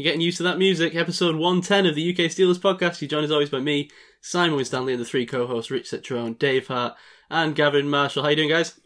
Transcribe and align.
You're 0.00 0.04
getting 0.12 0.22
used 0.22 0.38
to 0.38 0.44
that 0.44 0.56
music. 0.56 0.94
Episode 0.94 1.34
110 1.36 1.84
of 1.84 1.94
the 1.94 2.08
UK 2.10 2.30
Steelers 2.30 2.58
podcast. 2.58 3.02
You're 3.02 3.08
joined 3.10 3.26
as 3.26 3.30
always 3.30 3.50
by 3.50 3.60
me, 3.60 3.90
Simon 4.22 4.64
Stanley, 4.64 4.94
and 4.94 5.02
the 5.02 5.04
three 5.04 5.26
co-hosts, 5.26 5.70
Rich 5.70 5.90
Citrone, 5.90 6.38
Dave 6.38 6.68
Hart, 6.68 6.94
and 7.28 7.54
Gavin 7.54 7.86
Marshall. 7.86 8.22
How 8.22 8.30
you 8.30 8.36
doing, 8.36 8.48
guys? 8.48 8.80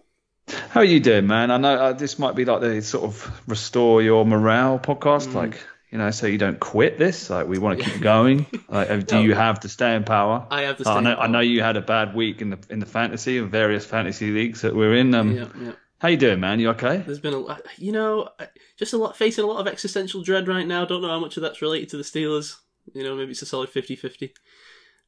How 0.70 0.80
are 0.80 0.84
you 0.84 0.98
doing, 0.98 1.29
man? 1.29 1.52
I 1.52 1.56
know 1.58 1.72
uh, 1.76 1.92
this 1.92 2.18
might 2.18 2.34
be 2.34 2.44
like 2.44 2.62
the 2.62 2.82
sort 2.82 3.04
of 3.04 3.42
restore 3.46 4.02
your 4.02 4.26
morale 4.26 4.80
podcast, 4.80 5.29
Mm. 5.29 5.34
like 5.34 5.61
you 5.92 5.98
know, 5.98 6.11
so 6.11 6.26
you 6.26 6.36
don't 6.36 6.58
quit 6.58 6.98
this. 6.98 7.30
Like 7.30 7.46
we 7.46 7.58
want 7.58 7.78
to 7.78 7.88
keep 7.88 8.00
going. 8.02 8.46
Like, 8.68 8.90
uh, 8.90 8.96
do 9.06 9.14
No. 9.14 9.20
you 9.22 9.34
have 9.36 9.60
the 9.60 9.68
staying 9.68 10.02
power? 10.02 10.44
I 10.50 10.62
have 10.62 10.78
the 10.78 10.90
I 10.90 10.98
know. 11.00 11.14
power. 11.14 11.22
I 11.22 11.26
know 11.28 11.38
you 11.38 11.62
had 11.62 11.76
a 11.76 11.80
bad 11.80 12.16
week 12.16 12.42
in 12.42 12.50
the 12.50 12.58
in 12.70 12.80
the 12.80 12.86
fantasy 12.86 13.39
and 13.39 13.53
various 13.53 13.86
fantasy 13.86 14.32
leagues 14.32 14.62
that 14.62 14.75
we're 14.75 14.96
in. 14.96 15.14
Um, 15.14 15.36
Yeah, 15.36 15.46
yeah. 15.62 15.72
How 16.04 16.11
you 16.11 16.18
doing, 16.18 16.39
man? 16.39 16.61
You 16.61 16.68
okay? 16.68 16.99
There's 16.99 17.18
been 17.18 17.32
a 17.32 17.39
lot, 17.39 17.63
you 17.79 17.90
know, 17.90 18.29
just 18.76 18.93
a 18.93 18.99
lot 18.99 19.17
facing 19.17 19.43
a 19.43 19.46
lot 19.46 19.58
of 19.58 19.67
existential 19.67 20.22
dread 20.22 20.46
right 20.46 20.67
now. 20.67 20.85
Don't 20.85 21.00
know 21.00 21.08
how 21.08 21.18
much 21.18 21.39
of 21.39 21.43
that's 21.43 21.62
related 21.62 21.89
to 21.89 21.96
the 21.96 22.03
Steelers. 22.03 22.57
You 22.93 23.03
know, 23.03 23.17
maybe 23.17 23.31
it's 23.31 23.40
a 23.40 23.46
solid 23.46 23.71
50-50. 23.71 24.32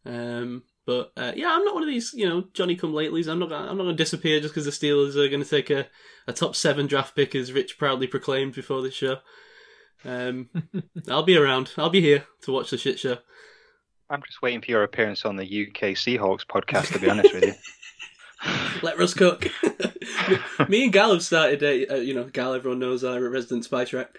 Um, 0.07 0.63
but 0.87 1.13
uh, 1.19 1.33
yeah, 1.37 1.53
I'm 1.53 1.67
not 1.67 1.75
one 1.75 1.83
of 1.83 1.89
these, 1.91 2.15
you 2.15 2.27
know, 2.27 2.45
Johnny 2.55 2.77
come 2.77 2.95
latelys. 2.95 3.29
I'm 3.29 3.39
not, 3.39 3.51
gonna, 3.51 3.71
I'm 3.71 3.77
not 3.77 3.83
going 3.85 3.95
to 3.95 4.03
disappear 4.03 4.41
just 4.41 4.55
because 4.55 4.65
the 4.65 4.71
Steelers 4.71 5.17
are 5.17 5.29
going 5.29 5.43
to 5.43 5.51
take 5.51 5.69
a, 5.69 5.87
a 6.27 6.33
top 6.33 6.57
seven 6.57 6.87
draft 6.87 7.15
pick, 7.15 7.35
as 7.35 7.53
Rich 7.53 7.77
proudly 7.77 8.07
proclaimed 8.07 8.55
before 8.55 8.81
this 8.81 8.95
show. 8.95 9.19
Um, 10.03 10.49
I'll 11.11 11.25
be 11.25 11.37
around. 11.37 11.73
I'll 11.77 11.91
be 11.91 12.01
here 12.01 12.25
to 12.45 12.53
watch 12.53 12.71
the 12.71 12.79
shit 12.79 12.99
show. 12.99 13.19
I'm 14.09 14.23
just 14.23 14.41
waiting 14.41 14.63
for 14.63 14.71
your 14.71 14.83
appearance 14.83 15.27
on 15.27 15.37
the 15.37 15.67
UK 15.67 15.91
Seahawks 15.91 16.47
podcast. 16.47 16.95
To 16.95 17.01
be 17.01 17.11
honest 17.11 17.35
with 17.35 17.45
you, 17.45 17.55
Let 18.83 18.99
Russ 18.99 19.15
cook. 19.15 19.47
me, 20.69 20.85
and 20.85 20.93
Gal 20.93 21.13
have 21.13 21.23
started 21.23 21.63
a, 21.63 21.87
uh, 21.87 21.97
you 21.97 22.15
know, 22.15 22.25
Gal, 22.25 22.55
everyone 22.55 22.79
knows 22.79 23.03
a 23.03 23.21
resident 23.21 23.65
spy 23.65 23.85
track. 23.85 24.19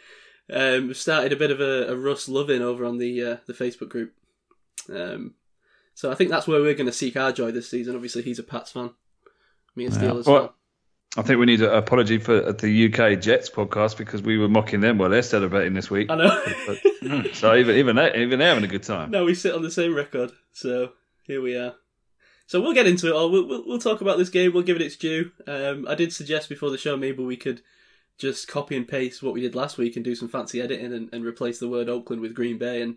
Um, 0.52 0.88
we've 0.88 0.98
started 0.98 1.34
a 1.34 1.38
bit 1.38 1.52
of 1.52 1.60
a, 1.60 1.92
a 1.92 1.96
Russ 1.96 2.30
loving 2.30 2.62
over 2.62 2.86
on 2.86 2.98
the 2.98 3.24
uh, 3.24 3.38
the 3.46 3.54
Facebook 3.54 3.90
group. 3.90 4.14
Um, 4.94 5.34
so 5.94 6.12
I 6.12 6.16
think 6.16 6.30
that's 6.30 6.48
where 6.48 6.62
we're 6.62 6.74
going 6.74 6.86
to 6.86 6.94
seek 6.94 7.18
our 7.18 7.32
joy 7.32 7.52
this 7.52 7.70
season. 7.70 7.96
Obviously, 7.96 8.22
he's 8.22 8.40
a 8.40 8.44
Pats 8.44 8.72
fan. 8.72 8.92
Me 9.76 9.86
and 9.86 9.94
Yeah. 9.94 10.02
Steelers 10.02 10.26
Well, 10.26 10.56
I 11.18 11.24
think 11.24 11.40
we 11.40 11.48
need 11.48 11.62
an 11.62 11.74
apology 11.74 12.20
for 12.20 12.54
the 12.54 12.86
UK 12.86 13.20
Jets 13.20 13.50
podcast 13.50 13.98
because 13.98 14.22
we 14.22 14.38
were 14.38 14.48
mocking 14.48 14.82
them. 14.82 14.98
Well, 14.98 15.10
they're 15.10 15.24
celebrating 15.24 15.74
this 15.74 15.90
week. 15.90 16.10
I 16.12 16.16
know. 16.16 17.24
so 17.34 17.56
even 17.56 17.76
even 17.76 17.96
they 17.96 18.16
even 18.16 18.40
they're 18.40 18.50
having 18.50 18.64
a 18.64 18.68
good 18.68 18.84
time. 18.84 19.12
no, 19.12 19.26
we 19.26 19.34
sit 19.34 19.56
on 19.56 19.64
the 19.64 19.72
same 19.72 19.96
record. 19.96 20.32
So 20.54 20.92
here 21.24 21.42
we 21.42 21.56
are. 21.58 21.76
So 22.48 22.62
we'll 22.62 22.74
get 22.74 22.88
into 22.88 23.08
it 23.08 23.14
all. 23.14 23.30
We'll, 23.30 23.46
we'll, 23.48 23.64
we'll 23.68 23.80
talk 23.80 24.02
about 24.02 24.18
this 24.18 24.30
game. 24.30 24.54
We'll 24.54 24.64
give 24.64 24.78
it 24.78 24.82
its 24.82 24.96
due. 24.96 25.32
Um, 25.46 25.86
I 25.88 25.96
did 25.96 26.14
suggest 26.14 26.48
before 26.50 26.70
the 26.72 26.78
show 26.78 26.96
maybe 26.98 27.24
we 27.24 27.36
could 27.38 27.62
just 28.18 28.48
copy 28.48 28.76
and 28.76 28.88
paste 28.88 29.22
what 29.22 29.34
we 29.34 29.42
did 29.42 29.54
last 29.54 29.78
week 29.78 29.96
and 29.96 30.04
do 30.06 30.16
some 30.16 30.30
fancy 30.30 30.62
editing 30.62 30.94
and, 30.94 31.10
and 31.14 31.26
replace 31.26 31.60
the 31.60 31.68
word 31.68 31.90
Oakland 31.90 32.22
with 32.22 32.34
Green 32.34 32.58
Bay 32.58 32.82
and 32.82 32.96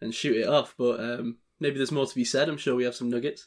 and 0.00 0.14
shoot 0.14 0.36
it 0.36 0.48
off. 0.48 0.74
But 0.76 0.98
um, 1.00 1.36
maybe 1.60 1.76
there's 1.76 1.92
more 1.92 2.06
to 2.06 2.14
be 2.14 2.24
said. 2.24 2.48
I'm 2.48 2.56
sure 2.56 2.74
we 2.74 2.84
have 2.84 2.94
some 2.96 3.10
nuggets. 3.10 3.46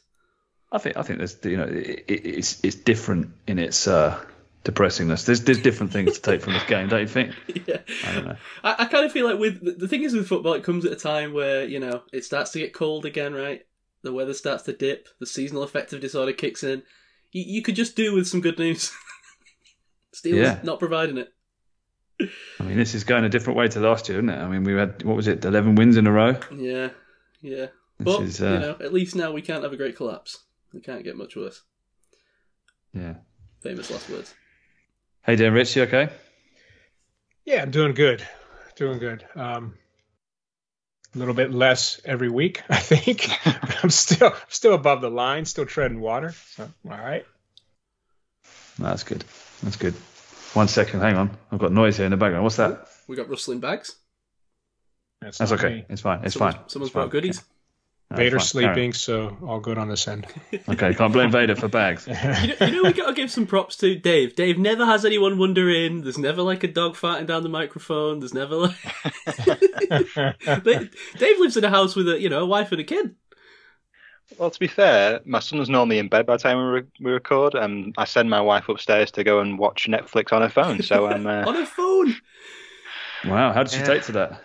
I 0.72 0.78
think 0.78 0.96
I 0.96 1.02
think 1.02 1.18
there's 1.18 1.36
you 1.44 1.56
know 1.56 1.64
it, 1.64 2.04
it, 2.08 2.26
it's 2.26 2.64
it's 2.64 2.76
different 2.76 3.32
in 3.46 3.58
its 3.58 3.86
uh, 3.86 4.18
depressingness. 4.64 5.26
There's 5.26 5.42
there's 5.42 5.60
different 5.60 5.92
things 5.92 6.14
to 6.14 6.22
take 6.22 6.40
from 6.40 6.52
this 6.54 6.64
game, 6.64 6.88
don't 6.88 7.00
you 7.00 7.06
think? 7.08 7.34
yeah. 7.66 7.78
I 8.06 8.14
don't 8.14 8.26
know. 8.26 8.36
I, 8.64 8.74
I 8.78 8.84
kind 8.86 9.04
of 9.04 9.12
feel 9.12 9.26
like 9.26 9.38
with 9.38 9.62
the- 9.64 9.72
the 9.72 9.88
thing 9.88 10.02
is 10.02 10.14
with 10.14 10.28
football, 10.28 10.54
it 10.54 10.64
comes 10.64 10.84
at 10.84 10.92
a 10.92 10.96
time 10.96 11.32
where 11.32 11.64
you 11.64 11.80
know 11.80 12.02
it 12.12 12.24
starts 12.24 12.52
to 12.52 12.58
get 12.60 12.72
cold 12.72 13.04
again, 13.06 13.34
right? 13.34 13.66
The 14.06 14.12
weather 14.12 14.34
starts 14.34 14.62
to 14.62 14.72
dip, 14.72 15.08
the 15.18 15.26
seasonal 15.26 15.64
affective 15.64 16.00
disorder 16.00 16.32
kicks 16.32 16.62
in. 16.62 16.84
You, 17.32 17.42
you 17.44 17.60
could 17.62 17.74
just 17.74 17.96
do 17.96 18.14
with 18.14 18.28
some 18.28 18.40
good 18.40 18.56
news. 18.56 18.92
Steelers 20.14 20.36
Yeah. 20.44 20.60
not 20.62 20.78
providing 20.78 21.18
it. 21.18 21.32
I 22.60 22.62
mean, 22.62 22.76
this 22.76 22.94
is 22.94 23.02
going 23.02 23.24
a 23.24 23.28
different 23.28 23.58
way 23.58 23.66
to 23.66 23.80
last 23.80 24.08
year, 24.08 24.18
isn't 24.18 24.28
it? 24.30 24.38
I 24.38 24.46
mean, 24.48 24.62
we 24.62 24.74
had 24.74 25.02
what 25.02 25.16
was 25.16 25.26
it, 25.26 25.44
eleven 25.44 25.74
wins 25.74 25.96
in 25.96 26.06
a 26.06 26.12
row. 26.12 26.36
Yeah, 26.56 26.90
yeah. 27.42 27.66
This 27.98 28.04
But 28.04 28.20
is 28.22 28.40
uh, 28.40 28.46
you 28.52 28.58
know, 28.60 28.76
at 28.80 28.92
least 28.92 29.16
now 29.16 29.32
we 29.32 29.42
can't 29.42 29.64
have 29.64 29.72
a 29.72 29.76
great 29.76 29.96
collapse. 29.96 30.38
We 30.72 30.80
can't 30.80 31.02
get 31.02 31.16
much 31.16 31.34
worse. 31.34 31.62
yeah. 32.94 33.14
Famous 33.60 33.90
last 33.90 34.08
words. 34.08 34.34
Hey, 35.22 35.34
Dan 35.34 35.52
Rich, 35.52 35.74
you 35.74 35.82
okay? 35.82 36.10
Yeah, 37.44 37.62
I'm 37.62 37.72
doing 37.72 37.92
good. 37.94 38.24
Doing 38.76 38.98
good. 39.00 39.26
Um, 39.34 39.74
a 41.16 41.18
little 41.18 41.34
bit 41.34 41.50
less 41.52 42.00
every 42.04 42.28
week, 42.28 42.62
I 42.68 42.76
think. 42.78 43.28
but 43.44 43.78
I'm 43.82 43.90
still 43.90 44.34
still 44.48 44.74
above 44.74 45.00
the 45.00 45.10
line, 45.10 45.44
still 45.46 45.66
treading 45.66 46.00
water. 46.00 46.34
So 46.54 46.64
all 46.88 46.96
right. 46.98 47.24
No, 48.78 48.86
that's 48.86 49.02
good. 49.04 49.24
That's 49.62 49.76
good. 49.76 49.94
One 50.52 50.68
second, 50.68 51.00
hang 51.00 51.16
on. 51.16 51.30
I've 51.50 51.58
got 51.58 51.72
noise 51.72 51.96
here 51.96 52.04
in 52.06 52.10
the 52.10 52.16
background. 52.16 52.44
What's 52.44 52.56
that? 52.56 52.86
We 53.08 53.16
got 53.16 53.28
rustling 53.28 53.60
bags. 53.60 53.96
That's, 55.20 55.38
That's 55.38 55.52
okay. 55.52 55.68
me. 55.76 55.84
It's 55.88 56.02
fine. 56.02 56.22
It's 56.24 56.34
someone's, 56.34 56.56
fine. 56.56 56.68
Someone's 56.68 56.88
It's 56.88 56.94
fine. 56.94 57.02
brought 57.04 57.10
goodies. 57.12 57.36
No, 57.38 57.42
it's 58.10 58.18
Vader 58.18 58.38
fine. 58.38 58.48
Carry 58.62 58.74
sleeping, 58.74 58.92
so 58.92 59.36
all 59.46 59.58
good 59.60 59.78
on 59.78 59.88
this 59.88 60.06
end. 60.08 60.26
Okay, 60.68 60.94
can't 60.94 61.12
blame 61.12 61.30
Vader 61.30 61.54
for 61.56 61.68
bags. 61.68 62.06
You 62.08 62.14
know, 62.14 62.56
you 62.66 62.72
know 62.72 62.82
we 62.84 62.92
got 62.92 63.06
to 63.08 63.12
give 63.14 63.30
some 63.30 63.46
props 63.46 63.76
to 63.78 63.94
Dave. 63.96 64.34
Dave 64.36 64.58
never 64.58 64.84
has 64.86 65.04
anyone 65.04 65.38
wondering. 65.38 66.02
There's 66.02 66.18
never 66.18 66.42
like 66.42 66.64
a 66.64 66.68
dog 66.68 66.94
farting 66.94 67.26
down 67.26 67.42
the 67.42 67.48
microphone. 67.48 68.20
There's 68.20 68.34
never 68.34 68.54
like. 68.56 68.76
Dave 70.64 70.94
Dave 71.18 71.38
lives 71.40 71.56
in 71.56 71.64
a 71.64 71.70
house 71.70 71.94
with 71.96 72.08
a 72.08 72.20
you 72.20 72.28
know 72.28 72.40
a 72.40 72.46
wife 72.46 72.72
and 72.72 72.80
a 72.80 72.84
kid. 72.84 73.14
well, 74.38 74.50
to 74.50 74.58
be 74.58 74.66
fair, 74.66 75.20
my 75.24 75.38
son 75.40 75.58
son's 75.58 75.68
normally 75.68 75.98
in 75.98 76.08
bed 76.08 76.26
by 76.26 76.36
the 76.36 76.42
time 76.42 76.58
we, 76.58 76.64
re- 76.80 76.86
we 77.00 77.12
record, 77.12 77.54
and 77.54 77.94
I 77.98 78.04
send 78.04 78.28
my 78.30 78.40
wife 78.40 78.68
upstairs 78.68 79.10
to 79.12 79.24
go 79.24 79.40
and 79.40 79.58
watch 79.58 79.86
Netflix 79.88 80.32
on 80.32 80.42
her 80.42 80.48
phone. 80.48 80.82
So 80.82 81.06
I'm, 81.06 81.26
uh, 81.26 81.44
on 81.46 81.54
her 81.54 81.66
phone. 81.66 82.14
Wow, 83.24 83.52
how 83.52 83.62
did 83.62 83.72
she 83.72 83.78
Yeah. 83.80 83.84
take 83.86 84.02
to 84.04 84.12
that? 84.12 84.42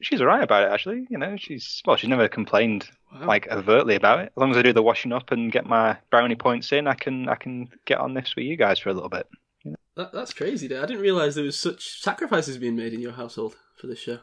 She's 0.00 0.20
alright 0.20 0.42
about 0.42 0.64
it 0.64 0.72
actually. 0.72 1.06
You 1.10 1.18
know, 1.18 1.36
she's 1.36 1.82
well, 1.86 1.96
she's 1.96 2.10
never 2.10 2.28
complained 2.28 2.88
Wow. 3.12 3.26
like 3.26 3.48
overtly 3.48 3.96
about 3.96 4.20
it. 4.20 4.26
As 4.36 4.40
long 4.40 4.52
as 4.52 4.56
I 4.56 4.62
do 4.62 4.72
the 4.72 4.84
washing 4.84 5.12
up 5.12 5.32
and 5.32 5.50
get 5.50 5.66
my 5.66 5.96
brownie 6.10 6.36
points 6.36 6.70
in, 6.70 6.86
I 6.86 6.94
can 6.94 7.28
I 7.28 7.34
can 7.34 7.68
get 7.84 7.98
on 7.98 8.14
this 8.14 8.36
with 8.36 8.44
you 8.44 8.56
guys 8.56 8.78
for 8.78 8.88
a 8.90 8.94
little 8.94 9.08
bit. 9.08 9.26
you 9.64 9.74
That, 9.96 10.12
that's 10.12 10.32
crazy. 10.32 10.68
Dave. 10.68 10.82
I 10.82 10.86
didn't 10.86 11.02
realize 11.02 11.34
there 11.34 11.44
was 11.44 11.58
such 11.58 12.00
sacrifices 12.00 12.56
being 12.58 12.76
made 12.76 12.92
in 12.94 13.00
your 13.00 13.12
household 13.12 13.56
for 13.80 13.88
this 13.88 13.98
show. 13.98 14.20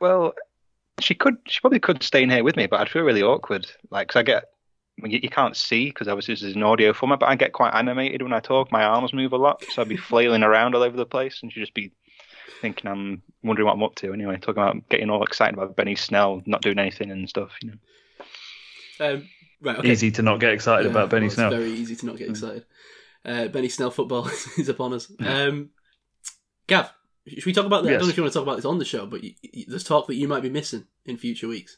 Well, 0.00 0.34
she 1.00 1.14
could. 1.14 1.36
She 1.48 1.60
probably 1.60 1.80
could 1.80 2.02
stay 2.02 2.22
in 2.22 2.30
here 2.30 2.44
with 2.44 2.56
me, 2.56 2.66
but 2.66 2.80
I'd 2.80 2.88
feel 2.90 3.02
really 3.02 3.22
awkward. 3.22 3.66
Like, 3.90 4.08
cause 4.08 4.20
I 4.20 4.22
get. 4.22 4.44
you 5.02 5.30
can't 5.30 5.56
see 5.56 5.86
because 5.86 6.08
obviously 6.08 6.34
this 6.34 6.42
is 6.42 6.54
an 6.56 6.62
audio 6.62 6.92
format, 6.92 7.20
but 7.20 7.28
I 7.30 7.36
get 7.36 7.52
quite 7.52 7.74
animated 7.74 8.22
when 8.22 8.32
I 8.34 8.40
talk. 8.40 8.70
My 8.70 8.84
arms 8.84 9.14
move 9.14 9.32
a 9.32 9.36
lot, 9.38 9.64
so 9.70 9.80
I'd 9.82 9.88
be 9.88 9.96
flailing 10.10 10.42
around 10.42 10.74
all 10.74 10.82
over 10.82 10.96
the 10.96 11.06
place, 11.06 11.38
and 11.42 11.50
she'd 11.52 11.60
just 11.60 11.74
be 11.74 11.92
thinking 12.60 12.90
I'm 12.90 13.22
wondering 13.42 13.66
what 13.66 13.74
I'm 13.74 13.82
up 13.82 13.94
to. 13.96 14.12
Anyway, 14.12 14.36
talking 14.36 14.62
about 14.62 14.88
getting 14.88 15.10
all 15.10 15.22
excited 15.22 15.54
about 15.54 15.76
Benny 15.76 15.96
Snell 15.96 16.42
not 16.46 16.62
doing 16.62 16.78
anything 16.78 17.10
and 17.10 17.28
stuff. 17.28 17.52
You 17.62 17.70
know. 17.70 19.14
Um, 19.14 19.28
right. 19.60 19.78
Okay. 19.78 19.90
Easy 19.90 20.10
to 20.12 20.22
not 20.22 20.40
get 20.40 20.52
excited 20.52 20.86
Yeah, 20.86 20.90
about 20.90 21.10
Benny 21.10 21.26
well, 21.26 21.34
Snell. 21.34 21.52
It's 21.52 21.56
very 21.56 21.72
easy 21.72 21.96
to 21.96 22.06
not 22.06 22.16
get 22.16 22.30
excited. 22.30 22.64
Uh, 23.24 23.48
Benny 23.48 23.68
Snell 23.68 23.90
football 23.90 24.26
is 24.58 24.68
upon 24.68 24.94
us. 24.94 25.10
Um, 25.20 25.70
Gav, 26.66 26.92
should 27.26 27.46
we 27.46 27.52
talk 27.52 27.66
about 27.66 27.84
that? 27.84 27.90
I 27.90 27.92
don't 27.92 28.02
know 28.02 28.08
if 28.08 28.16
you 28.16 28.22
want 28.22 28.32
to 28.32 28.38
talk 28.38 28.46
about 28.46 28.56
this 28.56 28.64
on 28.64 28.78
the 28.78 28.84
show, 28.84 29.06
but 29.06 29.22
y 29.22 29.34
y 29.54 29.64
there's 29.68 29.84
talk 29.84 30.06
that 30.08 30.14
you 30.14 30.28
might 30.28 30.42
be 30.42 30.50
missing 30.50 30.86
in 31.04 31.16
future 31.16 31.48
weeks. 31.48 31.76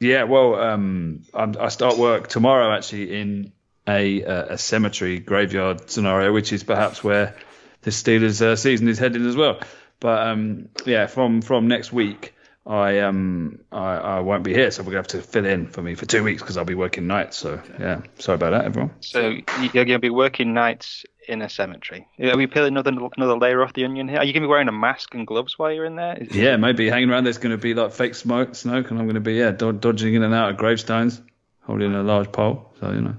Yeah, 0.00 0.24
well, 0.24 0.56
um, 0.56 1.22
I'm, 1.32 1.54
I 1.58 1.68
start 1.68 1.96
work 1.96 2.28
tomorrow 2.28 2.76
actually 2.76 3.18
in 3.18 3.52
a, 3.88 4.24
uh, 4.24 4.46
a 4.50 4.58
cemetery 4.58 5.18
graveyard 5.18 5.88
scenario, 5.90 6.32
which 6.32 6.52
is 6.52 6.62
perhaps 6.62 7.02
where 7.02 7.34
the 7.82 7.90
Steelers' 7.90 8.42
uh, 8.42 8.56
season 8.56 8.88
is 8.88 8.98
heading 8.98 9.26
as 9.26 9.36
well. 9.36 9.60
But 10.00 10.26
um, 10.28 10.68
yeah, 10.84 11.06
from 11.06 11.40
from 11.42 11.68
next 11.68 11.92
week, 11.92 12.34
I 12.66 13.00
um 13.00 13.60
I, 13.72 13.96
I 13.96 14.20
won't 14.20 14.44
be 14.44 14.52
here, 14.52 14.70
so 14.70 14.82
we're 14.82 14.86
gonna 14.90 14.98
have 14.98 15.06
to 15.08 15.22
fill 15.22 15.46
in 15.46 15.66
for 15.68 15.82
me 15.82 15.94
for 15.94 16.04
two 16.06 16.22
weeks 16.22 16.42
because 16.42 16.56
I'll 16.56 16.64
be 16.64 16.74
working 16.74 17.06
nights. 17.06 17.36
So 17.38 17.60
yeah, 17.78 18.02
sorry 18.18 18.34
about 18.36 18.50
that, 18.50 18.64
everyone. 18.66 18.90
So 19.00 19.20
you're 19.60 19.84
going 19.84 19.88
to 19.88 19.98
be 19.98 20.10
working 20.10 20.52
nights 20.52 21.04
in 21.28 21.42
a 21.42 21.48
cemetery. 21.48 22.06
Are 22.20 22.36
we 22.36 22.46
peeling 22.46 22.68
another 22.76 22.92
another 23.16 23.36
layer 23.38 23.62
off 23.62 23.72
the 23.72 23.84
onion 23.84 24.08
here? 24.08 24.18
Are 24.18 24.24
you 24.24 24.32
going 24.32 24.42
to 24.42 24.46
be 24.48 24.50
wearing 24.50 24.68
a 24.68 24.72
mask 24.72 25.14
and 25.14 25.26
gloves 25.26 25.58
while 25.58 25.72
you're 25.72 25.84
in 25.84 25.96
there? 25.96 26.18
Is- 26.18 26.34
Yeah, 26.36 26.56
maybe 26.56 26.88
hanging 26.90 27.10
around. 27.10 27.24
There's 27.24 27.38
going 27.38 27.52
to 27.56 27.60
be 27.60 27.72
like 27.74 27.92
fake 27.92 28.14
smoke, 28.14 28.54
smoke, 28.54 28.90
and 28.90 28.98
I'm 28.98 29.06
going 29.06 29.14
to 29.14 29.20
be 29.20 29.34
yeah 29.34 29.50
dod- 29.52 29.80
dodging 29.80 30.14
in 30.14 30.22
and 30.22 30.34
out 30.34 30.50
of 30.50 30.56
gravestones, 30.56 31.22
holding 31.62 31.94
a 31.94 32.02
large 32.02 32.30
pole. 32.32 32.72
So 32.80 32.90
you 32.92 33.00
know, 33.00 33.16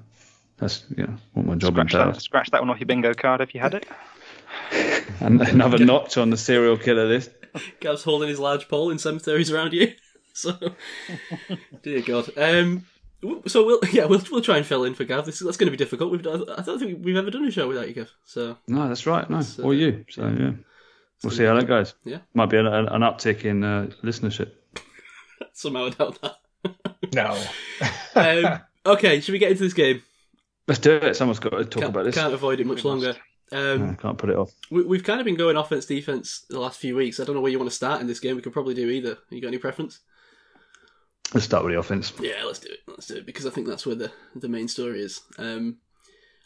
that's 0.57 0.85
you 0.95 1.05
know 1.07 1.15
what 1.33 1.45
my 1.45 1.55
job 1.55 1.73
Scratch 1.73 1.93
entails. 1.93 2.15
that, 2.17 2.21
scratch 2.21 2.51
that 2.51 2.61
one 2.61 2.69
off 2.69 2.79
your 2.79 2.87
bingo 2.87 3.13
card 3.13 3.41
if 3.41 3.53
you 3.55 3.61
had 3.61 3.73
it. 3.73 3.85
And 5.19 5.41
another 5.41 5.79
notch 5.83 6.17
on 6.17 6.29
the 6.29 6.37
serial 6.37 6.77
killer 6.77 7.05
list. 7.05 7.31
Gav's 7.79 8.03
holding 8.03 8.29
his 8.29 8.39
large 8.39 8.67
pole 8.67 8.91
in 8.91 8.99
cemeteries 8.99 9.51
around 9.51 9.73
you. 9.73 9.93
So, 10.33 10.53
dear 11.81 12.01
God. 12.03 12.29
Um, 12.37 12.85
so 13.47 13.65
we'll 13.65 13.79
yeah 13.91 14.05
we'll 14.05 14.21
we'll 14.31 14.41
try 14.41 14.57
and 14.57 14.65
fill 14.65 14.83
in 14.83 14.93
for 14.93 15.03
Gav. 15.03 15.25
This 15.25 15.41
is, 15.41 15.45
that's 15.45 15.57
going 15.57 15.65
to 15.65 15.71
be 15.71 15.77
difficult. 15.83 16.11
We've 16.11 16.21
done, 16.21 16.47
I 16.55 16.61
don't 16.61 16.77
think 16.77 17.03
we've 17.03 17.15
ever 17.17 17.31
done 17.31 17.43
a 17.43 17.49
show 17.49 17.67
without 17.67 17.87
you, 17.87 17.95
Gav. 17.95 18.11
So 18.25 18.55
No, 18.67 18.87
that's 18.87 19.07
right. 19.07 19.27
No, 19.27 19.37
That's, 19.37 19.57
uh, 19.57 19.63
or 19.63 19.73
you. 19.73 20.05
So 20.11 20.27
yeah, 20.27 20.51
we'll 21.23 21.31
see 21.31 21.43
how 21.43 21.55
that 21.55 21.65
goes. 21.65 21.95
Yeah. 22.03 22.19
might 22.35 22.51
be 22.51 22.57
an, 22.57 22.67
an 22.67 22.87
an 22.87 23.01
uptick 23.01 23.45
in 23.45 23.63
uh, 23.63 23.87
listenership. 24.03 24.51
somehow 25.53 25.85
I 25.87 25.89
doubt 25.89 26.19
that. 26.21 26.35
No. 27.15 27.43
Um, 28.13 28.59
okay, 28.85 29.19
should 29.21 29.31
we 29.31 29.39
get 29.39 29.49
into 29.49 29.63
this 29.63 29.73
game? 29.73 30.03
Let's 30.67 30.79
do 30.81 30.97
it. 30.97 31.15
Someone's 31.15 31.39
got 31.39 31.49
to 31.51 31.65
talk 31.65 31.81
Can't, 31.81 31.95
about 31.95 32.05
this. 32.05 32.13
can't 32.13 32.33
avoid 32.35 32.59
it 32.59 32.67
much 32.67 32.83
We 32.83 32.89
longer. 32.91 33.15
Um, 33.51 33.91
I 33.91 34.01
can't 34.01 34.17
put 34.17 34.29
it 34.29 34.35
off. 34.35 34.51
we, 34.69 34.83
we've 34.83 35.03
kind 35.03 35.21
of 35.21 35.25
been 35.25 35.35
going 35.35 35.55
offense 35.55 35.85
defense 35.85 36.45
the 36.49 36.59
last 36.59 36.79
few 36.79 36.95
weeks. 36.95 37.19
I 37.19 37.23
don't 37.23 37.35
know 37.35 37.41
where 37.41 37.51
you 37.51 37.59
want 37.59 37.69
to 37.69 37.75
start 37.75 38.01
in 38.01 38.07
this 38.07 38.19
game. 38.19 38.35
We 38.35 38.41
could 38.41 38.53
probably 38.53 38.73
do 38.73 38.89
either. 38.89 39.17
You 39.29 39.41
got 39.41 39.47
any 39.47 39.57
preference? 39.57 39.99
Let's 41.33 41.45
start 41.45 41.63
with 41.63 41.73
the 41.73 41.79
offense. 41.79 42.13
Yeah, 42.21 42.43
let's 42.45 42.59
do 42.59 42.69
it. 42.69 42.79
Let's 42.87 43.07
do 43.07 43.15
it 43.15 43.25
because 43.25 43.45
I 43.45 43.49
think 43.49 43.67
that's 43.67 43.85
where 43.85 43.95
the 43.95 44.11
the 44.35 44.49
main 44.49 44.67
story 44.67 45.01
is. 45.01 45.21
Um, 45.37 45.77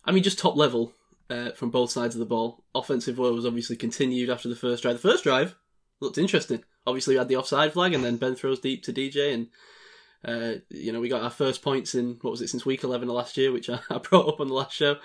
I 0.06 0.12
mean, 0.12 0.24
just 0.24 0.39
top 0.39 0.56
level 0.56 0.94
uh, 1.30 1.51
from 1.51 1.69
both 1.69 1.92
sides 1.92 2.15
of 2.15 2.19
the 2.19 2.25
ball. 2.25 2.63
Offensive 2.74 3.18
woe 3.18 3.33
was 3.33 3.45
obviously 3.45 3.75
continued 3.75 4.30
after 4.30 4.50
the 4.50 4.56
first 4.56 4.83
drive. 4.83 4.95
The 4.95 5.09
first 5.09 5.24
drive 5.24 5.56
looked 6.00 6.18
interesting. 6.18 6.63
Obviously, 6.88 7.13
we 7.13 7.19
had 7.19 7.27
the 7.27 7.36
offside 7.36 7.74
flag, 7.74 7.94
and 7.94 8.03
then 8.03 8.18
Ben 8.18 8.36
throws 8.36 8.59
deep 8.59 8.83
to 8.83 8.94
DJ, 8.94 9.33
and 9.33 9.48
uh, 10.25 10.59
you 10.69 10.92
know 10.92 11.00
we 11.00 11.09
got 11.09 11.24
our 11.24 11.30
first 11.30 11.62
points 11.62 11.94
in 11.94 12.18
what 12.21 12.31
was 12.31 12.42
it 12.42 12.50
since 12.50 12.65
week 12.65 12.83
eleven 12.83 13.07
of 13.07 13.15
last 13.15 13.38
year, 13.38 13.51
which 13.51 13.69
I, 13.69 13.80
I 13.89 14.00
brought 14.00 14.27
up 14.27 14.39
on 14.39 14.48
the 14.48 14.53
last 14.56 14.74
show. 14.75 14.98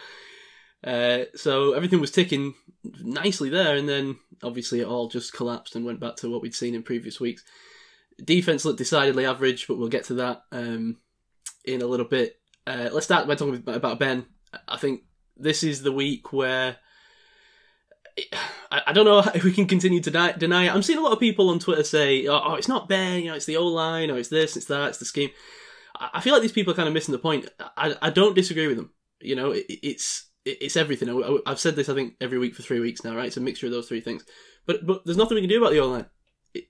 Uh, 0.86 1.24
so 1.34 1.72
everything 1.72 2.00
was 2.00 2.12
ticking 2.12 2.54
nicely 3.02 3.50
there, 3.50 3.76
and 3.76 3.88
then 3.88 4.16
obviously 4.42 4.80
it 4.80 4.86
all 4.86 5.08
just 5.08 5.32
collapsed 5.32 5.74
and 5.74 5.84
went 5.84 5.98
back 6.00 6.16
to 6.16 6.30
what 6.30 6.40
we'd 6.40 6.54
seen 6.54 6.74
in 6.74 6.82
previous 6.82 7.18
weeks. 7.18 7.42
Defense 8.22 8.64
looked 8.64 8.78
decidedly 8.78 9.26
average, 9.26 9.66
but 9.66 9.76
we'll 9.76 9.88
get 9.88 10.04
to 10.04 10.14
that 10.14 10.42
um, 10.52 10.98
in 11.64 11.82
a 11.82 11.86
little 11.86 12.06
bit. 12.06 12.38
Uh, 12.66 12.88
let's 12.92 13.06
start 13.06 13.26
by 13.26 13.34
talking 13.34 13.62
about 13.66 13.98
Ben. 13.98 14.26
I 14.68 14.76
think 14.76 15.02
this 15.36 15.62
is 15.62 15.82
the 15.82 15.92
week 15.92 16.32
where 16.32 16.76
I, 18.70 18.92
don't 18.92 19.04
know 19.04 19.18
if 19.34 19.44
we 19.44 19.52
can 19.52 19.66
continue 19.66 20.00
to 20.00 20.34
deny, 20.38 20.64
it. 20.64 20.74
I'm 20.74 20.82
seeing 20.82 20.98
a 20.98 21.02
lot 21.02 21.12
of 21.12 21.20
people 21.20 21.50
on 21.50 21.58
Twitter 21.58 21.84
say, 21.84 22.26
"Oh, 22.26 22.40
oh 22.44 22.54
it's 22.54 22.68
not 22.68 22.88
Ben, 22.88 23.22
you 23.22 23.30
know, 23.30 23.36
it's 23.36 23.44
the 23.44 23.56
O 23.56 23.66
line, 23.66 24.10
or 24.10 24.18
it's 24.18 24.28
this, 24.28 24.56
it's 24.56 24.66
that, 24.66 24.90
it's 24.90 24.98
the 24.98 25.04
scheme." 25.04 25.30
I, 25.98 26.20
feel 26.20 26.34
like 26.34 26.42
these 26.42 26.52
people 26.52 26.72
are 26.72 26.76
kind 26.76 26.88
of 26.88 26.94
missing 26.94 27.12
the 27.12 27.18
point. 27.18 27.48
I, 27.76 27.96
I 28.02 28.10
don't 28.10 28.34
disagree 28.34 28.66
with 28.66 28.76
them. 28.76 28.90
You 29.20 29.34
know, 29.34 29.52
it, 29.52 29.64
it's 29.68 30.26
it, 30.26 30.26
it's 30.46 30.76
everything. 30.76 31.10
I, 31.10 31.38
I've 31.50 31.60
said 31.60 31.76
this, 31.76 31.88
I 31.88 31.94
think, 31.94 32.14
every 32.20 32.38
week 32.38 32.54
for 32.54 32.62
three 32.62 32.80
weeks 32.80 33.04
now, 33.04 33.16
right? 33.16 33.26
It's 33.26 33.36
a 33.36 33.40
mixture 33.40 33.66
of 33.66 33.72
those 33.72 33.88
three 33.88 34.00
things. 34.00 34.24
But 34.64 34.86
but 34.86 35.04
there's 35.04 35.16
nothing 35.16 35.34
we 35.34 35.42
can 35.42 35.50
do 35.50 35.58
about 35.58 35.72
the 35.72 35.80
O 35.80 35.88
line. 35.88 36.06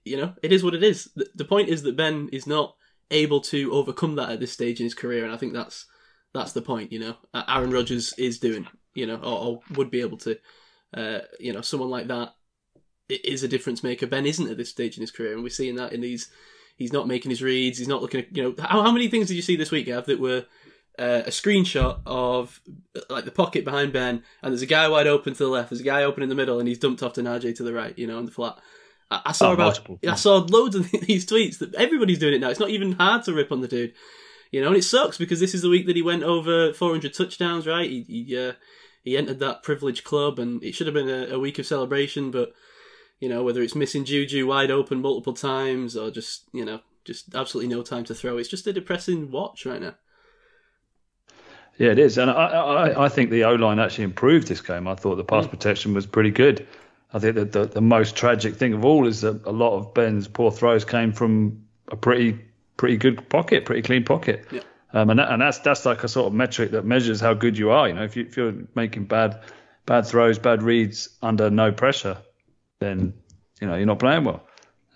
You 0.04 0.16
know, 0.16 0.34
it 0.42 0.52
is 0.52 0.64
what 0.64 0.74
it 0.74 0.82
is. 0.82 1.10
The, 1.14 1.28
the 1.34 1.44
point 1.44 1.68
is 1.68 1.82
that 1.82 1.96
Ben 1.96 2.28
is 2.32 2.46
not 2.46 2.74
able 3.10 3.40
to 3.40 3.72
overcome 3.72 4.16
that 4.16 4.30
at 4.30 4.40
this 4.40 4.52
stage 4.52 4.80
in 4.80 4.84
his 4.84 4.94
career, 4.94 5.24
and 5.24 5.32
I 5.32 5.36
think 5.36 5.52
that's 5.52 5.86
that's 6.34 6.52
the 6.52 6.62
point. 6.62 6.92
You 6.92 7.00
know, 7.00 7.16
Aaron 7.48 7.70
Rodgers 7.70 8.12
is 8.18 8.38
doing, 8.38 8.66
you 8.94 9.06
know, 9.06 9.16
or, 9.16 9.38
or 9.38 9.60
would 9.74 9.90
be 9.90 10.00
able 10.00 10.18
to. 10.18 10.38
Uh, 10.94 11.20
you 11.38 11.52
know, 11.52 11.60
someone 11.60 11.90
like 11.90 12.06
that 12.06 12.34
is 13.08 13.42
a 13.42 13.48
difference 13.48 13.82
maker. 13.82 14.06
Ben 14.06 14.26
isn't 14.26 14.50
at 14.50 14.56
this 14.56 14.70
stage 14.70 14.96
in 14.96 15.02
his 15.02 15.10
career, 15.10 15.34
and 15.34 15.42
we're 15.42 15.50
seeing 15.50 15.76
that 15.76 15.92
in 15.92 16.00
these. 16.00 16.30
He's 16.76 16.92
not 16.92 17.08
making 17.08 17.30
his 17.30 17.42
reads. 17.42 17.78
He's 17.78 17.88
not 17.88 18.02
looking 18.02 18.20
at 18.20 18.36
you 18.36 18.42
know 18.42 18.54
how, 18.58 18.82
how 18.82 18.92
many 18.92 19.08
things 19.08 19.28
did 19.28 19.34
you 19.34 19.42
see 19.42 19.56
this 19.56 19.70
week, 19.70 19.86
Gav, 19.86 20.06
that 20.06 20.20
were 20.20 20.44
uh, 20.98 21.22
a 21.26 21.30
screenshot 21.30 22.00
of 22.06 22.60
like 23.10 23.24
the 23.24 23.30
pocket 23.30 23.64
behind 23.64 23.92
Ben, 23.92 24.22
and 24.42 24.52
there's 24.52 24.62
a 24.62 24.66
guy 24.66 24.88
wide 24.88 25.06
open 25.06 25.32
to 25.34 25.38
the 25.38 25.48
left, 25.48 25.70
there's 25.70 25.80
a 25.80 25.84
guy 25.84 26.02
open 26.02 26.22
in 26.22 26.28
the 26.28 26.34
middle, 26.34 26.58
and 26.58 26.68
he's 26.68 26.78
dumped 26.78 27.02
off 27.02 27.14
to 27.14 27.22
Najee 27.22 27.54
to 27.56 27.62
the 27.62 27.72
right, 27.72 27.96
you 27.98 28.06
know, 28.06 28.18
on 28.18 28.26
the 28.26 28.32
flat. 28.32 28.58
I, 29.10 29.22
I 29.26 29.32
saw 29.32 29.50
Oh, 29.50 29.54
about 29.54 29.64
multiple. 29.64 29.98
I 30.08 30.14
saw 30.14 30.36
loads 30.38 30.74
of 30.74 30.90
these 31.02 31.26
tweets 31.26 31.58
that 31.58 31.74
everybody's 31.74 32.18
doing 32.18 32.34
it 32.34 32.40
now. 32.40 32.50
It's 32.50 32.60
not 32.60 32.70
even 32.70 32.92
hard 32.92 33.24
to 33.24 33.34
rip 33.34 33.52
on 33.52 33.60
the 33.60 33.68
dude, 33.68 33.92
you 34.50 34.60
know, 34.60 34.68
and 34.68 34.76
it 34.76 34.84
sucks 34.84 35.18
because 35.18 35.40
this 35.40 35.54
is 35.54 35.62
the 35.62 35.68
week 35.68 35.86
that 35.86 35.96
he 35.96 36.02
went 36.02 36.22
over 36.22 36.72
400 36.72 37.12
touchdowns, 37.12 37.66
right? 37.66 37.88
He 37.88 38.02
he, 38.08 38.38
uh, 38.38 38.52
he 39.02 39.16
entered 39.16 39.38
that 39.40 39.62
privileged 39.62 40.04
club, 40.04 40.38
and 40.38 40.62
it 40.64 40.74
should 40.74 40.86
have 40.86 40.94
been 40.94 41.08
a, 41.08 41.34
a 41.34 41.38
week 41.38 41.58
of 41.58 41.66
celebration, 41.66 42.30
but 42.30 42.52
you 43.20 43.28
know 43.28 43.42
whether 43.42 43.62
it's 43.62 43.74
missing 43.74 44.04
Juju 44.04 44.46
wide 44.46 44.70
open 44.70 45.00
multiple 45.00 45.32
times 45.32 45.96
or 45.96 46.10
just 46.10 46.44
you 46.52 46.64
know 46.64 46.80
just 47.04 47.34
absolutely 47.34 47.74
no 47.74 47.82
time 47.82 48.04
to 48.04 48.14
throw, 48.14 48.38
it's 48.38 48.48
just 48.48 48.66
a 48.66 48.72
depressing 48.72 49.30
watch 49.30 49.64
right 49.66 49.80
now. 49.80 49.94
Yeah, 51.78 51.90
it 51.90 51.98
is, 51.98 52.16
and 52.16 52.30
I, 52.30 52.34
I, 52.34 53.04
I 53.04 53.08
think 53.08 53.30
the 53.30 53.44
O 53.44 53.54
line 53.54 53.78
actually 53.78 54.04
improved 54.04 54.48
this 54.48 54.62
game. 54.62 54.88
I 54.88 54.94
thought 54.94 55.16
the 55.16 55.24
pass 55.24 55.46
protection 55.46 55.92
was 55.92 56.06
pretty 56.06 56.30
good. 56.30 56.66
I 57.12 57.18
think 57.18 57.34
that 57.34 57.52
the, 57.52 57.66
the 57.66 57.80
most 57.80 58.16
tragic 58.16 58.56
thing 58.56 58.72
of 58.72 58.84
all 58.84 59.06
is 59.06 59.20
that 59.20 59.44
a 59.46 59.52
lot 59.52 59.76
of 59.76 59.94
Ben's 59.94 60.26
poor 60.26 60.50
throws 60.50 60.84
came 60.84 61.12
from 61.12 61.66
a 61.88 61.96
pretty 61.96 62.40
pretty 62.76 62.96
good 62.96 63.28
pocket, 63.28 63.64
pretty 63.64 63.82
clean 63.82 64.04
pocket. 64.04 64.46
Yeah. 64.50 64.60
Um, 64.92 65.10
and 65.10 65.18
that, 65.18 65.30
and 65.30 65.42
that's 65.42 65.58
that's 65.58 65.84
like 65.84 66.04
a 66.04 66.08
sort 66.08 66.26
of 66.26 66.32
metric 66.32 66.70
that 66.70 66.84
measures 66.84 67.20
how 67.20 67.34
good 67.34 67.58
you 67.58 67.70
are. 67.70 67.88
You 67.88 67.94
know, 67.94 68.04
if 68.04 68.16
you 68.16 68.24
if 68.24 68.36
you're 68.36 68.54
making 68.74 69.04
bad 69.04 69.40
bad 69.84 70.06
throws, 70.06 70.38
bad 70.38 70.62
reads 70.62 71.10
under 71.22 71.50
no 71.50 71.72
pressure, 71.72 72.18
then 72.80 73.12
you 73.60 73.66
know 73.66 73.76
you're 73.76 73.86
not 73.86 73.98
playing 73.98 74.24
well. 74.24 74.46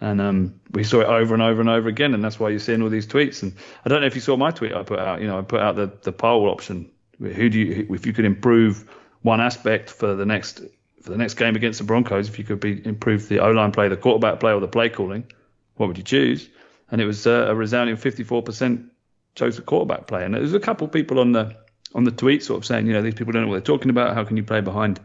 And 0.00 0.20
um, 0.20 0.60
we 0.72 0.82
saw 0.82 1.00
it 1.00 1.06
over 1.06 1.34
and 1.34 1.42
over 1.42 1.60
and 1.60 1.68
over 1.68 1.88
again, 1.88 2.14
and 2.14 2.24
that's 2.24 2.40
why 2.40 2.48
you're 2.48 2.58
seeing 2.58 2.80
all 2.80 2.88
these 2.88 3.06
tweets. 3.06 3.42
And 3.42 3.54
I 3.84 3.88
don't 3.90 4.00
know 4.00 4.06
if 4.06 4.14
you 4.14 4.22
saw 4.22 4.36
my 4.36 4.50
tweet 4.50 4.72
I 4.72 4.82
put 4.82 4.98
out. 4.98 5.20
You 5.20 5.26
know, 5.26 5.38
I 5.38 5.42
put 5.42 5.60
out 5.60 5.76
the 5.76 5.92
the 6.02 6.12
poll 6.12 6.48
option. 6.48 6.90
Who 7.18 7.50
do 7.50 7.58
you 7.58 7.86
if 7.90 8.06
you 8.06 8.14
could 8.14 8.24
improve 8.24 8.88
one 9.22 9.40
aspect 9.40 9.90
for 9.90 10.14
the 10.14 10.24
next 10.24 10.62
for 11.02 11.10
the 11.10 11.18
next 11.18 11.34
game 11.34 11.54
against 11.54 11.80
the 11.80 11.84
Broncos? 11.84 12.28
If 12.28 12.38
you 12.38 12.44
could 12.44 12.60
be 12.60 12.84
improve 12.86 13.28
the 13.28 13.40
O 13.40 13.50
line 13.50 13.72
play, 13.72 13.88
the 13.88 13.96
quarterback 13.96 14.40
play, 14.40 14.52
or 14.52 14.60
the 14.60 14.68
play 14.68 14.88
calling, 14.88 15.30
what 15.76 15.88
would 15.88 15.98
you 15.98 16.04
choose? 16.04 16.48
And 16.90 17.00
it 17.00 17.04
was 17.04 17.26
uh, 17.26 17.46
a 17.48 17.54
resounding 17.54 17.96
54% 17.96 18.88
chose 19.34 19.56
the 19.56 19.62
quarterback 19.62 20.06
play. 20.06 20.24
And 20.24 20.34
there's 20.34 20.54
a 20.54 20.60
couple 20.60 20.86
of 20.86 20.92
people 20.92 21.18
on 21.20 21.32
the 21.32 21.54
on 21.94 22.04
the 22.04 22.10
tweet 22.10 22.42
sort 22.42 22.58
of 22.58 22.64
saying, 22.64 22.86
you 22.86 22.92
know, 22.92 23.02
these 23.02 23.14
people 23.14 23.32
don't 23.32 23.42
know 23.42 23.48
what 23.48 23.64
they're 23.64 23.76
talking 23.76 23.90
about. 23.90 24.14
How 24.14 24.24
can 24.24 24.36
you 24.36 24.44
play 24.44 24.60
behind, 24.60 25.00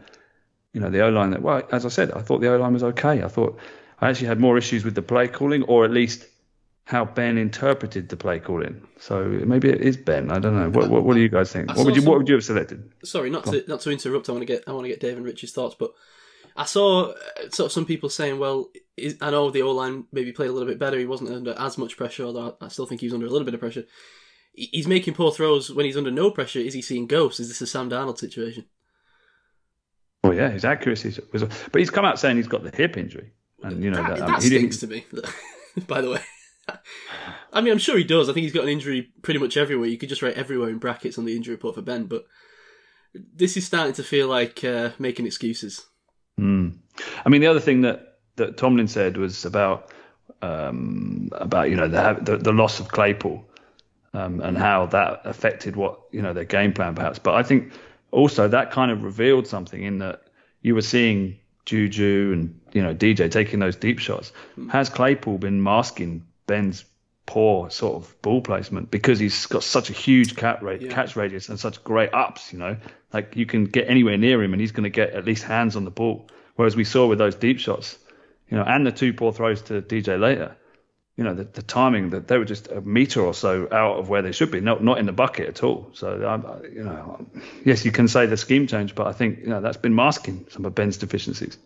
you 0.72 0.80
know, 0.80 0.88
the 0.88 1.02
O 1.02 1.10
line? 1.10 1.30
That 1.30 1.42
well, 1.42 1.62
as 1.70 1.84
I 1.84 1.90
said, 1.90 2.12
I 2.12 2.22
thought 2.22 2.40
the 2.40 2.52
O 2.52 2.56
line 2.56 2.72
was 2.72 2.82
okay. 2.82 3.22
I 3.22 3.28
thought 3.28 3.58
I 4.00 4.10
actually 4.10 4.28
had 4.28 4.40
more 4.40 4.58
issues 4.58 4.84
with 4.84 4.94
the 4.94 5.02
play 5.02 5.28
calling, 5.28 5.62
or 5.64 5.84
at 5.84 5.90
least 5.90 6.26
how 6.84 7.04
Ben 7.04 7.36
interpreted 7.38 8.08
the 8.08 8.16
play 8.16 8.38
calling. 8.38 8.86
So 8.98 9.24
maybe 9.24 9.68
it 9.70 9.80
is 9.80 9.96
Ben. 9.96 10.30
I 10.30 10.38
don't 10.38 10.54
know. 10.56 10.70
What 10.70 10.88
what, 10.90 11.04
what 11.04 11.14
do 11.14 11.20
you 11.20 11.28
guys 11.28 11.50
think? 11.52 11.70
I 11.70 11.74
What 11.74 11.86
would 11.86 11.96
you 11.96 12.02
some- 12.02 12.10
what 12.10 12.18
would 12.18 12.28
you 12.28 12.34
have 12.34 12.44
selected? 12.44 12.90
sorry, 13.04 13.30
not 13.30 13.44
to 13.46 13.64
not 13.68 13.80
to 13.80 13.90
interrupt. 13.90 14.28
I 14.28 14.32
want 14.32 14.42
to 14.42 14.46
get 14.46 14.64
I 14.66 14.72
want 14.72 14.84
to 14.84 14.88
get 14.88 15.00
Dave 15.00 15.16
and 15.16 15.24
Rich's 15.26 15.52
thoughts, 15.52 15.74
but 15.78 15.92
I 16.56 16.64
saw 16.64 17.10
uh, 17.10 17.14
sort 17.50 17.66
of 17.66 17.72
some 17.72 17.84
people 17.84 18.08
saying, 18.08 18.38
well, 18.38 18.70
is, 18.96 19.16
I 19.20 19.30
know 19.30 19.50
the 19.50 19.62
O 19.62 19.72
line 19.72 20.04
maybe 20.12 20.32
played 20.32 20.48
a 20.48 20.52
little 20.52 20.68
bit 20.68 20.78
better. 20.78 20.98
He 20.98 21.04
wasn't 21.06 21.30
under 21.30 21.54
as 21.58 21.76
much 21.76 21.96
pressure, 21.96 22.24
although 22.24 22.56
I 22.60 22.68
still 22.68 22.86
think 22.86 23.00
he 23.02 23.06
was 23.06 23.14
under 23.14 23.26
a 23.26 23.30
little 23.30 23.44
bit 23.44 23.52
of 23.54 23.60
pressure. 23.60 23.84
He's 24.54 24.86
making 24.88 25.12
poor 25.12 25.32
throws 25.32 25.70
when 25.70 25.84
he's 25.84 25.98
under 25.98 26.10
no 26.10 26.30
pressure. 26.30 26.60
Is 26.60 26.72
he 26.72 26.80
seeing 26.80 27.06
ghosts? 27.06 27.40
Is 27.40 27.48
this 27.48 27.60
a 27.60 27.66
Sam 27.66 27.90
Darnold 27.90 28.16
situation? 28.16 28.64
Well, 30.24 30.32
yeah, 30.32 30.48
his 30.48 30.64
accuracy 30.64 31.14
was, 31.32 31.44
but 31.44 31.78
he's 31.78 31.90
come 31.90 32.06
out 32.06 32.18
saying 32.18 32.36
he's 32.38 32.48
got 32.48 32.62
the 32.62 32.74
hip 32.74 32.96
injury, 32.96 33.32
and 33.62 33.82
you 33.82 33.90
know 33.90 34.02
that, 34.02 34.18
that, 34.18 34.22
I 34.22 34.26
that 34.26 34.30
mean, 34.32 34.40
he 34.42 34.48
didn't. 34.48 34.72
stinks 34.72 34.78
to 34.78 34.86
me. 34.86 35.04
By 35.86 36.00
the 36.00 36.10
way, 36.10 36.20
I 37.52 37.60
mean 37.60 37.72
I'm 37.72 37.78
sure 37.78 37.96
he 37.96 38.04
does. 38.04 38.28
I 38.28 38.32
think 38.32 38.44
he's 38.44 38.52
got 38.52 38.64
an 38.64 38.70
injury 38.70 39.10
pretty 39.22 39.40
much 39.40 39.56
everywhere. 39.56 39.88
You 39.88 39.98
could 39.98 40.08
just 40.08 40.22
write 40.22 40.34
everywhere 40.34 40.68
in 40.70 40.78
brackets 40.78 41.18
on 41.18 41.24
the 41.24 41.36
injury 41.36 41.54
report 41.54 41.74
for 41.74 41.82
Ben, 41.82 42.04
but 42.04 42.26
this 43.34 43.56
is 43.56 43.66
starting 43.66 43.94
to 43.94 44.02
feel 44.02 44.28
like 44.28 44.62
uh, 44.64 44.90
making 44.98 45.26
excuses. 45.26 45.86
Mm. 46.38 46.76
I 47.24 47.28
mean, 47.28 47.40
the 47.40 47.46
other 47.46 47.60
thing 47.60 47.82
that, 47.82 48.18
that 48.36 48.56
Tomlin 48.56 48.88
said 48.88 49.16
was 49.16 49.44
about 49.44 49.92
um, 50.42 51.30
about 51.32 51.70
you 51.70 51.76
know 51.76 51.88
the, 51.88 52.18
the 52.22 52.36
the 52.36 52.52
loss 52.52 52.80
of 52.80 52.88
Claypool 52.88 53.44
um, 54.12 54.40
and 54.40 54.56
how 54.56 54.86
that 54.86 55.20
affected 55.24 55.76
what 55.76 56.00
you 56.12 56.22
know 56.22 56.32
their 56.32 56.44
game 56.44 56.72
plan 56.72 56.94
perhaps. 56.94 57.18
But 57.18 57.34
I 57.34 57.42
think 57.42 57.72
also 58.10 58.48
that 58.48 58.70
kind 58.70 58.90
of 58.90 59.02
revealed 59.02 59.46
something 59.46 59.82
in 59.82 59.98
that 59.98 60.22
you 60.62 60.74
were 60.74 60.82
seeing 60.82 61.38
Juju 61.66 62.30
and 62.32 62.60
you 62.72 62.82
know 62.82 62.94
DJ 62.94 63.30
taking 63.30 63.58
those 63.60 63.76
deep 63.76 63.98
shots. 63.98 64.32
Hmm. 64.54 64.68
Has 64.70 64.88
Claypool 64.88 65.38
been 65.38 65.62
masking 65.62 66.24
Ben's 66.46 66.84
poor 67.26 67.68
sort 67.70 67.96
of 67.96 68.22
ball 68.22 68.40
placement 68.40 68.88
because 68.90 69.18
he's 69.18 69.46
got 69.46 69.64
such 69.64 69.90
a 69.90 69.92
huge 69.92 70.36
cat 70.36 70.62
rate, 70.62 70.80
Yeah. 70.80 70.92
catch 70.92 71.16
radius 71.16 71.48
and 71.48 71.58
such 71.58 71.82
great 71.82 72.14
ups? 72.14 72.52
You 72.52 72.60
know, 72.60 72.76
like 73.12 73.36
you 73.36 73.46
can 73.46 73.64
get 73.64 73.90
anywhere 73.90 74.16
near 74.16 74.42
him 74.42 74.52
and 74.54 74.60
he's 74.60 74.72
going 74.72 74.84
to 74.84 74.90
get 74.90 75.10
at 75.10 75.24
least 75.24 75.42
hands 75.42 75.74
on 75.76 75.84
the 75.84 75.90
ball. 75.90 76.28
Whereas 76.54 76.76
we 76.76 76.84
saw 76.84 77.06
with 77.06 77.18
those 77.18 77.34
deep 77.34 77.58
shots, 77.58 77.98
you 78.48 78.56
know, 78.56 78.62
and 78.62 78.86
the 78.86 78.92
two 78.92 79.12
poor 79.12 79.32
throws 79.32 79.60
to 79.62 79.82
DJ 79.82 80.18
later, 80.18 80.56
you 81.16 81.24
know, 81.24 81.34
the, 81.34 81.44
the 81.44 81.62
timing 81.62 82.10
that 82.10 82.28
they 82.28 82.36
were 82.36 82.44
just 82.44 82.68
a 82.70 82.80
meter 82.82 83.22
or 83.22 83.32
so 83.32 83.66
out 83.72 83.98
of 83.98 84.08
where 84.10 84.20
they 84.20 84.32
should 84.32 84.50
be, 84.50 84.60
not 84.60 84.84
not 84.84 84.98
in 84.98 85.06
the 85.06 85.12
bucket 85.12 85.48
at 85.48 85.62
all. 85.62 85.90
So, 85.94 86.28
um, 86.28 86.62
you 86.70 86.84
know, 86.84 87.26
yes, 87.64 87.84
you 87.84 87.92
can 87.92 88.06
say 88.06 88.26
the 88.26 88.36
scheme 88.36 88.66
change, 88.66 88.94
but 88.94 89.06
I 89.06 89.12
think 89.12 89.40
you 89.40 89.48
know 89.48 89.60
that's 89.60 89.78
been 89.78 89.94
masking 89.94 90.46
some 90.50 90.64
of 90.66 90.74
Ben's 90.74 90.98
deficiencies. 90.98 91.56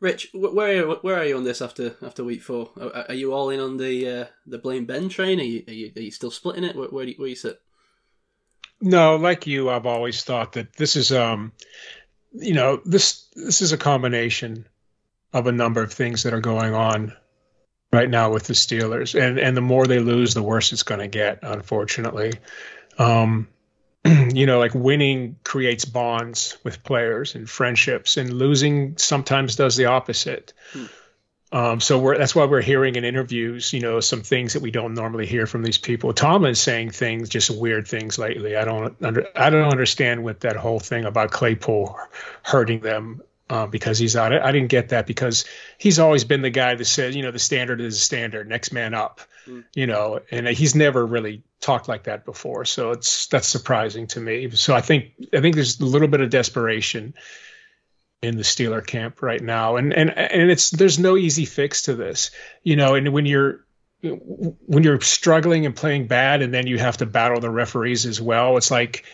Rich, 0.00 0.30
where 0.34 0.68
are 0.68 0.74
you, 0.74 0.98
where 1.00 1.16
are 1.16 1.24
you 1.24 1.36
on 1.36 1.44
this 1.44 1.62
after 1.62 1.96
after 2.02 2.24
week 2.24 2.42
four? 2.42 2.70
Are, 2.78 3.06
are 3.08 3.14
you 3.14 3.32
all 3.32 3.50
in 3.50 3.60
on 3.60 3.76
the 3.76 4.08
uh, 4.08 4.24
the 4.46 4.58
blame 4.58 4.84
Ben 4.84 5.08
train? 5.08 5.38
Are 5.40 5.44
you, 5.44 5.64
are 5.68 5.72
you 5.72 5.92
are 5.96 6.02
you 6.02 6.10
still 6.10 6.32
splitting 6.32 6.64
it? 6.64 6.76
Where, 6.76 6.88
where 6.88 7.04
do 7.04 7.12
you, 7.12 7.16
where 7.16 7.28
you 7.28 7.36
sit? 7.36 7.60
No, 8.80 9.16
like 9.16 9.46
you, 9.46 9.70
I've 9.70 9.86
always 9.86 10.22
thought 10.22 10.52
that 10.52 10.74
this 10.76 10.96
is 10.96 11.12
um 11.12 11.52
you 12.32 12.54
know, 12.54 12.80
this 12.84 13.28
this 13.34 13.62
is 13.62 13.72
a 13.72 13.78
combination 13.78 14.66
of 15.32 15.46
a 15.46 15.52
number 15.52 15.82
of 15.82 15.92
things 15.92 16.24
that 16.24 16.34
are 16.34 16.40
going 16.40 16.74
on 16.74 17.14
right 17.92 18.08
now 18.08 18.32
with 18.32 18.44
the 18.44 18.54
Steelers. 18.54 19.18
And 19.20 19.38
and 19.38 19.56
the 19.56 19.60
more 19.60 19.86
they 19.86 20.00
lose, 20.00 20.34
the 20.34 20.42
worse 20.42 20.72
it's 20.72 20.82
gonna 20.82 21.08
get, 21.08 21.40
unfortunately. 21.42 22.32
Um 22.98 23.48
you 24.32 24.46
know, 24.46 24.58
like 24.58 24.74
winning 24.74 25.36
creates 25.44 25.84
bonds 25.84 26.58
with 26.62 26.84
players 26.84 27.34
and 27.34 27.48
friendships, 27.48 28.16
and 28.16 28.32
losing 28.32 28.96
sometimes 28.98 29.56
does 29.56 29.76
the 29.76 29.86
opposite. 29.86 30.52
Um, 31.52 31.80
so 31.80 31.98
we're, 31.98 32.18
that's 32.18 32.34
why 32.34 32.44
we're 32.44 32.60
hearing 32.60 32.96
in 32.96 33.04
interviews, 33.04 33.72
you 33.72 33.80
know, 33.80 34.00
some 34.00 34.22
things 34.22 34.54
that 34.54 34.62
we 34.62 34.72
don't 34.72 34.94
normally 34.94 35.26
hear 35.26 35.46
from 35.46 35.62
these 35.62 35.78
people. 35.78 36.12
Tomlin's 36.12 36.60
saying 36.60 36.90
things, 36.90 37.28
just 37.28 37.50
weird 37.50 37.86
things 37.86 38.18
lately. 38.18 38.56
I 38.56 38.64
don't 38.64 38.96
under, 39.02 39.26
I 39.34 39.50
don't 39.50 39.70
understand 39.70 40.24
what 40.24 40.40
that 40.40 40.56
whole 40.56 40.80
thing 40.80 41.04
about 41.04 41.30
Claypool 41.30 41.96
hurting 42.42 42.80
them 42.80 43.22
um, 43.48 43.70
because 43.70 43.98
he's 43.98 44.16
out. 44.16 44.32
I 44.32 44.52
didn't 44.52 44.68
get 44.68 44.88
that 44.90 45.06
because 45.06 45.44
he's 45.78 45.98
always 45.98 46.24
been 46.24 46.42
the 46.42 46.50
guy 46.50 46.74
that 46.74 46.84
says, 46.84 47.14
you 47.14 47.22
know, 47.22 47.30
the 47.30 47.38
standard 47.38 47.80
is 47.80 47.94
the 47.94 48.00
standard, 48.00 48.48
next 48.48 48.72
man 48.72 48.94
up, 48.94 49.20
mm. 49.46 49.64
you 49.74 49.86
know, 49.86 50.20
and 50.30 50.48
he's 50.48 50.74
never 50.74 51.04
really 51.06 51.42
talked 51.60 51.88
like 51.88 52.04
that 52.04 52.24
before. 52.24 52.64
So 52.64 52.90
it's 52.90 53.26
that's 53.28 53.46
surprising 53.46 54.08
to 54.08 54.20
me. 54.20 54.50
So 54.50 54.74
I 54.74 54.80
think 54.80 55.12
I 55.32 55.40
think 55.40 55.54
there's 55.54 55.80
a 55.80 55.84
little 55.84 56.08
bit 56.08 56.20
of 56.20 56.30
desperation 56.30 57.14
in 58.22 58.36
the 58.36 58.42
Steeler 58.42 58.84
camp 58.84 59.22
right 59.22 59.42
now, 59.42 59.76
and 59.76 59.92
and 59.92 60.10
and 60.16 60.50
it's 60.50 60.70
there's 60.70 60.98
no 60.98 61.16
easy 61.16 61.44
fix 61.44 61.82
to 61.82 61.94
this, 61.94 62.32
you 62.62 62.74
know, 62.76 62.94
and 62.94 63.12
when 63.12 63.26
you're 63.26 63.64
when 64.02 64.82
you're 64.82 65.00
struggling 65.00 65.66
and 65.66 65.76
playing 65.76 66.06
bad, 66.08 66.42
and 66.42 66.52
then 66.52 66.66
you 66.66 66.78
have 66.78 66.96
to 66.96 67.06
battle 67.06 67.40
the 67.40 67.50
referees 67.50 68.06
as 68.06 68.20
well, 68.20 68.56
it's 68.56 68.70
like 68.70 69.04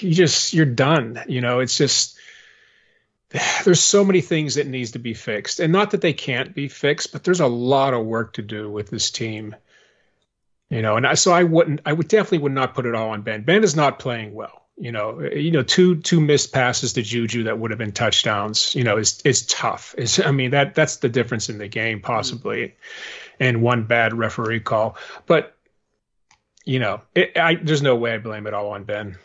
you 0.00 0.14
just 0.14 0.52
you're 0.52 0.66
done, 0.66 1.22
you 1.28 1.40
know. 1.40 1.60
It's 1.60 1.76
just 1.76 2.13
there's 3.64 3.82
so 3.82 4.04
many 4.04 4.20
things 4.20 4.54
that 4.54 4.66
needs 4.66 4.92
to 4.92 4.98
be 4.98 5.14
fixed. 5.14 5.60
And 5.60 5.72
not 5.72 5.90
that 5.90 6.00
they 6.00 6.12
can't 6.12 6.54
be 6.54 6.68
fixed 6.68 7.12
but 7.12 7.24
there's 7.24 7.40
a 7.40 7.46
lot 7.46 7.94
of 7.94 8.04
work 8.04 8.34
to 8.34 8.42
do 8.42 8.70
with 8.70 8.90
this 8.90 9.10
team. 9.10 9.54
You 10.70 10.82
know 10.82 10.96
and 10.96 11.06
I, 11.06 11.14
so 11.14 11.32
i 11.32 11.44
wouldn't 11.44 11.80
i 11.84 11.92
would 11.92 12.08
definitely 12.08 12.38
would 12.38 12.52
not 12.52 12.74
put 12.74 12.86
it 12.86 12.94
all 12.94 13.10
on 13.10 13.22
ben. 13.22 13.42
Ben 13.42 13.64
is 13.64 13.76
not 13.76 13.98
playing 13.98 14.34
well. 14.34 14.62
You 14.76 14.92
know 14.92 15.20
you 15.20 15.50
know 15.50 15.62
two 15.62 15.96
two 15.96 16.20
missed 16.20 16.52
passes 16.52 16.94
to 16.94 17.02
juju 17.02 17.44
that 17.44 17.58
would 17.58 17.70
have 17.70 17.78
been 17.78 17.92
touchdowns 17.92 18.74
you 18.74 18.84
know 18.84 18.96
is 18.96 19.20
is 19.24 19.46
tough. 19.46 19.94
Is 19.98 20.20
i 20.20 20.30
mean 20.30 20.50
that 20.52 20.74
that's 20.74 20.96
the 20.96 21.08
difference 21.08 21.48
in 21.48 21.58
the 21.58 21.68
game 21.68 22.00
possibly 22.00 22.58
mm-hmm. 22.58 23.30
and 23.40 23.62
one 23.62 23.84
bad 23.84 24.14
referee 24.14 24.60
call. 24.60 24.96
But 25.26 25.54
you 26.64 26.78
know 26.78 27.02
it, 27.14 27.36
I, 27.36 27.56
there's 27.56 27.82
no 27.82 27.96
way 27.96 28.14
i 28.14 28.18
blame 28.18 28.46
it 28.46 28.54
all 28.54 28.70
on 28.70 28.84
ben 28.84 29.18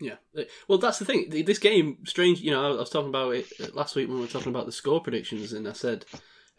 yeah, 0.00 0.16
uh, 0.36 0.42
well, 0.68 0.78
that's 0.78 0.98
the 0.98 1.04
thing. 1.04 1.30
This 1.30 1.58
game, 1.58 1.98
strange. 2.04 2.40
You 2.40 2.50
know, 2.50 2.74
I 2.74 2.76
was 2.76 2.90
talking 2.90 3.08
about 3.08 3.34
it 3.34 3.46
uh, 3.62 3.68
last 3.72 3.96
week 3.96 4.08
when 4.08 4.16
we 4.16 4.22
were 4.22 4.30
talking 4.30 4.50
about 4.50 4.66
the 4.66 4.72
score 4.72 5.00
predictions, 5.00 5.52
and 5.52 5.66
I 5.66 5.72
said 5.72 6.04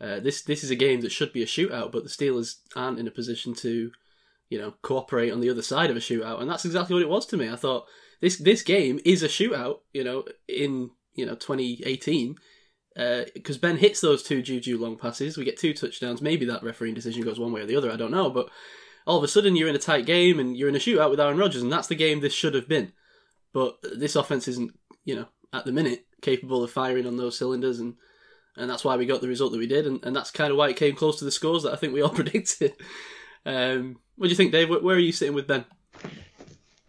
uh, 0.02 0.20
this 0.20 0.42
this 0.42 0.64
is 0.64 0.72
a 0.72 0.76
game 0.76 1.02
that 1.02 1.12
should 1.12 1.34
be 1.34 1.44
a 1.44 1.48
shootout, 1.48 1.92
but 1.92 2.04
the 2.04 2.10
Steelers 2.10 2.56
aren't 2.76 3.00
in 3.00 3.08
a 3.08 3.12
position 3.12 3.54
to, 3.56 3.92
you 4.50 4.58
know, 4.58 4.74
cooperate 4.82 5.32
on 5.32 5.40
the 5.40 5.50
other 5.50 5.62
side 5.62 5.92
of 5.92 5.98
a 5.98 6.00
shootout, 6.00 6.42
and 6.42 6.50
that's 6.50 6.66
exactly 6.66 6.96
what 6.96 7.04
it 7.04 7.10
was 7.10 7.26
to 7.28 7.38
me. 7.38 7.50
I 7.50 7.56
thought 7.56 7.86
this 8.22 8.38
this 8.38 8.64
game 8.64 9.00
is 9.06 9.22
a 9.22 9.28
shootout. 9.28 9.80
You 9.94 10.04
know, 10.04 10.26
in 10.48 10.92
you 11.14 11.26
know 11.26 11.36
2018. 11.36 12.36
Because 13.36 13.58
uh, 13.58 13.60
Ben 13.60 13.78
hits 13.78 14.02
those 14.02 14.24
two 14.24 14.42
Juju 14.42 14.80
long 14.80 14.98
passes, 14.98 15.38
we 15.38 15.46
get 15.46 15.60
two 15.60 15.72
touchdowns. 15.72 16.20
Maybe 16.20 16.46
that 16.46 16.64
refereeing 16.64 16.96
decision 16.96 17.22
goes 17.22 17.40
one 17.40 17.52
way 17.52 17.62
or 17.62 17.68
the 17.68 17.76
other. 17.76 17.92
I 17.92 17.96
don't 17.96 18.10
know, 18.10 18.32
but 18.32 18.50
all 19.06 19.18
of 19.20 19.24
a 19.24 19.28
sudden 19.28 19.56
you're 19.56 19.70
in 19.70 19.76
a 19.76 19.80
tight 19.80 20.08
game 20.08 20.40
and 20.40 20.58
you're 20.58 20.68
in 20.68 20.76
a 20.76 20.80
shootout 20.80 21.12
with 21.12 21.20
Aaron 21.20 21.38
Rodgers, 21.38 21.62
and 21.62 21.72
that's 21.72 21.88
the 21.88 21.96
game 21.96 22.20
this 22.20 22.34
should 22.34 22.56
have 22.56 22.68
been. 22.68 22.94
But 23.58 23.80
this 23.82 24.16
offense 24.16 24.48
isn't, 24.50 24.78
you 25.04 25.16
know, 25.16 25.26
at 25.52 25.66
the 25.66 25.72
minute 25.72 26.06
capable 26.22 26.64
of 26.64 26.70
firing 26.70 27.08
on 27.08 27.18
those 27.18 27.40
cylinders, 27.40 27.80
and 27.80 27.96
and 28.56 28.70
that's 28.70 28.86
why 28.86 28.96
we 28.98 29.08
got 29.08 29.20
the 29.20 29.28
result 29.28 29.52
that 29.52 29.58
we 29.58 29.66
did, 29.66 29.88
and, 29.88 30.00
and 30.06 30.16
that's 30.16 30.30
kind 30.30 30.52
of 30.52 30.58
why 30.58 30.70
it 30.70 30.76
came 30.76 30.96
close 30.96 31.18
to 31.18 31.26
the 31.26 31.32
scores 31.32 31.64
that 31.64 31.74
I 31.74 31.76
think 31.76 31.92
we 31.92 32.04
all 32.04 32.10
predicted. 32.22 32.74
Um, 33.48 33.98
what 34.16 34.28
do 34.28 34.30
you 34.30 34.36
think, 34.36 34.52
Dave? 34.52 34.70
Where 34.70 34.96
are 34.96 35.00
you 35.00 35.12
sitting 35.12 35.34
with 35.34 35.48
Ben? 35.48 35.66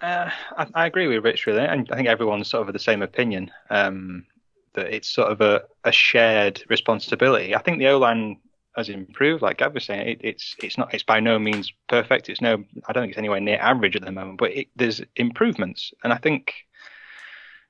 Uh, 0.02 0.28
I, 0.58 0.66
I, 0.75 0.87
agree 0.87 1.06
with 1.06 1.25
Rich 1.25 1.46
really, 1.46 1.64
and 1.64 1.88
I 1.90 1.96
think 1.96 2.06
everyone's 2.06 2.48
sort 2.48 2.66
of 2.68 2.75
the 2.75 2.78
same 2.78 3.00
opinion. 3.00 3.50
Um, 3.70 4.26
that 4.75 4.92
it's 4.92 5.08
sort 5.08 5.32
of 5.32 5.40
a, 5.40 5.62
a 5.84 5.92
shared 5.92 6.62
responsibility. 6.68 7.54
I 7.54 7.62
think 7.62 7.78
the 7.78 7.88
O 7.88 7.98
line 7.98 8.40
has 8.78 8.88
improved. 8.88 9.42
Like 9.42 9.58
Gav 9.58 9.75
was 9.75 9.85
saying, 9.85 10.08
it, 10.08 10.20
it's 10.23 10.56
it's 10.62 10.78
not 10.78 10.94
it's 10.94 11.02
by 11.02 11.20
no 11.20 11.38
means 11.38 11.73
perfect. 11.88 12.28
It's 12.28 12.40
no 12.40 12.64
I 12.87 12.92
don't 12.92 13.02
think 13.02 13.12
it's 13.12 13.18
anywhere 13.18 13.40
near 13.40 13.58
average 13.61 13.97
at 13.97 14.02
the 14.02 14.12
moment, 14.12 14.38
but 14.38 14.52
it, 14.52 14.68
there's 14.76 15.02
improvements, 15.16 15.92
and 16.02 16.12
I 16.12 16.16
think 16.16 16.54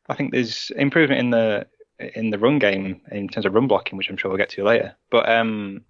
I 0.08 0.14
think 0.14 0.32
there's 0.32 0.70
improvement 0.76 1.20
in 1.20 1.30
the 1.30 1.66
in 2.14 2.30
the 2.30 2.38
run 2.38 2.58
game 2.58 3.00
in 3.10 3.28
terms 3.28 3.46
of 3.46 3.54
run 3.54 3.66
blocking, 3.66 3.98
which 3.98 4.08
I'm 4.08 4.16
sure 4.16 4.30
we'll 4.30 4.38
get 4.38 4.50
to 4.50 4.64
later. 4.64 4.94
But 5.10 5.28
um, 5.28 5.82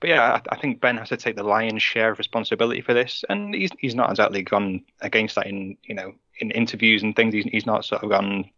but 0.00 0.10
yeah, 0.10 0.22
I, 0.22 0.54
I, 0.54 0.56
think 0.58 0.80
Ben 0.80 0.96
has 0.96 1.08
to 1.10 1.16
take 1.16 1.36
the 1.36 1.42
lion's 1.42 1.82
share 1.82 2.10
of 2.10 2.18
responsibility 2.18 2.80
for 2.80 2.92
this, 2.92 3.24
and 3.28 3.54
he's 3.54 3.70
he's 3.78 3.94
not 3.94 4.10
exactly 4.10 4.42
gone 4.42 4.84
against 5.00 5.36
that 5.36 5.46
in 5.46 5.76
you 5.84 5.94
know 5.94 6.14
in 6.38 6.50
interviews 6.50 7.02
and 7.02 7.14
things. 7.14 7.34
He's 7.34 7.44
he's 7.44 7.66
not 7.66 7.84
sort 7.84 8.02
of 8.02 8.10
gone 8.10 8.50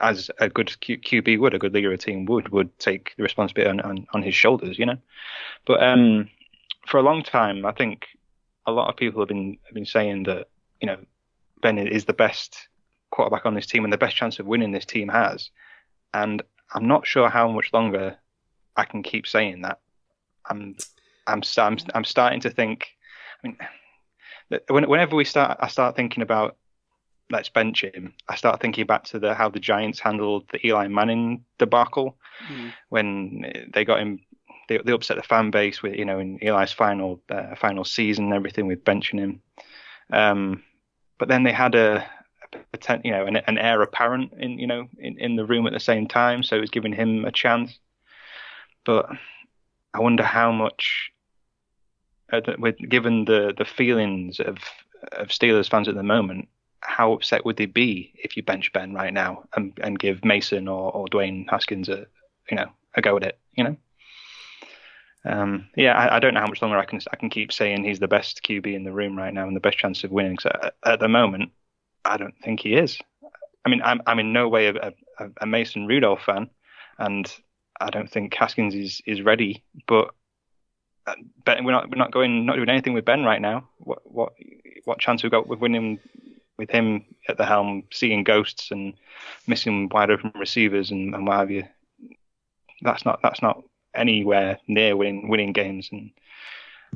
as 0.00 0.30
a 0.38 0.48
good 0.48 0.78
Q, 0.80 0.98
QB 0.98 1.38
would, 1.40 1.54
a 1.54 1.58
good 1.58 1.74
leader 1.74 1.88
of 1.88 1.94
a 1.94 2.02
team 2.02 2.24
would 2.26 2.48
would 2.50 2.76
take 2.78 3.14
the 3.16 3.22
responsibility 3.22 3.70
on, 3.70 3.80
on, 3.80 4.06
on 4.12 4.22
his 4.22 4.34
shoulders, 4.34 4.78
you 4.78 4.86
know. 4.86 4.98
But 5.66 5.82
um, 5.82 6.28
for 6.86 6.98
a 6.98 7.02
long 7.02 7.22
time, 7.22 7.66
I 7.66 7.72
think 7.72 8.06
a 8.66 8.72
lot 8.72 8.88
of 8.88 8.96
people 8.96 9.20
have 9.20 9.28
been 9.28 9.58
have 9.64 9.74
been 9.74 9.86
saying 9.86 10.24
that 10.24 10.48
you 10.80 10.86
know 10.86 10.98
Ben 11.60 11.78
is 11.78 12.04
the 12.04 12.12
best 12.12 12.68
quarterback 13.10 13.44
on 13.44 13.54
this 13.54 13.66
team 13.66 13.84
and 13.84 13.92
the 13.92 13.98
best 13.98 14.16
chance 14.16 14.38
of 14.38 14.46
winning 14.46 14.72
this 14.72 14.86
team 14.86 15.08
has, 15.08 15.50
and 16.14 16.42
I'm 16.72 16.86
not 16.86 17.06
sure 17.06 17.28
how 17.28 17.50
much 17.50 17.72
longer 17.72 18.16
I 18.76 18.84
can 18.84 19.02
keep 19.02 19.26
saying 19.26 19.62
that 19.62 19.80
I'm 20.46 20.76
I'm 21.26 21.42
I'm, 21.58 21.78
I'm 21.94 22.04
starting 22.04 22.40
to 22.40 22.50
think. 22.50 22.88
I 23.44 23.48
mean, 23.48 23.56
whenever 24.68 25.16
we 25.16 25.24
start, 25.24 25.58
I 25.60 25.68
start 25.68 25.96
thinking 25.96 26.22
about 26.22 26.56
let's 27.32 27.48
bench 27.48 27.82
him. 27.82 28.12
I 28.28 28.36
start 28.36 28.60
thinking 28.60 28.86
back 28.86 29.04
to 29.04 29.18
the 29.18 29.34
how 29.34 29.48
the 29.48 29.58
Giants 29.58 29.98
handled 29.98 30.44
the 30.52 30.64
Eli 30.64 30.86
Manning 30.86 31.44
debacle 31.58 32.16
mm. 32.48 32.72
when 32.90 33.68
they 33.72 33.84
got 33.84 34.00
him. 34.00 34.20
They, 34.68 34.78
they 34.78 34.92
upset 34.92 35.16
the 35.16 35.22
fan 35.24 35.50
base 35.50 35.82
with 35.82 35.96
you 35.96 36.04
know 36.04 36.20
in 36.20 36.38
Eli's 36.42 36.72
final 36.72 37.20
uh, 37.30 37.56
final 37.56 37.84
season 37.84 38.26
and 38.26 38.34
everything 38.34 38.66
with 38.66 38.84
benching 38.84 39.18
him. 39.18 39.42
Um, 40.12 40.62
but 41.18 41.28
then 41.28 41.42
they 41.42 41.52
had 41.52 41.74
a, 41.74 42.06
a 42.54 43.00
you 43.02 43.10
know 43.10 43.26
an, 43.26 43.36
an 43.36 43.58
heir 43.58 43.82
apparent 43.82 44.32
in 44.38 44.58
you 44.58 44.66
know 44.66 44.86
in, 44.98 45.18
in 45.18 45.36
the 45.36 45.46
room 45.46 45.66
at 45.66 45.72
the 45.72 45.80
same 45.80 46.06
time, 46.06 46.42
so 46.42 46.56
it 46.56 46.60
was 46.60 46.70
giving 46.70 46.92
him 46.92 47.24
a 47.24 47.32
chance. 47.32 47.78
But 48.84 49.08
I 49.94 50.00
wonder 50.00 50.22
how 50.22 50.52
much, 50.52 51.12
uh, 52.32 52.40
with 52.58 52.76
given 52.88 53.24
the 53.24 53.54
the 53.56 53.64
feelings 53.64 54.38
of 54.38 54.58
of 55.12 55.28
Steelers 55.28 55.68
fans 55.68 55.88
at 55.88 55.94
the 55.94 56.02
moment, 56.02 56.48
how 56.82 57.12
upset 57.12 57.44
would 57.44 57.56
they 57.56 57.66
be 57.66 58.12
if 58.22 58.36
you 58.36 58.42
bench 58.42 58.72
Ben 58.72 58.92
right 58.92 59.12
now 59.12 59.44
and, 59.56 59.72
and 59.82 59.98
give 59.98 60.24
Mason 60.24 60.68
or, 60.68 60.92
or 60.92 61.06
Dwayne 61.06 61.48
Haskins 61.48 61.88
a 61.88 62.06
you 62.50 62.56
know 62.56 62.70
a 62.94 63.02
go 63.02 63.16
at 63.16 63.22
it? 63.22 63.38
You 63.54 63.64
know. 63.64 63.76
Um, 65.24 65.68
yeah, 65.76 65.96
I, 65.96 66.16
I, 66.16 66.18
don't 66.18 66.34
know 66.34 66.40
how 66.40 66.48
much 66.48 66.60
longer 66.60 66.76
I 66.76 66.84
can 66.84 66.98
I 67.12 67.16
can 67.16 67.30
keep 67.30 67.52
saying 67.52 67.84
he's 67.84 68.00
the 68.00 68.08
best 68.08 68.42
QB 68.42 68.74
in 68.74 68.82
the 68.82 68.90
room 68.90 69.16
right 69.16 69.32
now 69.32 69.46
and 69.46 69.54
the 69.54 69.60
best 69.60 69.78
chance 69.78 70.02
of 70.02 70.10
winning. 70.10 70.36
So 70.40 70.50
at, 70.50 70.74
at 70.84 70.98
the 70.98 71.06
moment, 71.06 71.52
I 72.04 72.16
don't 72.16 72.34
think 72.42 72.58
he 72.58 72.74
is. 72.74 72.98
I 73.64 73.68
mean, 73.68 73.82
I'm 73.84 74.02
I'm 74.06 74.18
in 74.18 74.32
no 74.32 74.48
way 74.48 74.66
a, 74.66 74.74
a, 74.74 74.92
a 75.40 75.46
Mason 75.46 75.86
Rudolph 75.86 76.24
fan, 76.24 76.50
and 76.98 77.32
I 77.80 77.90
don't 77.90 78.10
think 78.10 78.34
Haskins 78.34 78.74
is 78.74 79.00
is 79.06 79.22
ready. 79.22 79.62
But 79.86 80.12
uh, 81.06 81.14
Ben, 81.44 81.64
we're 81.64 81.72
not 81.72 81.88
we're 81.88 81.98
not 81.98 82.10
going 82.10 82.44
not 82.44 82.56
doing 82.56 82.68
anything 82.68 82.92
with 82.92 83.04
Ben 83.04 83.22
right 83.22 83.40
now. 83.40 83.68
What 83.78 84.00
what 84.04 84.32
what 84.84 84.98
chance 84.98 85.22
we 85.22 85.30
got 85.30 85.46
with 85.46 85.60
winning 85.60 86.00
with 86.62 86.70
him 86.70 87.04
at 87.28 87.38
the 87.38 87.44
helm, 87.44 87.82
seeing 87.90 88.22
ghosts 88.22 88.70
and 88.70 88.94
missing 89.48 89.88
wide 89.88 90.12
open 90.12 90.32
receivers 90.36 90.92
and, 90.92 91.12
and 91.12 91.26
what 91.26 91.38
have 91.38 91.50
you? 91.50 91.64
That's 92.82 93.04
not 93.04 93.18
that's 93.20 93.42
not 93.42 93.64
anywhere 93.94 94.58
near 94.68 94.96
winning 94.96 95.28
winning 95.28 95.52
games. 95.52 95.88
And 95.90 96.12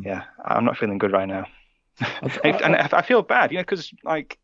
yeah, 0.01 0.23
I'm 0.45 0.65
not 0.65 0.77
feeling 0.77 0.99
good 0.99 1.13
right 1.13 1.27
now. 1.27 1.47
and 2.45 2.77
I 2.77 3.03
feel 3.03 3.23
bad, 3.23 3.51
you 3.51 3.59
know, 3.59 3.63
because 3.63 3.93
like 4.05 4.39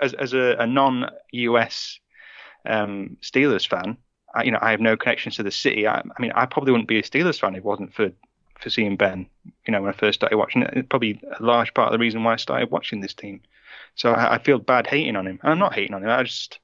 as 0.00 0.14
as 0.14 0.32
a, 0.32 0.56
a 0.58 0.66
non-US 0.66 2.00
um, 2.64 3.18
Steelers 3.22 3.68
fan, 3.68 3.98
I, 4.34 4.44
you 4.44 4.50
know, 4.50 4.58
I 4.62 4.70
have 4.70 4.80
no 4.80 4.96
connections 4.96 5.36
to 5.36 5.42
the 5.42 5.50
city. 5.50 5.86
I, 5.86 5.98
I, 5.98 6.22
mean, 6.22 6.32
I 6.34 6.46
probably 6.46 6.72
wouldn't 6.72 6.88
be 6.88 6.98
a 6.98 7.02
Steelers 7.02 7.38
fan 7.38 7.54
if 7.54 7.58
it 7.58 7.64
wasn't 7.64 7.92
for 7.92 8.10
for 8.58 8.70
seeing 8.70 8.96
Ben. 8.96 9.26
You 9.66 9.72
know, 9.72 9.82
when 9.82 9.92
I 9.92 9.96
first 9.96 10.20
started 10.20 10.38
watching 10.38 10.62
it, 10.62 10.70
it's 10.74 10.88
probably 10.88 11.20
a 11.38 11.42
large 11.42 11.74
part 11.74 11.88
of 11.88 11.92
the 11.92 11.98
reason 11.98 12.24
why 12.24 12.32
I 12.32 12.36
started 12.36 12.70
watching 12.70 13.02
this 13.02 13.14
team. 13.14 13.42
So 13.94 14.12
I, 14.12 14.34
I 14.34 14.38
feel 14.38 14.58
bad 14.58 14.86
hating 14.86 15.16
on 15.16 15.26
him. 15.26 15.38
And 15.42 15.52
I'm 15.52 15.58
not 15.58 15.74
hating 15.74 15.94
on 15.94 16.02
him. 16.02 16.10
I 16.10 16.22
just, 16.22 16.58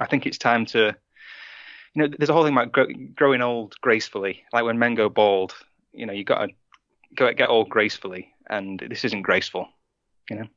I 0.00 0.06
think 0.06 0.26
it's 0.26 0.38
time 0.38 0.66
to, 0.66 0.94
you 1.94 2.02
know, 2.02 2.14
there's 2.16 2.30
a 2.30 2.32
whole 2.32 2.44
thing 2.44 2.52
about 2.52 2.72
grow, 2.72 2.86
growing 3.14 3.42
old 3.42 3.74
gracefully. 3.80 4.44
Like 4.52 4.64
when 4.64 4.78
men 4.78 4.94
go 4.94 5.08
bald, 5.08 5.54
you 5.92 6.06
know, 6.06 6.12
you 6.12 6.24
got 6.24 6.46
to 6.46 6.52
go 7.14 7.32
get 7.32 7.48
old 7.48 7.68
gracefully, 7.68 8.32
and 8.48 8.82
this 8.88 9.04
isn't 9.04 9.22
graceful. 9.22 9.68
You 10.30 10.36
know. 10.36 10.48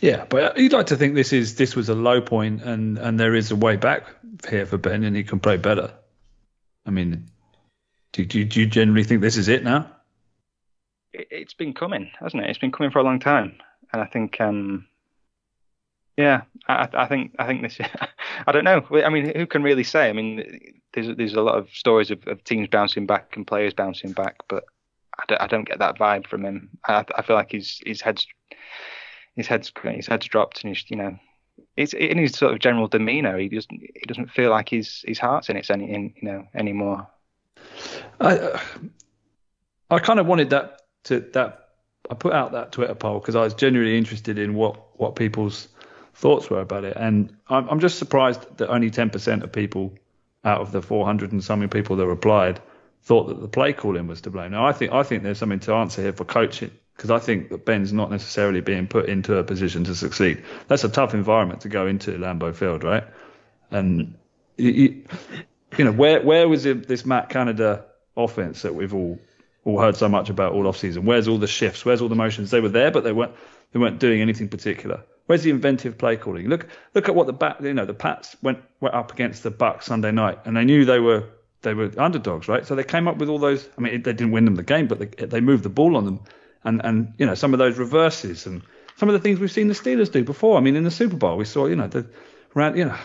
Yeah, 0.00 0.26
but 0.26 0.56
you'd 0.58 0.72
like 0.72 0.86
to 0.86 0.96
think 0.96 1.14
this 1.14 1.32
is 1.32 1.56
this 1.56 1.74
was 1.74 1.88
a 1.88 1.94
low 1.94 2.20
point, 2.20 2.62
and 2.62 2.98
and 2.98 3.18
there 3.18 3.34
is 3.34 3.50
a 3.50 3.56
way 3.56 3.76
back 3.76 4.04
here 4.48 4.66
for 4.66 4.78
Ben, 4.78 5.02
and 5.04 5.16
he 5.16 5.24
can 5.24 5.40
play 5.40 5.56
better. 5.56 5.92
I 6.86 6.90
mean, 6.90 7.26
do, 8.12 8.24
do, 8.24 8.44
do 8.44 8.60
you 8.60 8.66
generally 8.66 9.04
think 9.04 9.20
this 9.20 9.36
is 9.36 9.48
it 9.48 9.64
now? 9.64 9.90
It, 11.18 11.28
has 11.32 11.54
been 11.54 11.74
coming, 11.74 12.10
hasn't 12.20 12.42
it? 12.42 12.50
It's 12.50 12.58
been 12.58 12.72
coming 12.72 12.90
for 12.90 12.98
a 13.00 13.04
long 13.04 13.18
time, 13.18 13.56
and 13.92 14.00
I 14.00 14.06
think, 14.06 14.40
um, 14.40 14.86
yeah, 16.16 16.42
I, 16.68 16.88
I 16.92 17.06
think 17.06 17.34
I 17.38 17.46
think 17.46 17.62
this. 17.62 17.78
I 18.46 18.52
don't 18.52 18.64
know. 18.64 18.84
I 19.04 19.08
mean, 19.08 19.32
who 19.36 19.46
can 19.46 19.62
really 19.62 19.84
say? 19.84 20.08
I 20.08 20.12
mean, 20.12 20.60
there's 20.94 21.16
there's 21.16 21.34
a 21.34 21.42
lot 21.42 21.56
of 21.56 21.68
stories 21.70 22.10
of, 22.10 22.26
of 22.26 22.42
teams 22.44 22.68
bouncing 22.68 23.06
back 23.06 23.36
and 23.36 23.46
players 23.46 23.74
bouncing 23.74 24.12
back, 24.12 24.36
but 24.48 24.64
I 25.18 25.24
don't, 25.26 25.42
I 25.42 25.46
don't 25.46 25.68
get 25.68 25.78
that 25.80 25.98
vibe 25.98 26.26
from 26.26 26.44
him. 26.44 26.70
I, 26.86 27.04
I 27.16 27.22
feel 27.22 27.36
like 27.36 27.52
his 27.52 27.80
his 27.84 28.00
head's 28.00 28.26
his 29.36 29.46
head's 29.46 29.72
his 29.82 30.06
head's 30.06 30.26
dropped, 30.26 30.62
and 30.62 30.74
he's 30.74 30.84
you 30.88 30.96
know, 30.96 31.18
it's 31.76 31.92
in 31.92 32.18
his 32.18 32.32
sort 32.32 32.52
of 32.52 32.60
general 32.60 32.88
demeanour. 32.88 33.38
He 33.38 33.48
doesn't 33.48 33.80
he 33.80 34.06
doesn't 34.06 34.30
feel 34.30 34.50
like 34.50 34.68
his 34.68 35.04
his 35.06 35.18
heart's 35.18 35.48
in 35.48 35.56
it 35.56 35.70
any 35.70 35.92
in, 35.92 36.14
you 36.16 36.28
know 36.28 36.46
anymore. 36.54 37.06
I 38.20 38.60
I 39.90 39.98
kind 39.98 40.20
of 40.20 40.26
wanted 40.26 40.50
that 40.50 40.77
to 41.04 41.20
that 41.32 41.68
I 42.10 42.14
put 42.14 42.32
out 42.32 42.52
that 42.52 42.72
Twitter 42.72 42.94
poll 42.94 43.20
because 43.20 43.36
I 43.36 43.42
was 43.42 43.54
genuinely 43.54 43.96
interested 43.96 44.38
in 44.38 44.54
what 44.54 44.98
what 44.98 45.16
people's 45.16 45.68
thoughts 46.14 46.50
were 46.50 46.60
about 46.60 46.84
it, 46.84 46.96
and 46.96 47.36
I'm, 47.48 47.68
I'm 47.68 47.80
just 47.80 47.98
surprised 47.98 48.56
that 48.58 48.68
only 48.68 48.90
10% 48.90 49.44
of 49.44 49.52
people 49.52 49.94
out 50.44 50.60
of 50.60 50.72
the 50.72 50.82
400 50.82 51.32
and 51.32 51.42
something 51.42 51.68
people 51.68 51.96
that 51.96 52.06
replied 52.06 52.60
thought 53.02 53.28
that 53.28 53.40
the 53.40 53.48
play 53.48 53.72
calling 53.72 54.06
was 54.06 54.20
to 54.22 54.30
blame. 54.30 54.52
Now 54.52 54.66
I 54.66 54.72
think 54.72 54.92
I 54.92 55.02
think 55.02 55.22
there's 55.22 55.38
something 55.38 55.60
to 55.60 55.74
answer 55.74 56.02
here 56.02 56.12
for 56.12 56.24
coaching 56.24 56.70
because 56.96 57.10
I 57.10 57.18
think 57.18 57.50
that 57.50 57.64
Ben's 57.64 57.92
not 57.92 58.10
necessarily 58.10 58.60
being 58.60 58.88
put 58.88 59.08
into 59.08 59.36
a 59.36 59.44
position 59.44 59.84
to 59.84 59.94
succeed. 59.94 60.42
That's 60.66 60.82
a 60.82 60.88
tough 60.88 61.14
environment 61.14 61.60
to 61.60 61.68
go 61.68 61.86
into 61.86 62.12
Lambeau 62.12 62.54
Field, 62.54 62.82
right? 62.82 63.04
And 63.70 64.16
you, 64.56 65.04
you 65.76 65.84
know 65.84 65.92
where 65.92 66.22
where 66.22 66.48
was 66.48 66.64
this 66.64 67.06
Matt 67.06 67.28
Canada 67.28 67.84
offense 68.16 68.62
that 68.62 68.74
we've 68.74 68.94
all 68.94 69.20
all 69.68 69.78
heard 69.78 69.96
so 69.96 70.08
much 70.08 70.30
about 70.30 70.52
all 70.52 70.66
off 70.66 70.78
season? 70.78 71.04
Where's 71.04 71.28
all 71.28 71.38
the 71.38 71.46
shifts? 71.46 71.84
Where's 71.84 72.00
all 72.00 72.08
the 72.08 72.14
motions? 72.14 72.50
They 72.50 72.60
were 72.60 72.70
there, 72.70 72.90
but 72.90 73.04
they 73.04 73.12
weren't 73.12 73.32
they 73.72 73.78
weren't 73.78 73.98
doing 73.98 74.20
anything 74.20 74.48
particular. 74.48 75.04
Where's 75.26 75.42
the 75.42 75.50
inventive 75.50 75.98
play 75.98 76.16
calling? 76.16 76.48
Look 76.48 76.66
look 76.94 77.08
at 77.08 77.14
what 77.14 77.26
the 77.26 77.32
bat 77.34 77.58
you 77.62 77.74
know 77.74 77.84
the 77.84 77.94
Pats 77.94 78.36
went 78.42 78.58
went 78.80 78.94
up 78.94 79.12
against 79.12 79.42
the 79.42 79.50
Bucks 79.50 79.86
Sunday 79.86 80.10
night, 80.10 80.38
and 80.46 80.56
they 80.56 80.64
knew 80.64 80.84
they 80.84 81.00
were 81.00 81.24
they 81.62 81.74
were 81.74 81.92
underdogs, 81.98 82.48
right? 82.48 82.66
So 82.66 82.74
they 82.74 82.84
came 82.84 83.06
up 83.06 83.18
with 83.18 83.28
all 83.28 83.38
those. 83.38 83.68
I 83.76 83.80
mean, 83.82 84.02
they 84.02 84.12
didn't 84.12 84.30
win 84.30 84.46
them 84.46 84.54
the 84.54 84.62
game, 84.62 84.86
but 84.86 84.98
they, 84.98 85.26
they 85.26 85.40
moved 85.40 85.64
the 85.64 85.68
ball 85.68 85.96
on 85.96 86.04
them, 86.06 86.20
and 86.64 86.80
and 86.82 87.12
you 87.18 87.26
know 87.26 87.34
some 87.34 87.52
of 87.52 87.58
those 87.58 87.78
reverses 87.78 88.46
and 88.46 88.62
some 88.96 89.08
of 89.08 89.12
the 89.12 89.20
things 89.20 89.38
we've 89.38 89.52
seen 89.52 89.68
the 89.68 89.74
Steelers 89.74 90.10
do 90.10 90.24
before. 90.24 90.56
I 90.56 90.60
mean, 90.60 90.76
in 90.76 90.84
the 90.84 90.90
Super 90.90 91.16
Bowl, 91.16 91.36
we 91.36 91.44
saw 91.44 91.66
you 91.66 91.76
know 91.76 91.88
the 91.88 92.06
around 92.56 92.78
you 92.78 92.86
know 92.86 92.96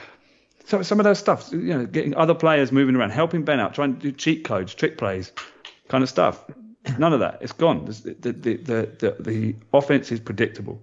so 0.65 0.82
some 0.82 1.00
of 1.00 1.03
those 1.03 1.20
stuff, 1.20 1.50
you 1.51 1.60
know, 1.60 1.86
getting 1.86 2.15
other 2.15 2.34
players 2.34 2.72
moving 2.72 2.96
around, 2.96 3.10
helping 3.10 3.43
Ben 3.43 3.60
out, 3.60 3.74
trying 3.74 3.96
to 3.96 4.00
do 4.00 4.12
cheat 4.12 4.46
codes, 4.46 4.74
trick 4.74 4.98
plays, 4.98 5.32
kind 5.94 6.02
of 6.04 6.10
stuff. 6.10 6.44
None 6.98 7.14
of 7.14 7.20
that. 7.20 7.38
It's 7.40 7.54
gone. 7.54 7.86
The 7.86 8.16
the 8.20 8.32
the 8.32 9.16
the, 9.20 9.56
offense 9.72 10.12
is 10.12 10.20
predictable. 10.20 10.82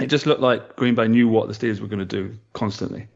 It 0.00 0.06
just 0.06 0.24
looked 0.24 0.40
like 0.40 0.76
Green 0.76 0.94
Bay 0.94 1.08
knew 1.08 1.28
what 1.28 1.46
the 1.46 1.52
Steelers 1.52 1.80
were 1.80 1.88
going 1.88 2.06
to 2.08 2.16
do 2.20 2.38
constantly, 2.54 3.06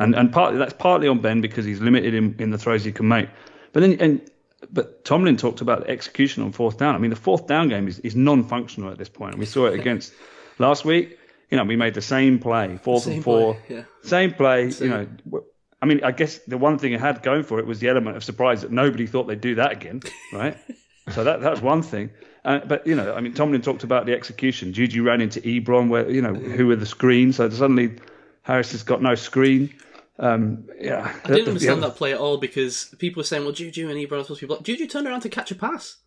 and 0.00 0.12
and 0.16 0.32
partly 0.32 0.58
that's 0.58 0.72
partly 0.72 1.06
on 1.06 1.20
Ben 1.20 1.40
because 1.40 1.64
he's 1.64 1.80
limited 1.80 2.14
in, 2.14 2.34
in 2.40 2.50
the 2.50 2.58
throws 2.58 2.82
he 2.84 2.90
can 2.90 3.06
make. 3.06 3.28
But 3.72 3.80
then 3.80 3.92
and 4.00 4.30
but 4.72 5.04
Tomlin 5.04 5.36
talked 5.36 5.60
about 5.60 5.88
execution 5.88 6.42
on 6.42 6.50
fourth 6.50 6.78
down. 6.78 6.96
I 6.96 6.98
mean, 6.98 7.10
the 7.10 7.24
fourth 7.28 7.46
down 7.46 7.68
game 7.68 7.86
is, 7.86 8.00
is 8.00 8.16
non-functional 8.16 8.90
at 8.90 8.98
this 8.98 9.08
point. 9.08 9.38
We 9.38 9.46
saw 9.46 9.66
it 9.66 9.78
against 9.78 10.12
last 10.58 10.84
week 10.84 11.16
you 11.50 11.58
know, 11.58 11.64
we 11.64 11.76
made 11.76 11.94
the 11.94 12.02
same 12.02 12.40
play, 12.40 12.78
fourth 12.82 13.04
same 13.04 13.14
and 13.14 13.22
four, 13.24 13.54
play, 13.54 13.76
yeah. 13.76 13.84
same 14.02 14.32
play. 14.32 14.70
Same. 14.70 14.90
You 14.90 14.94
know, 15.30 15.44
I 15.84 15.86
mean, 15.86 16.02
I 16.02 16.12
guess 16.12 16.38
the 16.46 16.56
one 16.56 16.78
thing 16.78 16.94
it 16.94 17.00
had 17.00 17.22
going 17.22 17.42
for 17.42 17.58
it 17.58 17.66
was 17.66 17.78
the 17.78 17.88
element 17.88 18.16
of 18.16 18.24
surprise 18.24 18.62
that 18.62 18.72
nobody 18.72 19.06
thought 19.06 19.24
they'd 19.24 19.38
do 19.38 19.56
that 19.56 19.70
again, 19.70 20.00
right? 20.32 20.56
so 21.12 21.24
that 21.24 21.42
that's 21.42 21.60
one 21.60 21.82
thing. 21.82 22.08
Uh, 22.42 22.60
but 22.60 22.86
you 22.86 22.94
know, 22.94 23.12
I 23.12 23.20
mean, 23.20 23.34
Tomlin 23.34 23.60
talked 23.60 23.84
about 23.84 24.06
the 24.06 24.14
execution. 24.14 24.72
Juju 24.72 25.02
ran 25.02 25.20
into 25.20 25.42
Ebron, 25.42 25.90
where 25.90 26.08
you 26.08 26.22
know 26.22 26.32
who 26.32 26.68
were 26.68 26.76
the 26.76 26.86
screens. 26.86 27.36
So 27.36 27.50
suddenly 27.50 27.98
Harris 28.44 28.72
has 28.72 28.82
got 28.82 29.02
no 29.02 29.14
screen. 29.14 29.74
Um, 30.18 30.66
yeah, 30.80 31.14
I 31.22 31.28
didn't 31.28 31.48
understand 31.48 31.82
that 31.82 31.96
play 31.96 32.14
at 32.14 32.18
all 32.18 32.38
because 32.38 32.94
people 32.98 33.20
were 33.20 33.24
saying, 33.24 33.44
"Well, 33.44 33.52
Juju 33.52 33.90
and 33.90 33.98
Ebron 33.98 34.20
are 34.20 34.22
supposed 34.22 34.40
to 34.40 34.46
be 34.46 34.48
blocked." 34.48 34.64
Juju 34.64 34.86
turned 34.86 35.06
around 35.06 35.20
to 35.20 35.28
catch 35.28 35.50
a 35.50 35.54
pass. 35.54 35.98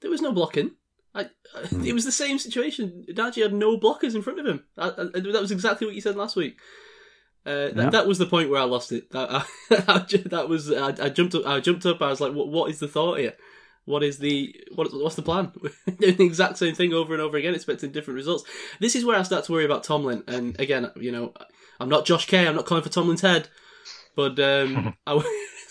There 0.00 0.10
was 0.10 0.22
no 0.22 0.32
blocking. 0.32 0.70
I, 1.14 1.28
it 1.84 1.92
was 1.92 2.06
the 2.06 2.12
same 2.12 2.38
situation. 2.38 3.04
Najee 3.10 3.42
had 3.42 3.52
no 3.52 3.76
blockers 3.76 4.14
in 4.14 4.22
front 4.22 4.40
of 4.40 4.46
him. 4.46 4.64
I, 4.78 4.88
I, 4.88 5.20
that 5.20 5.42
was 5.42 5.50
exactly 5.50 5.86
what 5.86 5.94
you 5.94 6.00
said 6.00 6.16
last 6.16 6.36
week. 6.36 6.56
Uh, 7.46 7.70
yeah. 7.74 7.90
that, 7.90 8.06
was 8.08 8.18
the 8.18 8.26
point 8.26 8.50
where 8.50 8.60
I 8.60 8.64
lost 8.64 8.90
it. 8.90 9.10
That, 9.10 9.46
that 9.70 10.46
was 10.48 10.72
I, 10.72 11.08
jumped 11.10 11.34
up. 11.34 11.46
I 11.46 11.60
jumped 11.60 11.86
up. 11.86 12.02
I 12.02 12.08
was 12.08 12.20
like, 12.20 12.32
"What? 12.32 12.48
What 12.48 12.70
is 12.70 12.80
the 12.80 12.88
thought 12.88 13.18
here? 13.18 13.34
What 13.84 14.02
is 14.02 14.18
the 14.18 14.54
what, 14.74 14.92
What's 14.92 15.14
the 15.14 15.22
plan? 15.22 15.52
doing 16.00 16.16
the 16.16 16.24
exact 16.24 16.58
same 16.58 16.74
thing 16.74 16.92
over 16.92 17.14
and 17.14 17.22
over 17.22 17.36
again, 17.36 17.54
expecting 17.54 17.92
different 17.92 18.16
results. 18.16 18.42
This 18.80 18.96
is 18.96 19.04
where 19.04 19.16
I 19.16 19.22
start 19.22 19.44
to 19.44 19.52
worry 19.52 19.64
about 19.64 19.84
Tomlin. 19.84 20.24
And 20.26 20.58
again, 20.60 20.90
you 20.96 21.12
know, 21.12 21.32
I'm 21.78 21.88
not 21.88 22.04
Josh 22.04 22.26
K. 22.26 22.46
I'm 22.46 22.56
not 22.56 22.66
calling 22.66 22.82
for 22.82 22.90
Tomlin's 22.90 23.20
head, 23.20 23.48
but 24.16 24.38
um, 24.40 24.94
I, 25.06 25.12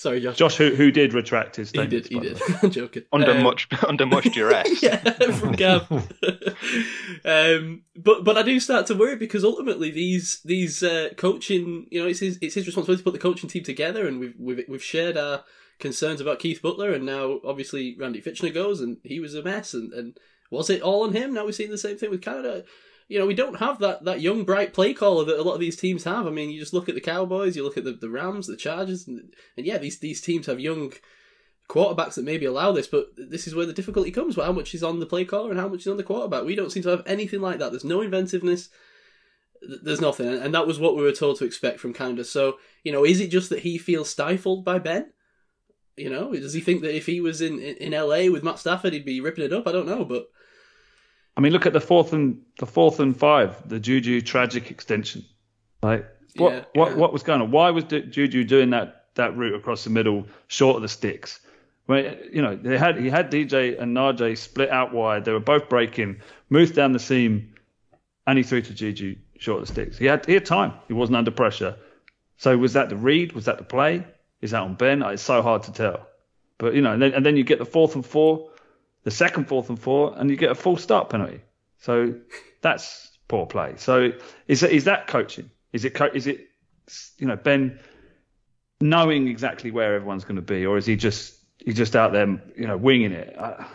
Sorry, 0.05 0.21
Josh. 0.21 0.37
Josh, 0.37 0.57
who 0.57 0.75
who 0.75 0.91
did 0.91 1.15
retract 1.15 1.55
his 1.55 1.69
statement. 1.69 1.91
He 2.07 2.19
did. 2.19 2.25
He 2.25 2.29
did. 2.29 2.41
I'm 2.61 2.69
joking. 2.69 3.05
Under 3.11 3.31
um, 3.31 3.41
much 3.41 3.67
under 3.87 4.05
much 4.05 4.25
duress. 4.25 4.79
yeah, 4.83 4.97
from 4.97 5.53
Gav. 5.53 5.91
um, 7.25 7.81
but 7.95 8.23
but 8.23 8.37
I 8.37 8.43
do 8.43 8.59
start 8.59 8.85
to 8.85 8.93
worry 8.93 9.15
because 9.15 9.43
ultimately 9.43 9.89
these 9.89 10.41
these 10.45 10.83
uh, 10.83 11.09
coaching, 11.17 11.87
you 11.89 11.99
know, 11.99 12.07
it's 12.07 12.19
his 12.19 12.37
it's 12.39 12.53
his 12.53 12.67
responsibility 12.67 13.01
to 13.01 13.03
put 13.03 13.13
the 13.13 13.19
coaching 13.19 13.49
team 13.49 13.63
together, 13.63 14.07
and 14.07 14.19
we've 14.19 14.35
we've 14.37 14.63
we've 14.69 14.83
shared 14.83 15.17
our 15.17 15.43
concerns 15.79 16.21
about 16.21 16.37
Keith 16.37 16.61
Butler, 16.61 16.93
and 16.93 17.03
now 17.03 17.39
obviously 17.43 17.97
Randy 17.99 18.21
Fichtner 18.21 18.53
goes, 18.53 18.81
and 18.81 18.97
he 19.03 19.19
was 19.19 19.33
a 19.33 19.41
mess, 19.41 19.73
and 19.73 19.91
and 19.91 20.19
was 20.51 20.69
it 20.69 20.83
all 20.83 21.01
on 21.01 21.13
him? 21.13 21.33
Now 21.33 21.45
we're 21.45 21.51
seeing 21.51 21.71
the 21.71 21.79
same 21.79 21.97
thing 21.97 22.11
with 22.11 22.21
Canada 22.21 22.63
you 23.07 23.19
know, 23.19 23.25
we 23.25 23.35
don't 23.35 23.59
have 23.59 23.79
that, 23.79 24.03
that 24.05 24.21
young, 24.21 24.43
bright 24.43 24.73
play 24.73 24.93
caller 24.93 25.25
that 25.25 25.39
a 25.39 25.43
lot 25.43 25.53
of 25.53 25.59
these 25.59 25.77
teams 25.77 26.03
have. 26.05 26.25
I 26.25 26.31
mean, 26.31 26.49
you 26.49 26.59
just 26.59 26.73
look 26.73 26.89
at 26.89 26.95
the 26.95 27.01
Cowboys, 27.01 27.55
you 27.55 27.63
look 27.63 27.77
at 27.77 27.83
the, 27.83 27.93
the 27.93 28.09
Rams, 28.09 28.47
the 28.47 28.57
Chargers, 28.57 29.07
and, 29.07 29.33
and 29.57 29.65
yeah, 29.65 29.77
these, 29.77 29.99
these 29.99 30.21
teams 30.21 30.47
have 30.47 30.59
young 30.59 30.93
quarterbacks 31.69 32.15
that 32.15 32.25
maybe 32.25 32.45
allow 32.45 32.71
this, 32.71 32.87
but 32.87 33.07
this 33.15 33.47
is 33.47 33.53
where 33.53 33.65
the 33.65 33.73
difficulty 33.73 34.11
comes. 34.11 34.35
How 34.35 34.51
much 34.51 34.73
is 34.73 34.83
on 34.83 34.99
the 34.99 35.05
play 35.05 35.25
caller 35.25 35.51
and 35.51 35.59
how 35.59 35.67
much 35.67 35.81
is 35.81 35.87
on 35.87 35.97
the 35.97 36.03
quarterback? 36.03 36.45
We 36.45 36.55
don't 36.55 36.71
seem 36.71 36.83
to 36.83 36.89
have 36.89 37.03
anything 37.05 37.41
like 37.41 37.59
that. 37.59 37.71
There's 37.71 37.83
no 37.83 38.01
inventiveness. 38.01 38.69
There's 39.61 40.01
nothing. 40.01 40.27
And 40.27 40.53
that 40.53 40.67
was 40.67 40.79
what 40.79 40.95
we 40.95 41.03
were 41.03 41.11
told 41.11 41.37
to 41.39 41.45
expect 41.45 41.79
from 41.79 41.93
Canada. 41.93 42.23
So, 42.23 42.57
you 42.83 42.91
know, 42.91 43.03
is 43.03 43.19
it 43.19 43.29
just 43.29 43.49
that 43.49 43.59
he 43.59 43.77
feels 43.77 44.09
stifled 44.09 44.65
by 44.65 44.79
Ben? 44.79 45.11
You 45.95 46.09
know, 46.09 46.33
does 46.33 46.53
he 46.53 46.59
think 46.59 46.81
that 46.81 46.95
if 46.95 47.05
he 47.05 47.21
was 47.21 47.39
in, 47.41 47.59
in, 47.59 47.75
in 47.77 47.91
LA 47.93 48.31
with 48.31 48.43
Matt 48.43 48.59
Stafford, 48.59 48.93
he'd 48.93 49.05
be 49.05 49.21
ripping 49.21 49.45
it 49.45 49.53
up? 49.53 49.67
I 49.67 49.71
don't 49.71 49.87
know, 49.87 50.03
but 50.03 50.27
I 51.37 51.41
mean, 51.41 51.51
look 51.51 51.65
at 51.65 51.73
the 51.73 51.81
fourth 51.81 52.13
and 52.13 52.41
the 52.59 52.65
fourth 52.65 52.99
and 52.99 53.15
five, 53.15 53.67
the 53.67 53.79
Juju 53.79 54.21
tragic 54.21 54.71
extension. 54.71 55.25
Like, 55.83 56.05
what 56.37 56.53
yeah, 56.53 56.63
what 56.73 56.91
yeah. 56.91 56.97
what 56.97 57.13
was 57.13 57.23
going 57.23 57.41
on? 57.41 57.51
Why 57.51 57.71
was 57.71 57.83
Juju 57.83 58.43
doing 58.43 58.69
that 58.71 59.05
that 59.15 59.35
route 59.35 59.55
across 59.55 59.83
the 59.83 59.89
middle, 59.89 60.27
short 60.47 60.77
of 60.77 60.81
the 60.81 60.87
sticks? 60.87 61.39
Well, 61.87 62.15
you 62.31 62.41
know, 62.41 62.55
they 62.55 62.77
had 62.77 62.97
he 62.97 63.09
had 63.09 63.31
DJ 63.31 63.79
and 63.79 63.95
Najee 63.95 64.37
split 64.37 64.69
out 64.69 64.93
wide. 64.93 65.25
They 65.25 65.31
were 65.31 65.39
both 65.39 65.69
breaking, 65.69 66.21
moved 66.49 66.73
down 66.73 66.93
the 66.93 66.99
seam, 66.99 67.53
and 68.25 68.37
he 68.37 68.43
threw 68.43 68.61
to 68.61 68.73
Juju 68.73 69.15
short 69.37 69.61
of 69.61 69.67
the 69.67 69.73
sticks. 69.73 69.97
He 69.97 70.05
had 70.05 70.25
he 70.25 70.33
had 70.33 70.45
time. 70.45 70.73
He 70.87 70.93
wasn't 70.93 71.17
under 71.17 71.31
pressure. 71.31 71.75
So 72.37 72.57
was 72.57 72.73
that 72.73 72.89
the 72.89 72.95
read? 72.95 73.33
Was 73.33 73.45
that 73.45 73.57
the 73.57 73.63
play? 73.63 74.05
Is 74.41 74.51
that 74.51 74.61
on 74.61 74.75
Ben? 74.75 75.01
It's 75.03 75.21
so 75.21 75.41
hard 75.41 75.63
to 75.63 75.71
tell. 75.71 76.07
But 76.57 76.73
you 76.73 76.81
know, 76.81 76.93
and 76.93 77.01
then, 77.01 77.13
and 77.13 77.25
then 77.25 77.37
you 77.37 77.43
get 77.43 77.59
the 77.59 77.65
fourth 77.65 77.95
and 77.95 78.05
four 78.05 78.49
the 79.05 79.11
second 79.11 79.47
fourth 79.47 79.69
and 79.69 79.79
four, 79.79 80.13
and 80.17 80.29
you 80.29 80.35
get 80.35 80.51
a 80.51 80.55
full 80.55 80.75
start 80.75 81.09
penalty. 81.09 81.39
So 81.79 82.15
that's 82.61 83.17
poor 83.27 83.45
play. 83.45 83.75
So 83.77 84.11
is 84.47 84.63
is 84.63 84.83
that 84.85 85.07
coaching? 85.07 85.49
Is 85.71 85.85
it 85.85 85.95
is 86.13 86.27
it 86.27 86.49
you 87.17 87.27
know 87.27 87.37
Ben 87.37 87.79
knowing 88.81 89.29
exactly 89.29 89.71
where 89.71 89.95
everyone's 89.95 90.25
going 90.25 90.35
to 90.35 90.41
be, 90.41 90.65
or 90.65 90.77
is 90.77 90.85
he 90.85 90.95
just 90.95 91.35
he's 91.59 91.77
just 91.77 91.95
out 91.95 92.11
there 92.11 92.27
you 92.57 92.67
know 92.67 92.77
winging 92.77 93.11
it? 93.11 93.37
I, 93.39 93.65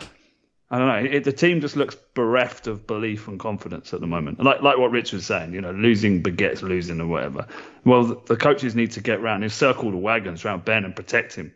I 0.69 0.77
don't 0.77 0.87
know. 0.87 1.11
It, 1.17 1.23
the 1.23 1.33
team 1.33 1.59
just 1.59 1.75
looks 1.75 1.95
bereft 2.13 2.67
of 2.67 2.87
belief 2.87 3.27
and 3.27 3.39
confidence 3.39 3.93
at 3.93 4.01
the 4.01 4.07
moment. 4.07 4.43
Like 4.43 4.61
like 4.61 4.77
what 4.77 4.91
Rich 4.91 5.13
was 5.13 5.25
saying, 5.25 5.53
you 5.53 5.61
know, 5.61 5.71
losing 5.71 6.21
begets 6.21 6.61
losing 6.61 6.99
or 6.99 7.07
whatever. 7.07 7.47
Well, 7.85 8.03
the, 8.03 8.21
the 8.27 8.37
coaches 8.37 8.75
need 8.75 8.91
to 8.91 9.01
get 9.01 9.21
round 9.21 9.43
and 9.43 9.51
circle 9.51 9.91
the 9.91 9.97
wagons 9.97 10.43
around 10.43 10.65
Ben 10.65 10.83
and 10.83 10.93
protect 10.93 11.35
him 11.35 11.53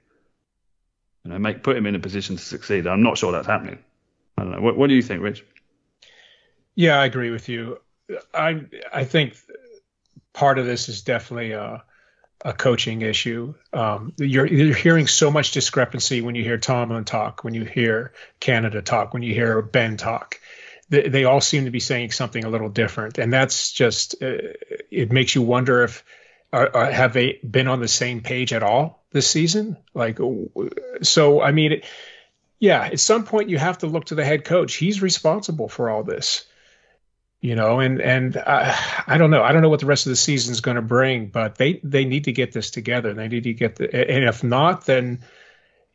you 1.25 1.31
know, 1.31 1.39
make 1.39 1.63
put 1.63 1.75
him 1.75 1.87
in 1.87 1.95
a 1.95 1.99
position 1.99 2.37
to 2.37 2.43
succeed. 2.43 2.87
I'm 2.87 3.03
not 3.03 3.17
sure 3.17 3.31
that's 3.31 3.47
happening. 3.47 3.79
I 4.37 4.43
don't 4.43 4.51
know. 4.51 4.61
What, 4.61 4.77
what 4.77 4.87
do 4.87 4.93
you 4.93 5.01
think, 5.01 5.21
Rich? 5.21 5.43
Yeah, 6.75 6.99
I 6.99 7.05
agree 7.05 7.31
with 7.31 7.49
you. 7.49 7.79
I 8.33 8.61
I 8.93 9.03
think 9.05 9.35
part 10.33 10.59
of 10.59 10.65
this 10.65 10.87
is 10.87 11.01
definitely 11.01 11.53
a, 11.53 11.83
a 12.43 12.53
coaching 12.53 13.01
issue. 13.01 13.55
Um, 13.73 14.13
you're, 14.17 14.45
you're 14.45 14.75
hearing 14.75 15.07
so 15.07 15.31
much 15.31 15.51
discrepancy 15.51 16.21
when 16.21 16.35
you 16.35 16.43
hear 16.43 16.57
Tomlin 16.57 17.05
talk, 17.05 17.43
when 17.43 17.53
you 17.53 17.63
hear 17.63 18.13
Canada 18.39 18.81
talk, 18.81 19.13
when 19.13 19.23
you 19.23 19.33
hear 19.33 19.61
Ben 19.61 19.97
talk. 19.97 20.39
They, 20.89 21.07
they 21.07 21.23
all 21.23 21.41
seem 21.41 21.65
to 21.65 21.71
be 21.71 21.79
saying 21.79 22.11
something 22.11 22.43
a 22.43 22.49
little 22.49 22.69
different, 22.69 23.17
and 23.17 23.33
that's 23.33 23.71
just 23.71 24.21
uh, 24.21 24.37
it 24.91 25.11
makes 25.11 25.33
you 25.33 25.41
wonder 25.41 25.83
if 25.83 26.03
are, 26.53 26.69
are, 26.75 26.91
have 26.91 27.13
they 27.13 27.39
been 27.49 27.67
on 27.67 27.79
the 27.79 27.87
same 27.87 28.21
page 28.21 28.53
at 28.53 28.61
all 28.61 29.04
this 29.15 29.31
season? 29.31 29.77
Like, 29.95 30.19
so 31.01 31.41
I 31.41 31.53
mean, 31.53 31.81
yeah, 32.59 32.83
at 32.93 32.99
some 32.99 33.25
point 33.25 33.49
you 33.49 33.57
have 33.57 33.79
to 33.79 33.87
look 33.87 34.05
to 34.07 34.15
the 34.15 34.25
head 34.25 34.45
coach. 34.45 34.75
He's 34.75 35.01
responsible 35.01 35.69
for 35.69 35.89
all 35.89 36.03
this. 36.03 36.45
you 37.41 37.55
know, 37.55 37.79
and 37.79 38.01
and 38.01 38.37
uh, 38.37 38.75
I 39.07 39.17
don't 39.19 39.29
know. 39.29 39.43
I 39.43 39.51
don't 39.51 39.61
know 39.61 39.69
what 39.69 39.79
the 39.79 39.85
rest 39.85 40.07
of 40.07 40.09
the 40.09 40.15
season 40.15 40.51
is 40.51 40.61
going 40.61 40.77
to 40.77 40.81
bring, 40.81 41.27
but 41.27 41.55
they 41.55 41.79
they 41.83 42.05
need 42.05 42.23
to 42.23 42.31
get 42.31 42.51
this 42.53 42.71
together. 42.71 43.13
They 43.13 43.27
need 43.27 43.43
to 43.43 43.53
get 43.53 43.75
the, 43.75 43.93
and 43.93 44.23
if 44.25 44.43
not, 44.43 44.85
then 44.85 45.23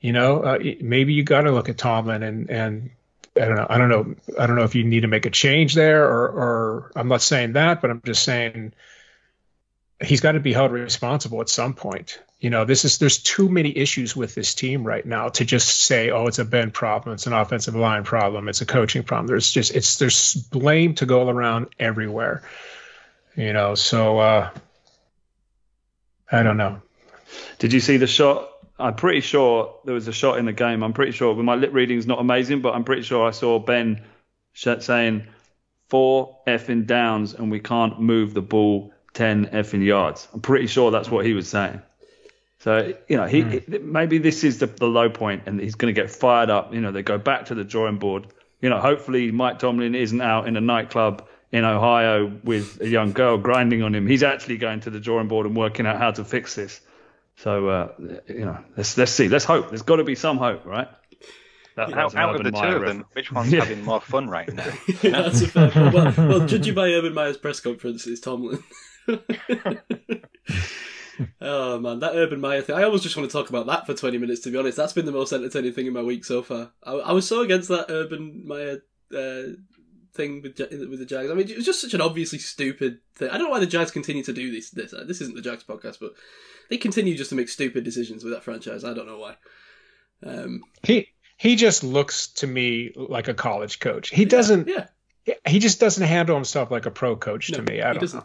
you 0.00 0.12
know, 0.12 0.42
uh, 0.42 0.59
maybe 0.80 1.12
you 1.14 1.24
got 1.24 1.42
to 1.42 1.52
look 1.52 1.68
at 1.68 1.78
Tomlin 1.78 2.22
and 2.22 2.50
and 2.50 2.90
I 3.37 3.46
don't 3.46 3.56
know. 3.56 3.66
I 3.68 3.78
don't 3.78 3.88
know. 3.88 4.14
I 4.38 4.46
don't 4.46 4.56
know 4.56 4.64
if 4.64 4.76
you 4.76 4.85
need 4.85 5.00
to 5.00 5.09
make 5.09 5.26
a 5.26 5.30
change 5.30 5.74
there, 5.74 6.04
or 6.04 6.28
or 6.28 6.92
I'm 6.94 7.09
not 7.09 7.22
saying 7.22 7.54
that, 7.54 7.80
but 7.80 7.90
I'm 7.90 8.02
just 8.04 8.22
saying 8.22 8.72
he's 10.02 10.20
got 10.20 10.32
to 10.32 10.40
be 10.40 10.52
held 10.52 10.72
responsible 10.72 11.40
at 11.40 11.48
some 11.48 11.74
point. 11.74 12.20
You 12.40 12.50
know, 12.50 12.64
this 12.64 12.84
is 12.84 12.98
there's 12.98 13.18
too 13.18 13.48
many 13.48 13.76
issues 13.76 14.16
with 14.16 14.34
this 14.34 14.54
team 14.54 14.84
right 14.84 15.04
now 15.04 15.28
to 15.30 15.44
just 15.44 15.84
say, 15.84 16.10
oh, 16.10 16.26
it's 16.26 16.38
a 16.38 16.44
Ben 16.44 16.70
problem, 16.70 17.14
it's 17.14 17.26
an 17.26 17.34
offensive 17.34 17.74
line 17.74 18.04
problem, 18.04 18.48
it's 18.48 18.62
a 18.62 18.66
coaching 18.66 19.02
problem. 19.02 19.26
There's 19.26 19.50
just 19.50 19.74
it's 19.74 19.98
there's 19.98 20.34
blame 20.34 20.94
to 20.96 21.06
go 21.06 21.28
around 21.28 21.68
everywhere. 21.78 22.42
You 23.36 23.52
know, 23.52 23.74
so 23.74 24.18
uh, 24.18 24.50
I 26.32 26.42
don't 26.42 26.56
know. 26.56 26.80
Did 27.58 27.72
you 27.72 27.80
see 27.80 27.98
the 27.98 28.06
shot? 28.06 28.48
I'm 28.78 28.94
pretty 28.94 29.20
sure 29.20 29.76
there 29.84 29.94
was 29.94 30.08
a 30.08 30.12
shot 30.12 30.38
in 30.38 30.46
the 30.46 30.52
game. 30.52 30.82
I'm 30.82 30.94
pretty 30.94 31.12
sure, 31.12 31.34
but 31.34 31.44
my 31.44 31.54
lip 31.54 31.74
reading 31.74 31.98
is 31.98 32.06
not 32.06 32.18
amazing, 32.18 32.62
but 32.62 32.74
I'm 32.74 32.84
pretty 32.84 33.02
sure 33.02 33.26
I 33.26 33.30
saw 33.30 33.58
Ben 33.58 34.02
saying 34.54 35.26
four 35.90 36.38
effing 36.46 36.86
downs 36.86 37.34
and 37.34 37.50
we 37.50 37.60
can't 37.60 38.00
move 38.00 38.32
the 38.32 38.40
ball 38.40 38.92
10 39.14 39.46
effing 39.46 39.85
yards. 39.85 40.29
I'm 40.33 40.40
pretty 40.40 40.66
sure 40.66 40.90
that's 40.90 41.11
what 41.11 41.25
he 41.27 41.33
was 41.33 41.49
saying. 41.49 41.83
So, 42.59 42.94
you 43.09 43.16
know, 43.16 43.27
he, 43.27 43.42
mm. 43.42 43.83
maybe 43.83 44.18
this 44.18 44.44
is 44.44 44.59
the, 44.59 44.66
the 44.66 44.87
low 44.87 45.09
point 45.09 45.44
and 45.46 45.59
he's 45.59 45.75
going 45.75 45.94
to 45.94 46.01
get 46.01 46.11
fired 46.11 46.51
up. 46.51 46.75
You 46.75 46.81
know, 46.81 46.92
they 46.92 47.03
go 47.03 47.18
back 47.18 47.46
to 47.46 47.55
the 47.55 47.64
drawing 47.64 47.99
board. 47.99 48.27
You 48.61 48.68
know, 48.68 48.79
hopefully 48.79 49.31
Mike 49.31 49.59
Tomlin 49.59 49.94
isn't 49.94 50.20
out 50.20 50.46
in 50.46 50.57
a 50.57 50.61
nightclub 50.61 51.27
in 51.51 51.64
Ohio 51.64 52.31
with 52.44 52.81
a 52.81 52.88
young 52.88 53.12
girl 53.12 53.38
grinding 53.38 53.83
on 53.83 53.94
him. 53.94 54.07
He's 54.07 54.23
actually 54.23 54.59
going 54.59 54.81
to 54.81 54.90
the 54.90 55.01
drawing 55.01 55.29
board 55.29 55.46
and 55.46 55.57
working 55.57 55.87
out 55.87 55.96
how 55.96 56.11
to 56.12 56.25
fix 56.25 56.55
this. 56.55 56.81
So, 57.37 57.68
uh, 57.68 57.92
you 58.29 58.44
know, 58.44 58.59
let's 58.77 58.99
let's 58.99 59.12
see. 59.12 59.31
Let's 59.31 59.46
hope. 59.46 59.70
There's 59.70 59.81
got 59.81 59.96
to 59.96 60.05
be 60.05 60.14
some 60.14 60.37
hope, 60.37 60.66
right? 60.66 60.88
That, 61.77 61.94
out, 61.94 62.14
out 62.14 62.37
of 62.37 62.44
the 62.44 62.51
two 62.51 62.59
of 62.59 62.83
them, 62.83 63.07
which 63.12 63.33
one's 63.33 63.53
yeah. 63.53 63.61
having 63.61 63.83
more 63.85 64.01
fun 64.01 64.29
right 64.29 64.53
now? 64.53 64.66
yeah, 65.03 65.23
that's 65.23 65.40
a 65.40 65.49
fair 65.49 65.70
point. 65.70 65.94
Well, 65.94 66.14
well, 66.16 66.46
judging 66.46 66.75
by 66.75 66.90
Urban 66.90 67.14
Meyer's 67.14 67.38
press 67.38 67.61
conference, 67.61 68.07
it's 68.07 68.20
Tomlin. 68.20 68.62
oh 71.40 71.79
man, 71.79 72.01
that 72.01 72.14
Urban 72.14 72.40
Meyer 72.40 72.62
thing. 72.62 72.77
I 72.77 72.85
always 72.85 73.03
just 73.03 73.16
want 73.16 73.31
to 73.31 73.33
talk 73.33 73.51
about 73.51 73.66
that 73.66 73.87
for 73.87 73.94
20 73.94 74.18
minutes, 74.18 74.40
to 74.42 74.51
be 74.51 74.59
honest. 74.59 74.77
That's 74.77 74.92
been 74.92 75.07
the 75.07 75.12
most 75.12 75.33
entertaining 75.33 75.73
thing 75.73 75.87
in 75.87 75.92
my 75.92 76.03
week 76.03 76.25
so 76.25 76.42
far. 76.42 76.73
I, 76.85 76.92
I 76.92 77.12
was 77.12 77.27
so 77.27 77.42
against 77.42 77.68
that 77.68 77.90
Urban 77.90 78.46
Meyer 78.46 78.83
uh, 79.14 79.42
thing 80.14 80.42
with, 80.42 80.59
with 80.59 80.99
the 80.99 81.07
Jags. 81.07 81.31
I 81.31 81.35
mean, 81.35 81.49
it 81.49 81.57
was 81.57 81.66
just 81.66 81.81
such 81.81 81.94
an 81.94 82.01
obviously 82.01 82.38
stupid 82.38 82.99
thing. 83.14 83.31
I 83.31 83.38
don't 83.38 83.44
know 83.44 83.51
why 83.51 83.61
the 83.61 83.66
Jags 83.66 83.90
continue 83.90 84.23
to 84.25 84.33
do 84.33 84.51
this. 84.51 84.70
This, 84.70 84.92
uh, 84.92 85.05
this 85.07 85.20
isn't 85.20 85.37
the 85.37 85.42
Jags 85.42 85.64
podcast, 85.64 85.99
but 86.01 86.12
they 86.68 86.77
continue 86.77 87.16
just 87.16 87.31
to 87.31 87.37
make 87.37 87.49
stupid 87.49 87.85
decisions 87.85 88.25
with 88.25 88.33
that 88.33 88.44
franchise. 88.44 88.85
I 88.85 88.94
don't 88.94 89.07
know 89.07 89.18
why. 89.18 89.37
Um, 90.23 90.62
he 90.83 91.09
he 91.37 91.57
just 91.57 91.83
looks 91.83 92.29
to 92.35 92.46
me 92.46 92.92
like 92.94 93.29
a 93.29 93.35
college 93.35 93.81
coach. 93.81 94.11
He 94.11 94.25
doesn't. 94.25 94.68
Yeah. 94.68 94.87
He 95.46 95.59
just 95.59 95.81
doesn't 95.81 96.07
handle 96.07 96.35
himself 96.35 96.70
like 96.70 96.87
a 96.87 96.90
pro 96.90 97.14
coach 97.14 97.51
no, 97.51 97.59
to 97.59 97.62
me. 97.62 97.83
I 97.83 97.92
don't 97.92 98.14
know. 98.14 98.25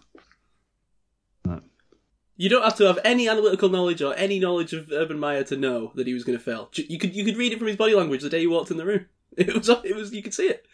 You 2.38 2.50
don't 2.50 2.63
have 2.63 2.76
to 2.78 2.86
have 2.86 3.00
any 3.06 3.30
analytical 3.30 3.69
knowledge 3.69 4.02
or 4.02 4.13
any 4.15 4.39
knowledge 4.39 4.74
of 4.74 4.91
Urban 4.91 5.19
Meyer 5.19 5.43
to 5.45 5.56
know 5.56 5.91
that 5.95 6.06
he 6.06 6.13
was 6.13 6.26
going 6.26 6.38
to 6.38 6.43
fail. 6.43 6.69
You 6.74 7.00
could 7.00 7.15
you 7.15 7.24
could 7.24 7.38
read 7.38 7.54
it 7.54 7.60
from 7.60 7.67
his 7.67 7.78
body 7.78 7.95
language 7.95 8.21
the 8.21 8.30
day 8.30 8.41
he 8.41 8.48
walked 8.48 8.71
in 8.71 8.78
the 8.78 8.86
room. 8.86 9.06
It 9.38 9.54
was 9.54 9.67
it 9.67 9.93
was 9.93 10.13
you 10.13 10.24
could 10.24 10.34
see 10.34 10.48
it. 10.48 10.65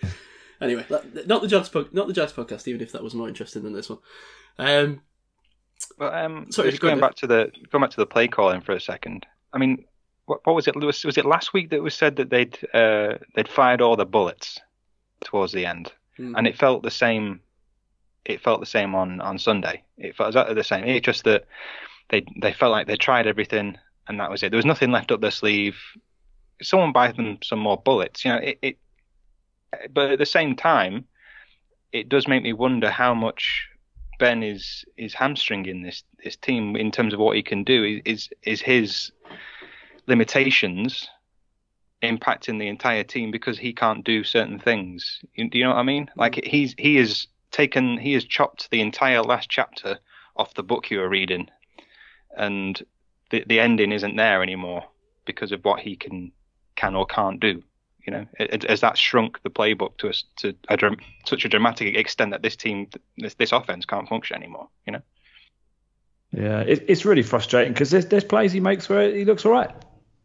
Anyway, 0.61 0.85
not 1.25 1.41
the 1.41 1.47
Jags 1.47 1.73
not 1.91 2.05
the 2.05 2.13
Jags 2.13 2.31
podcast, 2.31 2.67
even 2.67 2.79
if 2.79 2.91
that 2.91 3.03
was 3.03 3.15
more 3.15 3.27
interesting 3.27 3.63
than 3.63 3.73
this 3.73 3.89
one. 3.89 3.97
Um, 4.59 5.01
well, 5.97 6.13
um, 6.13 6.51
sorry, 6.51 6.69
just 6.69 6.81
going 6.81 6.99
back 6.99 7.15
to 7.15 7.27
the 7.27 7.51
going 7.71 7.81
back 7.81 7.89
to 7.89 7.97
the 7.97 8.05
play 8.05 8.27
calling 8.27 8.61
for 8.61 8.73
a 8.73 8.79
second. 8.79 9.25
I 9.51 9.57
mean, 9.57 9.85
what, 10.25 10.45
what 10.45 10.55
was 10.55 10.67
it, 10.67 10.75
Lewis? 10.75 11.03
Was 11.03 11.17
it 11.17 11.25
last 11.25 11.53
week 11.53 11.71
that 11.71 11.81
was 11.81 11.95
said 11.95 12.17
that 12.17 12.29
they'd 12.29 12.57
uh, 12.73 13.17
they'd 13.35 13.47
fired 13.47 13.81
all 13.81 13.95
the 13.95 14.05
bullets 14.05 14.59
towards 15.23 15.53
the 15.53 15.65
end, 15.65 15.91
mm. 16.19 16.33
and 16.37 16.45
it 16.45 16.57
felt 16.57 16.83
the 16.83 16.91
same 16.91 17.41
it 18.25 18.41
felt 18.41 18.59
the 18.59 18.65
same 18.65 18.95
on 18.95 19.21
on 19.21 19.39
Sunday. 19.39 19.83
It 19.97 20.15
felt 20.15 20.29
exactly 20.29 20.55
the 20.55 20.63
same. 20.63 20.83
It 20.85 21.03
just 21.03 21.23
that 21.23 21.45
they 22.09 22.25
they 22.41 22.53
felt 22.53 22.71
like 22.71 22.87
they 22.87 22.97
tried 22.97 23.27
everything 23.27 23.77
and 24.07 24.19
that 24.19 24.29
was 24.29 24.43
it. 24.43 24.51
There 24.51 24.57
was 24.57 24.65
nothing 24.65 24.91
left 24.91 25.11
up 25.11 25.21
their 25.21 25.31
sleeve. 25.31 25.77
Someone 26.61 26.91
buy 26.91 27.11
them 27.11 27.39
some 27.43 27.59
more 27.59 27.77
bullets, 27.77 28.23
you 28.23 28.31
know. 28.31 28.37
It, 28.37 28.59
it 28.61 28.77
but 29.93 30.11
at 30.11 30.19
the 30.19 30.25
same 30.25 30.55
time, 30.55 31.05
it 31.91 32.09
does 32.09 32.27
make 32.27 32.43
me 32.43 32.53
wonder 32.53 32.89
how 32.89 33.13
much 33.13 33.67
Ben 34.19 34.43
is 34.43 34.85
is 34.97 35.13
hamstringing 35.13 35.81
this 35.81 36.03
this 36.23 36.35
team 36.35 36.75
in 36.75 36.91
terms 36.91 37.13
of 37.13 37.19
what 37.19 37.35
he 37.35 37.43
can 37.43 37.63
do. 37.63 38.01
Is 38.05 38.29
is 38.43 38.61
his 38.61 39.11
limitations 40.07 41.09
impacting 42.03 42.59
the 42.59 42.67
entire 42.67 43.03
team 43.03 43.31
because 43.31 43.57
he 43.57 43.73
can't 43.73 44.03
do 44.03 44.23
certain 44.23 44.59
things? 44.59 45.21
Do 45.37 45.57
you 45.57 45.63
know 45.63 45.71
what 45.71 45.77
I 45.77 45.83
mean? 45.83 46.09
Like 46.15 46.43
he's 46.43 46.75
he 46.77 46.97
is 46.97 47.27
taken 47.51 47.97
he 47.97 48.13
has 48.13 48.23
chopped 48.23 48.69
the 48.71 48.81
entire 48.81 49.21
last 49.21 49.49
chapter 49.49 49.99
off 50.35 50.53
the 50.53 50.63
book 50.63 50.89
you 50.89 50.99
were 50.99 51.09
reading, 51.09 51.49
and 52.35 52.81
the 53.29 53.43
the 53.47 53.59
ending 53.59 53.91
isn't 53.91 54.15
there 54.15 54.41
anymore 54.41 54.85
because 55.25 55.51
of 55.51 55.63
what 55.63 55.79
he 55.79 55.95
can 55.95 56.31
can 56.75 56.95
or 56.95 57.05
can't 57.05 57.39
do. 57.39 57.63
You 58.05 58.13
know, 58.13 58.25
has 58.67 58.81
that 58.81 58.97
shrunk 58.97 59.43
the 59.43 59.51
playbook 59.51 59.97
to 59.97 60.09
a, 60.09 60.13
to 60.37 60.55
a, 60.87 60.95
such 61.23 61.45
a 61.45 61.49
dramatic 61.49 61.95
extent 61.95 62.31
that 62.31 62.41
this 62.41 62.55
team, 62.55 62.89
this 63.17 63.35
this 63.35 63.51
offense 63.51 63.85
can't 63.85 64.09
function 64.09 64.37
anymore. 64.37 64.69
You 64.87 64.93
know. 64.93 65.01
Yeah, 66.31 66.61
it, 66.61 66.85
it's 66.87 67.05
really 67.05 67.21
frustrating 67.21 67.73
because 67.73 67.91
there's 67.91 68.07
there's 68.07 68.23
plays 68.23 68.53
he 68.53 68.59
makes 68.59 68.89
where 68.89 69.13
he 69.13 69.25
looks 69.25 69.45
all 69.45 69.51
right, 69.51 69.69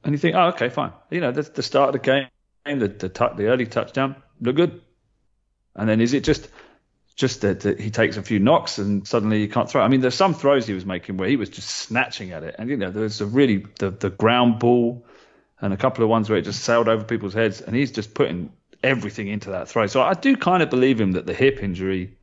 and 0.04 0.12
you 0.14 0.18
think, 0.18 0.36
oh, 0.36 0.48
okay, 0.48 0.70
fine. 0.70 0.92
You 1.10 1.20
know, 1.20 1.32
the, 1.32 1.42
the 1.42 1.62
start 1.62 1.94
of 1.94 2.00
the 2.00 2.06
game, 2.06 2.28
the 2.78 2.88
the, 2.88 3.32
the 3.36 3.46
early 3.46 3.66
touchdown, 3.66 4.16
look 4.40 4.56
good, 4.56 4.80
and 5.74 5.86
then 5.86 6.00
is 6.00 6.14
it 6.14 6.24
just 6.24 6.48
just 7.16 7.40
that, 7.40 7.62
he 7.80 7.90
takes 7.90 8.18
a 8.18 8.22
few 8.22 8.38
knocks 8.38 8.76
and 8.76 9.08
suddenly 9.08 9.40
you 9.40 9.48
can't 9.48 9.68
throw. 9.68 9.82
I 9.82 9.88
mean, 9.88 10.02
there's 10.02 10.14
some 10.14 10.34
throws 10.34 10.66
he 10.66 10.74
was 10.74 10.84
making 10.84 11.16
where 11.16 11.28
he 11.28 11.36
was 11.36 11.48
just 11.48 11.70
snatching 11.70 12.30
at 12.32 12.44
it, 12.44 12.54
and 12.58 12.68
you 12.68 12.76
know, 12.76 12.90
there's 12.90 13.20
a 13.22 13.26
really 13.26 13.64
the 13.78 13.90
the 13.90 14.10
ground 14.10 14.58
ball 14.58 15.06
and 15.60 15.72
a 15.72 15.76
couple 15.78 16.04
of 16.04 16.10
ones 16.10 16.28
where 16.28 16.38
it 16.38 16.42
just 16.42 16.62
sailed 16.62 16.88
over 16.88 17.04
people's 17.04 17.32
heads, 17.32 17.62
and 17.62 17.74
he's 17.74 17.90
just 17.90 18.12
putting 18.12 18.52
everything 18.82 19.28
into 19.28 19.50
that 19.50 19.68
throw. 19.68 19.86
So 19.86 20.02
I 20.02 20.12
do 20.12 20.36
kind 20.36 20.62
of 20.62 20.68
believe 20.68 21.00
him 21.00 21.12
that 21.12 21.24
the 21.24 21.32
hip 21.32 21.62
injury, 21.62 22.14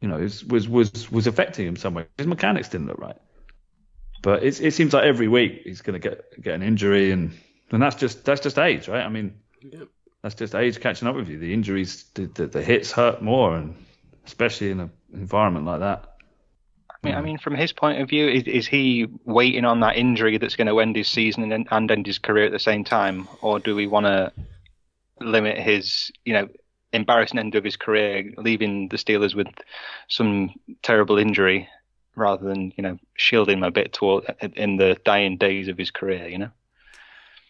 you 0.00 0.08
know, 0.08 0.18
was 0.18 0.44
was 0.44 0.68
was, 0.68 1.10
was 1.10 1.26
affecting 1.26 1.66
him 1.66 1.74
some 1.74 1.94
way. 1.94 2.06
His 2.16 2.28
mechanics 2.28 2.68
didn't 2.68 2.86
look 2.86 2.98
right, 2.98 3.16
but 4.22 4.44
it 4.44 4.60
it 4.60 4.72
seems 4.72 4.92
like 4.92 5.04
every 5.04 5.26
week 5.26 5.62
he's 5.64 5.82
going 5.82 6.00
to 6.00 6.08
get 6.08 6.40
get 6.40 6.54
an 6.54 6.62
injury, 6.62 7.10
and 7.10 7.32
and 7.72 7.82
that's 7.82 7.96
just 7.96 8.24
that's 8.24 8.40
just 8.40 8.58
age, 8.58 8.88
right? 8.88 9.04
I 9.04 9.08
mean. 9.08 9.34
Yep. 9.62 9.88
That's 10.22 10.34
just 10.34 10.56
age 10.56 10.80
catching 10.80 11.06
up 11.06 11.14
with 11.14 11.28
you. 11.28 11.38
The 11.38 11.54
injuries, 11.54 12.04
the, 12.14 12.26
the, 12.26 12.46
the 12.48 12.62
hits 12.62 12.90
hurt 12.90 13.22
more, 13.22 13.54
and 13.54 13.76
especially 14.26 14.70
in 14.70 14.80
an 14.80 14.90
environment 15.12 15.66
like 15.66 15.80
that. 15.80 16.16
I 16.90 17.06
mean, 17.06 17.14
I 17.14 17.20
mean, 17.20 17.38
from 17.38 17.54
his 17.54 17.72
point 17.72 18.00
of 18.00 18.08
view, 18.08 18.28
is, 18.28 18.44
is 18.44 18.66
he 18.66 19.06
waiting 19.24 19.64
on 19.64 19.80
that 19.80 19.96
injury 19.96 20.38
that's 20.38 20.56
going 20.56 20.66
to 20.66 20.80
end 20.80 20.96
his 20.96 21.08
season 21.08 21.50
and, 21.52 21.68
and 21.70 21.90
end 21.90 22.06
his 22.06 22.18
career 22.18 22.46
at 22.46 22.52
the 22.52 22.58
same 22.58 22.84
time, 22.84 23.28
or 23.42 23.60
do 23.60 23.76
we 23.76 23.86
want 23.86 24.06
to 24.06 24.32
limit 25.20 25.58
his, 25.58 26.10
you 26.24 26.32
know, 26.32 26.48
embarrassing 26.92 27.38
end 27.38 27.54
of 27.54 27.64
his 27.64 27.76
career, 27.76 28.32
leaving 28.38 28.88
the 28.88 28.96
Steelers 28.96 29.34
with 29.34 29.48
some 30.08 30.50
terrible 30.82 31.18
injury, 31.18 31.68
rather 32.16 32.48
than 32.48 32.72
you 32.76 32.82
know 32.82 32.98
shielding 33.16 33.58
him 33.58 33.62
a 33.62 33.70
bit 33.70 33.92
toward 33.92 34.24
in 34.54 34.76
the 34.76 34.96
dying 35.04 35.36
days 35.36 35.68
of 35.68 35.78
his 35.78 35.90
career, 35.90 36.26
you 36.28 36.38
know? 36.38 36.50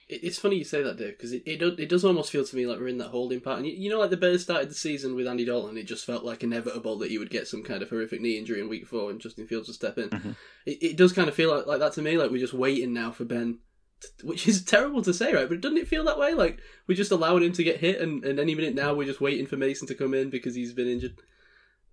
It's 0.09 0.39
funny 0.39 0.57
you 0.57 0.65
say 0.65 0.85
that, 0.85 0.99
Dave, 0.99 1.17
because 1.17 1.33
it, 1.33 1.43
it, 1.47 1.57
does, 1.59 1.77
it 1.81 1.89
does 1.89 2.05
almost 2.05 2.31
feel 2.31 2.45
to 2.45 2.57
me 2.57 2.65
like 2.65 2.79
we're 2.79 2.87
in 2.87 2.99
that 2.99 3.09
holding 3.09 3.41
pattern. 3.41 3.65
You, 3.65 3.73
you 3.73 3.91
know, 3.91 3.99
like 3.99 4.11
the 4.11 4.17
Bears 4.17 4.45
started 4.45 4.71
the 4.71 4.75
season 4.75 5.17
with 5.17 5.27
Andy 5.27 5.45
Dalton, 5.45 5.77
it 5.77 5.83
just 5.83 6.07
felt 6.07 6.25
like 6.25 6.45
inevitable 6.45 6.97
that 6.99 7.11
he 7.11 7.19
would 7.19 7.29
get 7.29 7.49
some 7.49 7.65
kind 7.65 7.83
of 7.83 7.91
horrific 7.91 8.21
knee 8.21 8.39
injury 8.39 8.61
in 8.61 8.69
week 8.69 8.87
four 8.87 9.11
and 9.11 9.21
Justin 9.21 9.49
Fields 9.49 9.67
would 9.67 9.75
step 9.75 9.99
in. 9.99 10.11
Mm-hmm. 10.11 10.31
It, 10.65 10.83
it 10.83 10.97
does 10.97 11.13
kind 11.13 11.29
of 11.29 11.35
feel 11.35 11.53
like, 11.53 11.67
like 11.67 11.81
that 11.81 11.93
to 11.95 12.03
me, 12.03 12.19
like 12.19 12.31
we're 12.31 12.39
just 12.39 12.55
waiting 12.55 12.93
now 12.93 13.11
for 13.11 13.25
Ben, 13.25 13.59
to, 14.01 14.27
which 14.27 14.47
is 14.47 14.65
terrible 14.65 15.03
to 15.03 15.13
say, 15.13 15.35
right? 15.35 15.49
But 15.49 15.61
doesn't 15.61 15.79
it 15.79 15.89
feel 15.89 16.05
that 16.05 16.21
way? 16.21 16.35
Like 16.35 16.61
we're 16.87 16.95
just 16.95 17.11
allowing 17.11 17.43
him 17.43 17.53
to 17.55 17.65
get 17.65 17.81
hit, 17.81 18.01
and, 18.01 18.25
and 18.25 18.39
any 18.39 18.55
minute 18.55 18.77
now 18.77 18.95
we're 18.95 19.07
just 19.09 19.21
waiting 19.21 19.47
for 19.47 19.57
Mason 19.57 19.89
to 19.89 19.95
come 19.97 20.15
in 20.15 20.31
because 20.31 20.55
he's 20.55 20.73
been 20.73 20.87
injured. 20.87 21.17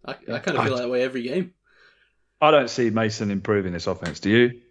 I, 0.06 0.12
I 0.12 0.38
kind 0.38 0.58
of 0.60 0.65
feel 0.65 0.76
I, 0.76 0.82
that 0.82 0.89
way 0.89 1.02
every 1.02 1.23
game. 1.23 1.56
I 2.39 2.52
don't 2.52 2.69
see 2.69 2.91
Mason 2.91 3.32
improving 3.32 3.73
this 3.73 3.88
offense. 3.88 4.19
Do 4.19 4.30
you? 4.30 4.62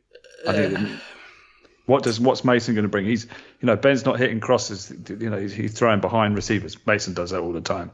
I 0.47 0.53
think. 0.53 0.79
Uh, 0.79 0.97
what 1.93 2.03
does 2.03 2.19
what's 2.19 2.43
Mason 2.43 2.75
going 2.75 2.85
to 2.85 2.89
bring? 2.89 3.05
He's 3.05 3.27
you 3.61 3.67
know 3.67 3.77
Ben's 3.77 4.07
not 4.07 4.19
hitting 4.19 4.41
crosses. 4.41 4.91
You 5.09 5.29
know 5.29 5.37
he's, 5.37 5.53
he's 5.53 5.75
throwing 5.75 6.01
behind 6.01 6.35
receivers. 6.35 6.75
Mason 6.87 7.13
does 7.13 7.31
that 7.31 7.41
all 7.41 7.53
the 7.53 7.61
time. 7.61 7.91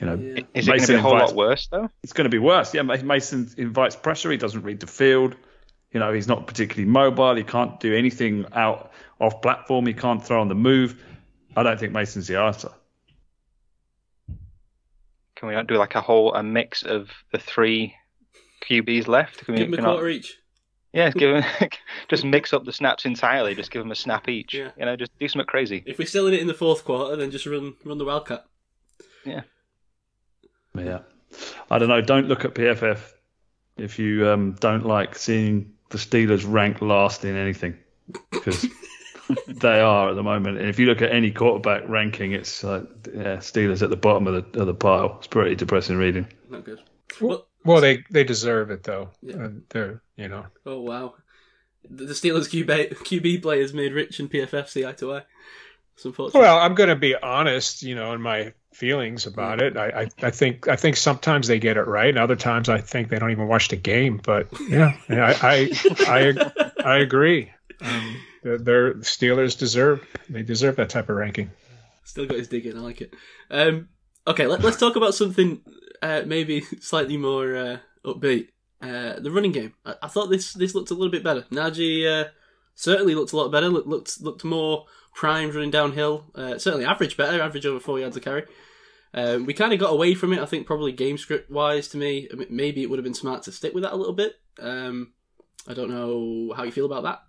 You 0.00 0.06
know, 0.06 0.14
yeah. 0.16 0.42
is 0.52 0.66
it 0.66 0.70
going 0.70 0.80
to 0.80 0.86
be 0.88 0.94
a 0.94 1.00
whole 1.00 1.12
invites, 1.12 1.30
lot 1.30 1.36
worse 1.36 1.68
though? 1.68 1.88
It's 2.02 2.12
going 2.12 2.24
to 2.24 2.30
be 2.30 2.40
worse. 2.40 2.74
Yeah, 2.74 2.82
Mason 2.82 3.48
invites 3.56 3.94
pressure. 3.94 4.32
He 4.32 4.36
doesn't 4.36 4.62
read 4.62 4.80
the 4.80 4.88
field. 4.88 5.36
You 5.92 6.00
know, 6.00 6.12
he's 6.12 6.26
not 6.26 6.48
particularly 6.48 6.90
mobile. 6.90 7.36
He 7.36 7.44
can't 7.44 7.78
do 7.78 7.94
anything 7.94 8.46
out 8.52 8.90
off 9.20 9.40
platform. 9.40 9.86
He 9.86 9.94
can't 9.94 10.22
throw 10.26 10.40
on 10.40 10.48
the 10.48 10.56
move. 10.56 11.00
I 11.56 11.62
don't 11.62 11.78
think 11.78 11.92
Mason's 11.92 12.26
the 12.26 12.40
answer. 12.40 12.72
Can 15.36 15.48
we 15.48 15.54
not 15.54 15.68
do 15.68 15.76
like 15.76 15.94
a 15.94 16.00
whole 16.00 16.34
a 16.34 16.42
mix 16.42 16.82
of 16.82 17.10
the 17.30 17.38
three 17.38 17.94
QBs 18.68 19.06
left? 19.06 19.44
Can 19.44 19.54
we, 19.54 19.60
Give 19.60 19.68
them 19.68 19.74
a 19.74 19.76
can 19.76 19.84
not- 19.84 19.92
quarter 19.92 20.08
each. 20.08 20.36
Yeah, 20.96 21.10
give 21.10 21.36
'em- 21.36 21.68
just 22.08 22.24
mix 22.24 22.54
up 22.54 22.64
the 22.64 22.72
snaps 22.72 23.04
entirely. 23.04 23.54
Just 23.54 23.70
give 23.70 23.82
them 23.82 23.90
a 23.90 23.94
snap 23.94 24.28
each. 24.28 24.54
Yeah. 24.54 24.70
You 24.78 24.86
know, 24.86 24.96
just 24.96 25.16
do 25.18 25.28
something 25.28 25.46
crazy. 25.46 25.82
If 25.84 25.98
we're 25.98 26.06
still 26.06 26.26
in 26.26 26.34
it 26.34 26.40
in 26.40 26.46
the 26.46 26.54
fourth 26.54 26.84
quarter, 26.84 27.16
then 27.16 27.30
just 27.30 27.44
run 27.44 27.74
run 27.84 27.98
the 27.98 28.06
wildcat. 28.06 28.46
Yeah. 29.24 29.42
Yeah. 30.74 31.00
I 31.70 31.78
don't 31.78 31.88
know. 31.88 32.00
Don't 32.00 32.28
look 32.28 32.46
at 32.46 32.54
PFF 32.54 32.98
if 33.76 33.98
you 33.98 34.26
um, 34.28 34.56
don't 34.58 34.86
like 34.86 35.16
seeing 35.16 35.74
the 35.90 35.98
Steelers 35.98 36.50
ranked 36.50 36.80
last 36.80 37.24
in 37.24 37.36
anything 37.36 37.76
because 38.30 38.66
they 39.48 39.80
are 39.80 40.08
at 40.10 40.14
the 40.14 40.22
moment. 40.22 40.58
And 40.58 40.68
if 40.68 40.78
you 40.78 40.86
look 40.86 41.02
at 41.02 41.12
any 41.12 41.30
quarterback 41.30 41.86
ranking, 41.88 42.32
it's 42.32 42.64
like 42.64 42.84
yeah, 43.12 43.36
Steelers 43.36 43.82
at 43.82 43.90
the 43.90 43.96
bottom 43.96 44.26
of 44.26 44.52
the 44.52 44.60
of 44.60 44.66
the 44.66 44.74
pile. 44.74 45.16
It's 45.18 45.26
pretty 45.26 45.56
depressing 45.56 45.98
reading. 45.98 46.26
Not 46.48 46.64
good. 46.64 46.80
Well, 47.20 47.46
well, 47.66 47.80
they 47.80 48.04
they 48.10 48.24
deserve 48.24 48.70
it 48.70 48.82
though. 48.82 49.10
Yeah. 49.22 49.36
Uh, 49.36 49.48
they're 49.70 50.02
you 50.16 50.28
know. 50.28 50.46
Oh 50.64 50.80
wow, 50.80 51.14
the 51.88 52.14
Steelers 52.14 52.48
QB 52.48 52.98
QB 52.98 53.42
players 53.42 53.74
made 53.74 53.92
Rich 53.92 54.20
and 54.20 54.30
PFF 54.30 54.68
see 54.68 54.86
eye 54.86 54.92
to 54.92 55.14
eye. 55.14 55.22
Well, 56.34 56.58
I'm 56.58 56.74
going 56.74 56.90
to 56.90 56.96
be 56.96 57.16
honest, 57.16 57.82
you 57.82 57.94
know, 57.94 58.12
in 58.12 58.20
my 58.20 58.52
feelings 58.74 59.26
about 59.26 59.62
it. 59.62 59.78
I, 59.78 60.02
I, 60.02 60.08
I 60.26 60.30
think 60.30 60.68
I 60.68 60.76
think 60.76 60.96
sometimes 60.96 61.48
they 61.48 61.58
get 61.58 61.78
it 61.78 61.86
right, 61.86 62.10
and 62.10 62.18
other 62.18 62.36
times 62.36 62.68
I 62.68 62.78
think 62.78 63.08
they 63.08 63.18
don't 63.18 63.30
even 63.30 63.48
watch 63.48 63.68
the 63.68 63.76
game. 63.76 64.20
But 64.22 64.48
yeah, 64.68 64.94
I 65.08 65.32
I 65.42 65.70
I, 66.00 66.72
I 66.84 66.96
agree. 66.98 67.50
Um, 67.80 68.16
the, 68.42 68.58
their 68.58 68.94
Steelers 68.96 69.58
deserve 69.58 70.06
they 70.28 70.42
deserve 70.42 70.76
that 70.76 70.90
type 70.90 71.08
of 71.08 71.16
ranking. 71.16 71.50
Still 72.04 72.26
got 72.26 72.38
his 72.38 72.48
digging. 72.48 72.76
I 72.76 72.80
like 72.80 73.00
it. 73.00 73.14
Um, 73.50 73.88
okay, 74.26 74.46
let, 74.46 74.62
let's 74.62 74.76
talk 74.76 74.96
about 74.96 75.14
something 75.14 75.62
uh, 76.02 76.22
maybe 76.26 76.60
slightly 76.80 77.16
more 77.16 77.56
uh, 77.56 77.78
upbeat. 78.04 78.48
Uh, 78.80 79.18
the 79.18 79.30
running 79.30 79.52
game. 79.52 79.74
I, 79.84 79.94
I 80.02 80.08
thought 80.08 80.28
this 80.28 80.52
this 80.52 80.74
looked 80.74 80.90
a 80.90 80.94
little 80.94 81.10
bit 81.10 81.24
better. 81.24 81.42
Najee 81.50 82.06
uh, 82.06 82.28
certainly 82.74 83.14
looked 83.14 83.32
a 83.32 83.36
lot 83.36 83.50
better. 83.50 83.68
Looked 83.68 83.88
looked, 83.88 84.20
looked 84.20 84.44
more 84.44 84.86
primed 85.14 85.54
running 85.54 85.70
downhill. 85.70 86.26
Uh, 86.34 86.58
certainly 86.58 86.84
average 86.84 87.16
better. 87.16 87.40
Average 87.40 87.66
over 87.66 87.80
four 87.80 87.98
yards 87.98 88.16
a 88.16 88.20
carry. 88.20 88.44
Um, 89.14 89.46
we 89.46 89.54
kind 89.54 89.72
of 89.72 89.78
got 89.78 89.92
away 89.92 90.14
from 90.14 90.32
it. 90.34 90.40
I 90.40 90.46
think 90.46 90.66
probably 90.66 90.92
game 90.92 91.16
script 91.16 91.50
wise 91.50 91.88
to 91.88 91.96
me. 91.96 92.28
Maybe 92.50 92.82
it 92.82 92.90
would 92.90 92.98
have 92.98 93.04
been 93.04 93.14
smart 93.14 93.44
to 93.44 93.52
stick 93.52 93.72
with 93.72 93.82
that 93.82 93.94
a 93.94 93.96
little 93.96 94.12
bit. 94.12 94.34
Um, 94.60 95.12
I 95.66 95.72
don't 95.72 95.90
know 95.90 96.52
how 96.54 96.64
you 96.64 96.72
feel 96.72 96.86
about 96.86 97.04
that. 97.04 97.22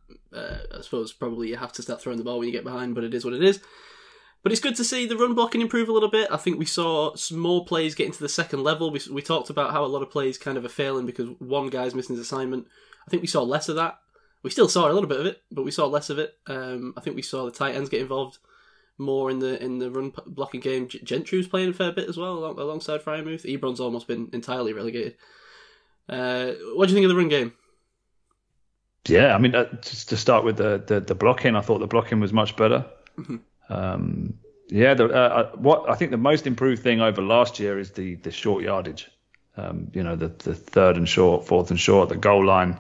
I 0.77 0.82
suppose 0.82 1.13
probably 1.13 1.47
you 1.47 1.56
have 1.56 1.71
to 1.73 1.82
start 1.82 2.01
throwing 2.01 2.17
the 2.17 2.25
ball 2.25 2.39
when 2.39 2.47
you 2.47 2.53
get 2.53 2.65
behind, 2.65 2.93
but 2.93 3.06
it 3.06 3.13
is 3.13 3.23
what 3.23 3.34
it 3.34 3.41
is. 3.41 3.62
But 4.43 4.52
it's 4.52 4.62
good 4.62 4.76
to 4.76 4.84
see 4.84 5.06
the 5.06 5.17
run 5.17 5.34
blocking 5.34 5.62
improve 5.62 5.89
a 5.89 5.91
little 5.91 6.10
bit. 6.10 6.30
I 6.32 6.38
think 6.38 6.58
we 6.58 6.65
saw 6.65 7.15
some 7.15 7.39
more 7.39 7.65
plays 7.65 7.95
get 7.95 8.06
into 8.06 8.19
the 8.19 8.30
second 8.30 8.63
level. 8.63 8.91
We, 8.91 9.02
we 9.12 9.21
talked 9.21 9.50
about 9.50 9.71
how 9.71 9.84
a 9.84 9.88
lot 9.88 10.02
of 10.04 10.12
plays 10.12 10.38
kind 10.38 10.58
of 10.58 10.63
are 10.63 10.69
failing 10.69 11.06
because 11.06 11.28
one 11.39 11.69
guy's 11.69 11.95
missing 11.95 12.15
his 12.15 12.26
assignment. 12.26 12.67
I 13.06 13.10
think 13.10 13.21
we 13.21 13.28
saw 13.28 13.41
less 13.41 13.67
of 13.67 13.76
that. 13.76 14.00
We 14.43 14.50
still 14.52 14.69
saw 14.69 14.89
a 14.89 14.93
little 14.93 15.10
bit 15.10 15.19
of 15.19 15.26
it, 15.26 15.41
but 15.52 15.65
we 15.65 15.71
saw 15.71 15.88
less 15.88 16.10
of 16.10 16.19
it. 16.19 16.38
Um, 16.45 16.93
I 16.95 17.02
think 17.02 17.15
we 17.15 17.21
saw 17.21 17.45
the 17.45 17.52
tight 17.52 17.76
ends 17.76 17.89
get 17.89 18.02
involved 18.02 18.38
more 18.97 19.30
in 19.30 19.39
the 19.39 19.62
in 19.63 19.80
the 19.80 19.91
run 19.91 20.13
blocking 20.26 20.62
game. 20.62 20.88
G- 20.88 21.02
was 21.38 21.47
playing 21.47 21.69
a 21.69 21.73
fair 21.73 21.91
bit 21.91 22.10
as 22.10 22.17
well 22.17 22.34
along, 22.34 22.60
alongside 22.60 23.02
Freiermuth. 23.02 23.45
Ebron's 23.45 23.80
almost 23.80 24.08
been 24.08 24.30
entirely 24.34 24.73
relegated. 24.73 25.15
Uh, 26.08 26.54
what 26.76 26.88
do 26.88 26.93
you 26.93 26.95
think 26.95 27.06
of 27.06 27.10
the 27.10 27.15
run 27.15 27.30
game? 27.30 27.54
Yeah, 29.08 29.34
I 29.34 29.38
mean, 29.38 29.56
uh, 29.56 29.65
just 29.82 30.10
to 30.10 30.17
start 30.17 30.43
with 30.43 30.58
the, 30.58 30.84
the 30.86 31.00
the 31.00 31.15
blocking, 31.15 31.56
I 31.56 31.62
thought 31.62 31.80
the 31.80 31.88
blocking 31.88 32.19
was 32.19 32.34
much 32.34 32.56
better. 32.56 32.86
Mhm. 33.17 33.41
Um, 33.69 34.36
yeah, 34.69 34.93
the, 34.93 35.06
uh, 35.06 35.10
uh, 35.10 35.51
what 35.58 35.89
I 35.89 35.95
think 35.95 36.12
the 36.12 36.17
most 36.17 36.45
improved 36.45 36.84
thing 36.84 36.99
over 37.01 37.21
last 37.21 37.60
year 37.60 37.80
is 37.80 37.91
the 37.91 38.15
the 38.15 38.32
short 38.32 38.63
yardage. 38.63 39.10
Um, 39.56 39.89
you 39.93 40.03
know, 40.03 40.15
the 40.15 40.27
the 40.27 40.53
third 40.53 40.97
and 40.97 41.08
short, 41.08 41.47
fourth 41.47 41.71
and 41.71 41.80
short, 41.80 42.10
the 42.10 42.15
goal 42.17 42.45
line, 42.45 42.77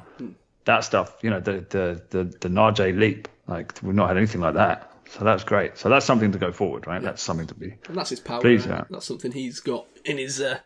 that 0.65 0.83
stuff. 0.83 1.17
You 1.21 1.29
know, 1.29 1.39
the 1.39 1.65
the 1.69 2.01
the 2.09 2.23
the 2.25 2.49
Najee 2.49 2.97
leap. 2.97 3.27
Like 3.47 3.73
we've 3.81 3.95
not 3.95 4.09
had 4.09 4.17
anything 4.17 4.41
like 4.41 4.55
that, 4.55 4.91
so 5.09 5.23
that's 5.23 5.45
great. 5.45 5.77
So 5.77 5.87
that's 5.87 6.05
something 6.05 6.33
to 6.33 6.37
go 6.37 6.51
forward, 6.51 6.85
right? 6.85 7.01
That's 7.01 7.23
something 7.23 7.47
to 7.47 7.55
be. 7.55 7.75
And 7.87 7.97
that's 7.97 8.09
his 8.09 8.19
power. 8.19 8.41
Right? 8.41 8.65
yeah. 8.65 8.83
That's 8.89 9.05
something 9.05 9.31
he's 9.31 9.61
got 9.61 9.87
in 10.03 10.17
his 10.17 10.41
uh, 10.41 10.59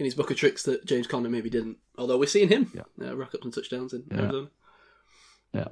in 0.00 0.04
his 0.04 0.14
book 0.16 0.32
of 0.32 0.36
tricks 0.36 0.64
that 0.64 0.84
James 0.84 1.06
Conner 1.06 1.28
maybe 1.28 1.48
didn't. 1.50 1.78
Although 1.96 2.18
we're 2.18 2.26
seeing 2.26 2.48
him 2.48 2.72
uh, 3.00 3.16
rack 3.16 3.34
up 3.34 3.42
some 3.42 3.52
touchdowns 3.52 3.92
in 3.92 4.02
Yeah. 4.10 4.18
Arizona. 4.20 4.48
Yeah. 5.52 5.68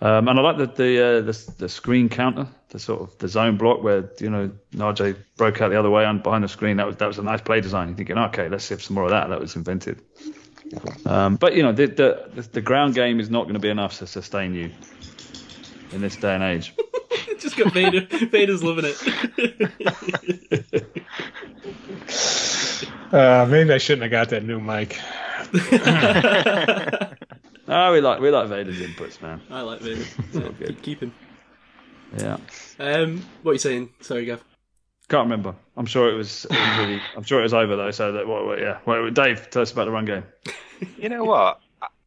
Um, 0.00 0.28
and 0.28 0.38
I 0.38 0.42
like 0.42 0.58
the 0.58 0.66
the, 0.66 1.04
uh, 1.04 1.20
the 1.22 1.52
the 1.58 1.68
screen 1.68 2.08
counter, 2.10 2.46
the 2.68 2.78
sort 2.78 3.00
of 3.00 3.16
the 3.18 3.28
zone 3.28 3.56
block 3.56 3.82
where 3.82 4.10
you 4.20 4.28
know 4.28 4.50
Najee 4.74 5.16
broke 5.36 5.62
out 5.62 5.70
the 5.70 5.78
other 5.78 5.90
way 5.90 6.04
and 6.04 6.22
behind 6.22 6.44
the 6.44 6.48
screen. 6.48 6.76
That 6.76 6.86
was 6.86 6.96
that 6.96 7.06
was 7.06 7.18
a 7.18 7.22
nice 7.22 7.40
play 7.40 7.60
design. 7.62 7.88
You're 7.88 7.96
thinking, 7.96 8.18
okay, 8.18 8.48
let's 8.48 8.64
see 8.64 8.74
if 8.74 8.82
some 8.82 8.94
more 8.94 9.04
of 9.04 9.10
that. 9.10 9.28
That 9.28 9.40
was 9.40 9.56
invented. 9.56 10.02
Um, 11.06 11.36
but 11.36 11.54
you 11.54 11.62
know 11.62 11.72
the, 11.72 11.86
the 11.86 12.42
the 12.42 12.60
ground 12.60 12.94
game 12.94 13.20
is 13.20 13.30
not 13.30 13.44
going 13.44 13.54
to 13.54 13.60
be 13.60 13.70
enough 13.70 13.98
to 13.98 14.06
sustain 14.06 14.54
you 14.54 14.70
in 15.92 16.02
this 16.02 16.16
day 16.16 16.34
and 16.34 16.42
age. 16.42 16.74
Just 17.38 17.56
got 17.56 17.72
Vader. 17.72 18.06
Vader's 18.26 18.62
loving 18.62 18.84
it. 18.86 18.96
Uh, 23.12 23.46
maybe 23.48 23.72
I 23.72 23.78
shouldn't 23.78 24.02
have 24.02 24.10
got 24.10 24.30
that 24.30 24.44
new 24.44 24.60
mic. 24.60 25.00
Oh, 27.68 27.92
we 27.92 28.00
like 28.00 28.20
we 28.20 28.30
like 28.30 28.48
Vader's 28.48 28.80
inputs, 28.80 29.20
man. 29.20 29.40
I 29.50 29.60
like 29.62 29.80
Vader. 29.80 30.04
Yeah, 30.32 30.66
keep, 30.66 30.82
keep 30.82 31.02
him. 31.02 31.12
Yeah. 32.16 32.38
Um, 32.78 33.24
what 33.42 33.50
are 33.50 33.54
you 33.54 33.58
saying? 33.58 33.90
Sorry, 34.00 34.24
Gav. 34.24 34.42
Can't 35.08 35.24
remember. 35.24 35.54
I'm 35.76 35.86
sure 35.86 36.10
it 36.10 36.16
was, 36.16 36.46
it 36.46 36.50
was 36.50 36.78
really. 36.78 37.00
I'm 37.16 37.22
sure 37.22 37.40
it 37.40 37.44
was 37.44 37.54
over 37.54 37.76
though. 37.76 37.90
So 37.90 38.12
that 38.12 38.26
what? 38.26 38.44
what 38.44 38.60
yeah. 38.60 38.78
Well, 38.86 39.10
Dave, 39.10 39.50
tell 39.50 39.62
us 39.62 39.72
about 39.72 39.86
the 39.86 39.92
run 39.92 40.04
game. 40.04 40.24
You 40.98 41.08
know 41.08 41.24
what? 41.24 41.60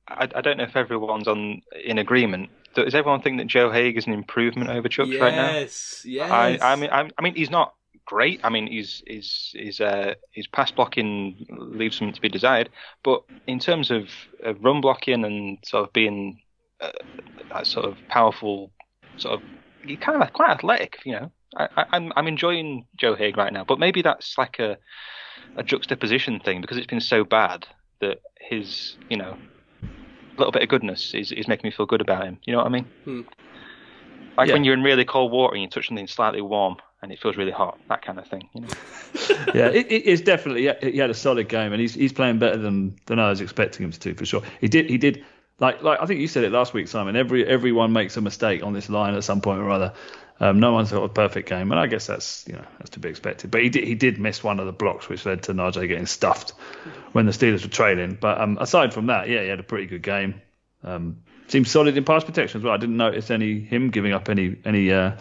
I, 0.07 0.29
I 0.35 0.41
don't 0.41 0.57
know 0.57 0.63
if 0.63 0.75
everyone's 0.75 1.27
on 1.27 1.63
in 1.83 1.97
agreement. 1.97 2.51
Does 2.75 2.93
everyone 2.93 3.23
think 3.23 3.39
that 3.39 3.47
Joe 3.47 3.71
Haeg 3.71 3.97
is 3.97 4.05
an 4.05 4.13
improvement 4.13 4.69
over 4.69 4.87
Chuks 4.87 5.19
right 5.19 5.33
now? 5.33 5.51
Yes, 5.53 6.03
yes. 6.05 6.29
I, 6.29 6.59
I 6.61 6.75
mean, 6.75 6.91
I, 6.91 7.09
I 7.17 7.21
mean, 7.23 7.33
he's 7.33 7.49
not 7.49 7.73
great. 8.09 8.39
I 8.43 8.49
mean, 8.49 8.65
he's 8.67 9.03
his 9.05 9.51
his 9.53 9.79
uh, 9.79 10.15
his 10.31 10.47
pass 10.47 10.71
blocking 10.71 11.45
leaves 11.49 11.97
something 11.97 12.13
to 12.13 12.21
be 12.21 12.29
desired. 12.29 12.69
But 13.03 13.21
in 13.47 13.59
terms 13.59 13.91
of, 13.91 14.09
of 14.43 14.57
run 14.63 14.81
blocking 14.81 15.23
and 15.23 15.59
sort 15.63 15.87
of 15.87 15.93
being 15.93 16.41
uh, 16.81 16.91
that 17.53 17.67
sort 17.67 17.85
of 17.85 17.97
powerful, 18.09 18.71
sort 19.17 19.35
of, 19.35 19.41
he 19.83 19.95
kind 19.95 20.21
of 20.21 20.33
quite 20.33 20.49
athletic. 20.49 20.97
You 21.05 21.13
know, 21.13 21.31
I, 21.55 21.67
I, 21.77 21.85
I'm 21.91 22.11
I'm 22.15 22.27
enjoying 22.27 22.87
Joe 22.97 23.15
Haeg 23.15 23.37
right 23.37 23.53
now. 23.53 23.63
But 23.63 23.79
maybe 23.79 24.01
that's 24.01 24.37
like 24.37 24.57
a 24.59 24.77
a 25.55 25.63
juxtaposition 25.63 26.39
thing 26.39 26.61
because 26.61 26.77
it's 26.77 26.87
been 26.87 27.01
so 27.01 27.23
bad 27.23 27.67
that 28.01 28.21
his 28.39 28.95
you 29.09 29.17
know 29.17 29.37
little 30.37 30.51
bit 30.51 30.63
of 30.63 30.69
goodness 30.69 31.13
is, 31.13 31.31
is 31.33 31.47
making 31.47 31.67
me 31.67 31.71
feel 31.71 31.85
good 31.85 32.01
about 32.01 32.23
him. 32.23 32.39
You 32.45 32.53
know 32.53 32.59
what 32.59 32.67
I 32.67 32.69
mean? 32.69 32.85
Hmm. 33.03 33.21
Like 34.37 34.47
Yeah. 34.47 34.53
when 34.53 34.63
you're 34.63 34.73
in 34.73 34.83
really 34.83 35.03
cold 35.03 35.33
water 35.33 35.53
and 35.53 35.61
you 35.61 35.69
touch 35.69 35.87
something 35.87 36.07
slightly 36.07 36.41
warm 36.41 36.77
and 37.01 37.11
it 37.11 37.19
feels 37.19 37.37
really 37.37 37.51
hot, 37.51 37.79
that 37.87 38.01
kind 38.01 38.19
of 38.19 38.27
thing. 38.27 38.49
You 38.53 38.61
know? 38.61 38.67
yeah, 39.53 39.67
it, 39.69 39.87
it- 39.91 40.03
it's 40.07 40.21
definitely 40.21 40.69
he 40.91 40.97
had 40.97 41.09
a 41.09 41.13
solid 41.13 41.47
game, 41.49 41.71
and 41.73 41.79
he's 41.81 41.93
he's 41.93 42.13
playing 42.13 42.39
better 42.39 42.57
than 42.57 42.95
than 43.05 43.19
I 43.19 43.29
was 43.29 43.41
expecting 43.41 43.85
him 43.85 43.91
to 43.91 44.13
for 44.15 44.25
sure. 44.25 44.41
He 44.61 44.67
did 44.67 44.89
he 44.89 44.97
did 44.97 45.23
like 45.59 45.81
like 45.83 45.99
I 46.01 46.05
think 46.05 46.19
you 46.21 46.27
said 46.27 46.43
it 46.43 46.51
last 46.51 46.73
week, 46.73 46.87
Simon. 46.87 47.15
Every 47.15 47.45
everyone 47.45 47.91
makes 47.93 48.17
a 48.17 48.21
mistake 48.21 48.63
on 48.63 48.73
this 48.73 48.89
line 48.89 49.15
at 49.15 49.23
some 49.23 49.41
point 49.41 49.59
or 49.61 49.69
other. 49.69 49.93
Um, 50.41 50.61
no 50.61 50.71
one's 50.71 50.89
got 50.89 51.03
a 51.03 51.09
perfect 51.09 51.49
game, 51.49 51.69
and 51.71 51.79
I 51.79 51.87
guess 51.87 52.07
that's 52.07 52.45
you 52.47 52.53
know 52.53 52.63
that's 52.77 52.91
to 52.91 52.99
be 52.99 53.09
expected. 53.09 53.51
But 53.51 53.61
he 53.61 53.67
did 53.69 53.83
he 53.85 53.93
did 53.95 54.19
miss 54.19 54.41
one 54.41 54.59
of 54.61 54.65
the 54.67 54.71
blocks, 54.71 55.09
which 55.09 55.25
led 55.25 55.43
to 55.43 55.53
Najee 55.53 55.85
getting 55.89 56.05
stuffed 56.05 56.51
when 57.11 57.25
the 57.25 57.33
Steelers 57.33 57.63
were 57.63 57.69
trailing. 57.69 58.17
But 58.19 58.39
um, 58.39 58.57
aside 58.61 58.93
from 58.93 59.07
that, 59.07 59.27
yeah, 59.27 59.41
he 59.43 59.49
had 59.49 59.59
a 59.59 59.63
pretty 59.63 59.85
good 59.87 60.01
game. 60.01 60.41
Um, 60.81 61.17
seems 61.49 61.69
solid 61.69 61.97
in 61.97 62.05
pass 62.05 62.23
protection 62.23 62.61
as 62.61 62.63
well. 62.63 62.73
I 62.73 62.77
didn't 62.77 62.95
notice 62.95 63.29
any 63.31 63.59
him 63.59 63.89
giving 63.89 64.13
up 64.13 64.29
any 64.29 64.55
any 64.63 64.93
uh, 64.93 65.11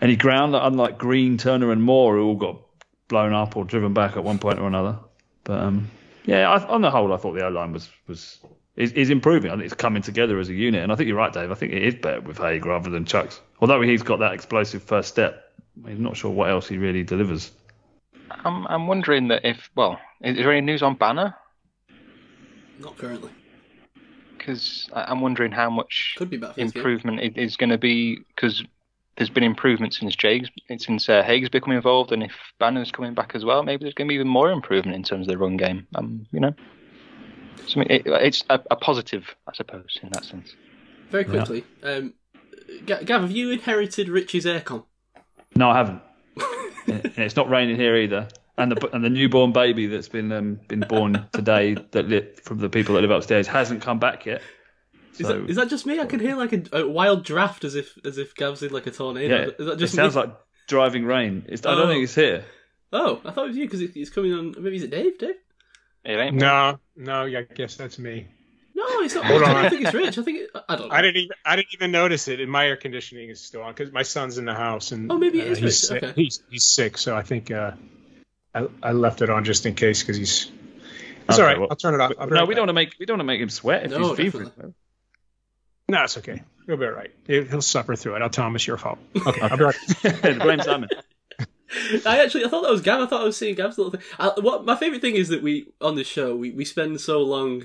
any 0.00 0.16
ground, 0.16 0.54
that, 0.54 0.66
unlike 0.66 0.98
Green, 0.98 1.36
Turner, 1.38 1.72
and 1.72 1.82
Moore, 1.82 2.16
who 2.16 2.24
all 2.24 2.36
got 2.36 2.60
blown 3.08 3.32
up 3.32 3.56
or 3.56 3.64
driven 3.64 3.92
back 3.92 4.16
at 4.16 4.24
one 4.24 4.38
point 4.38 4.58
or 4.58 4.66
another. 4.66 4.98
But 5.44 5.60
um, 5.60 5.90
yeah, 6.24 6.48
I, 6.50 6.64
on 6.66 6.80
the 6.82 6.90
whole, 6.90 7.12
I 7.12 7.16
thought 7.16 7.34
the 7.34 7.44
O 7.44 7.48
line 7.48 7.72
was 7.72 7.88
was 8.06 8.38
is, 8.76 8.92
is 8.92 9.10
improving. 9.10 9.50
I 9.50 9.54
think 9.54 9.64
it's 9.64 9.74
coming 9.74 10.02
together 10.02 10.38
as 10.38 10.48
a 10.48 10.54
unit, 10.54 10.82
and 10.82 10.92
I 10.92 10.94
think 10.96 11.08
you're 11.08 11.16
right, 11.16 11.32
Dave. 11.32 11.50
I 11.50 11.54
think 11.54 11.72
it 11.72 11.82
is 11.82 11.94
better 11.94 12.20
with 12.20 12.38
Haeg 12.38 12.64
rather 12.64 12.90
than 12.90 13.04
Chuks. 13.04 13.40
Although 13.60 13.82
he's 13.82 14.02
got 14.02 14.20
that 14.20 14.32
explosive 14.32 14.82
first 14.82 15.08
step, 15.08 15.52
I'm 15.84 16.02
not 16.02 16.16
sure 16.16 16.30
what 16.30 16.50
else 16.50 16.68
he 16.68 16.78
really 16.78 17.02
delivers. 17.02 17.50
I'm 18.30 18.66
I'm 18.68 18.86
wondering 18.86 19.28
that 19.28 19.44
if 19.44 19.70
well, 19.74 19.98
is 20.22 20.36
there 20.36 20.52
any 20.52 20.60
news 20.60 20.82
on 20.82 20.94
Banner? 20.94 21.34
Not 22.78 22.96
currently. 22.96 23.30
Because 24.38 24.88
I'm 24.94 25.20
wondering 25.20 25.52
how 25.52 25.68
much 25.68 26.14
Could 26.16 26.30
be 26.30 26.38
better. 26.38 26.54
for 26.54 26.60
this 26.60 26.72
improvement 26.74 27.20
it 27.20 27.36
is 27.36 27.58
going 27.58 27.68
to 27.68 27.76
be 27.76 28.20
because 28.34 28.64
there's 29.20 29.28
been 29.28 29.44
improvement 29.44 29.92
since 29.92 30.16
Jake's 30.16 30.48
since 30.78 31.06
uh, 31.06 31.22
Haeg's 31.22 31.50
become 31.50 31.74
involved, 31.74 32.10
and 32.10 32.22
if 32.22 32.32
Banner's 32.58 32.90
coming 32.90 33.12
back 33.12 33.32
as 33.34 33.44
well, 33.44 33.62
maybe 33.62 33.84
there's 33.84 33.92
going 33.92 34.08
to 34.08 34.08
be 34.08 34.14
even 34.14 34.28
more 34.28 34.50
improvement 34.50 34.96
in 34.96 35.02
terms 35.02 35.28
of 35.28 35.30
the 35.30 35.36
run 35.36 35.58
game. 35.58 35.86
Um, 35.94 36.26
you 36.32 36.40
know, 36.40 36.54
so, 37.66 37.74
I 37.76 37.78
mean, 37.80 37.90
it, 37.90 38.02
it's 38.06 38.44
a, 38.48 38.58
a 38.70 38.76
positive, 38.76 39.36
I 39.46 39.52
suppose, 39.52 39.98
in 40.02 40.08
that 40.12 40.24
sense. 40.24 40.54
Very 41.10 41.24
quickly, 41.24 41.66
um, 41.82 42.14
Gav, 42.86 43.20
have 43.20 43.30
you 43.30 43.50
inherited 43.50 44.08
Richie's 44.08 44.46
aircon? 44.46 44.84
No, 45.54 45.68
I 45.68 45.76
haven't. 45.76 46.02
and 46.86 47.18
it's 47.18 47.36
not 47.36 47.50
raining 47.50 47.76
here 47.76 47.96
either. 47.96 48.26
and 48.56 48.72
the 48.72 48.94
and 48.94 49.04
the 49.04 49.10
newborn 49.10 49.52
baby 49.52 49.86
that's 49.86 50.08
been 50.08 50.32
um, 50.32 50.60
been 50.66 50.80
born 50.88 51.26
today 51.32 51.74
that 51.90 52.08
li- 52.08 52.26
from 52.42 52.56
the 52.56 52.70
people 52.70 52.94
that 52.94 53.02
live 53.02 53.10
upstairs 53.10 53.46
hasn't 53.46 53.82
come 53.82 53.98
back 53.98 54.24
yet. 54.24 54.40
Is, 55.18 55.26
So 55.26 55.32
that, 55.40 55.50
is 55.50 55.56
that 55.56 55.68
just 55.68 55.86
me? 55.86 56.00
I 56.00 56.06
can 56.06 56.20
hear 56.20 56.36
like 56.36 56.52
a, 56.52 56.62
a 56.72 56.88
wild 56.88 57.24
draft 57.24 57.64
as 57.64 57.74
if 57.74 57.98
as 58.04 58.18
if 58.18 58.34
Gav's 58.34 58.62
in 58.62 58.72
like 58.72 58.86
a 58.86 58.90
tornado. 58.90 59.36
yeah, 59.36 59.44
Is 59.58 59.66
that 59.66 59.72
it 59.72 59.78
just 59.78 59.94
sounds 59.94 60.14
me? 60.16 60.22
like 60.22 60.34
driving 60.68 61.04
rain. 61.04 61.44
It's, 61.48 61.64
I 61.66 61.74
don't 61.74 61.86
Oh. 61.86 61.88
think 61.88 62.04
it's 62.04 62.14
here. 62.14 62.44
Oh, 62.92 63.20
I 63.24 63.30
thought 63.30 63.44
it 63.44 63.48
was 63.48 63.56
you 63.56 63.64
because 63.66 63.80
he's 63.80 64.10
coming 64.10 64.32
on. 64.32 64.54
Maybe 64.58 64.76
is 64.76 64.82
it 64.82 64.90
Dave? 64.90 65.18
Dave? 65.18 65.34
It 66.04 66.16
ain't. 66.18 66.36
No, 66.36 66.78
no, 66.96 67.24
yeah, 67.24 67.40
I 67.40 67.54
guess 67.54 67.76
that's 67.76 67.98
me. 67.98 68.26
No, 68.74 68.84
it's 69.02 69.14
not. 69.14 69.26
Hold 69.26 69.42
on. 69.42 69.50
I 69.56 69.62
don't 69.62 69.70
think 69.70 69.82
it's 69.84 69.94
Rich. 69.94 70.16
I 70.18 70.22
think 70.22 70.38
it, 70.40 70.50
I 70.68 70.76
don't 70.76 70.88
know. 70.88 70.94
I 70.94 71.02
didn't 71.02 71.16
even 71.18 71.36
I 71.44 71.56
didn't 71.56 71.74
even 71.74 71.90
notice 71.92 72.28
it. 72.28 72.40
And 72.40 72.50
my 72.50 72.66
air 72.66 72.76
conditioning 72.76 73.28
is 73.28 73.40
still 73.40 73.62
on 73.62 73.72
because 73.74 73.92
my 73.92 74.02
son's 74.02 74.38
in 74.38 74.44
the 74.46 74.54
house 74.54 74.92
and 74.92 75.12
Oh, 75.12 75.18
maybe 75.18 75.40
it 75.40 75.48
uh, 75.48 75.50
is 75.52 75.58
he's 75.58 75.64
Rich, 75.64 75.74
sick. 75.74 76.02
okay. 76.02 76.12
He's 76.22 76.42
he's 76.50 76.64
sick, 76.64 76.96
so 76.96 77.14
I 77.14 77.22
think 77.22 77.50
uh, 77.50 77.72
I 78.54 78.66
I 78.82 78.92
left 78.92 79.20
it 79.22 79.28
on 79.28 79.44
just 79.44 79.66
in 79.66 79.74
case 79.74 80.02
because 80.02 80.16
he's. 80.16 80.50
It's 81.28 81.38
Okay, 81.38 81.42
all 81.42 81.46
right. 81.48 81.58
well- 81.60 81.68
I'll 81.70 81.76
turn 81.76 81.94
it 81.94 82.00
off. 82.00 82.12
No, 82.18 82.26
right 82.26 82.30
we 82.30 82.36
back. 82.36 82.48
don't 82.56 82.58
want 82.62 82.68
to 82.70 82.72
make 82.72 82.94
we 82.98 83.06
don't 83.06 83.14
want 83.18 83.20
to 83.20 83.24
make 83.32 83.40
him 83.40 83.50
sweat 83.50 83.84
if 83.84 83.90
No, 83.90 84.14
he's 84.14 84.32
feverish. 84.32 84.48
Definitely. 85.90 85.98
No, 85.98 86.04
it's 86.04 86.18
okay. 86.18 86.42
He'll 86.66 86.76
be 86.76 86.84
all 86.86 86.92
right. 86.92 87.10
He- 87.26 87.44
He'll 87.44 87.62
suffer 87.62 87.96
through 87.96 88.16
it. 88.16 88.22
I'll 88.22 88.30
tell 88.30 88.46
him 88.46 88.54
it's 88.56 88.66
your 88.66 88.76
fault. 88.76 88.98
Okay, 89.26 89.40
I'll 89.40 89.56
be 89.56 89.64
right. 89.64 89.76
Blame 90.40 90.60
Simon. 90.60 90.88
I 92.04 92.18
actually 92.22 92.44
I 92.44 92.48
thought 92.48 92.62
that 92.62 92.70
was 92.72 92.80
Gav. 92.82 93.00
I 93.00 93.06
thought 93.06 93.20
I 93.20 93.24
was 93.24 93.36
seeing 93.36 93.54
Gav's 93.54 93.78
little 93.78 93.92
thing. 93.92 94.02
I, 94.18 94.32
what 94.40 94.64
my 94.64 94.74
favorite 94.76 95.00
thing 95.00 95.14
is 95.14 95.28
that 95.28 95.42
we 95.42 95.72
on 95.80 95.94
this 95.94 96.06
show 96.08 96.34
we, 96.34 96.50
we 96.50 96.64
spend 96.64 97.00
so 97.00 97.20
long 97.22 97.64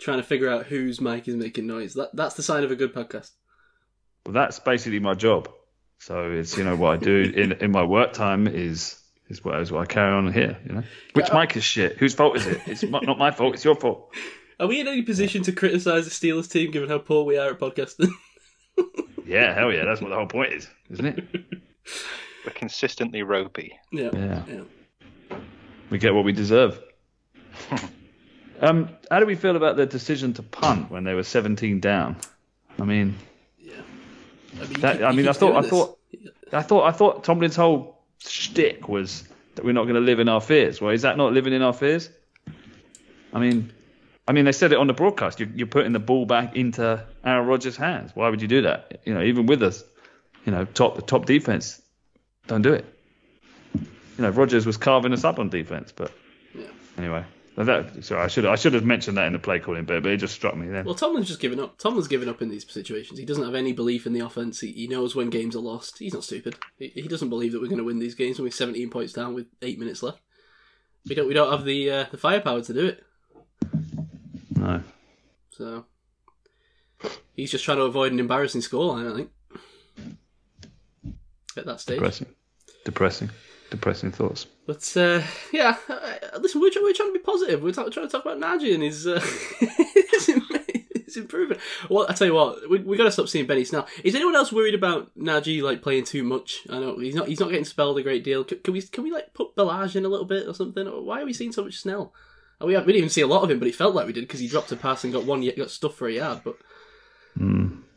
trying 0.00 0.16
to 0.18 0.24
figure 0.24 0.50
out 0.50 0.66
whose 0.66 1.00
mic 1.00 1.28
is 1.28 1.36
making 1.36 1.66
noise. 1.66 1.94
That 1.94 2.10
that's 2.14 2.34
the 2.34 2.42
sign 2.42 2.64
of 2.64 2.70
a 2.72 2.76
good 2.76 2.92
podcast. 2.92 3.30
Well, 4.24 4.32
that's 4.32 4.58
basically 4.58 4.98
my 4.98 5.14
job. 5.14 5.48
So 6.00 6.30
it's 6.32 6.56
you 6.58 6.64
know 6.64 6.74
what 6.76 6.94
I 6.94 6.96
do 6.96 7.32
in 7.36 7.52
in 7.52 7.70
my 7.70 7.84
work 7.84 8.12
time 8.14 8.48
is 8.48 9.00
is 9.28 9.44
what, 9.44 9.60
is 9.60 9.70
what 9.70 9.82
I 9.82 9.86
carry 9.86 10.12
on 10.12 10.32
here. 10.32 10.58
You 10.66 10.72
know, 10.74 10.82
which 11.12 11.28
Yeah. 11.28 11.38
mic 11.40 11.56
is 11.56 11.62
shit? 11.64 11.98
Whose 11.98 12.14
fault 12.14 12.36
is 12.36 12.46
it? 12.48 12.60
It's 12.66 12.82
not 12.82 13.04
not 13.06 13.16
my 13.18 13.30
fault. 13.30 13.54
It's 13.54 13.64
your 13.64 13.76
fault. 13.76 14.12
Are 14.58 14.66
we 14.66 14.80
in 14.80 14.88
any 14.88 15.02
position 15.02 15.42
to 15.44 15.52
criticise 15.52 16.04
the 16.04 16.10
Steelers 16.10 16.50
team 16.50 16.70
given 16.70 16.88
how 16.88 16.98
poor 16.98 17.24
we 17.24 17.36
are 17.38 17.50
at 17.50 17.58
podcasting? 17.60 18.08
Yeah, 19.28 19.54
hell 19.54 19.72
yeah. 19.72 19.84
That's 19.84 20.00
what 20.00 20.10
the 20.10 20.14
whole 20.14 20.28
point 20.28 20.52
is, 20.52 20.68
isn't 20.88 21.04
it? 21.04 21.24
We're 22.46 22.52
consistently 22.54 23.24
ropey. 23.24 23.76
yeah. 23.90 24.10
Yeah, 24.12 24.42
Yeah. 24.46 25.38
we 25.90 25.98
get 25.98 26.14
what 26.14 26.24
we 26.24 26.30
deserve. 26.30 26.80
um, 28.60 28.88
how 29.10 29.18
do 29.18 29.26
we 29.26 29.34
feel 29.34 29.56
about 29.56 29.74
the 29.76 29.84
decision 29.84 30.32
to 30.34 30.44
punt 30.44 30.92
when 30.92 31.02
they 31.02 31.14
were 31.14 31.24
17 31.24 31.80
down? 31.80 32.14
I 32.80 32.84
mean, 32.84 33.16
I 33.66 34.64
mean, 34.64 34.72
That- 34.80 34.98
he- 34.98 35.02
I 35.04 35.10
mean, 35.10 35.26
I 35.26 35.32
thought- 35.32 35.56
I 35.56 35.60
this. 35.62 35.70
thought- 35.70 35.98
I 36.52 36.62
thought 36.62 36.84
I 36.84 36.92
thought 36.92 37.24
Tomlin's 37.24 37.56
whole 37.56 37.98
shtick 38.20 38.88
was 38.88 39.24
that 39.56 39.64
we're 39.64 39.72
not 39.72 39.84
going 39.84 39.96
to 39.96 40.00
live 40.00 40.20
in 40.20 40.28
our 40.28 40.40
fears. 40.40 40.80
Well, 40.80 40.92
is 40.92 41.02
that 41.02 41.16
not 41.16 41.32
living 41.32 41.52
in 41.52 41.62
our 41.62 41.72
fears? 41.72 42.10
I 43.32 43.40
mean, 43.40 43.72
I 44.28 44.32
mean, 44.32 44.44
they 44.44 44.52
said 44.52 44.72
it 44.72 44.78
on 44.78 44.86
the 44.88 44.92
broadcast. 44.92 45.38
You're, 45.38 45.48
you're 45.54 45.66
putting 45.68 45.92
the 45.92 46.00
ball 46.00 46.26
back 46.26 46.56
into 46.56 47.04
Aaron 47.24 47.46
Rodgers' 47.46 47.76
hands. 47.76 48.10
Why 48.14 48.28
would 48.28 48.42
you 48.42 48.48
do 48.48 48.62
that? 48.62 49.00
You 49.04 49.14
know, 49.14 49.22
even 49.22 49.46
with 49.46 49.62
us, 49.62 49.84
you 50.44 50.52
know, 50.52 50.64
top 50.64 50.96
the 50.96 51.02
top 51.02 51.26
defense, 51.26 51.80
don't 52.48 52.62
do 52.62 52.72
it. 52.72 52.84
You 53.74 54.22
know, 54.22 54.30
Rodgers 54.30 54.66
was 54.66 54.76
carving 54.76 55.12
us 55.12 55.24
up 55.24 55.38
on 55.38 55.48
defense, 55.48 55.92
but 55.92 56.10
Yeah. 56.54 56.66
anyway. 56.98 57.24
That, 57.56 58.04
sorry, 58.04 58.20
I 58.22 58.26
should 58.26 58.44
I 58.44 58.54
should 58.56 58.74
have 58.74 58.84
mentioned 58.84 59.16
that 59.16 59.26
in 59.26 59.32
the 59.32 59.38
play 59.38 59.58
calling 59.60 59.86
bit, 59.86 60.02
but 60.02 60.12
it 60.12 60.18
just 60.18 60.34
struck 60.34 60.54
me 60.54 60.68
then. 60.68 60.84
Well, 60.84 60.94
Tomlin's 60.94 61.26
just 61.26 61.40
given 61.40 61.58
up. 61.58 61.78
Tomlin's 61.78 62.06
given 62.06 62.28
up 62.28 62.42
in 62.42 62.50
these 62.50 62.70
situations. 62.70 63.18
He 63.18 63.24
doesn't 63.24 63.44
have 63.44 63.54
any 63.54 63.72
belief 63.72 64.06
in 64.06 64.12
the 64.12 64.20
offense. 64.20 64.60
He, 64.60 64.72
he 64.72 64.86
knows 64.86 65.16
when 65.16 65.30
games 65.30 65.56
are 65.56 65.60
lost. 65.60 65.98
He's 65.98 66.12
not 66.12 66.22
stupid. 66.22 66.56
He, 66.78 66.88
he 66.88 67.08
doesn't 67.08 67.30
believe 67.30 67.52
that 67.52 67.62
we're 67.62 67.68
going 67.68 67.78
to 67.78 67.84
win 67.84 67.98
these 67.98 68.14
games 68.14 68.38
when 68.38 68.44
we're 68.44 68.50
17 68.50 68.90
points 68.90 69.14
down 69.14 69.32
with 69.32 69.46
eight 69.62 69.78
minutes 69.78 70.02
left. 70.02 70.18
We 71.08 71.14
don't. 71.14 71.26
We 71.28 71.32
don't 71.32 71.50
have 71.50 71.64
the 71.64 71.90
uh, 71.90 72.04
the 72.10 72.18
firepower 72.18 72.60
to 72.60 72.74
do 72.74 72.84
it. 72.84 73.02
No. 74.66 74.82
So 75.50 75.84
he's 77.34 77.52
just 77.52 77.64
trying 77.64 77.78
to 77.78 77.84
avoid 77.84 78.12
an 78.12 78.18
embarrassing 78.18 78.62
scoreline. 78.62 79.10
I 79.10 79.14
think 79.14 79.30
at 81.56 81.66
that 81.66 81.80
stage. 81.80 81.96
Depressing. 81.96 82.26
Depressing. 82.84 83.30
Depressing 83.70 84.12
thoughts. 84.12 84.46
But 84.66 84.96
uh, 84.96 85.22
yeah, 85.52 85.76
uh, 85.88 86.38
listen, 86.40 86.60
we're, 86.60 86.70
we're 86.82 86.92
trying 86.92 87.12
to 87.12 87.18
be 87.18 87.18
positive. 87.20 87.62
We're 87.62 87.72
trying 87.72 87.90
to 87.90 88.08
talk 88.08 88.24
about 88.24 88.38
Najee 88.38 88.74
and 88.74 88.82
his, 88.82 89.06
uh, 89.06 89.20
his, 91.06 91.16
improvement. 91.16 91.60
Well, 91.88 92.06
I 92.08 92.12
tell 92.12 92.26
you 92.26 92.34
what, 92.34 92.68
we 92.68 92.78
we 92.80 92.96
got 92.96 93.04
to 93.04 93.10
stop 93.10 93.28
seeing 93.28 93.46
Benny 93.46 93.64
Snell. 93.64 93.86
Is 94.04 94.14
anyone 94.14 94.36
else 94.36 94.52
worried 94.52 94.74
about 94.74 95.16
Najee 95.16 95.62
like 95.62 95.80
playing 95.80 96.04
too 96.04 96.22
much? 96.22 96.66
I 96.68 96.78
know 96.78 96.98
he's 96.98 97.14
not. 97.14 97.28
He's 97.28 97.40
not 97.40 97.48
getting 97.48 97.64
spelled 97.64 97.98
a 97.98 98.02
great 98.02 98.22
deal. 98.22 98.44
Can, 98.44 98.58
can 98.58 98.74
we 98.74 98.82
can 98.82 99.02
we 99.02 99.10
like 99.10 99.32
put 99.32 99.56
Ballage 99.56 99.96
in 99.96 100.04
a 100.04 100.08
little 100.08 100.26
bit 100.26 100.46
or 100.46 100.52
something? 100.52 100.86
Why 100.86 101.22
are 101.22 101.24
we 101.24 101.32
seeing 101.32 101.52
so 101.52 101.64
much 101.64 101.78
Snell? 101.78 102.12
Oh, 102.60 102.66
we, 102.66 102.74
we 102.74 102.80
didn't 102.80 102.96
even 102.96 103.10
see 103.10 103.20
a 103.20 103.26
lot 103.26 103.44
of 103.44 103.50
him, 103.50 103.58
but 103.58 103.68
it 103.68 103.74
felt 103.74 103.94
like 103.94 104.06
we 104.06 104.12
did 104.12 104.22
because 104.22 104.40
he 104.40 104.48
dropped 104.48 104.72
a 104.72 104.76
pass 104.76 105.04
and 105.04 105.12
got 105.12 105.24
one, 105.24 105.46
got 105.56 105.70
stuff 105.70 105.94
for 105.94 106.08
a 106.08 106.12
yard. 106.12 106.40
But 106.42 106.56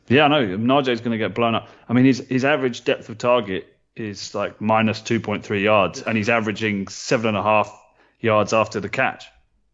Yeah, 0.10 0.26
I 0.26 0.28
know. 0.28 0.58
Najee's 0.58 1.02
going 1.02 1.12
to 1.12 1.18
get 1.18 1.36
blown 1.36 1.56
up. 1.56 1.70
I 1.88 1.94
mean, 1.94 2.06
his 2.06 2.20
his 2.28 2.44
average 2.44 2.84
depth 2.84 3.10
of 3.10 3.18
target 3.18 3.78
is 3.96 4.34
like 4.34 4.60
minus 4.60 5.02
2.3 5.02 5.62
yards, 5.62 6.02
and 6.02 6.18
he's 6.18 6.30
averaging 6.30 6.88
seven 6.88 7.28
and 7.28 7.38
a 7.38 7.44
half 7.44 7.72
yards 8.20 8.54
after 8.54 8.80
the 8.80 8.90
catch. 8.90 9.28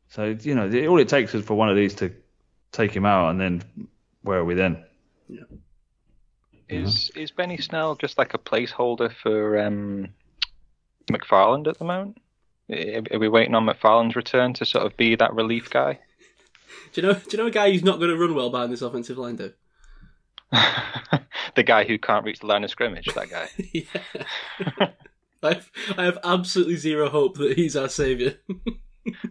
So 0.10 0.36
you 0.42 0.56
know, 0.56 0.66
all 0.88 1.00
it 1.00 1.10
takes 1.10 1.34
is 1.34 1.46
for 1.46 1.56
one 1.56 1.70
of 1.70 1.76
these 1.76 1.96
to 1.96 2.14
take 2.72 2.92
him 2.92 3.06
out, 3.06 3.30
and 3.30 3.40
then 3.40 3.64
where 4.22 4.40
are 4.40 4.46
we 4.46 4.54
then? 4.54 4.84
Is 6.68 7.12
is 7.16 7.32
Benny 7.32 7.58
Snell 7.58 7.96
just 7.96 8.18
like 8.18 8.34
a 8.34 8.38
placeholder 8.38 9.14
for 9.24 9.60
um, 9.60 10.10
McFarland 11.08 11.68
at 11.68 11.78
the 11.78 11.86
moment? 11.86 12.18
Are 12.70 13.04
are 13.12 13.20
we 13.20 13.28
waiting 13.28 13.56
on 13.56 13.66
McFarland's 13.66 14.16
return 14.16 14.54
to 14.56 14.66
sort 14.66 14.86
of 14.86 14.98
be 14.98 15.16
that 15.16 15.34
relief 15.34 15.70
guy? 15.70 16.00
do 16.94 17.02
you 17.02 17.08
know? 17.08 17.14
Do 17.14 17.26
you 17.32 17.38
know 17.38 17.48
a 17.48 17.52
guy 17.52 17.72
who's 17.72 17.84
not 17.84 18.00
going 18.00 18.10
to 18.10 18.18
run 18.18 18.36
well 18.36 18.50
behind 18.50 18.72
this 18.72 18.82
offensive 18.82 19.18
line, 19.18 19.36
though? 19.36 19.52
the 21.56 21.64
guy 21.64 21.84
who 21.84 21.98
can't 21.98 22.26
reach 22.26 22.40
the 22.40 22.48
line 22.48 22.64
of 22.64 22.70
scrimmage, 22.70 23.08
that 23.14 23.30
guy. 23.30 23.50
yeah. 23.74 24.90
I've, 25.44 25.72
I 25.98 26.06
have 26.06 26.18
absolutely 26.24 26.78
zero 26.78 27.10
hope 27.10 27.38
that 27.38 27.56
he's 27.56 27.76
our 27.76 27.90
saviour. 27.90 28.34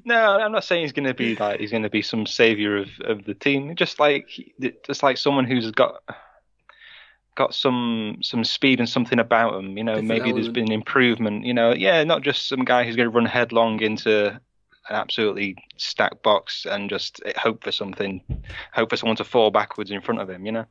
No, 0.04 0.38
I'm 0.38 0.52
not 0.52 0.62
saying 0.62 0.82
he's 0.82 0.92
going 0.92 1.08
to 1.08 1.14
be 1.14 1.34
like 1.34 1.58
he's 1.58 1.72
going 1.72 1.82
to 1.82 1.90
be 1.90 2.02
some 2.02 2.26
savior 2.26 2.76
of, 2.76 2.88
of 3.04 3.24
the 3.24 3.34
team. 3.34 3.74
Just 3.74 3.98
like 3.98 4.28
just 4.86 5.02
like 5.02 5.16
someone 5.16 5.46
who's 5.46 5.68
got 5.72 6.02
got 7.34 7.54
some 7.54 8.18
some 8.22 8.44
speed 8.44 8.78
and 8.78 8.88
something 8.88 9.18
about 9.18 9.54
him. 9.54 9.76
You 9.76 9.84
know, 9.84 9.94
Different 9.94 10.08
maybe 10.08 10.32
there's 10.32 10.48
been 10.48 10.72
improvement. 10.72 11.44
You 11.44 11.54
know, 11.54 11.72
yeah, 11.74 12.04
not 12.04 12.22
just 12.22 12.48
some 12.48 12.64
guy 12.64 12.84
who's 12.84 12.96
going 12.96 13.10
to 13.10 13.14
run 13.14 13.26
headlong 13.26 13.80
into 13.80 14.28
an 14.88 14.96
absolutely 14.96 15.56
stacked 15.76 16.22
box 16.22 16.66
and 16.66 16.90
just 16.90 17.20
eh, 17.24 17.32
hope 17.36 17.64
for 17.64 17.72
something, 17.72 18.22
hope 18.72 18.90
for 18.90 18.96
someone 18.96 19.16
to 19.16 19.24
fall 19.24 19.50
backwards 19.50 19.90
in 19.90 20.00
front 20.00 20.20
of 20.20 20.30
him. 20.30 20.46
You 20.46 20.52
know. 20.52 20.64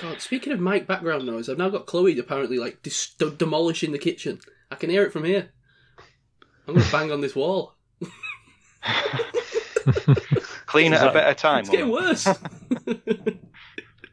God, 0.00 0.20
speaking 0.20 0.52
of 0.52 0.60
mic 0.60 0.86
background 0.86 1.26
noise, 1.26 1.48
I've 1.48 1.58
now 1.58 1.68
got 1.68 1.86
Chloe 1.86 2.18
apparently 2.18 2.58
like 2.58 2.82
dis- 2.82 3.14
de- 3.14 3.30
demolishing 3.30 3.92
the 3.92 3.98
kitchen. 3.98 4.40
I 4.70 4.74
can 4.74 4.90
hear 4.90 5.04
it 5.04 5.12
from 5.12 5.24
here. 5.24 5.50
I'm 6.66 6.74
going 6.74 6.86
to 6.86 6.92
bang 6.92 7.10
on 7.10 7.20
this 7.20 7.34
wall. 7.34 7.74
Clean 10.66 10.94
at 10.94 11.06
a 11.06 11.12
better 11.12 11.34
time. 11.34 11.60
It's 11.60 11.68
getting 11.70 11.90
worse. 11.90 12.26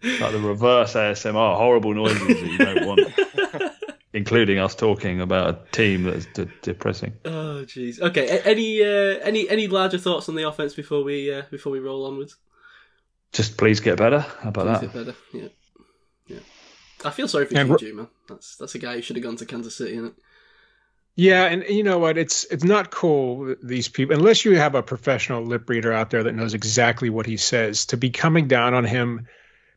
Like 0.01 0.31
the 0.31 0.39
reverse 0.39 0.93
ASMR, 0.93 1.57
horrible 1.57 1.93
noises 1.93 2.19
that 2.27 2.39
you 2.47 2.57
don't 2.57 2.85
want, 2.87 3.73
including 4.13 4.57
us 4.59 4.75
talking 4.75 5.21
about 5.21 5.49
a 5.49 5.71
team 5.71 6.03
that's 6.03 6.25
de- 6.27 6.45
depressing. 6.61 7.13
oh, 7.25 7.63
jeez. 7.65 7.99
Okay. 8.01 8.27
a- 8.29 8.43
Any 8.45 8.81
uh, 8.81 9.19
any 9.21 9.49
any 9.49 9.67
larger 9.67 9.97
thoughts 9.97 10.29
on 10.29 10.35
the 10.35 10.47
offense 10.47 10.73
before 10.73 11.03
we 11.03 11.33
uh, 11.33 11.43
before 11.51 11.71
we 11.71 11.79
roll 11.79 12.05
onwards? 12.05 12.35
Just 13.33 13.57
please 13.57 13.79
get 13.79 13.97
better. 13.97 14.19
How 14.19 14.49
about 14.49 14.67
Is 14.83 14.91
that? 14.91 14.99
it 14.99 15.05
better? 15.05 15.17
Yeah. 15.33 15.47
Yeah. 16.27 16.39
I 17.05 17.11
feel 17.11 17.27
sorry 17.27 17.45
for 17.45 17.57
And 17.57 17.69
Juju, 17.69 17.93
man. 17.93 18.07
That's 18.27 18.55
that's 18.57 18.75
a 18.75 18.79
guy 18.79 18.95
who 18.95 19.01
should 19.01 19.15
have 19.17 19.23
gone 19.23 19.35
to 19.37 19.45
Kansas 19.45 19.75
City, 19.75 19.93
isn't 19.93 20.05
it? 20.05 20.13
Yeah, 21.15 21.45
and 21.45 21.63
you 21.67 21.83
know 21.83 21.99
what? 21.99 22.17
It's 22.17 22.45
it's 22.45 22.63
not 22.63 22.91
cool. 22.91 23.55
These 23.61 23.89
people, 23.89 24.15
unless 24.15 24.45
you 24.45 24.55
have 24.57 24.73
a 24.75 24.81
professional 24.81 25.43
lip 25.43 25.69
reader 25.69 25.91
out 25.91 26.09
there 26.11 26.23
that 26.23 26.33
knows 26.33 26.53
exactly 26.53 27.09
what 27.09 27.25
he 27.25 27.35
says, 27.35 27.87
to 27.87 27.97
be 27.97 28.09
coming 28.09 28.47
down 28.47 28.73
on 28.73 28.85
him 28.85 29.27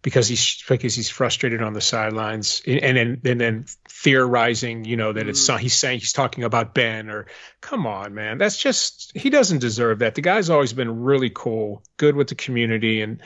because 0.03 0.27
he's 0.27 0.63
because 0.69 0.95
he's 0.95 1.09
frustrated 1.09 1.63
on 1.63 1.73
the 1.73 1.81
sidelines, 1.81 2.61
and 2.67 2.97
then 2.97 3.21
and 3.25 3.41
then 3.41 3.65
theorizing, 3.89 4.85
you 4.85 4.97
know, 4.97 5.13
that 5.13 5.29
it's 5.29 5.49
Mm. 5.49 5.59
he's 5.61 5.79
saying 5.79 6.01
he's 6.01 6.13
talking 6.13 6.45
about 6.45 6.75
Ben 6.75 7.09
or 7.09 7.27
come 7.61 7.87
on, 7.87 8.13
man, 8.15 8.39
that's 8.39 8.57
just 8.61 9.13
he 9.15 9.31
doesn't 9.31 9.59
deserve 9.61 10.01
that. 10.01 10.15
The 10.17 10.23
guy's 10.23 10.51
always 10.51 10.73
been 10.73 11.03
really 11.03 11.31
cool, 11.31 11.83
good 11.97 12.17
with 12.17 12.29
the 12.29 12.35
community, 12.35 13.01
and 13.01 13.21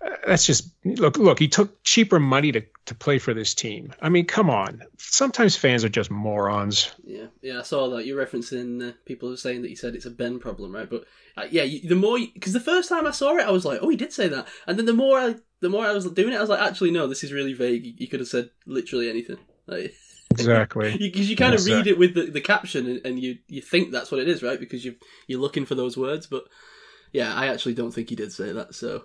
uh, 0.00 0.08
that's 0.26 0.46
just 0.46 0.70
look 0.84 1.18
look. 1.18 1.38
He 1.38 1.48
took 1.48 1.82
cheaper 1.82 2.18
money 2.18 2.52
to 2.52 2.62
to 2.86 2.94
play 2.94 3.18
for 3.18 3.34
this 3.34 3.52
team. 3.54 3.92
I 4.00 4.08
mean, 4.08 4.24
come 4.24 4.48
on. 4.48 4.80
Sometimes 4.96 5.56
fans 5.56 5.84
are 5.84 5.90
just 5.90 6.10
morons. 6.10 6.90
Yeah, 7.04 7.26
yeah, 7.42 7.58
I 7.58 7.62
saw 7.62 7.90
that. 7.90 8.06
You're 8.06 8.24
referencing 8.24 8.88
uh, 8.88 8.92
people 9.04 9.28
who 9.28 9.34
are 9.34 9.38
saying 9.38 9.60
that 9.62 9.68
he 9.68 9.76
said 9.76 9.94
it's 9.94 10.06
a 10.06 10.10
Ben 10.10 10.38
problem, 10.38 10.74
right? 10.74 10.88
But 10.88 11.04
uh, 11.36 11.48
yeah, 11.50 11.64
you, 11.64 11.86
the 11.86 11.94
more 11.96 12.18
because 12.32 12.54
the 12.54 12.60
first 12.60 12.88
time 12.88 13.06
I 13.06 13.10
saw 13.10 13.36
it, 13.36 13.46
I 13.46 13.50
was 13.50 13.66
like, 13.66 13.80
oh, 13.82 13.90
he 13.90 13.96
did 13.96 14.12
say 14.14 14.28
that, 14.28 14.48
and 14.66 14.78
then 14.78 14.86
the 14.86 14.94
more 14.94 15.18
I 15.18 15.34
the 15.60 15.68
more 15.68 15.84
I 15.86 15.92
was 15.92 16.10
doing 16.10 16.32
it, 16.32 16.36
I 16.36 16.40
was 16.40 16.50
like, 16.50 16.60
actually, 16.60 16.90
no, 16.90 17.06
this 17.06 17.24
is 17.24 17.32
really 17.32 17.52
vague. 17.54 17.84
You, 17.84 17.94
you 17.96 18.08
could 18.08 18.20
have 18.20 18.28
said 18.28 18.50
literally 18.66 19.10
anything. 19.10 19.38
Like, 19.66 19.94
Exactly. 20.30 20.96
Because 20.96 21.26
you, 21.28 21.30
you 21.32 21.36
kind 21.36 21.52
Yes, 21.52 21.62
of 21.66 21.66
read 21.66 21.84
sir. 21.86 21.90
it 21.92 21.98
with 21.98 22.14
the, 22.14 22.30
the 22.30 22.40
caption 22.40 22.86
and, 22.88 23.06
and 23.06 23.20
you, 23.20 23.38
you 23.48 23.60
think 23.62 23.90
that's 23.92 24.10
what 24.10 24.20
it 24.20 24.28
is, 24.28 24.42
right? 24.42 24.60
Because 24.60 24.84
you 24.84 24.96
you're 25.26 25.40
looking 25.40 25.64
for 25.64 25.74
those 25.74 25.96
words, 25.96 26.26
but 26.26 26.44
yeah, 27.12 27.34
I 27.34 27.46
actually 27.48 27.74
don't 27.74 27.92
think 27.92 28.10
he 28.10 28.16
did 28.16 28.32
say 28.32 28.52
that. 28.52 28.74
So 28.74 29.04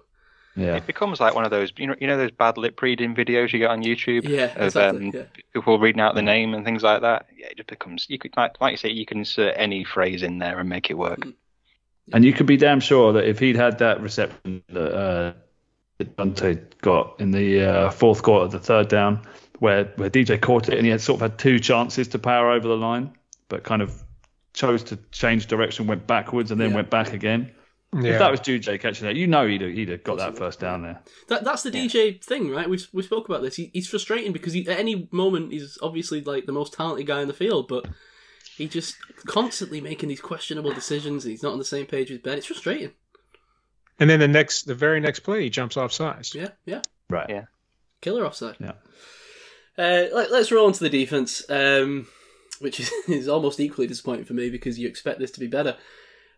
Yeah. 0.55 0.75
It 0.75 0.85
becomes 0.85 1.19
like 1.19 1.33
one 1.33 1.45
of 1.45 1.51
those, 1.51 1.71
you 1.77 1.87
know, 1.87 1.95
you 1.99 2.07
know 2.07 2.17
those 2.17 2.31
bad 2.31 2.57
lip 2.57 2.81
reading 2.81 3.15
videos 3.15 3.53
you 3.53 3.59
get 3.59 3.71
on 3.71 3.81
YouTube 3.83 4.27
yeah, 4.27 4.53
of 4.55 4.75
exactly. 4.75 5.07
um, 5.07 5.11
yeah. 5.13 5.23
people 5.53 5.79
reading 5.79 6.01
out 6.01 6.13
the 6.15 6.21
name 6.21 6.53
and 6.53 6.63
things 6.65 6.83
like 6.83 7.01
that. 7.01 7.25
Yeah, 7.35 7.47
it 7.47 7.57
just 7.57 7.69
becomes 7.69 8.05
you 8.09 8.19
could 8.19 8.35
like, 8.37 8.59
like 8.61 8.71
you 8.71 8.77
say, 8.77 8.89
you 8.89 9.05
can 9.05 9.19
insert 9.19 9.55
any 9.57 9.83
phrase 9.83 10.23
in 10.23 10.39
there 10.39 10.59
and 10.59 10.69
make 10.69 10.89
it 10.89 10.97
work. 10.97 11.25
And 12.11 12.25
you 12.25 12.33
could 12.33 12.45
be 12.47 12.57
damn 12.57 12.81
sure 12.81 13.13
that 13.13 13.23
if 13.23 13.39
he'd 13.39 13.55
had 13.55 13.79
that 13.79 14.01
reception 14.01 14.61
that, 14.69 14.93
uh, 14.93 15.33
that 16.03 16.17
Diontae 16.17 16.61
got 16.81 17.15
in 17.19 17.31
the 17.31 17.63
uh, 17.63 17.89
fourth 17.91 18.21
quarter, 18.23 18.47
the 18.47 18.59
third 18.59 18.87
down, 18.87 19.21
where 19.59 19.85
where 19.95 20.09
DJ 20.09 20.39
caught 20.41 20.69
it 20.69 20.75
and 20.77 20.85
he 20.85 20.91
had 20.91 21.01
sort 21.01 21.21
of 21.21 21.31
had 21.31 21.39
two 21.39 21.59
chances 21.59 22.07
to 22.09 22.19
power 22.19 22.51
over 22.51 22.67
the 22.67 22.77
line, 22.77 23.11
but 23.49 23.63
kind 23.63 23.81
of 23.81 24.03
chose 24.53 24.83
to 24.83 24.97
change 25.11 25.47
direction, 25.47 25.87
went 25.87 26.05
backwards, 26.05 26.51
and 26.51 26.59
then 26.61 26.69
Yeah. 26.69 26.75
went 26.75 26.89
back 26.89 27.13
again. 27.13 27.51
Yeah. 27.95 28.13
If 28.13 28.19
that 28.19 28.31
was 28.31 28.39
DJ 28.39 28.79
catching 28.79 29.05
that, 29.05 29.15
you 29.15 29.27
know 29.27 29.45
he'd 29.47 29.61
have, 29.61 29.71
he'd 29.71 29.89
have 29.89 30.03
got 30.03 30.17
that 30.17 30.35
first 30.35 30.59
down 30.59 30.81
there. 30.81 30.99
That 31.29 31.43
that's 31.43 31.61
the 31.61 31.69
DJ 31.69 32.23
thing, 32.23 32.49
right? 32.49 32.67
We've 32.67 32.87
we 32.91 33.03
spoke 33.03 33.29
about 33.29 33.43
this. 33.43 33.55
He, 33.55 33.69
he's 33.73 33.87
frustrating 33.87 34.33
because 34.33 34.53
he, 34.53 34.67
at 34.67 34.79
any 34.79 35.07
moment 35.11 35.51
he's 35.51 35.77
obviously 35.81 36.21
like 36.21 36.45
the 36.47 36.51
most 36.51 36.73
talented 36.73 37.05
guy 37.05 37.21
in 37.21 37.27
the 37.27 37.33
field, 37.35 37.67
but 37.67 37.85
he 38.57 38.67
just 38.67 38.95
constantly 39.27 39.79
making 39.79 40.09
these 40.09 40.21
questionable 40.21 40.73
decisions. 40.73 41.23
And 41.23 41.31
he's 41.31 41.43
not 41.43 41.53
on 41.53 41.59
the 41.59 41.65
same 41.65 41.85
page 41.85 42.09
with 42.09 42.23
Ben. 42.23 42.37
It's 42.39 42.47
frustrating. 42.47 42.91
And 44.03 44.09
then 44.09 44.19
the 44.19 44.27
next, 44.27 44.63
the 44.63 44.75
very 44.75 44.99
next 44.99 45.21
play, 45.21 45.43
he 45.43 45.49
jumps 45.49 45.77
off 45.77 45.93
sides. 45.93 46.35
Yeah, 46.35 46.49
yeah. 46.65 46.81
Right. 47.09 47.29
Yeah. 47.29 47.45
Killer 48.01 48.25
offside. 48.25 48.57
Yeah. 48.59 48.73
Uh, 49.77 50.07
let, 50.13 50.29
us 50.29 50.51
roll 50.51 50.67
on 50.67 50.73
to 50.73 50.83
the 50.83 50.89
defense, 50.89 51.49
um, 51.49 52.07
which 52.59 52.81
is, 52.81 52.91
is 53.07 53.29
almost 53.29 53.61
equally 53.61 53.87
disappointing 53.87 54.25
for 54.25 54.33
me 54.33 54.49
because 54.49 54.77
you 54.77 54.89
expect 54.89 55.19
this 55.19 55.31
to 55.31 55.39
be 55.39 55.47
better. 55.47 55.77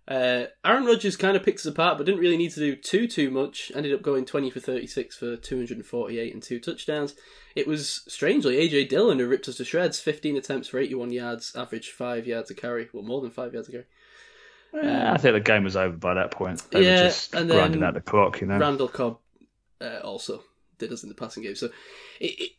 Uh, 0.07 0.43
Aaron 0.63 0.85
Rodgers 0.85 1.17
kind 1.17 1.35
of 1.35 1.41
picked 1.41 1.61
us 1.61 1.65
apart, 1.65 1.97
but 1.97 2.05
didn't 2.05 2.21
really 2.21 2.37
need 2.37 2.51
to 2.51 2.59
do 2.59 2.75
too 2.75 3.07
too 3.07 3.31
much. 3.31 3.71
Ended 3.73 3.95
up 3.95 4.03
going 4.03 4.25
twenty 4.25 4.51
for 4.51 4.59
thirty 4.59 4.85
six 4.85 5.17
for 5.17 5.35
two 5.35 5.55
hundred 5.55 5.77
and 5.77 5.85
forty 5.87 6.19
eight 6.19 6.35
and 6.35 6.43
two 6.43 6.59
touchdowns. 6.59 7.15
It 7.55 7.65
was 7.65 8.03
strangely 8.07 8.57
AJ 8.57 8.89
Dillon 8.89 9.17
who 9.17 9.27
ripped 9.27 9.47
us 9.47 9.57
to 9.57 9.65
shreds. 9.65 9.99
Fifteen 9.99 10.37
attempts 10.37 10.67
for 10.67 10.77
eighty 10.77 10.93
one 10.93 11.11
yards, 11.11 11.55
average 11.55 11.89
five 11.89 12.27
yards 12.27 12.51
a 12.51 12.53
carry. 12.53 12.87
Well, 12.93 13.01
more 13.01 13.21
than 13.21 13.31
five 13.31 13.55
yards 13.55 13.69
a 13.69 13.71
carry. 13.71 13.85
Yeah, 14.83 15.13
I 15.13 15.17
think 15.17 15.33
the 15.33 15.39
game 15.39 15.63
was 15.63 15.75
over 15.75 15.95
by 15.95 16.13
that 16.15 16.31
point. 16.31 16.61
They 16.71 16.81
Yeah, 16.81 17.03
were 17.03 17.07
just 17.07 17.33
and 17.33 17.49
then 17.49 17.57
grinding 17.57 17.83
out 17.83 17.93
the 17.93 18.01
clock, 18.01 18.41
you 18.41 18.47
know. 18.47 18.59
Randall 18.59 18.87
Cobb 18.87 19.19
uh, 19.81 19.99
also 20.03 20.43
did 20.77 20.91
us 20.91 21.03
in 21.03 21.09
the 21.09 21.15
passing 21.15 21.43
game. 21.43 21.55
So 21.55 21.69
it, 22.19 22.31
it 22.39 22.51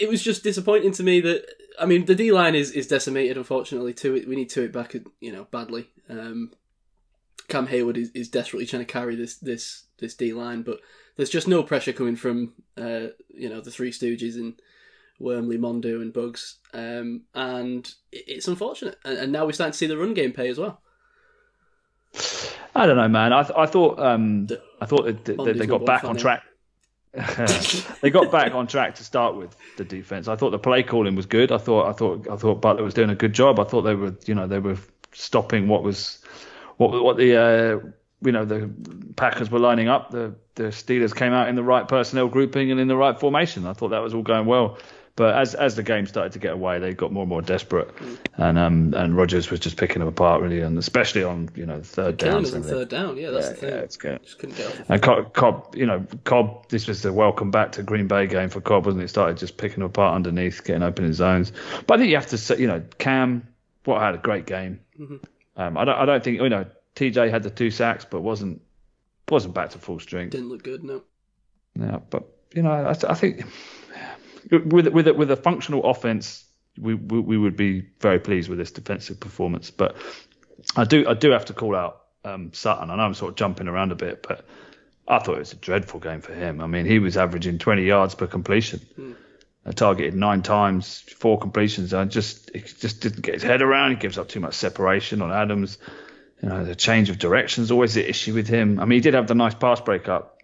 it 0.00 0.08
was 0.08 0.22
just 0.22 0.44
disappointing 0.44 0.92
to 0.92 1.02
me 1.02 1.20
that 1.20 1.44
I 1.78 1.86
mean 1.86 2.04
the 2.04 2.14
D 2.14 2.32
line 2.32 2.54
is, 2.54 2.70
is 2.72 2.86
decimated 2.86 3.36
unfortunately 3.36 3.94
too. 3.94 4.12
We 4.28 4.36
need 4.36 4.50
to 4.50 4.64
it 4.64 4.72
back 4.72 4.94
you 5.20 5.32
know 5.32 5.46
badly. 5.50 5.88
Um, 6.08 6.52
Cam 7.48 7.68
Heyward 7.68 7.96
is, 7.96 8.10
is 8.10 8.28
desperately 8.28 8.66
trying 8.66 8.84
to 8.84 8.92
carry 8.92 9.16
this 9.16 9.36
this 9.36 9.84
this 9.98 10.14
D 10.14 10.32
line, 10.32 10.62
but 10.62 10.80
there's 11.16 11.30
just 11.30 11.48
no 11.48 11.62
pressure 11.62 11.92
coming 11.92 12.16
from 12.16 12.52
uh, 12.76 13.08
you 13.28 13.48
know 13.48 13.60
the 13.60 13.70
Three 13.70 13.92
Stooges 13.92 14.34
and 14.36 14.60
Wormley, 15.18 15.56
Mondeaux, 15.58 16.02
and 16.02 16.12
Buggs, 16.12 16.56
um, 16.74 17.22
and 17.34 17.86
it, 18.12 18.24
it's 18.26 18.48
unfortunate. 18.48 18.98
And, 19.04 19.18
and 19.18 19.32
now 19.32 19.46
we're 19.46 19.52
starting 19.52 19.72
to 19.72 19.78
see 19.78 19.86
the 19.86 19.96
run 19.96 20.14
game 20.14 20.32
pay 20.32 20.48
as 20.48 20.58
well. 20.58 20.80
I 22.74 22.86
don't 22.86 22.96
know, 22.96 23.08
man. 23.08 23.32
I, 23.32 23.42
th- 23.42 23.56
I 23.56 23.66
thought 23.66 23.98
um, 23.98 24.48
I 24.80 24.86
thought 24.86 25.04
that, 25.06 25.24
that 25.24 25.36
Monday's 25.38 25.58
they 25.58 25.66
got 25.66 25.86
back 25.86 26.02
one 26.02 26.10
on 26.10 26.16
track. 26.16 26.42
they 28.02 28.10
got 28.10 28.30
back 28.30 28.52
on 28.52 28.66
track 28.66 28.96
to 28.96 29.04
start 29.04 29.36
with 29.36 29.56
the 29.78 29.84
defense. 29.84 30.28
I 30.28 30.36
thought 30.36 30.50
the 30.50 30.58
play 30.58 30.82
calling 30.82 31.16
was 31.16 31.24
good. 31.24 31.50
I 31.50 31.56
thought 31.58 31.88
I 31.88 31.92
thought 31.92 32.28
I 32.28 32.36
thought 32.36 32.60
Butler 32.60 32.82
was 32.82 32.92
doing 32.92 33.08
a 33.08 33.14
good 33.14 33.32
job. 33.32 33.58
I 33.58 33.64
thought 33.64 33.82
they 33.82 33.94
were 33.94 34.14
you 34.26 34.34
know 34.34 34.46
they 34.46 34.58
were 34.58 34.76
stopping 35.12 35.68
what 35.68 35.82
was 35.82 36.18
what 36.76 37.02
what 37.02 37.16
the 37.16 37.36
uh, 37.36 37.88
you 38.22 38.32
know 38.32 38.44
the 38.44 38.70
Packers 39.16 39.50
were 39.50 39.58
lining 39.58 39.88
up. 39.88 40.10
The 40.10 40.34
the 40.56 40.64
Steelers 40.64 41.14
came 41.14 41.32
out 41.32 41.48
in 41.48 41.54
the 41.54 41.62
right 41.62 41.88
personnel 41.88 42.28
grouping 42.28 42.70
and 42.70 42.78
in 42.78 42.88
the 42.88 42.96
right 42.96 43.18
formation. 43.18 43.66
I 43.66 43.72
thought 43.72 43.88
that 43.88 44.02
was 44.02 44.12
all 44.12 44.22
going 44.22 44.46
well. 44.46 44.78
But 45.16 45.34
as 45.34 45.54
as 45.54 45.76
the 45.76 45.82
game 45.82 46.06
started 46.06 46.32
to 46.32 46.38
get 46.38 46.52
away, 46.52 46.78
they 46.78 46.92
got 46.92 47.10
more 47.10 47.22
and 47.22 47.30
more 47.30 47.40
desperate, 47.40 47.88
and 48.36 48.58
um 48.58 48.92
and 48.94 49.16
Rodgers 49.16 49.50
was 49.50 49.60
just 49.60 49.78
picking 49.78 50.00
them 50.00 50.08
apart 50.08 50.42
really, 50.42 50.60
and 50.60 50.76
especially 50.78 51.24
on 51.24 51.48
you 51.54 51.64
know 51.64 51.80
third 51.80 52.18
Killing 52.18 52.34
downs. 52.34 52.48
us 52.48 52.54
on 52.54 52.60
and 52.60 52.70
third 52.70 52.88
down, 52.90 53.16
yeah, 53.16 53.30
that's 53.30 53.46
Yeah, 53.46 53.50
the 53.52 53.56
thing. 53.56 53.68
yeah, 53.70 53.76
it's 53.76 53.96
good. 53.96 54.22
Just 54.22 54.38
couldn't 54.38 54.56
get 54.58 54.66
off 54.66 54.90
And 54.90 55.00
Cobb, 55.02 55.32
Cobb, 55.32 55.74
you 55.74 55.86
know, 55.86 56.04
Cobb, 56.24 56.68
this 56.68 56.86
was 56.86 57.00
the 57.00 57.14
welcome 57.14 57.50
back 57.50 57.72
to 57.72 57.82
Green 57.82 58.06
Bay 58.08 58.26
game 58.26 58.50
for 58.50 58.60
Cobb, 58.60 58.84
wasn't 58.84 59.04
it? 59.04 59.08
Started 59.08 59.38
just 59.38 59.56
picking 59.56 59.78
them 59.80 59.86
apart 59.88 60.14
underneath, 60.14 60.62
getting 60.64 60.82
open 60.82 61.06
in 61.06 61.14
zones. 61.14 61.50
But 61.86 61.94
I 61.94 61.96
think 61.98 62.10
you 62.10 62.16
have 62.16 62.26
to 62.28 62.38
say, 62.38 62.58
you 62.58 62.66
know, 62.66 62.82
Cam, 62.98 63.48
what 63.86 64.02
had 64.02 64.14
a 64.14 64.18
great 64.18 64.44
game. 64.44 64.80
Mhm. 65.00 65.20
Um, 65.56 65.78
I 65.78 65.86
don't, 65.86 65.96
I 65.98 66.04
don't 66.04 66.22
think, 66.22 66.42
you 66.42 66.48
know, 66.50 66.66
TJ 66.94 67.30
had 67.30 67.42
the 67.42 67.48
two 67.50 67.70
sacks, 67.70 68.04
but 68.04 68.20
wasn't 68.20 68.60
wasn't 69.30 69.54
back 69.54 69.70
to 69.70 69.78
full 69.78 69.98
strength. 69.98 70.32
Didn't 70.32 70.50
look 70.50 70.62
good, 70.62 70.84
no. 70.84 71.02
Yeah, 71.74 72.00
but 72.10 72.24
you 72.54 72.60
know, 72.62 72.70
I, 72.72 72.90
I 72.90 73.14
think 73.14 73.44
with 74.50 74.88
with 74.88 75.08
a, 75.08 75.14
with 75.14 75.30
a 75.30 75.36
functional 75.36 75.84
offense, 75.84 76.44
we, 76.78 76.94
we 76.94 77.20
we 77.20 77.38
would 77.38 77.56
be 77.56 77.86
very 78.00 78.18
pleased 78.18 78.48
with 78.48 78.58
this 78.58 78.70
defensive 78.70 79.20
performance. 79.20 79.70
But 79.70 79.96
I 80.76 80.84
do 80.84 81.08
I 81.08 81.14
do 81.14 81.30
have 81.30 81.46
to 81.46 81.52
call 81.52 81.74
out 81.74 82.02
um, 82.24 82.52
Sutton. 82.52 82.90
I 82.90 82.96
know 82.96 83.02
I'm 83.02 83.14
sort 83.14 83.30
of 83.30 83.36
jumping 83.36 83.68
around 83.68 83.92
a 83.92 83.96
bit, 83.96 84.24
but 84.26 84.44
I 85.08 85.18
thought 85.18 85.36
it 85.36 85.40
was 85.40 85.52
a 85.52 85.56
dreadful 85.56 86.00
game 86.00 86.20
for 86.20 86.34
him. 86.34 86.60
I 86.60 86.66
mean, 86.66 86.86
he 86.86 86.98
was 86.98 87.16
averaging 87.16 87.58
20 87.58 87.84
yards 87.84 88.14
per 88.14 88.26
completion. 88.26 88.80
I 89.64 89.72
targeted 89.72 90.14
nine 90.14 90.42
times, 90.42 91.00
four 91.00 91.38
completions. 91.38 91.92
I 91.92 92.04
just 92.04 92.50
he 92.54 92.60
just 92.60 93.00
didn't 93.00 93.22
get 93.22 93.34
his 93.34 93.42
head 93.42 93.62
around. 93.62 93.90
He 93.90 93.96
gives 93.96 94.18
up 94.18 94.28
too 94.28 94.40
much 94.40 94.54
separation 94.54 95.22
on 95.22 95.32
Adams. 95.32 95.78
You 96.42 96.50
know, 96.50 96.64
the 96.64 96.74
change 96.74 97.10
of 97.10 97.18
direction 97.18 97.64
is 97.64 97.70
always 97.70 97.94
the 97.94 98.08
issue 98.08 98.34
with 98.34 98.46
him. 98.46 98.78
I 98.78 98.84
mean, 98.84 98.98
he 98.98 99.00
did 99.00 99.14
have 99.14 99.26
the 99.26 99.34
nice 99.34 99.54
pass 99.54 99.80
breakup 99.80 100.40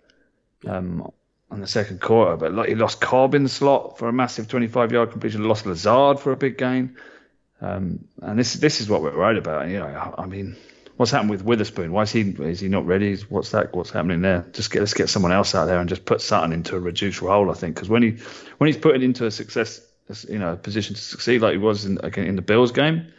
um, 0.67 1.13
on 1.53 1.61
the 1.61 1.67
second 1.67 2.01
quarter, 2.01 2.37
but 2.37 2.53
like 2.53 2.71
he 2.71 2.75
lost 2.75 3.01
Cobb 3.01 3.35
in 3.35 3.43
the 3.43 3.49
slot 3.49 3.99
for 3.99 4.09
a 4.09 4.13
massive 4.13 4.49
25 4.49 4.91
yard 4.91 5.11
completion. 5.11 5.45
Lost 5.45 5.67
Lazard 5.67 6.19
for 6.19 6.33
a 6.33 6.37
big 6.37 6.57
gain. 6.57 6.97
Um, 7.61 8.09
and 8.23 8.39
this 8.39 8.55
this 8.55 8.81
is 8.81 8.89
what 8.89 9.03
we're 9.03 9.17
worried 9.17 9.37
about. 9.37 9.69
You 9.69 9.81
know, 9.81 10.15
I 10.17 10.27
mean, 10.27 10.57
what's 10.97 11.13
happened 11.13 11.31
with 11.31 11.45
Witherspoon? 11.45 11.93
Why 11.93 12.03
is 12.03 12.11
he 12.11 12.23
is 12.23 12.61
he 12.61 12.69
not 12.69 12.87
ready? 12.87 13.17
What's 13.29 13.51
that? 13.51 13.75
What's 13.75 13.91
happening 13.91 14.23
there? 14.23 14.47
Just 14.53 14.71
get 14.71 14.81
let's 14.81 14.95
get 14.95 15.11
someone 15.11 15.31
else 15.31 15.55
out 15.55 15.67
there 15.67 15.79
and 15.79 15.89
just 15.91 16.07
put 16.07 16.23
Sutton 16.23 16.55
into 16.55 16.75
a 16.75 16.81
reduced 16.81 17.21
role. 17.21 17.51
I 17.51 17.55
think 17.55 17.75
because 17.75 17.91
when 17.91 18.03
he 18.03 18.17
when 18.57 18.69
he's 18.69 18.79
put 18.79 19.01
into 19.01 19.27
a 19.27 19.31
success, 19.31 19.81
you 20.29 20.39
know, 20.39 20.55
a 20.55 20.57
position 20.57 20.97
to 20.97 21.01
succeed 21.01 21.43
like 21.43 21.53
he 21.53 21.59
was 21.59 21.85
in 21.85 21.99
again 22.03 22.27
in 22.27 22.37
the 22.37 22.43
Bills 22.43 22.73
game, 22.73 23.13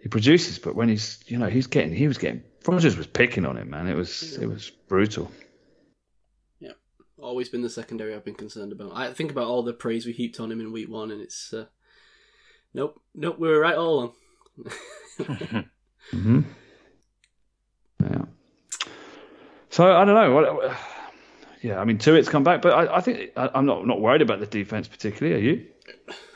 he 0.00 0.08
produces. 0.08 0.60
But 0.60 0.76
when 0.76 0.88
he's 0.88 1.22
you 1.26 1.38
know 1.38 1.48
he's 1.48 1.66
getting 1.66 1.92
he 1.92 2.06
was 2.06 2.18
getting 2.18 2.44
Rodgers 2.64 2.96
was 2.96 3.08
picking 3.08 3.46
on 3.46 3.56
him, 3.56 3.70
man. 3.70 3.88
It 3.88 3.96
was 3.96 4.38
it 4.38 4.46
was 4.46 4.70
brutal. 4.70 5.30
Always 7.22 7.48
been 7.48 7.62
the 7.62 7.70
secondary 7.70 8.14
I've 8.14 8.24
been 8.24 8.34
concerned 8.34 8.72
about. 8.72 8.92
I 8.94 9.12
think 9.12 9.30
about 9.30 9.46
all 9.46 9.62
the 9.62 9.72
praise 9.72 10.06
we 10.06 10.12
heaped 10.12 10.40
on 10.40 10.50
him 10.50 10.60
in 10.60 10.72
week 10.72 10.88
one, 10.88 11.10
and 11.10 11.20
it's 11.20 11.52
uh, 11.52 11.66
nope, 12.74 13.00
nope, 13.14 13.38
we 13.38 13.48
were 13.48 13.60
right 13.60 13.76
all 13.76 13.94
along. 13.94 14.12
mm-hmm. 16.12 16.40
Yeah. 18.02 18.24
So 19.68 19.96
I 19.96 20.04
don't 20.04 20.14
know. 20.14 20.74
Yeah, 21.62 21.78
I 21.78 21.84
mean, 21.84 21.98
two, 21.98 22.12
Tuitt's 22.12 22.28
come 22.28 22.44
back, 22.44 22.62
but 22.62 22.72
I, 22.72 22.96
I 22.96 23.00
think 23.00 23.32
I, 23.36 23.50
I'm 23.54 23.66
not 23.66 23.86
not 23.86 24.00
worried 24.00 24.22
about 24.22 24.40
the 24.40 24.46
defense 24.46 24.88
particularly. 24.88 25.38
Are 25.38 25.44
you? 25.44 25.66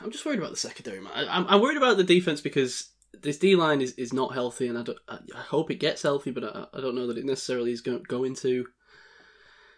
I'm 0.01 0.11
just 0.11 0.25
worried 0.25 0.39
about 0.39 0.51
the 0.51 0.57
secondary, 0.57 1.01
man. 1.01 1.11
I, 1.15 1.37
I'm, 1.37 1.47
I'm 1.47 1.61
worried 1.61 1.77
about 1.77 1.97
the 1.97 2.03
defense 2.03 2.41
because 2.41 2.89
this 3.21 3.37
D 3.37 3.55
line 3.55 3.81
is, 3.81 3.93
is 3.93 4.13
not 4.13 4.33
healthy, 4.33 4.67
and 4.67 4.77
I, 4.77 4.83
don't, 4.83 4.99
I, 5.07 5.17
I 5.35 5.41
hope 5.41 5.71
it 5.71 5.75
gets 5.75 6.03
healthy, 6.03 6.31
but 6.31 6.43
I, 6.43 6.77
I 6.77 6.81
don't 6.81 6.95
know 6.95 7.07
that 7.07 7.17
it 7.17 7.25
necessarily 7.25 7.71
is 7.71 7.81
going, 7.81 8.03
going 8.07 8.35
to 8.35 8.67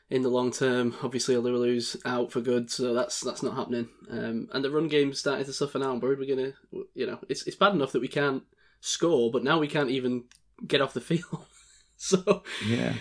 in 0.09 0.21
the 0.21 0.29
long 0.29 0.51
term. 0.51 0.95
Obviously, 1.03 1.35
Alualu's 1.35 1.97
out 2.05 2.31
for 2.31 2.41
good, 2.41 2.69
so 2.71 2.93
that's 2.93 3.21
that's 3.21 3.43
not 3.43 3.55
happening. 3.55 3.89
Um, 4.09 4.49
and 4.53 4.63
the 4.63 4.71
run 4.71 4.87
game's 4.87 5.19
starting 5.19 5.45
to 5.45 5.53
suffer 5.53 5.79
now. 5.79 5.91
I'm 5.91 5.99
worried 5.99 6.19
we're 6.19 6.35
gonna, 6.35 6.53
you 6.93 7.07
know, 7.07 7.19
it's 7.29 7.45
it's 7.47 7.55
bad 7.55 7.73
enough 7.73 7.91
that 7.91 8.01
we 8.01 8.07
can't 8.07 8.43
score, 8.79 9.31
but 9.31 9.43
now 9.43 9.59
we 9.59 9.67
can't 9.67 9.89
even 9.89 10.25
get 10.65 10.81
off 10.81 10.93
the 10.93 11.01
field. 11.01 11.45
so 11.97 12.43
Yeah. 12.65 12.93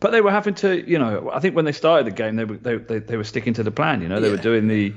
But 0.00 0.10
they 0.10 0.20
were 0.20 0.30
having 0.30 0.54
to, 0.56 0.88
you 0.88 0.98
know, 0.98 1.30
I 1.32 1.40
think 1.40 1.54
when 1.54 1.64
they 1.64 1.72
started 1.72 2.06
the 2.06 2.10
game, 2.10 2.36
they 2.36 2.44
were 2.44 2.56
they 2.56 2.76
they, 2.76 2.98
they 2.98 3.16
were 3.16 3.24
sticking 3.24 3.54
to 3.54 3.62
the 3.62 3.70
plan. 3.70 4.02
You 4.02 4.08
know, 4.08 4.20
they 4.20 4.30
were 4.30 4.36
doing 4.36 4.68
the, 4.68 4.94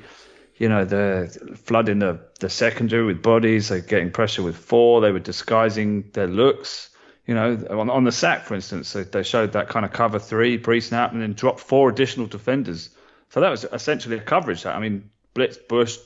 you 0.58 0.68
know, 0.68 0.84
the 0.84 1.58
flooding 1.64 2.00
the 2.00 2.20
the 2.40 2.50
secondary 2.50 3.06
with 3.06 3.22
bodies. 3.22 3.70
They're 3.70 3.80
getting 3.80 4.12
pressure 4.12 4.44
with 4.44 4.58
four. 4.58 5.02
They 5.02 5.12
were 5.12 5.20
disguising 5.20 6.10
their 6.14 6.28
looks. 6.28 6.90
You 7.30 7.36
know, 7.36 7.64
on, 7.70 7.92
on 7.92 8.06
the 8.06 8.12
sack, 8.12 8.46
for 8.46 8.56
instance, 8.56 8.92
they, 8.92 9.04
they 9.04 9.22
showed 9.22 9.52
that 9.52 9.70
kind 9.70 9.86
of 9.86 9.94
cover 9.94 10.18
three 10.18 10.58
pre-snap 10.58 11.12
and 11.12 11.22
then 11.22 11.34
dropped 11.34 11.60
four 11.60 11.88
additional 11.88 12.26
defenders. 12.26 12.90
So 13.30 13.42
that 13.42 13.52
was 13.52 13.66
essentially 13.66 14.18
a 14.18 14.20
coverage. 14.20 14.66
I 14.66 14.80
mean, 14.80 15.12
blitz, 15.36 15.58
Bush, 15.58 16.00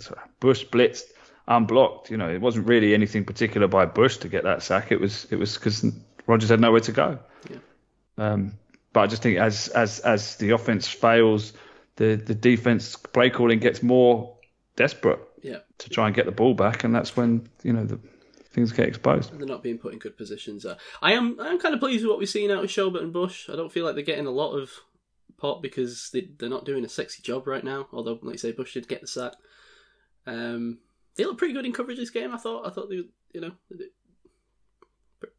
sorry, 0.00 0.18
Bush 0.40 0.64
blitzed, 0.64 1.04
unblocked. 1.46 2.10
You 2.10 2.16
know, 2.16 2.28
it 2.28 2.40
wasn't 2.40 2.66
really 2.66 2.92
anything 2.92 3.24
particular 3.24 3.68
by 3.68 3.86
Bush 3.86 4.16
to 4.16 4.28
get 4.28 4.42
that 4.42 4.64
sack. 4.64 4.90
It 4.90 5.00
was 5.00 5.28
it 5.30 5.36
was 5.36 5.54
because 5.54 5.86
Rodgers 6.26 6.48
had 6.48 6.58
nowhere 6.58 6.80
to 6.80 6.92
go. 6.92 7.20
Um, 8.18 8.54
but 8.92 9.02
I 9.02 9.06
just 9.06 9.22
think 9.22 9.38
as 9.38 9.68
as 9.68 10.00
as 10.00 10.34
the 10.38 10.50
offense 10.50 10.88
fails, 10.88 11.52
the 11.94 12.16
the 12.16 12.34
defense 12.34 12.96
play 12.96 13.30
calling 13.30 13.60
gets 13.60 13.80
more 13.80 14.36
desperate. 14.74 15.20
Yeah. 15.40 15.58
to 15.78 15.90
try 15.90 16.06
and 16.06 16.16
get 16.16 16.24
the 16.24 16.32
ball 16.32 16.54
back, 16.54 16.82
and 16.82 16.92
that's 16.92 17.16
when 17.16 17.48
you 17.62 17.74
know 17.74 17.84
the 17.84 18.00
things 18.54 18.72
get 18.72 18.88
exposed. 18.88 19.36
They're 19.36 19.46
not 19.46 19.62
being 19.62 19.78
put 19.78 19.92
in 19.92 19.98
good 19.98 20.16
positions. 20.16 20.64
I 21.02 21.12
am 21.12 21.38
I'm 21.40 21.58
kind 21.58 21.74
of 21.74 21.80
pleased 21.80 22.04
with 22.04 22.10
what 22.10 22.18
we've 22.18 22.28
seen 22.28 22.50
out 22.50 22.64
of 22.64 22.70
Schobert 22.70 23.02
and 23.02 23.12
Bush. 23.12 23.50
I 23.50 23.56
don't 23.56 23.72
feel 23.72 23.84
like 23.84 23.94
they're 23.94 24.04
getting 24.04 24.26
a 24.26 24.30
lot 24.30 24.52
of 24.52 24.70
pot 25.36 25.60
because 25.60 26.10
they, 26.12 26.28
they're 26.38 26.48
not 26.48 26.64
doing 26.64 26.84
a 26.84 26.88
sexy 26.88 27.22
job 27.22 27.46
right 27.46 27.64
now. 27.64 27.88
Although, 27.92 28.18
like 28.22 28.34
you 28.34 28.38
say, 28.38 28.52
Bush 28.52 28.74
did 28.74 28.88
get 28.88 29.00
the 29.00 29.08
sack. 29.08 29.32
Um, 30.26 30.78
they 31.16 31.24
look 31.24 31.36
pretty 31.36 31.52
good 31.52 31.66
in 31.66 31.72
coverage 31.72 31.98
this 31.98 32.10
game. 32.10 32.32
I 32.32 32.38
thought. 32.38 32.66
I 32.66 32.70
thought 32.70 32.88
they, 32.88 33.02
you 33.32 33.40
know, 33.40 33.52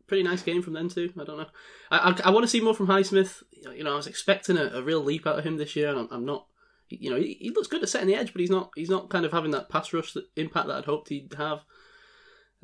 pretty 0.08 0.24
nice 0.24 0.42
game 0.42 0.62
from 0.62 0.74
them 0.74 0.90
too. 0.90 1.12
I 1.20 1.24
don't 1.24 1.38
know. 1.38 1.48
I 1.90 2.12
I, 2.12 2.22
I 2.26 2.30
want 2.32 2.44
to 2.44 2.50
see 2.50 2.62
more 2.62 2.76
from 2.76 2.88
Highsmith. 2.88 3.44
You 3.52 3.84
know, 3.84 3.94
I 3.94 3.98
was 3.98 4.08
expecting 4.08 4.58
a, 4.58 4.66
a 4.66 4.84
real 4.84 5.02
leap 5.02 5.26
out 5.26 5.40
of 5.40 5.46
him 5.46 5.58
this 5.58 5.76
year, 5.76 5.90
and 5.90 6.00
I'm, 6.00 6.08
I'm 6.12 6.26
not. 6.26 6.48
You 6.90 7.10
know, 7.10 7.16
he, 7.16 7.38
he 7.40 7.50
looks 7.50 7.68
good 7.68 7.82
at 7.82 7.90
setting 7.90 8.08
the 8.08 8.16
edge, 8.16 8.34
but 8.34 8.42
he's 8.42 8.52
not. 8.52 8.72
He's 8.76 8.90
not 8.90 9.10
kind 9.10 9.26
of 9.26 9.32
having 9.32 9.52
that 9.52 9.70
pass 9.70 9.94
rush 9.94 10.14
that, 10.14 10.26
impact 10.36 10.68
that 10.68 10.78
I'd 10.78 10.86
hoped 10.86 11.10
he'd 11.10 11.34
have. 11.38 11.62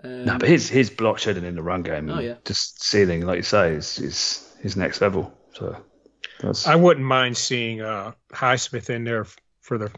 Um, 0.03 0.25
No, 0.25 0.37
but 0.37 0.49
his 0.49 0.69
his 0.69 0.89
block 0.89 1.19
shedding 1.19 1.45
in 1.45 1.55
the 1.55 1.61
run 1.63 1.83
game, 1.83 2.09
Oh, 2.09 2.19
yeah. 2.19 2.35
just 2.45 2.83
ceiling, 2.83 3.25
like 3.25 3.37
you 3.37 3.43
say, 3.43 3.73
is 3.73 3.99
is 3.99 4.55
his 4.61 4.75
next 4.75 5.01
level. 5.01 5.33
So 5.53 5.75
that's 6.41 6.67
I 6.67 6.75
wouldn't 6.75 7.05
mind 7.05 7.37
seeing 7.37 7.81
uh, 7.81 8.13
Highsmith 8.33 8.89
in 8.89 9.03
there 9.03 9.25
for 9.59 9.77
the 9.77 9.91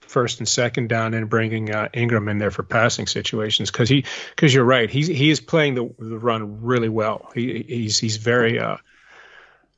first 0.00 0.40
and 0.40 0.48
second 0.48 0.88
down, 0.88 1.14
and 1.14 1.28
bringing 1.30 1.70
uh, 1.72 1.88
Ingram 1.92 2.28
in 2.28 2.38
there 2.38 2.50
for 2.50 2.62
passing 2.62 3.06
situations 3.06 3.70
because 3.70 3.88
he 3.88 4.04
because 4.34 4.52
you're 4.54 4.64
right 4.64 4.90
he's 4.90 5.06
he 5.06 5.30
is 5.30 5.40
playing 5.40 5.74
the 5.74 5.94
the 5.98 6.18
run 6.18 6.62
really 6.62 6.88
well. 6.88 7.30
He 7.34 7.64
he's 7.68 7.98
he's 7.98 8.16
very 8.16 8.58
uh, 8.58 8.76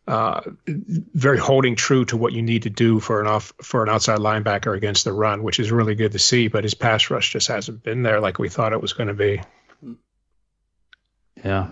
uh, 0.09 0.41
very 0.67 1.39
holding 1.39 1.77
true 1.77 2.05
to 2.07 2.17
what 2.17 2.33
you 2.33 2.43
need 2.43 2.63
to 2.65 2.71
do 2.71 2.99
for 2.99 3.21
an 3.21 3.27
off 3.27 3.53
for 3.63 3.83
an 3.83 3.89
outside 3.89 4.19
linebacker 4.19 4.77
against 4.77 5.05
the 5.05 5.13
run, 5.13 5.43
which 5.43 5.61
is 5.61 5.71
really 5.71 5.95
good 5.95 6.13
to 6.13 6.19
see. 6.19 6.49
But 6.49 6.65
his 6.65 6.75
pass 6.75 7.11
rush 7.11 7.33
just 7.33 7.49
hasn't 7.49 7.83
been 7.83 8.03
there 8.03 8.21
like 8.21 8.39
we 8.39 8.49
thought 8.49 8.73
it 8.73 8.81
was 8.81 8.93
going 8.93 9.09
to 9.09 9.15
be. 9.15 9.41
Yeah. 11.45 11.69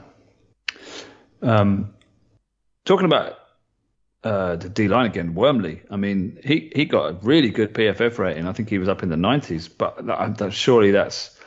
Um, 1.42 1.94
talking 2.84 3.06
about 3.06 3.38
uh, 4.24 4.56
the 4.56 4.68
D 4.68 4.88
line 4.88 5.06
again, 5.06 5.34
Wormley. 5.34 5.82
I 5.90 5.96
mean, 5.96 6.38
he 6.44 6.70
he 6.74 6.84
got 6.84 7.10
a 7.10 7.12
really 7.22 7.50
good 7.50 7.72
PFF 7.74 8.18
rating. 8.18 8.46
I 8.46 8.52
think 8.52 8.68
he 8.68 8.78
was 8.78 8.88
up 8.88 9.02
in 9.02 9.08
the 9.08 9.16
nineties, 9.16 9.68
but 9.68 10.06
that, 10.06 10.38
that, 10.38 10.52
surely 10.52 10.90
that's 10.90 11.38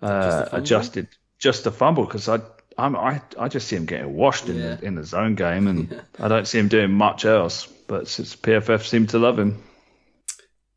Just 0.00 0.02
uh, 0.02 0.44
the 0.44 0.56
adjusted 0.56 1.08
just 1.38 1.66
a 1.66 1.70
fumble 1.70 2.04
because 2.04 2.28
I. 2.28 2.40
I'm, 2.78 2.96
I 2.96 3.20
I 3.38 3.48
just 3.48 3.68
see 3.68 3.76
him 3.76 3.84
getting 3.84 4.14
washed 4.14 4.48
in 4.48 4.56
Yeah. 4.56 4.76
the 4.76 4.84
in 4.86 4.94
the 4.94 5.04
zone 5.04 5.34
game, 5.34 5.66
and 5.66 6.02
I 6.18 6.28
don't 6.28 6.46
see 6.46 6.58
him 6.58 6.68
doing 6.68 6.92
much 6.92 7.24
else. 7.26 7.66
But 7.66 8.08
since 8.08 8.34
PFF 8.36 8.86
seem 8.86 9.06
to 9.08 9.18
love 9.18 9.38
him, 9.38 9.62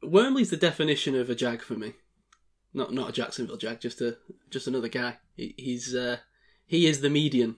Wormley's 0.02 0.50
the 0.50 0.58
definition 0.58 1.16
of 1.16 1.30
a 1.30 1.36
jag 1.36 1.62
for 1.62 1.76
me. 1.76 1.94
Not 2.74 2.91
not 2.91 3.10
a 3.10 3.12
Jacksonville 3.14 3.56
jag, 3.58 3.80
just 3.80 4.02
a 4.02 4.18
just 4.50 4.68
another 4.68 4.89
guy. 4.89 5.18
He, 5.36 5.54
he's 5.58 5.96
uh, 5.96 6.18
he 6.74 6.88
is 6.88 7.01
the 7.01 7.09
median 7.09 7.55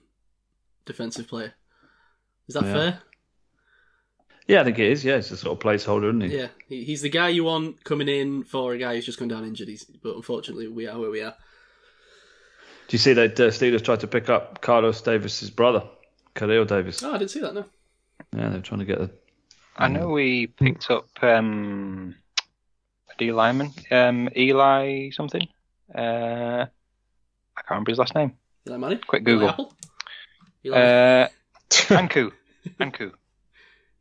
defensive 0.84 1.26
player. 1.26 1.54
Is 2.48 2.54
that 2.54 2.64
Yeah. 2.64 2.72
fair? 2.74 3.00
yeah, 4.46 4.60
I 4.60 4.64
think 4.64 4.78
it 4.78 4.90
is. 4.92 5.04
Yeah, 5.04 5.16
it's 5.16 5.30
a 5.30 5.36
sort 5.38 5.56
of 5.56 5.62
placeholder, 5.64 6.08
isn't 6.08 6.20
he? 6.30 6.36
Yeah, 6.36 6.48
he, 6.68 6.84
he's 6.84 7.00
the 7.00 7.08
guy 7.08 7.28
you 7.30 7.42
want 7.44 7.82
coming 7.82 8.08
in 8.08 8.44
for 8.44 8.74
a 8.74 8.78
guy 8.78 8.94
who's 8.94 9.06
just 9.06 9.18
gone 9.18 9.28
down 9.28 9.44
injured. 9.44 9.68
He's, 9.68 9.84
but 9.84 10.14
unfortunately, 10.16 10.68
we 10.68 10.86
are 10.86 10.98
where 10.98 11.10
we 11.10 11.22
are. 11.22 11.34
Do 12.88 12.94
you 12.94 12.98
see 12.98 13.14
that 13.14 13.40
uh, 13.40 13.48
Steelers 13.50 13.82
tried 13.82 14.00
to 14.00 14.06
pick 14.06 14.28
up 14.28 14.60
Carlos 14.60 15.00
Davis's 15.00 15.50
brother, 15.50 15.82
Khalil 16.34 16.66
Davis? 16.66 17.02
Oh, 17.02 17.14
I 17.14 17.18
didn't 17.18 17.30
see 17.30 17.40
that. 17.40 17.54
No. 17.54 17.64
Yeah, 18.36 18.50
they're 18.50 18.60
trying 18.60 18.80
to 18.80 18.84
get 18.86 18.98
the. 18.98 19.10
I 19.78 19.88
know 19.88 20.08
we 20.08 20.46
picked 20.46 20.90
up 20.90 21.08
um, 21.22 22.14
a 23.10 23.14
D 23.18 23.32
lineman, 23.32 23.72
um, 23.90 24.28
Eli 24.36 25.10
something. 25.10 25.48
Uh, 25.94 26.66
I 27.56 27.60
can't 27.62 27.70
remember 27.70 27.90
his 27.92 27.98
last 27.98 28.14
name. 28.14 28.32
Eli 28.66 28.76
Manning. 28.76 29.00
Quick 29.06 29.22
Eli 29.22 29.32
Google. 29.32 29.48
Apple. 29.50 29.72
Eli 30.64 30.76
Uh, 30.76 31.28
Ankou. 31.70 32.32
Ankou. 32.80 33.12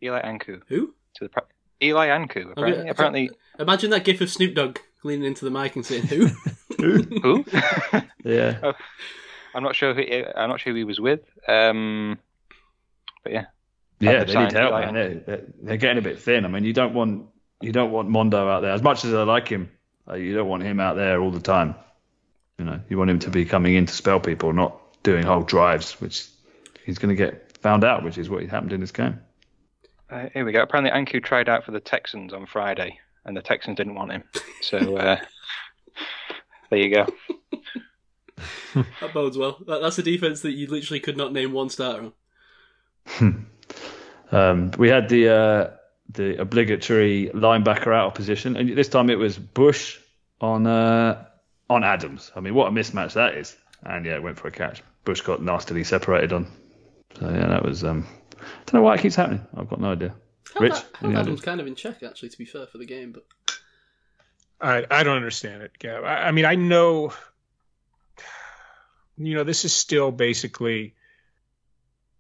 Eli 0.03 0.21
Ankou. 0.21 0.61
who? 0.67 0.93
To 1.15 1.23
the 1.25 1.29
pra- 1.29 1.43
Eli 1.81 2.07
Ankou. 2.07 2.51
Apparently, 2.51 2.79
Okay, 2.81 2.89
apparently 2.89 3.29
Imagine 3.59 3.89
that 3.91 4.03
gif 4.03 4.19
of 4.21 4.29
Snoop 4.29 4.53
Dogg 4.55 4.79
leaning 5.03 5.25
into 5.25 5.45
the 5.45 5.51
mic 5.51 5.75
and 5.75 5.85
saying 5.85 6.03
who. 6.03 6.27
who? 6.77 7.01
Who? 7.21 7.45
yeah. 8.23 8.73
I'm 9.53 9.63
not 9.63 9.75
sure. 9.75 9.93
Who, 9.93 10.01
I'm 10.35 10.49
not 10.49 10.59
sure 10.59 10.73
who 10.73 10.77
he 10.77 10.83
was 10.83 10.99
with. 10.99 11.21
Um, 11.47 12.19
but 13.23 13.31
yeah, 13.31 13.45
Yeah, 14.01 14.19
they've 14.19 14.27
they 14.27 14.33
need 14.33 14.33
signed 14.33 14.51
help, 14.53 14.71
Eli. 14.71 14.85
man. 14.85 14.93
They're, 14.93 15.13
they're, 15.15 15.43
they're 15.61 15.77
getting 15.77 15.99
a 15.99 16.01
bit 16.01 16.19
thin. 16.19 16.43
I 16.43 16.49
mean, 16.49 16.65
you 16.65 16.73
don't 16.73 16.93
want 16.93 17.27
you 17.61 17.71
don't 17.71 17.91
want 17.91 18.09
Mondeaux 18.09 18.49
out 18.51 18.59
there 18.61 18.71
as 18.73 18.81
much 18.83 19.05
as 19.05 19.13
I 19.13 19.23
like 19.23 19.47
him. 19.47 19.69
Uh, 20.09 20.15
you 20.15 20.33
don't 20.35 20.47
want 20.49 20.63
him 20.63 20.79
out 20.81 20.97
there 20.97 21.21
all 21.21 21.31
the 21.31 21.39
time. 21.39 21.75
You 22.57 22.65
know, 22.65 22.79
you 22.89 22.97
want 22.97 23.09
him 23.09 23.19
to 23.19 23.29
be 23.29 23.45
coming 23.45 23.75
in 23.75 23.85
to 23.85 23.93
spell 23.93 24.19
people, 24.19 24.53
not 24.53 24.79
doing 25.03 25.25
whole 25.25 25.43
drives, 25.43 25.99
which 25.99 26.27
he's 26.85 26.97
going 26.97 27.15
to 27.15 27.15
get 27.15 27.57
found 27.57 27.83
out, 27.83 28.03
which 28.03 28.17
is 28.17 28.29
what 28.29 28.43
happened 28.45 28.73
in 28.73 28.81
this 28.81 28.91
game. 28.91 29.19
uh, 30.09 30.29
here 30.33 30.45
we 30.45 30.51
go. 30.51 30.61
Apparently, 30.61 30.91
Ankou 30.91 31.23
tried 31.23 31.49
out 31.49 31.65
for 31.65 31.71
the 31.71 31.79
Texans 31.79 32.33
on 32.33 32.45
Friday, 32.45 32.99
and 33.25 33.35
the 33.35 33.41
Texans 33.41 33.77
didn't 33.77 33.95
want 33.95 34.11
him. 34.11 34.23
So 34.61 34.97
uh, 34.97 35.19
there 36.69 36.79
you 36.79 36.93
go. 36.93 37.07
that 39.01 39.13
bodes 39.13 39.37
well. 39.37 39.57
That, 39.67 39.81
that's 39.81 39.97
a 39.97 40.03
defense 40.03 40.41
that 40.41 40.51
you 40.51 40.67
literally 40.67 40.99
could 40.99 41.17
not 41.17 41.33
name 41.33 41.51
one 41.51 41.69
starter 41.69 42.11
on. 43.21 43.45
Um, 44.31 44.71
we 44.77 44.89
had 44.89 45.07
the 45.07 45.29
uh, 45.29 45.69
the 46.09 46.41
obligatory 46.41 47.29
linebacker 47.33 47.95
out 47.95 48.07
of 48.07 48.13
position, 48.15 48.57
and 48.57 48.75
this 48.75 48.89
time 48.89 49.09
it 49.09 49.19
was 49.19 49.37
Bush 49.37 49.99
on 50.41 50.65
uh, 50.67 51.25
on 51.69 51.83
Adams. 51.83 52.31
I 52.35 52.39
mean, 52.39 52.53
what 52.53 52.67
a 52.67 52.71
mismatch 52.71 53.13
that 53.13 53.35
is! 53.35 53.55
And 53.83 54.05
yeah, 54.05 54.19
went 54.19 54.39
for 54.39 54.47
a 54.47 54.51
catch. 54.51 54.83
Bush 55.03 55.21
got 55.21 55.41
nastily 55.41 55.83
separated 55.83 56.33
on. 56.33 56.51
So 57.19 57.29
yeah, 57.29 57.47
that 57.47 57.63
was. 57.63 57.83
Um, 57.83 58.07
I 58.37 58.45
don't 58.65 58.73
know 58.75 58.81
why 58.81 58.95
it 58.95 59.01
keeps 59.01 59.15
happening. 59.15 59.45
I've 59.55 59.69
got 59.69 59.79
no 59.79 59.91
idea. 59.91 60.15
Held, 60.53 60.63
Rich, 60.63 60.73
that, 60.73 60.95
held 60.99 61.15
Adams 61.15 61.41
kind 61.41 61.59
of 61.59 61.67
in 61.67 61.75
check, 61.75 62.03
actually, 62.03 62.29
to 62.29 62.37
be 62.37 62.45
fair, 62.45 62.67
for 62.67 62.77
the 62.77 62.85
game. 62.85 63.11
But 63.11 63.25
I 64.61 64.85
I 64.89 65.03
don't 65.03 65.17
understand 65.17 65.63
it, 65.63 65.77
Gav. 65.79 66.03
I, 66.03 66.27
I 66.27 66.31
mean, 66.31 66.45
I 66.45 66.55
know, 66.55 67.13
you 69.17 69.35
know, 69.35 69.43
this 69.43 69.65
is 69.65 69.73
still 69.73 70.11
basically 70.11 70.95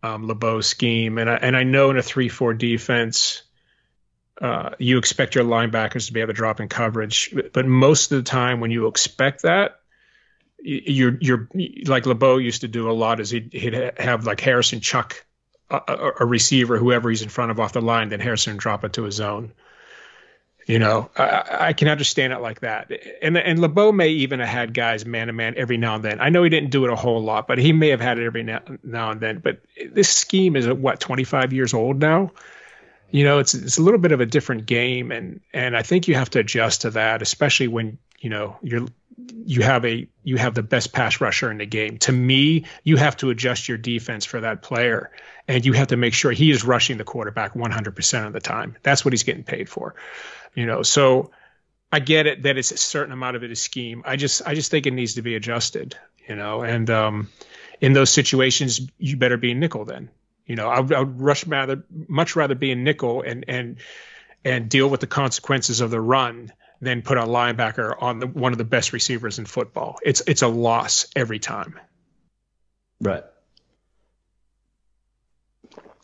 um, 0.03 0.27
LeBeau's 0.27 0.67
scheme, 0.67 1.17
and 1.17 1.29
I, 1.29 1.35
and 1.35 1.55
I 1.55 1.63
know 1.63 1.89
in 1.89 1.97
a 1.97 2.03
three-four 2.03 2.53
defense, 2.53 3.43
uh, 4.41 4.71
you 4.79 4.97
expect 4.97 5.35
your 5.35 5.45
linebackers 5.45 6.07
to 6.07 6.13
be 6.13 6.19
able 6.19 6.27
to 6.27 6.33
drop 6.33 6.59
in 6.59 6.67
coverage, 6.67 7.33
but, 7.53 7.65
most 7.65 8.11
of 8.11 8.17
the 8.17 8.29
time 8.29 8.59
when 8.59 8.71
you 8.71 8.87
expect 8.87 9.43
that, 9.43 9.79
you're 10.61 11.17
you're 11.21 11.47
like 11.85 12.05
LeBeau 12.05 12.37
used 12.37 12.61
to 12.61 12.67
do 12.67 12.89
a 12.89 12.93
lot 12.93 13.19
is 13.19 13.29
he'd, 13.29 13.53
he'd 13.53 13.73
have 13.97 14.25
like 14.25 14.41
Harrison 14.41 14.79
chuck 14.81 15.23
a, 15.69 16.11
a, 16.19 16.25
receiver, 16.25 16.77
whoever 16.77 17.09
he's 17.09 17.21
in 17.21 17.29
front 17.29 17.51
of 17.51 17.59
off 17.59 17.73
the 17.73 17.81
line, 17.81 18.09
then 18.09 18.19
Harrison 18.19 18.57
drop 18.57 18.83
it 18.83 18.93
to 18.93 19.03
his 19.03 19.15
zone. 19.15 19.51
You 20.67 20.79
know, 20.79 21.09
I, 21.15 21.43
I 21.59 21.73
can 21.73 21.87
understand 21.87 22.33
it 22.33 22.39
like 22.39 22.61
that. 22.61 22.91
And 23.21 23.37
and 23.37 23.59
LeBeau 23.59 23.91
may 23.91 24.09
even 24.09 24.39
have 24.39 24.49
had 24.49 24.73
guys 24.73 25.05
man 25.05 25.27
to 25.27 25.33
man 25.33 25.53
every 25.57 25.77
now 25.77 25.95
and 25.95 26.03
then. 26.03 26.19
I 26.19 26.29
know 26.29 26.41
he 26.41 26.49
didn't 26.49 26.71
do 26.71 26.85
it 26.85 26.91
a 26.91 26.95
whole 26.95 27.21
lot, 27.21 27.47
but 27.47 27.59
he 27.59 27.71
may 27.71 27.89
have 27.89 28.01
had 28.01 28.17
it 28.17 28.25
every 28.25 28.43
now, 28.43 28.61
now 28.83 29.11
and 29.11 29.21
then. 29.21 29.39
But 29.39 29.61
this 29.91 30.09
scheme 30.09 30.55
is 30.55 30.67
what 30.67 30.99
25 30.99 31.53
years 31.53 31.73
old 31.73 31.99
now. 31.99 32.31
You 33.11 33.23
know, 33.23 33.39
it's 33.39 33.53
it's 33.53 33.77
a 33.77 33.81
little 33.81 33.99
bit 33.99 34.11
of 34.11 34.19
a 34.19 34.25
different 34.25 34.65
game, 34.65 35.11
and 35.11 35.41
and 35.53 35.75
I 35.75 35.83
think 35.83 36.07
you 36.07 36.15
have 36.15 36.29
to 36.31 36.39
adjust 36.39 36.81
to 36.81 36.91
that, 36.91 37.21
especially 37.21 37.67
when 37.67 37.97
you 38.19 38.29
know 38.29 38.57
you're 38.61 38.87
you 39.45 39.61
have 39.61 39.85
a 39.85 40.07
you 40.23 40.37
have 40.37 40.53
the 40.53 40.63
best 40.63 40.91
pass 40.91 41.21
rusher 41.21 41.49
in 41.51 41.57
the 41.57 41.65
game. 41.65 41.97
To 41.99 42.11
me, 42.11 42.65
you 42.83 42.97
have 42.97 43.15
to 43.17 43.29
adjust 43.29 43.67
your 43.67 43.77
defense 43.77 44.25
for 44.25 44.41
that 44.41 44.61
player, 44.61 45.11
and 45.47 45.65
you 45.65 45.73
have 45.73 45.87
to 45.87 45.97
make 45.97 46.13
sure 46.13 46.31
he 46.31 46.51
is 46.51 46.63
rushing 46.63 46.97
the 46.97 47.03
quarterback 47.03 47.53
100% 47.53 48.27
of 48.27 48.33
the 48.33 48.39
time. 48.39 48.75
That's 48.83 49.05
what 49.05 49.13
he's 49.13 49.23
getting 49.23 49.43
paid 49.43 49.69
for. 49.69 49.95
You 50.53 50.65
know, 50.65 50.83
so 50.83 51.31
I 51.91 51.99
get 51.99 52.27
it 52.27 52.43
that 52.43 52.57
it's 52.57 52.71
a 52.71 52.77
certain 52.77 53.13
amount 53.13 53.35
of 53.35 53.43
it 53.43 53.51
is 53.51 53.61
scheme. 53.61 54.03
I 54.05 54.15
just 54.15 54.41
I 54.45 54.55
just 54.55 54.71
think 54.71 54.85
it 54.85 54.91
needs 54.91 55.15
to 55.15 55.21
be 55.21 55.35
adjusted. 55.35 55.97
You 56.27 56.35
know, 56.35 56.63
and 56.63 56.89
um, 56.89 57.29
in 57.79 57.93
those 57.93 58.09
situations, 58.09 58.81
you 58.97 59.15
better 59.15 59.37
be 59.37 59.53
nickel 59.53 59.85
then. 59.85 60.09
You 60.45 60.55
know, 60.55 60.69
I 60.69 60.79
would, 60.79 60.93
I 60.93 60.99
would 60.99 61.19
rush 61.19 61.45
rather 61.47 61.83
much 62.07 62.35
rather 62.35 62.55
be 62.55 62.71
a 62.71 62.75
nickel 62.75 63.21
and 63.21 63.45
and 63.47 63.77
and 64.43 64.69
deal 64.69 64.89
with 64.89 64.99
the 64.99 65.07
consequences 65.07 65.81
of 65.81 65.89
the 65.91 65.99
run 65.99 66.53
than 66.81 67.01
put 67.01 67.17
a 67.17 67.23
linebacker 67.23 67.95
on 67.99 68.19
the, 68.19 68.27
one 68.27 68.51
of 68.51 68.57
the 68.57 68.65
best 68.65 68.93
receivers 68.93 69.39
in 69.39 69.45
football. 69.45 69.97
It's 70.03 70.21
it's 70.27 70.41
a 70.41 70.47
loss 70.47 71.07
every 71.15 71.39
time. 71.39 71.79
Right. 73.01 73.23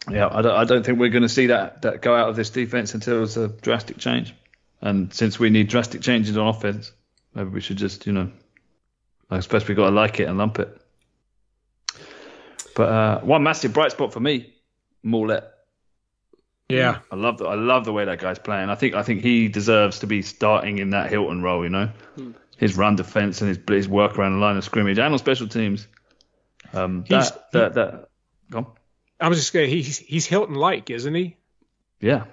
Yeah, 0.09 0.29
I 0.31 0.41
don't, 0.41 0.55
I 0.55 0.63
don't 0.63 0.83
think 0.83 0.97
we're 0.99 1.09
going 1.09 1.21
to 1.21 1.29
see 1.29 1.47
that, 1.47 1.83
that 1.83 2.01
go 2.01 2.15
out 2.15 2.29
of 2.29 2.35
this 2.35 2.49
defense 2.49 2.95
until 2.95 3.17
there's 3.17 3.37
a 3.37 3.47
drastic 3.47 3.97
change. 3.97 4.33
And 4.81 5.13
since 5.13 5.37
we 5.37 5.51
need 5.51 5.67
drastic 5.67 6.01
changes 6.01 6.37
on 6.37 6.47
offense, 6.47 6.91
maybe 7.35 7.49
we 7.49 7.61
should 7.61 7.77
just, 7.77 8.07
you 8.07 8.13
know, 8.13 8.31
I 9.29 9.39
suppose 9.41 9.67
we've 9.67 9.77
got 9.77 9.89
to 9.89 9.95
like 9.95 10.19
it 10.19 10.23
and 10.23 10.37
lump 10.39 10.57
it. 10.57 10.80
But 12.81 12.89
uh, 12.89 13.19
one 13.19 13.43
massive 13.43 13.73
bright 13.73 13.91
spot 13.91 14.11
for 14.11 14.19
me, 14.19 14.51
Maulet. 15.05 15.43
Yeah, 16.67 17.01
I 17.11 17.15
love 17.15 17.37
the, 17.37 17.45
I 17.45 17.53
love 17.53 17.85
the 17.85 17.93
way 17.93 18.05
that 18.05 18.17
guy's 18.17 18.39
playing. 18.39 18.71
I 18.71 18.75
think 18.75 18.95
I 18.95 19.03
think 19.03 19.21
he 19.21 19.49
deserves 19.49 19.99
to 19.99 20.07
be 20.07 20.23
starting 20.23 20.79
in 20.79 20.89
that 20.89 21.11
Hilton 21.11 21.43
role. 21.43 21.63
You 21.63 21.69
know, 21.69 21.89
his 22.57 22.75
run 22.75 22.95
defense 22.95 23.39
and 23.39 23.49
his, 23.49 23.59
his 23.67 23.87
work 23.87 24.17
around 24.17 24.33
the 24.33 24.39
line 24.39 24.57
of 24.57 24.63
scrimmage 24.63 24.97
and 24.97 25.13
on 25.13 25.19
special 25.19 25.47
teams. 25.47 25.87
Um, 26.73 27.03
He's- 27.07 27.29
that, 27.29 27.51
that, 27.51 27.73
that, 27.75 28.09
go 28.49 28.57
on. 28.57 28.65
I 29.19 29.27
was 29.27 29.37
just 29.37 29.53
going 29.53 29.69
he's 29.69 29.99
he's 29.99 30.25
Hilton 30.25 30.55
like, 30.55 30.89
isn't 30.89 31.13
he? 31.13 31.35
Yeah, 31.99 32.23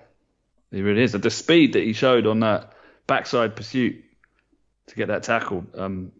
he 0.70 0.80
really 0.80 1.02
is. 1.02 1.12
The 1.12 1.28
speed 1.28 1.74
that 1.74 1.82
he 1.82 1.92
showed 1.92 2.26
on 2.26 2.40
that 2.40 2.72
backside 3.06 3.54
pursuit 3.54 4.02
to 4.86 4.96
get 4.96 5.08
that 5.08 5.24
tackle, 5.24 5.66
um, 5.76 6.10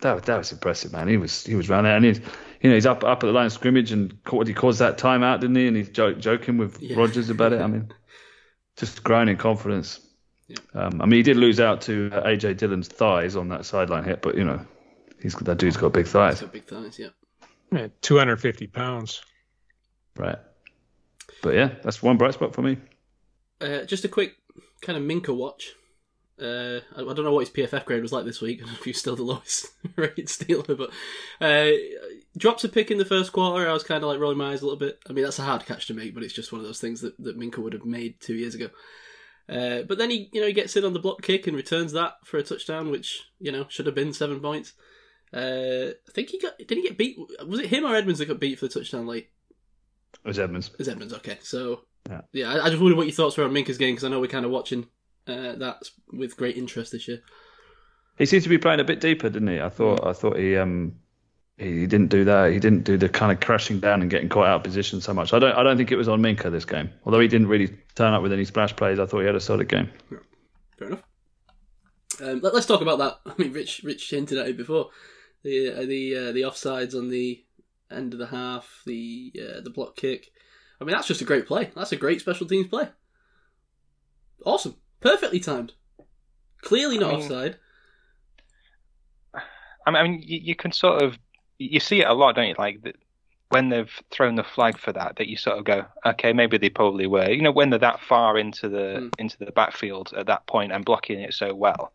that 0.00 0.24
that 0.24 0.38
was 0.38 0.50
impressive, 0.50 0.92
man. 0.92 1.06
He 1.06 1.16
was 1.16 1.44
he 1.46 1.54
was 1.54 1.68
round 1.68 1.86
there, 1.86 1.94
and 1.94 2.04
he's 2.04 2.20
you 2.64 2.70
know 2.70 2.74
he's 2.74 2.86
up 2.86 3.04
up 3.04 3.22
at 3.22 3.26
the 3.26 3.32
line 3.32 3.46
of 3.46 3.52
scrimmage 3.52 3.92
and 3.92 4.24
caught, 4.24 4.46
he 4.48 4.54
caused 4.54 4.78
that 4.80 4.98
timeout, 4.98 5.40
didn't 5.40 5.54
he? 5.56 5.68
And 5.68 5.76
he's 5.76 5.90
joke, 5.90 6.18
joking 6.18 6.56
with 6.58 6.80
Yeah. 6.82 6.96
Rodgers 6.96 7.28
about 7.30 7.52
it. 7.52 7.60
I 7.60 7.66
mean, 7.66 7.92
just 8.76 9.04
growing 9.04 9.28
in 9.28 9.36
confidence. 9.36 10.00
Yeah. 10.48 10.56
Um, 10.74 11.00
I 11.00 11.04
mean, 11.06 11.18
he 11.18 11.22
did 11.22 11.36
lose 11.36 11.60
out 11.60 11.82
to 11.82 12.10
uh, 12.12 12.22
AJ 12.26 12.56
Dillon's 12.56 12.88
thighs 12.88 13.36
on 13.36 13.50
that 13.50 13.64
sideline 13.66 14.04
hit, 14.04 14.22
but 14.22 14.34
you 14.36 14.44
know, 14.44 14.64
he's 15.22 15.34
that 15.36 15.58
dude's 15.58 15.76
got 15.76 15.92
big 15.92 16.06
He's 16.06 16.12
thighs, 16.12 16.40
got 16.40 16.52
big 16.52 16.64
thighs, 16.64 16.98
yeah. 16.98 17.08
Yeah, 17.70 17.88
250 18.02 18.66
pounds. 18.68 19.22
right? 20.16 20.38
But 21.42 21.54
yeah, 21.54 21.70
that's 21.82 22.02
one 22.02 22.16
bright 22.16 22.34
spot 22.34 22.54
for 22.54 22.62
me. 22.62 22.78
Uh, 23.60 23.84
just 23.84 24.04
a 24.04 24.08
quick 24.08 24.34
kind 24.80 24.96
of 24.96 25.04
Minkah 25.04 25.36
watch. 25.36 25.74
Uh, 26.40 26.80
I, 26.96 27.00
I 27.00 27.14
don't 27.14 27.24
know 27.24 27.32
what 27.32 27.46
his 27.48 27.50
PFF 27.54 27.84
grade 27.84 28.02
was 28.02 28.12
like 28.12 28.24
this 28.24 28.40
week. 28.40 28.58
I 28.62 28.64
don't 28.64 28.72
know 28.72 28.78
if 28.78 28.84
he's 28.84 28.98
still 28.98 29.16
the 29.16 29.22
lowest 29.22 29.68
rated 29.96 30.26
Steeler, 30.26 30.76
but 30.76 30.90
uh, 31.40 31.70
drops 32.36 32.64
a 32.64 32.68
pick 32.68 32.90
in 32.90 32.98
the 32.98 33.04
first 33.04 33.32
quarter. 33.32 33.68
I 33.68 33.72
was 33.72 33.82
kind 33.84 34.02
of 34.02 34.08
like 34.08 34.18
rolling 34.18 34.38
my 34.38 34.52
eyes 34.52 34.62
a 34.62 34.64
little 34.64 34.78
bit. 34.78 34.98
I 35.08 35.12
mean, 35.12 35.24
that's 35.24 35.38
a 35.38 35.42
hard 35.44 35.64
catch 35.66 35.86
to 35.86 35.94
make, 35.94 36.14
but 36.14 36.22
it's 36.22 36.34
just 36.34 36.52
one 36.52 36.60
of 36.60 36.66
those 36.66 36.80
things 36.80 37.00
that, 37.02 37.16
that 37.18 37.38
Minkah 37.38 37.58
would 37.58 37.72
have 37.72 37.84
made 37.84 38.20
two 38.20 38.34
years 38.34 38.54
ago. 38.54 38.70
Uh, 39.48 39.82
but 39.82 39.98
then 39.98 40.10
he, 40.10 40.30
you 40.32 40.40
know, 40.40 40.46
he 40.46 40.52
gets 40.52 40.76
in 40.76 40.84
on 40.84 40.94
the 40.94 40.98
block 40.98 41.22
kick 41.22 41.46
and 41.46 41.56
returns 41.56 41.92
that 41.92 42.14
for 42.24 42.38
a 42.38 42.42
touchdown, 42.42 42.90
which 42.90 43.22
you 43.38 43.52
know 43.52 43.66
should 43.68 43.86
have 43.86 43.94
been 43.94 44.12
seven 44.12 44.40
points. 44.40 44.72
Uh, 45.32 45.90
I 46.08 46.12
think 46.12 46.30
he 46.30 46.38
got. 46.40 46.56
Did 46.58 46.70
he 46.70 46.82
get 46.82 46.96
beat? 46.96 47.18
Was 47.46 47.60
it 47.60 47.66
him 47.66 47.84
or 47.84 47.94
Edmunds 47.94 48.18
that 48.20 48.26
got 48.26 48.40
beat 48.40 48.58
for 48.58 48.68
the 48.68 48.72
touchdown 48.74 49.06
late? 49.06 49.28
It 50.24 50.28
was 50.28 50.38
Edmunds. 50.38 50.68
It 50.68 50.78
was 50.78 50.88
Edmunds 50.88 51.12
okay? 51.14 51.38
So 51.42 51.82
Yeah. 52.08 52.22
yeah, 52.32 52.52
I, 52.54 52.66
I 52.66 52.70
just 52.70 52.80
wondered 52.80 52.96
what 52.96 53.06
your 53.06 53.14
thoughts 53.14 53.36
were 53.36 53.44
on 53.44 53.50
Minkah's 53.52 53.78
game 53.78 53.94
because 53.94 54.04
I 54.04 54.08
know 54.08 54.20
we're 54.20 54.28
kind 54.28 54.46
of 54.46 54.50
watching 54.50 54.86
uh, 55.26 55.56
that 55.56 55.82
with 56.12 56.36
great 56.36 56.56
interest 56.56 56.92
this 56.92 57.06
year. 57.08 57.20
He 58.16 58.26
seems 58.26 58.44
to 58.44 58.48
be 58.48 58.58
playing 58.58 58.80
a 58.80 58.84
bit 58.84 59.00
deeper, 59.00 59.28
didn't 59.28 59.48
he? 59.48 59.60
I 59.60 59.68
thought 59.68 60.06
I 60.06 60.12
thought 60.12 60.38
he 60.38 60.56
um 60.56 60.94
he, 61.58 61.80
he 61.80 61.86
didn't 61.86 62.08
do 62.08 62.24
that. 62.24 62.52
He 62.52 62.58
didn't 62.58 62.84
do 62.84 62.96
the 62.96 63.08
kind 63.08 63.32
of 63.32 63.40
crashing 63.40 63.80
down 63.80 64.02
and 64.02 64.10
getting 64.10 64.28
caught 64.28 64.46
out 64.46 64.56
of 64.56 64.64
position 64.64 65.00
so 65.00 65.14
much. 65.14 65.32
I 65.32 65.38
don't 65.38 65.54
I 65.56 65.62
don't 65.62 65.76
think 65.76 65.92
it 65.92 65.96
was 65.96 66.08
on 66.08 66.20
Minkah 66.20 66.50
this 66.50 66.64
game. 66.64 66.90
Although 67.04 67.20
he 67.20 67.28
didn't 67.28 67.48
really 67.48 67.76
turn 67.94 68.12
up 68.12 68.22
with 68.22 68.32
any 68.32 68.44
splash 68.44 68.74
plays, 68.74 68.98
I 68.98 69.06
thought 69.06 69.20
he 69.20 69.26
had 69.26 69.34
a 69.34 69.40
solid 69.40 69.68
game. 69.68 69.90
Fair 70.78 70.88
enough. 70.88 71.02
Um, 72.22 72.40
let, 72.40 72.54
us 72.54 72.66
talk 72.66 72.80
about 72.80 72.98
that. 72.98 73.18
I 73.26 73.34
mean, 73.42 73.52
Rich 73.52 73.82
Rich 73.84 74.10
hinted 74.10 74.38
at 74.38 74.48
it 74.48 74.56
before. 74.56 74.90
The 75.42 75.72
uh, 75.72 75.86
the 75.86 76.16
uh, 76.16 76.32
the 76.32 76.42
offsides 76.42 76.94
on 76.94 77.10
the 77.10 77.44
end 77.90 78.12
of 78.12 78.18
the 78.18 78.26
half, 78.26 78.82
the 78.86 79.32
uh, 79.38 79.60
the 79.60 79.70
block 79.70 79.96
kick. 79.96 80.30
I 80.80 80.84
mean, 80.84 80.94
that's 80.94 81.06
just 81.08 81.20
a 81.20 81.24
great 81.24 81.46
play. 81.46 81.70
That's 81.76 81.92
a 81.92 81.96
great 81.96 82.20
special 82.20 82.46
teams 82.46 82.68
play. 82.68 82.88
Awesome, 84.44 84.76
perfectly 85.00 85.40
timed. 85.40 85.72
Clearly 86.62 86.98
not 86.98 87.14
I 87.14 87.16
mean- 87.16 87.22
offside. 87.22 87.58
I 89.86 89.90
mean, 89.90 89.96
I 89.96 90.02
mean 90.02 90.22
you, 90.24 90.40
you 90.42 90.54
can 90.56 90.72
sort 90.72 91.02
of 91.02 91.18
you 91.58 91.80
see 91.80 92.00
it 92.00 92.08
a 92.08 92.14
lot, 92.14 92.34
don't 92.34 92.48
you? 92.48 92.54
Like 92.58 92.82
the, 92.82 92.94
when 93.50 93.68
they've 93.68 93.92
thrown 94.10 94.34
the 94.34 94.42
flag 94.42 94.78
for 94.78 94.92
that, 94.92 95.16
that 95.16 95.28
you 95.28 95.36
sort 95.36 95.58
of 95.58 95.64
go, 95.64 95.84
okay, 96.04 96.32
maybe 96.32 96.58
they 96.58 96.70
probably 96.70 97.06
were. 97.06 97.30
You 97.30 97.42
know, 97.42 97.52
when 97.52 97.70
they're 97.70 97.78
that 97.78 98.00
far 98.00 98.36
into 98.38 98.68
the 98.68 98.84
Mm. 98.94 99.10
into 99.18 99.38
the 99.38 99.52
backfield 99.52 100.12
at 100.16 100.26
that 100.26 100.46
point 100.46 100.72
and 100.72 100.84
blocking 100.84 101.20
it 101.20 101.34
so 101.34 101.54
well, 101.54 101.92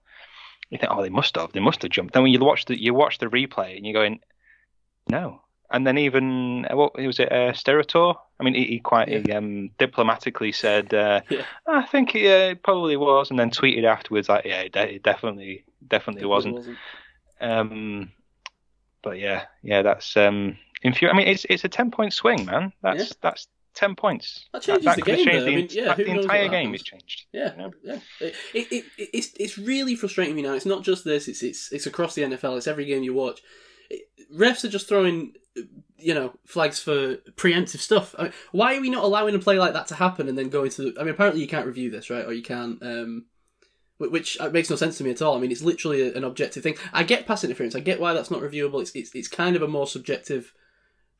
you 0.69 0.77
think, 0.77 0.91
oh, 0.91 1.01
they 1.01 1.09
must 1.09 1.35
have, 1.35 1.51
they 1.51 1.59
must 1.59 1.81
have 1.81 1.91
jumped. 1.91 2.13
Then 2.13 2.23
when 2.23 2.31
you 2.31 2.39
watch 2.39 2.65
the 2.65 2.81
you 2.81 2.93
watch 2.93 3.17
the 3.17 3.27
replay 3.27 3.75
and 3.75 3.85
you're 3.85 3.93
going, 3.93 4.19
no. 5.09 5.41
And 5.71 5.85
then 5.85 5.97
even 5.99 6.65
uh, 6.65 6.75
what 6.75 6.97
was 6.97 7.19
it, 7.19 7.31
uh, 7.31 7.51
Steratore? 7.53 8.15
I 8.39 8.43
mean, 8.43 8.55
he, 8.55 8.65
he 8.65 8.79
quite 8.79 9.07
he, 9.07 9.31
um, 9.31 9.69
diplomatically 9.77 10.51
said, 10.51 10.93
uh, 10.93 11.21
Yeah. 11.29 11.43
I 11.67 11.85
think 11.85 12.11
he 12.11 12.27
uh, 12.27 12.55
probably 12.55 12.97
was, 12.97 13.29
and 13.29 13.37
then 13.37 13.51
tweeted 13.51 13.83
afterwards 13.83 14.29
like, 14.29 14.45
yeah, 14.45 14.61
it 14.61 14.71
de- 14.71 14.95
it 14.95 15.03
definitely, 15.03 15.65
definitely 15.87 16.25
wasn't. 16.25 16.77
Um, 17.41 18.11
but 19.03 19.19
yeah, 19.19 19.45
yeah, 19.63 19.81
that's 19.81 20.15
um, 20.17 20.57
infu- 20.83 21.09
I 21.09 21.13
mean, 21.13 21.27
it's 21.27 21.45
it's 21.49 21.63
a 21.63 21.69
ten 21.69 21.91
point 21.91 22.13
swing, 22.13 22.45
man. 22.45 22.73
That's 22.81 22.99
Yeah. 23.09 23.13
that's 23.21 23.47
ten 23.75 23.95
points. 23.95 24.47
That 24.53 24.61
changes 24.63 24.85
that 24.85 24.95
the 24.97 25.01
game, 25.03 25.25
though. 25.25 25.39
The, 25.45 25.51
I 25.51 25.55
mean, 25.55 25.67
yeah, 25.71 25.83
that- 25.85 25.97
the 25.97 26.05
entire 26.07 26.47
game 26.49 26.73
is 26.75 26.83
changed. 26.83 27.25
Yeah, 27.31 27.53
Yeah. 27.57 27.69
yeah. 27.83 27.99
It, 28.19 28.35
it, 28.53 28.67
it, 28.97 29.09
it's 29.13 29.29
it's 29.39 29.57
really 29.57 29.95
frustrating 29.95 30.35
me 30.35 30.41
now. 30.41 30.53
It's 30.53 30.65
not 30.65 30.83
just 30.83 31.03
this. 31.05 31.27
It's 31.27 31.43
it's 31.43 31.71
it's 31.71 31.85
across 31.85 32.15
the 32.15 32.23
NFL. 32.23 32.57
It's 32.57 32.67
every 32.67 32.85
game 32.85 33.03
you 33.03 33.13
watch. 33.13 33.41
Refs 34.35 34.63
are 34.63 34.67
just 34.69 34.87
throwing, 34.87 35.33
you 35.97 36.13
know, 36.13 36.31
flags 36.45 36.79
for 36.79 37.15
preemptive 37.35 37.79
stuff. 37.79 38.13
I 38.19 38.23
mean, 38.23 38.33
why 38.51 38.75
are 38.77 38.81
we 38.81 38.89
not 38.91 39.03
allowing 39.03 39.33
a 39.33 39.39
play 39.39 39.57
like 39.57 39.73
that 39.73 39.87
to 39.87 39.95
happen 39.95 40.27
and 40.29 40.37
then 40.37 40.49
going 40.49 40.69
to? 40.71 40.91
The, 40.91 40.99
I 40.99 41.03
mean, 41.03 41.13
apparently 41.13 41.41
you 41.41 41.47
can't 41.47 41.65
review 41.65 41.89
this, 41.89 42.09
right? 42.11 42.25
Or 42.25 42.31
you 42.33 42.43
can't. 42.43 42.81
Um, 42.83 43.25
which 43.99 44.37
uh, 44.39 44.49
makes 44.49 44.69
no 44.69 44.75
sense 44.75 44.97
to 44.97 45.03
me 45.03 45.11
at 45.11 45.21
all. 45.21 45.35
I 45.35 45.39
mean, 45.39 45.51
it's 45.51 45.61
literally 45.61 46.13
an 46.13 46.23
objective 46.23 46.63
thing. 46.63 46.77
I 46.93 47.03
get 47.03 47.27
pass 47.27 47.43
interference. 47.43 47.75
I 47.75 47.81
get 47.81 47.99
why 47.99 48.13
that's 48.13 48.31
not 48.31 48.41
reviewable. 48.41 48.81
It's 48.81 48.91
it's, 48.91 49.13
it's 49.13 49.27
kind 49.27 49.55
of 49.55 49.61
a 49.61 49.67
more 49.67 49.87
subjective. 49.87 50.53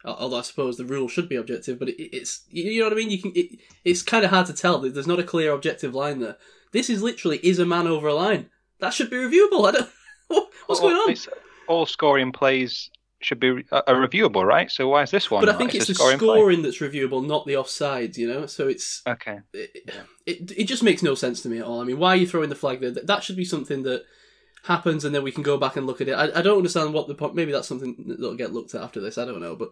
Although 0.05 0.37
I 0.37 0.43
suppose 0.43 0.77
the 0.77 0.85
rule 0.85 1.09
should 1.09 1.27
be 1.27 1.35
objective, 1.35 1.77
but 1.77 1.89
it, 1.89 2.01
it's 2.01 2.45
you 2.49 2.79
know 2.79 2.85
what 2.85 2.93
I 2.93 2.95
mean. 2.95 3.09
You 3.09 3.21
can 3.21 3.33
it, 3.35 3.59
it's 3.83 4.01
kind 4.01 4.23
of 4.23 4.31
hard 4.31 4.47
to 4.47 4.53
tell. 4.53 4.79
There's 4.79 5.07
not 5.07 5.19
a 5.19 5.23
clear 5.23 5.51
objective 5.51 5.93
line 5.93 6.19
there. 6.19 6.37
This 6.71 6.89
is 6.89 7.03
literally 7.03 7.39
is 7.43 7.59
a 7.59 7.65
man 7.65 7.85
over 7.85 8.07
a 8.07 8.13
line. 8.13 8.49
That 8.79 8.93
should 8.93 9.09
be 9.09 9.17
reviewable. 9.17 9.67
I 9.67 9.71
don't. 9.71 9.89
What's 10.67 10.79
going 10.79 10.95
on? 10.95 11.15
All 11.67 11.85
scoring 11.85 12.31
plays 12.31 12.89
should 13.21 13.39
be 13.39 13.49
a, 13.71 13.93
reviewable, 13.93 14.45
right? 14.45 14.71
So 14.71 14.87
why 14.87 15.03
is 15.03 15.11
this 15.11 15.29
one? 15.29 15.41
But 15.45 15.53
I 15.53 15.57
think 15.57 15.75
it's, 15.75 15.85
a 15.85 15.87
the 15.89 15.95
scoring 15.95 16.19
play. 16.19 16.55
that's 16.61 16.79
reviewable, 16.79 17.25
not 17.25 17.45
the 17.45 17.53
offsides. 17.53 18.17
You 18.17 18.27
know, 18.27 18.45
so 18.45 18.67
it's 18.67 19.01
Okay. 19.07 19.39
it, 19.53 19.89
it, 20.25 20.51
it 20.57 20.63
just 20.65 20.83
makes 20.83 21.03
no 21.03 21.15
sense 21.15 21.41
to 21.41 21.49
me 21.49 21.59
at 21.59 21.65
all. 21.65 21.81
I 21.81 21.83
mean, 21.83 21.99
why 21.99 22.09
are 22.09 22.15
you 22.15 22.27
throwing 22.27 22.49
the 22.49 22.55
flag 22.55 22.79
there? 22.79 22.91
That 22.91 23.23
should 23.23 23.35
be 23.35 23.45
something 23.45 23.83
that 23.83 24.03
happens, 24.63 25.05
and 25.05 25.13
then 25.15 25.23
we 25.23 25.31
can 25.31 25.43
go 25.43 25.57
back 25.57 25.75
and 25.77 25.85
look 25.87 26.01
at 26.01 26.07
it. 26.07 26.13
I, 26.13 26.39
I 26.39 26.41
don't 26.41 26.57
understand 26.57 26.93
what 26.93 27.07
the 27.07 27.15
po- 27.15 27.33
maybe 27.33 27.51
that's 27.51 27.67
something 27.67 27.95
that'll 28.07 28.35
get 28.35 28.53
looked 28.53 28.73
at 28.75 28.81
after 28.83 28.99
this. 29.01 29.17
I 29.17 29.25
don't 29.25 29.41
know, 29.41 29.55
but 29.55 29.69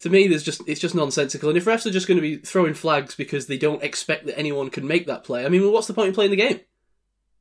to 0.00 0.10
me, 0.10 0.28
there's 0.28 0.44
just 0.44 0.60
it's 0.68 0.80
just 0.80 0.94
nonsensical. 0.94 1.48
And 1.48 1.58
if 1.58 1.64
refs 1.64 1.86
are 1.86 1.90
just 1.90 2.06
going 2.08 2.18
to 2.18 2.22
be 2.22 2.36
throwing 2.36 2.74
flags 2.74 3.14
because 3.14 3.46
they 3.46 3.58
don't 3.58 3.82
expect 3.82 4.26
that 4.26 4.38
anyone 4.38 4.70
can 4.70 4.86
make 4.86 5.06
that 5.06 5.24
play, 5.24 5.44
I 5.44 5.48
mean, 5.48 5.62
well, 5.62 5.72
what's 5.72 5.86
the 5.88 5.94
point 5.94 6.08
in 6.08 6.14
playing 6.14 6.30
the 6.30 6.36
game? 6.36 6.60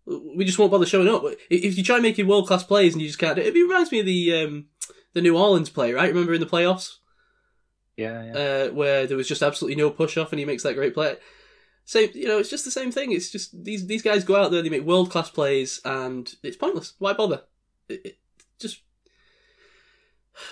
We 0.05 0.45
just 0.45 0.57
won't 0.57 0.71
bother 0.71 0.85
showing 0.85 1.09
up. 1.09 1.23
If- 1.49 1.63
If 1.65 1.77
you 1.77 1.83
try 1.83 1.99
making 1.99 2.27
world 2.27 2.47
class 2.47 2.63
plays 2.63 2.93
and 2.93 3.01
you 3.01 3.07
just 3.09 3.19
can't, 3.19 3.37
it, 3.37 3.47
it 3.55 3.61
reminds 3.61 3.91
me 3.91 3.99
of 3.99 4.05
the 4.05 4.33
um, 4.35 4.65
the 5.17 5.21
New 5.23 5.35
Orleans 5.35 5.69
play, 5.69 5.93
right? 5.93 6.09
Remember 6.09 6.35
in 6.35 6.39
the 6.39 6.45
playoffs? 6.45 6.97
Yeah, 7.97 8.23
yeah. 8.23 8.33
uh, 8.33 8.67
where 8.69 9.07
there 9.07 9.17
was 9.17 9.27
just 9.27 9.41
absolutely 9.41 9.81
no 9.81 9.89
push 9.89 10.15
off, 10.15 10.31
and 10.31 10.37
he 10.37 10.45
makes 10.45 10.61
that 10.61 10.75
great 10.75 10.93
play. 10.93 11.17
Same, 11.85 12.11
you 12.13 12.27
know, 12.27 12.37
it's 12.37 12.51
just 12.51 12.65
the 12.65 12.71
same 12.71 12.91
thing. 12.91 13.11
It's 13.11 13.31
just 13.31 13.63
these 13.63 13.87
these 13.87 14.03
guys 14.03 14.23
go 14.23 14.35
out 14.35 14.51
there, 14.51 14.61
they 14.61 14.69
make 14.69 14.83
world 14.83 15.09
class 15.09 15.31
plays, 15.31 15.81
and 15.83 16.31
it's 16.43 16.55
pointless. 16.55 16.93
Why 16.99 17.13
bother? 17.13 17.41
It, 17.89 18.01
it 18.05 18.17
just 18.59 18.81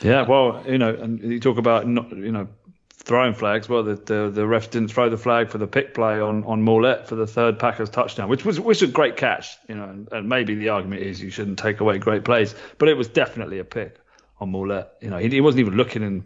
Yeah, 0.02 0.24
well, 0.24 0.64
you 0.68 0.80
know, 0.80 0.96
and 0.96 1.20
you 1.20 1.40
talk 1.40 1.60
about 1.60 1.88
not, 1.88 2.10
you 2.10 2.32
know, 2.32 2.48
throwing 2.94 3.36
flags. 3.36 3.70
Well, 3.70 3.84
the, 3.84 3.96
the 3.96 4.32
the 4.34 4.48
ref 4.48 4.72
didn't 4.72 4.90
throw 4.90 5.10
the 5.10 5.18
flag 5.18 5.50
for 5.50 5.60
the 5.60 5.68
pick 5.68 5.94
play 5.94 6.20
on 6.20 6.44
on 6.46 6.64
Maulet 6.64 7.06
for 7.06 7.14
the 7.14 7.28
third 7.28 7.60
Packers 7.60 7.92
touchdown, 7.92 8.30
which 8.30 8.46
was 8.46 8.60
which 8.60 8.82
was 8.82 8.90
a 8.90 8.92
great 8.92 9.16
catch. 9.16 9.58
You 9.70 9.76
know, 9.76 9.84
and, 9.84 10.12
and 10.12 10.28
maybe 10.28 10.56
the 10.56 10.70
argument 10.70 11.04
is 11.04 11.22
you 11.22 11.30
shouldn't 11.30 11.60
take 11.60 11.80
away 11.82 12.00
great 12.00 12.24
plays, 12.24 12.56
but 12.80 12.90
it 12.90 12.98
was 12.98 13.08
definitely 13.08 13.60
a 13.60 13.64
pick 13.64 14.00
on 14.40 14.52
Maulet. 14.52 14.88
You 15.02 15.10
know, 15.10 15.18
he, 15.18 15.30
he 15.30 15.42
wasn't 15.42 15.62
even 15.62 15.76
looking, 15.76 16.04
and 16.04 16.24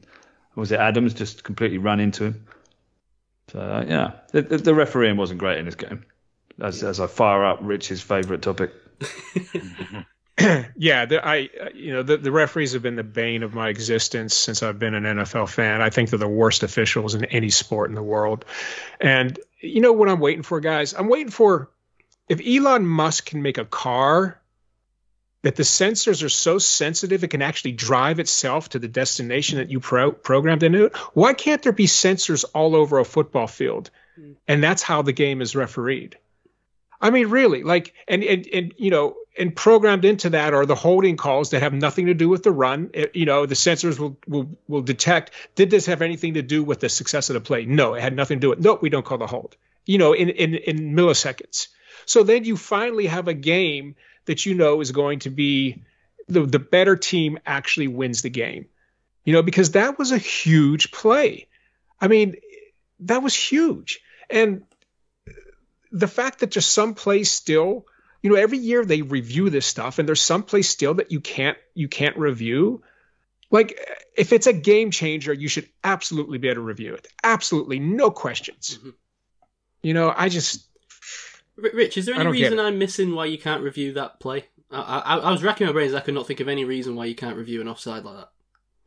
was 0.56 0.72
it 0.72 0.80
Adams 0.80 1.14
just 1.14 1.44
completely 1.44 1.78
ran 1.78 2.00
into 2.00 2.26
him. 2.26 2.46
So 3.52 3.60
uh, 3.60 3.86
yeah, 3.88 4.12
the, 4.32 4.42
the, 4.44 4.58
the 4.58 4.76
refereeing 4.76 5.18
wasn't 5.18 5.40
great 5.40 5.58
in 5.58 5.66
this 5.66 5.76
game. 5.76 6.06
As 6.62 6.84
as 6.84 7.00
I 7.00 7.08
fire 7.08 7.46
up 7.46 7.60
Rich's 7.62 8.02
favourite 8.02 8.42
topic. 8.42 8.74
yeah, 10.76 11.06
the, 11.06 11.26
I 11.26 11.50
uh, 11.62 11.70
you 11.74 11.94
know 11.94 12.04
the, 12.04 12.18
the 12.18 12.32
referees 12.32 12.74
have 12.74 12.82
been 12.82 12.96
the 12.96 13.04
bane 13.04 13.44
of 13.44 13.54
my 13.54 13.70
existence 13.70 14.36
since 14.36 14.64
I've 14.64 14.80
been 14.80 14.94
an 14.94 15.04
NFL 15.04 15.50
fan. 15.50 15.82
I 15.82 15.90
think 15.90 16.10
they're 16.10 16.20
the 16.20 16.28
worst 16.28 16.64
officials 16.64 17.16
in 17.16 17.26
any 17.26 17.50
sport 17.50 17.90
in 17.90 17.96
the 17.96 18.04
world. 18.04 18.46
And 19.00 19.38
you 19.60 19.82
know 19.82 19.94
what 19.94 20.10
I'm 20.10 20.20
waiting 20.20 20.44
for, 20.44 20.60
guys? 20.60 20.94
I'm 20.94 21.10
waiting 21.10 21.32
for 21.32 21.70
if 22.30 22.42
Elon 22.46 22.86
Musk 22.86 23.26
can 23.26 23.42
make 23.42 23.58
a 23.58 23.66
car 23.66 24.40
that 25.42 25.56
the 25.56 25.64
sensors 25.64 26.24
are 26.24 26.30
so 26.30 26.58
sensitive 26.58 27.24
it 27.24 27.30
can 27.30 27.42
actually 27.42 27.72
drive 27.72 28.20
itself 28.20 28.70
to 28.70 28.80
the 28.80 28.88
destination 28.88 29.58
that 29.58 29.72
you 29.72 29.80
pro- 29.80 30.12
programmed 30.12 30.64
into 30.64 30.86
it. 30.86 30.98
Why 31.14 31.34
can't 31.34 31.62
there 31.62 31.72
be 31.72 31.88
sensors 31.88 32.44
all 32.54 32.76
over 32.76 33.00
a 33.00 33.06
football 33.06 33.48
field? 33.48 33.90
Mm. 34.20 34.36
And 34.48 34.64
that's 34.64 34.84
how 34.84 35.02
the 35.02 35.14
game 35.14 35.42
is 35.42 35.56
refereed. 35.56 36.18
I 37.02 37.12
mean, 37.12 37.28
really, 37.28 37.64
like, 37.64 37.94
and, 38.10 38.24
and, 38.24 38.46
and, 38.54 38.74
you 38.78 38.90
know, 38.90 39.16
and 39.38 39.56
programmed 39.56 40.04
into 40.04 40.32
that 40.32 40.54
are 40.54 40.66
the 40.66 40.76
holding 40.76 41.16
calls 41.16 41.52
that 41.52 41.62
have 41.62 41.74
nothing 41.74 42.08
to 42.08 42.14
do 42.14 42.28
with 42.28 42.44
the 42.44 42.52
run. 42.52 42.90
It- 42.94 43.16
you 43.16 43.26
know, 43.26 43.46
the 43.46 43.56
sensors 43.56 43.98
will, 43.98 44.18
will, 44.28 44.50
will 44.68 44.82
detect, 44.82 45.32
did 45.56 45.70
this 45.70 45.86
have 45.86 46.02
anything 46.02 46.34
to 46.34 46.42
do 46.42 46.62
with 46.62 46.82
the 46.82 46.90
success 46.90 47.30
of 47.30 47.36
the 47.36 47.42
play? 47.42 47.64
No, 47.64 47.94
it 47.94 48.02
had 48.02 48.14
nothing 48.16 48.40
to 48.40 48.42
do 48.42 48.50
with 48.50 48.60
it. 48.60 48.64
Nope, 48.66 48.82
we 48.82 48.90
don't 48.90 49.06
call 49.06 49.18
the 49.18 49.28
hold, 49.28 49.56
you 49.86 49.98
know, 49.98 50.12
in, 50.12 50.28
in, 50.28 50.56
in 50.56 50.94
milliseconds. 50.94 51.70
So 52.06 52.24
then 52.24 52.44
you 52.44 52.58
finally 52.58 53.06
have 53.06 53.30
a 53.30 53.34
game 53.34 53.96
that 54.30 54.46
you 54.46 54.54
know 54.54 54.80
is 54.80 54.92
going 54.92 55.18
to 55.20 55.32
be 55.32 55.82
the 56.28 56.46
the 56.46 56.60
better 56.60 56.96
team 56.96 57.40
actually 57.48 57.88
wins 57.88 58.22
the 58.22 58.30
game. 58.30 58.68
You 59.26 59.34
know, 59.34 59.42
because 59.42 59.72
that 59.72 59.98
was 59.98 60.12
a 60.12 60.20
huge 60.20 60.92
play. 60.92 61.48
I 62.00 62.08
mean, 62.08 62.36
that 63.02 63.24
was 63.24 63.36
huge. 63.36 64.02
And 64.30 64.64
the 65.92 66.08
fact 66.08 66.40
that 66.40 66.52
there's 66.52 66.68
some 66.68 66.94
plays 66.94 67.32
still, 67.32 67.88
you 68.22 68.30
know, 68.30 68.36
every 68.36 68.60
year 68.60 68.86
they 68.86 69.02
review 69.02 69.50
this 69.50 69.66
stuff 69.66 69.98
and 69.98 70.08
there's 70.08 70.22
some 70.22 70.44
plays 70.44 70.70
still 70.70 70.94
that 70.94 71.12
you 71.12 71.20
can't 71.20 71.58
you 71.74 71.88
can't 71.88 72.18
review. 72.18 72.84
Like 73.50 73.80
if 74.16 74.32
it's 74.32 74.46
a 74.46 74.54
game 74.54 74.92
changer, 74.92 75.34
you 75.34 75.48
should 75.48 75.68
absolutely 75.84 76.38
be 76.38 76.50
able 76.50 76.58
to 76.58 76.62
review 76.62 76.94
it. 76.94 77.08
Absolutely, 77.24 77.80
no 77.80 78.12
questions. 78.12 78.78
Mhm. 78.80 78.94
You 79.82 79.96
know, 79.96 80.14
I 80.16 80.30
just 80.30 80.69
Rich, 81.62 81.98
is 81.98 82.06
there 82.06 82.16
any 82.16 82.30
reason. 82.30 82.60
I'm 82.60 82.78
missing 82.78 83.14
why 83.16 83.26
you 83.26 83.38
can't 83.38 83.64
review 83.64 83.94
that 83.94 84.20
play? 84.20 84.46
I, 84.72 85.00
I, 85.00 85.18
I 85.18 85.32
was 85.32 85.44
racking 85.44 85.68
my 85.68 85.74
brains. 85.74 85.94
I 85.94 86.00
could 86.00 86.14
not 86.14 86.28
think 86.28 86.40
of 86.40 86.48
any 86.48 86.66
reason 86.66 86.96
why 86.96 87.06
you 87.06 87.16
can't 87.16 87.38
review 87.38 87.62
an 87.62 87.68
offside 87.68 88.04
like 88.04 88.18
that. 88.18 88.30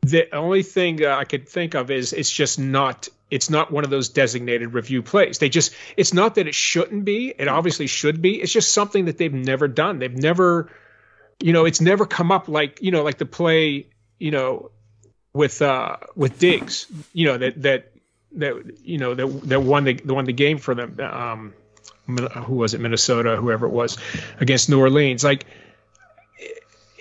the 0.01 0.35
only 0.35 0.63
thing 0.63 1.03
uh, 1.03 1.15
I 1.15 1.25
could 1.25 1.47
think 1.47 1.75
of 1.75 1.91
is 1.91 2.13
it's 2.13 2.31
just 2.31 2.59
not 2.59 3.09
it's 3.29 3.49
not 3.49 3.71
one 3.71 3.83
of 3.83 3.89
those 3.89 4.09
designated 4.09 4.73
review 4.73 5.01
plays. 5.01 5.39
They 5.39 5.49
just 5.49 5.73
it's 5.97 6.13
not 6.13 6.35
that 6.35 6.47
it 6.47 6.55
shouldn't 6.55 7.03
be. 7.03 7.33
It 7.37 7.47
obviously 7.47 7.87
should 7.87 8.21
be. 8.21 8.41
It's 8.41 8.53
just 8.53 8.73
something 8.73 9.05
that 9.05 9.17
they've 9.17 9.33
never 9.33 9.67
done. 9.67 9.99
They've 9.99 10.15
never 10.15 10.69
you 11.41 11.51
know, 11.51 11.65
it's 11.65 11.81
never 11.81 12.05
come 12.05 12.31
up 12.31 12.47
like, 12.47 12.81
you 12.81 12.91
know, 12.91 13.03
like 13.03 13.17
the 13.17 13.25
play, 13.25 13.87
you 14.19 14.31
know, 14.31 14.71
with 15.33 15.61
uh 15.61 15.97
with 16.15 16.39
Diggs, 16.39 16.85
you 17.11 17.25
know, 17.25 17.37
that 17.37 17.61
that 17.63 17.91
that 18.33 18.77
you 18.83 18.97
know, 18.97 19.13
that 19.15 19.27
that 19.49 19.61
won 19.61 19.83
the, 19.83 19.93
the 19.95 20.13
won 20.13 20.25
the 20.25 20.33
game 20.33 20.57
for 20.59 20.75
them 20.75 20.99
um 21.01 21.53
who 22.07 22.55
was 22.55 22.73
it 22.73 22.81
Minnesota, 22.81 23.37
whoever 23.37 23.65
it 23.65 23.71
was 23.71 23.97
against 24.39 24.69
New 24.69 24.79
Orleans. 24.79 25.23
Like 25.23 25.45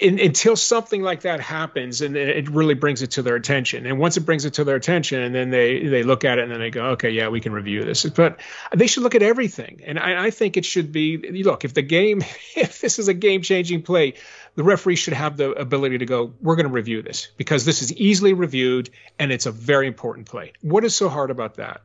in, 0.03 0.19
until 0.19 0.57
something 0.57 1.01
like 1.01 1.21
that 1.21 1.41
happens 1.41 2.01
and 2.01 2.17
it 2.17 2.51
really 2.51 2.75
brings 2.75 3.03
it 3.03 3.13
to 3.13 3.23
their 3.23 3.37
attention. 3.37 3.87
And 3.87 4.01
once 4.01 4.17
it 4.17 4.23
brings 4.23 4.45
it 4.45 4.55
to 4.55 4.65
their 4.65 4.75
attention 4.75 5.21
and 5.21 5.33
then 5.33 5.51
they 5.51 5.87
they 5.87 6.03
look 6.03 6.25
at 6.25 6.39
it 6.39 6.43
and 6.43 6.51
then 6.51 6.59
they 6.59 6.71
go 6.71 6.87
okay 6.91 7.11
yeah 7.11 7.29
we 7.29 7.41
can 7.41 7.53
review 7.53 7.85
this. 7.85 8.05
But 8.05 8.41
they 8.75 8.89
should 8.89 9.05
look 9.05 9.15
at 9.15 9.23
everything. 9.23 9.83
And 9.85 9.99
i, 9.99 10.27
I 10.27 10.31
think 10.31 10.57
it 10.57 10.65
should 10.65 10.91
be 10.91 11.43
look 11.45 11.65
if 11.65 11.75
the 11.75 11.83
game 11.83 12.23
if 12.57 12.81
this 12.81 12.99
is 12.99 13.07
a 13.07 13.15
game 13.15 13.43
changing 13.43 13.83
play 13.83 14.15
the 14.57 14.65
referee 14.65 14.97
should 14.97 15.15
have 15.15 15.37
the 15.37 15.53
ability 15.53 15.99
to 15.99 16.07
go 16.07 16.35
we're 16.41 16.57
going 16.57 16.67
to 16.67 16.73
review 16.73 17.03
this 17.03 17.29
because 17.37 17.65
this 17.65 17.81
is 17.81 17.93
easily 17.93 18.33
reviewed 18.33 18.91
and 19.21 19.31
it's 19.31 19.47
a 19.47 19.53
very 19.53 19.87
important 19.87 20.27
play. 20.27 20.53
What 20.63 20.85
is 20.85 20.97
so 20.97 21.09
hard 21.09 21.31
about 21.31 21.55
that 21.55 21.83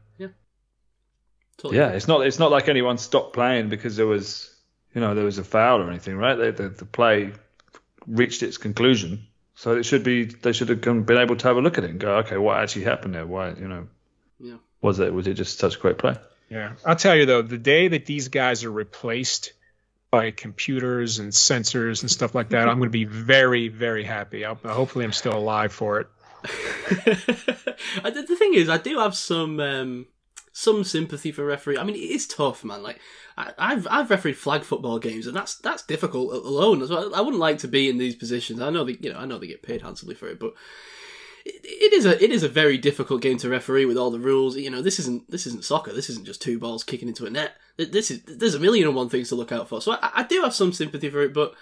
Totally. 1.57 1.77
Yeah, 1.79 1.89
it's 1.89 2.07
not 2.07 2.25
it's 2.25 2.39
not 2.39 2.51
like 2.51 2.67
anyone 2.69 2.97
stopped 2.97 3.33
playing 3.33 3.69
because 3.69 3.95
there 3.95 4.05
was 4.07 4.53
you 4.93 5.01
know 5.01 5.15
there 5.15 5.25
was 5.25 5.37
a 5.37 5.43
foul 5.43 5.81
or 5.81 5.89
anything, 5.89 6.15
right? 6.17 6.35
They, 6.35 6.51
the, 6.51 6.69
the 6.69 6.85
play 6.85 7.31
reached 8.05 8.43
its 8.43 8.57
conclusion, 8.57 9.25
so 9.55 9.75
it 9.75 9.83
should 9.83 10.03
be 10.03 10.25
they 10.25 10.53
should 10.53 10.69
have 10.69 10.81
been 10.81 11.17
able 11.17 11.35
to 11.35 11.47
have 11.47 11.57
a 11.57 11.61
look 11.61 11.77
at 11.77 11.83
it 11.83 11.89
and 11.89 11.99
go, 11.99 12.17
okay, 12.17 12.37
what 12.37 12.57
actually 12.57 12.83
happened 12.85 13.15
there? 13.15 13.25
Why 13.25 13.49
you 13.53 13.67
know 13.67 13.87
Yeah. 14.39 14.57
was 14.81 14.99
it 14.99 15.13
was 15.13 15.25
it 15.27 15.33
just 15.33 15.57
such 15.57 15.75
a 15.77 15.79
great 15.79 15.97
play? 15.97 16.15
Yeah, 16.49 16.73
I'll 16.85 16.95
tell 16.95 17.15
you 17.15 17.25
though, 17.25 17.41
the 17.41 17.57
day 17.57 17.87
that 17.89 18.05
these 18.05 18.27
guys 18.29 18.63
are 18.63 18.71
replaced 18.71 19.53
by 20.11 20.31
computers 20.31 21.19
and 21.19 21.31
sensors 21.33 22.01
and 22.01 22.09
stuff 22.09 22.33
like 22.33 22.49
that, 22.49 22.69
I'm 22.69 22.77
going 22.77 22.87
to 22.87 22.89
be 22.89 23.03
very, 23.03 23.67
very 23.67 24.05
happy. 24.05 24.45
I'll, 24.45 24.55
hopefully, 24.55 25.03
I'm 25.03 25.11
still 25.11 25.35
alive 25.35 25.73
for 25.73 25.99
it. 25.99 26.07
The 28.03 28.25
the 28.27 28.35
thing 28.37 28.53
is, 28.53 28.69
I 28.69 28.77
do 28.77 28.99
have 28.99 29.15
some 29.15 29.59
um, 29.59 30.05
some 30.57 30.83
sympathy 30.83 31.31
for 31.31 31.45
referee. 31.45 31.77
I 31.77 31.83
mean, 31.83 31.95
it 31.95 31.99
is 31.99 32.25
tough, 32.25 32.63
man. 32.63 32.81
Like 32.81 32.99
I, 33.37 33.53
I've 33.59 33.87
I've 33.91 34.09
refereed 34.09 34.37
flag 34.37 34.63
football 34.63 34.97
games, 34.97 35.27
and 35.27 35.35
that's 35.35 35.55
that's 35.55 35.83
difficult 35.83 36.33
alone. 36.33 36.81
as 36.81 36.89
well. 36.89 37.13
I 37.13 37.21
wouldn't 37.21 37.39
like 37.39 37.59
to 37.59 37.67
be 37.67 37.87
in 37.89 37.99
these 37.99 38.15
positions. 38.15 38.59
I 38.59 38.71
know 38.71 38.83
they, 38.83 38.97
you 38.99 39.13
know, 39.13 39.19
I 39.19 39.25
know 39.25 39.37
they 39.37 39.45
get 39.45 39.61
paid 39.61 39.83
handsomely 39.83 40.15
for 40.15 40.27
it, 40.27 40.39
but 40.39 40.53
it, 41.45 41.93
is 41.93 42.07
a 42.07 42.21
it 42.23 42.31
is 42.31 42.41
a 42.41 42.49
very 42.49 42.79
difficult 42.79 43.21
game 43.21 43.37
to 43.37 43.49
referee 43.49 43.85
with 43.85 43.97
all 43.97 44.09
the 44.09 44.19
rules. 44.19 44.57
You 44.57 44.71
know, 44.71 44.81
this 44.81 44.99
isn't 44.99 45.29
this 45.29 45.45
isn't 45.45 45.63
soccer. 45.63 45.93
This 45.93 46.09
isn't 46.09 46.25
just 46.25 46.41
two 46.41 46.57
balls 46.57 46.83
kicking 46.83 47.07
into 47.07 47.27
a 47.27 47.29
net. 47.29 47.51
This 47.77 48.09
is 48.09 48.23
there's 48.23 48.55
a 48.55 48.59
million 48.59 48.87
and 48.87 48.95
one 48.95 49.09
things 49.09 49.29
to 49.29 49.35
look 49.35 49.51
out 49.51 49.69
for. 49.69 49.79
So 49.79 49.91
I, 49.91 50.09
I 50.15 50.23
do 50.23 50.41
have 50.41 50.55
some 50.55 50.73
sympathy 50.73 51.11
for 51.11 51.21
it, 51.21 51.35
but 51.35 51.53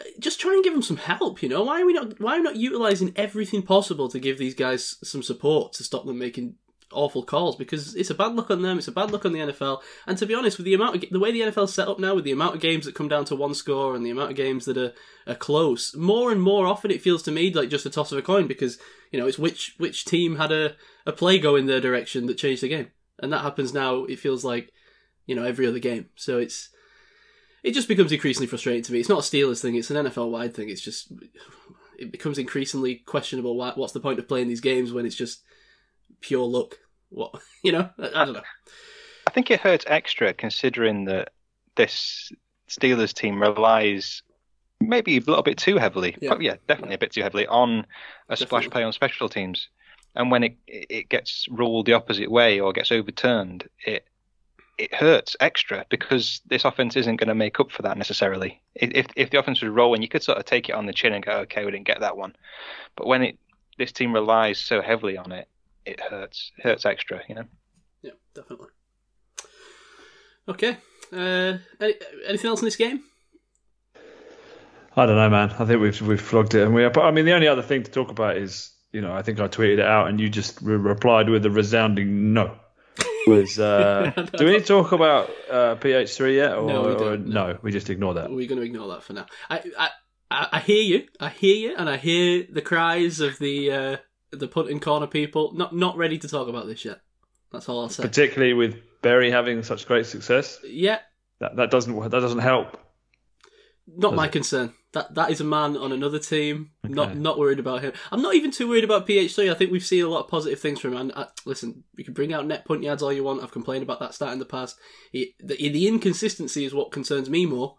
uh, 0.00 0.04
just 0.18 0.40
try 0.40 0.54
and 0.54 0.64
give 0.64 0.72
them 0.72 0.80
some 0.80 0.96
help. 0.96 1.42
You 1.42 1.50
know, 1.50 1.64
why 1.64 1.82
are 1.82 1.86
we 1.86 1.92
not 1.92 2.18
why 2.18 2.36
are 2.36 2.38
we 2.38 2.44
not 2.44 2.56
utilizing 2.56 3.12
everything 3.14 3.60
possible 3.60 4.08
to 4.08 4.18
give 4.18 4.38
these 4.38 4.54
guys 4.54 4.96
some 5.04 5.22
support 5.22 5.74
to 5.74 5.84
stop 5.84 6.06
them 6.06 6.18
making 6.18 6.54
awful 6.92 7.22
calls? 7.22 7.56
Because 7.56 7.94
it's 7.94 8.10
a 8.10 8.14
bad 8.14 8.34
look 8.34 8.50
on 8.50 8.62
them. 8.62 8.78
It's 8.78 8.88
a 8.88 8.92
bad 8.92 9.10
look 9.10 9.24
on 9.24 9.32
the 9.32 9.40
NFL. 9.40 9.80
And 10.06 10.16
to 10.18 10.26
be 10.26 10.34
honest, 10.34 10.58
with 10.58 10.64
the 10.64 10.74
amount 10.74 10.96
of 10.96 11.10
the 11.10 11.20
way 11.20 11.32
the 11.32 11.40
NFL's 11.40 11.74
set 11.74 11.88
up 11.88 11.98
now, 11.98 12.14
with 12.14 12.24
the 12.24 12.32
amount 12.32 12.54
of 12.54 12.60
games 12.60 12.84
that 12.84 12.94
come 12.94 13.08
down 13.08 13.24
to 13.26 13.36
one 13.36 13.54
score 13.54 13.94
and 13.94 14.04
the 14.04 14.10
amount 14.10 14.30
of 14.30 14.36
games 14.36 14.64
that 14.64 14.76
are, 14.76 14.92
are 15.26 15.34
close, 15.34 15.94
more 15.94 16.30
and 16.30 16.42
more 16.42 16.66
often 16.66 16.90
it 16.90 17.02
feels 17.02 17.22
to 17.24 17.32
me 17.32 17.52
like 17.52 17.68
just 17.68 17.86
a 17.86 17.90
toss 17.90 18.12
of 18.12 18.18
a 18.18 18.22
coin 18.22 18.46
because 18.46 18.78
you 19.10 19.20
know 19.20 19.26
it's 19.26 19.38
which 19.38 19.74
which 19.78 20.04
team 20.04 20.36
had 20.36 20.52
a 20.52 20.74
a 21.06 21.12
play 21.12 21.38
go 21.38 21.56
in 21.56 21.66
their 21.66 21.80
direction 21.80 22.26
that 22.26 22.38
changed 22.38 22.62
the 22.62 22.68
game, 22.68 22.90
and 23.18 23.32
that 23.32 23.42
happens 23.42 23.72
now. 23.72 24.04
It 24.04 24.18
feels 24.18 24.44
like 24.44 24.72
you 25.26 25.34
know 25.34 25.44
every 25.44 25.66
other 25.66 25.78
game. 25.78 26.10
So 26.16 26.38
it's 26.38 26.70
it 27.62 27.74
just 27.74 27.88
becomes 27.88 28.12
increasingly 28.12 28.46
frustrating 28.46 28.84
to 28.84 28.92
me. 28.92 29.00
It's 29.00 29.08
not 29.08 29.18
a 29.18 29.22
Steelers 29.22 29.60
thing; 29.60 29.74
it's 29.74 29.90
an 29.90 30.06
NFL 30.06 30.30
wide 30.30 30.54
thing. 30.54 30.68
It's 30.68 30.80
just 30.80 31.12
it 31.98 32.12
becomes 32.12 32.38
increasingly 32.38 32.96
questionable. 32.96 33.56
What's 33.56 33.92
the 33.92 34.00
point 34.00 34.18
of 34.18 34.28
playing 34.28 34.48
these 34.48 34.60
games 34.60 34.92
when 34.92 35.06
it's 35.06 35.16
just 35.16 35.42
pure 36.26 36.44
luck? 36.46 36.78
What 37.10 37.40
you 37.62 37.72
know? 37.72 37.88
I, 37.98 38.06
I 38.22 38.24
don't 38.24 38.34
know. 38.34 38.42
I 39.26 39.30
think 39.30 39.50
it 39.50 39.60
hurts 39.60 39.84
extra 39.88 40.32
considering 40.32 41.04
that 41.06 41.30
this 41.76 42.32
Steelers 42.68 43.12
team 43.12 43.40
relies 43.40 44.22
maybe 44.80 45.16
a 45.16 45.20
little 45.20 45.42
bit 45.42 45.58
too 45.58 45.76
heavily, 45.78 46.16
Yeah. 46.20 46.34
yeah, 46.40 46.56
definitely 46.68 46.94
a 46.94 46.98
bit 46.98 47.12
too 47.12 47.22
heavily 47.22 47.46
on 47.46 47.86
a 48.28 48.36
splash 48.36 48.68
play 48.68 48.82
on 48.82 48.92
special 48.92 49.28
teams. 49.28 49.68
And 50.14 50.30
when 50.30 50.44
it 50.44 50.56
it 50.66 51.08
gets 51.08 51.46
ruled 51.50 51.86
the 51.86 51.92
opposite 51.92 52.30
way 52.30 52.60
or 52.60 52.72
gets 52.72 52.90
overturned, 52.92 53.68
it 53.84 54.06
it 54.78 54.94
hurts 54.94 55.36
extra 55.40 55.86
because 55.88 56.40
this 56.46 56.64
offense 56.66 56.96
isn't 56.96 57.16
going 57.16 57.28
to 57.28 57.34
make 57.34 57.58
up 57.60 57.70
for 57.70 57.82
that 57.82 57.96
necessarily. 57.98 58.60
If 58.74 58.90
if- 58.94 59.06
if 59.16 59.30
the 59.30 59.38
offense 59.38 59.60
was 59.62 59.70
rolling, 59.70 60.02
you 60.02 60.08
could 60.08 60.22
sort 60.22 60.38
of 60.38 60.44
take 60.44 60.68
it 60.68 60.74
on 60.74 60.86
the 60.86 60.92
chin 60.92 61.12
and 61.14 61.24
go, 61.24 61.38
okay, 61.40 61.64
we 61.64 61.70
didn't 61.70 61.86
get 61.86 62.00
that 62.00 62.16
one. 62.16 62.34
But 62.96 63.06
when 63.06 63.22
it 63.22 63.38
this 63.78 63.92
team 63.92 64.12
relies 64.14 64.58
so 64.58 64.80
heavily 64.82 65.16
on 65.18 65.32
it, 65.32 65.48
it 65.86 66.00
hurts. 66.00 66.52
It 66.58 66.62
hurts 66.64 66.84
extra, 66.86 67.22
you 67.28 67.34
know. 67.36 67.44
Yeah, 68.02 68.12
definitely. 68.34 68.68
Okay. 70.48 70.76
Uh, 71.12 71.58
any, 71.80 71.94
anything 72.26 72.48
else 72.48 72.60
in 72.60 72.66
this 72.66 72.76
game? 72.76 73.02
I 74.96 75.04
don't 75.06 75.16
know, 75.16 75.28
man. 75.30 75.50
I 75.58 75.64
think 75.66 75.80
we've 75.80 76.00
we've 76.02 76.20
flogged 76.20 76.54
it, 76.54 76.62
and 76.62 76.74
we. 76.74 76.88
But 76.88 77.04
I 77.04 77.10
mean, 77.10 77.24
the 77.26 77.32
only 77.34 77.48
other 77.48 77.62
thing 77.62 77.82
to 77.82 77.90
talk 77.90 78.10
about 78.10 78.36
is, 78.36 78.72
you 78.92 79.00
know, 79.02 79.12
I 79.12 79.22
think 79.22 79.38
I 79.40 79.48
tweeted 79.48 79.74
it 79.78 79.80
out, 79.86 80.08
and 80.08 80.18
you 80.20 80.28
just 80.30 80.60
re- 80.62 80.76
replied 80.76 81.28
with 81.28 81.44
a 81.44 81.50
resounding 81.50 82.32
no. 82.32 82.56
Was 83.26 83.58
uh, 83.58 84.12
do 84.36 84.44
we 84.46 84.52
need 84.52 84.60
to 84.60 84.64
talk 84.64 84.92
about 84.92 85.28
uh, 85.50 85.74
PH3 85.76 86.34
yet, 86.36 86.52
or, 86.56 86.68
No, 86.68 86.82
we 86.82 86.88
or 86.94 86.98
don't, 86.98 87.26
no. 87.28 87.52
no? 87.52 87.58
We 87.60 87.72
just 87.72 87.90
ignore 87.90 88.14
that. 88.14 88.30
We're 88.30 88.48
going 88.48 88.60
to 88.60 88.64
ignore 88.64 88.88
that 88.88 89.02
for 89.02 89.12
now. 89.12 89.26
I, 89.50 89.62
I, 89.78 89.90
I 90.30 90.48
I 90.52 90.60
hear 90.60 90.82
you. 90.82 91.06
I 91.20 91.28
hear 91.28 91.56
you, 91.56 91.74
and 91.76 91.90
I 91.90 91.98
hear 91.98 92.46
the 92.50 92.62
cries 92.62 93.20
of 93.20 93.38
the 93.38 93.72
uh, 93.72 93.96
the 94.32 94.48
punting 94.48 94.80
corner 94.80 95.06
people. 95.06 95.52
Not 95.54 95.74
not 95.74 95.96
ready 95.96 96.18
to 96.18 96.28
talk 96.28 96.48
about 96.48 96.66
this 96.66 96.84
yet. 96.84 97.00
That's 97.52 97.68
all 97.68 97.80
I'll 97.82 97.88
say. 97.88 98.02
Particularly 98.02 98.54
with 98.54 98.76
Berry 99.02 99.30
having 99.30 99.62
such 99.62 99.86
great 99.86 100.06
success, 100.06 100.58
Yeah, 100.64 100.98
that 101.40 101.56
that 101.56 101.70
doesn't 101.70 101.94
that 101.98 102.10
doesn't 102.10 102.40
help. 102.40 102.78
not 103.86 104.10
Does 104.10 104.16
my 104.16 104.26
it? 104.26 104.32
concern. 104.32 104.74
That 104.92 105.14
that 105.14 105.30
is 105.30 105.40
a 105.40 105.44
man 105.44 105.76
on 105.76 105.92
another 105.92 106.18
team. 106.18 106.70
Not 106.82 107.10
Okay. 107.10 107.18
not 107.18 107.38
worried 107.38 107.58
about 107.58 107.82
him. 107.82 107.92
I'm 108.10 108.22
not 108.22 108.34
even 108.34 108.50
too 108.50 108.68
worried 108.68 108.84
about 108.84 109.06
PH3. 109.06 109.50
I 109.50 109.54
think 109.54 109.70
we've 109.70 109.84
seen 109.84 110.04
a 110.04 110.08
lot 110.08 110.24
of 110.24 110.28
positive 110.30 110.58
things 110.58 110.80
from 110.80 110.92
him. 110.94 110.98
And 111.00 111.12
uh, 111.14 111.26
listen, 111.44 111.84
you 111.96 112.04
can 112.04 112.14
bring 112.14 112.32
out 112.32 112.46
net 112.46 112.64
punt 112.64 112.82
yards 112.82 113.02
all 113.02 113.12
you 113.12 113.22
want. 113.24 113.42
I've 113.42 113.52
complained 113.52 113.82
about 113.82 114.00
that 114.00 114.14
stat 114.14 114.32
in 114.32 114.38
the 114.38 114.44
past. 114.46 114.76
He, 115.12 115.34
the, 115.38 115.56
the 115.56 115.86
inconsistency 115.86 116.64
is 116.64 116.72
what 116.74 116.92
concerns 116.92 117.28
me 117.30 117.44
more. 117.46 117.76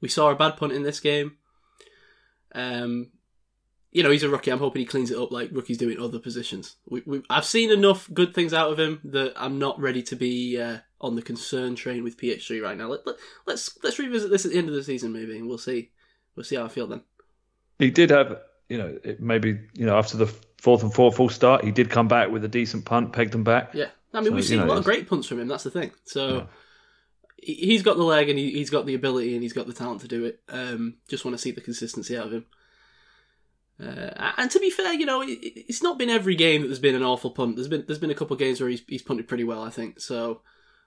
We 0.00 0.08
saw 0.08 0.30
a 0.30 0.36
bad 0.36 0.56
punt 0.56 0.72
in 0.72 0.84
this 0.84 1.00
game. 1.00 1.36
Um, 2.54 3.10
you 3.92 4.02
know, 4.02 4.10
he's 4.10 4.22
a 4.22 4.28
rookie. 4.28 4.50
I'm 4.50 4.58
hoping 4.58 4.80
he 4.80 4.86
cleans 4.86 5.10
it 5.10 5.18
up 5.18 5.30
like 5.30 5.50
rookies 5.52 5.78
do 5.78 5.88
in 5.90 6.00
other 6.00 6.18
positions. 6.18 6.76
We, 6.88 7.02
we, 7.06 7.22
I've 7.30 7.44
seen 7.44 7.70
enough 7.70 8.08
good 8.12 8.34
things 8.34 8.52
out 8.54 8.72
of 8.72 8.78
him 8.78 9.00
that 9.04 9.34
I'm 9.36 9.58
not 9.58 9.78
ready 9.78 10.02
to 10.04 10.16
be 10.16 10.58
uh, 10.60 10.78
on 11.00 11.14
the 11.14 11.22
concern 11.22 11.74
train 11.76 12.02
with 12.02 12.16
PH3 12.16 12.62
right 12.62 12.76
now. 12.76 12.88
Let, 12.88 13.06
let, 13.06 13.16
let's 13.46 13.78
let's 13.82 13.98
revisit 13.98 14.30
this 14.30 14.44
at 14.46 14.52
the 14.52 14.58
end 14.58 14.68
of 14.68 14.74
the 14.74 14.82
season 14.82 15.12
maybe, 15.12 15.36
and 15.36 15.46
we'll 15.46 15.58
see 15.58 15.90
we'll 16.34 16.44
see 16.44 16.56
how 16.56 16.64
I 16.64 16.68
feel 16.68 16.86
then. 16.86 17.02
He 17.78 17.90
did 17.90 18.10
have, 18.10 18.38
you 18.68 18.78
know, 18.78 18.98
it 19.04 19.20
maybe 19.20 19.58
you 19.74 19.84
know 19.86 19.96
after 19.98 20.16
the 20.16 20.26
fourth 20.58 20.82
and 20.82 20.92
fourth 20.94 21.16
full 21.16 21.28
start, 21.28 21.64
he 21.64 21.70
did 21.70 21.90
come 21.90 22.08
back 22.08 22.30
with 22.30 22.44
a 22.44 22.48
decent 22.48 22.84
punt, 22.84 23.12
pegged 23.12 23.32
them 23.32 23.44
back. 23.44 23.74
Yeah, 23.74 23.88
I 24.14 24.20
mean 24.20 24.30
So, 24.30 24.34
we've 24.36 24.44
seen 24.44 24.58
know, 24.60 24.66
a 24.66 24.68
lot 24.68 24.78
of 24.78 24.84
great 24.84 25.08
punts 25.08 25.26
from 25.26 25.38
him. 25.40 25.48
That's 25.48 25.64
the 25.64 25.70
thing. 25.70 25.90
So. 26.04 26.28
Yeah. 26.36 26.44
he- 27.36 27.54
He's 27.54 27.82
got 27.82 27.96
the 27.96 28.04
leg 28.04 28.28
and 28.28 28.38
he, 28.38 28.52
he's 28.52 28.70
got 28.70 28.86
the 28.86 28.94
ability 28.94 29.34
and 29.34 29.42
he's 29.42 29.52
got 29.52 29.66
the 29.66 29.72
talent 29.72 30.00
to 30.02 30.08
do 30.08 30.24
it. 30.24 30.40
Um, 30.48 30.98
just 31.08 31.24
want 31.24 31.36
to 31.36 31.42
see 31.42 31.50
the 31.50 31.60
consistency 31.60 32.16
out 32.16 32.26
of 32.26 32.32
him. 32.32 32.46
Uh, 33.82 34.32
and 34.36 34.50
to 34.50 34.60
be 34.60 34.70
fair, 34.70 34.92
you 34.92 35.06
know, 35.06 35.22
it, 35.22 35.38
it's 35.42 35.82
not 35.82 35.98
been 35.98 36.10
every 36.10 36.36
game 36.36 36.60
that 36.62 36.68
there's 36.68 36.78
been 36.78 36.94
an 36.94 37.02
awful 37.02 37.30
punt. 37.30 37.56
There's 37.56 37.68
been 37.68 37.84
there's 37.86 37.98
been 37.98 38.10
a 38.10 38.14
couple 38.14 38.34
of 38.34 38.38
games 38.40 38.60
where 38.60 38.70
he's 38.70 38.82
he's 38.86 39.02
punted 39.02 39.26
pretty 39.28 39.44
well, 39.44 39.62
I 39.62 39.70
think. 39.70 39.98
So 40.00 40.42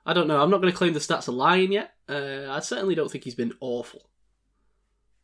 I 0.05 0.13
don't 0.13 0.27
know. 0.27 0.39
I'm 0.41 0.49
not 0.51 0.61
going 0.61 0.71
to 0.71 0.77
claim 0.77 0.93
the 0.93 0.99
stats 0.99 1.27
are 1.27 1.31
lying 1.33 1.71
yet. 1.71 1.91
Uh, 2.07 2.45
I 2.49 2.59
certainly 2.59 2.95
don't 2.95 3.11
think 3.11 3.23
he's 3.23 3.35
been 3.35 3.53
awful. 3.59 4.01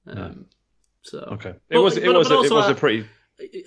Um, 0.08 0.16
No. 0.16 0.36
So 1.04 1.20
Okay, 1.20 1.50
it 1.50 1.62
But- 1.70 1.82
was 1.82 1.98
it 1.98 2.04
but- 2.06 2.16
was 2.16 2.30
but 2.30 2.40
a, 2.40 2.44
it 2.44 2.52
was 2.52 2.70
a 2.70 2.76
pretty 2.76 3.06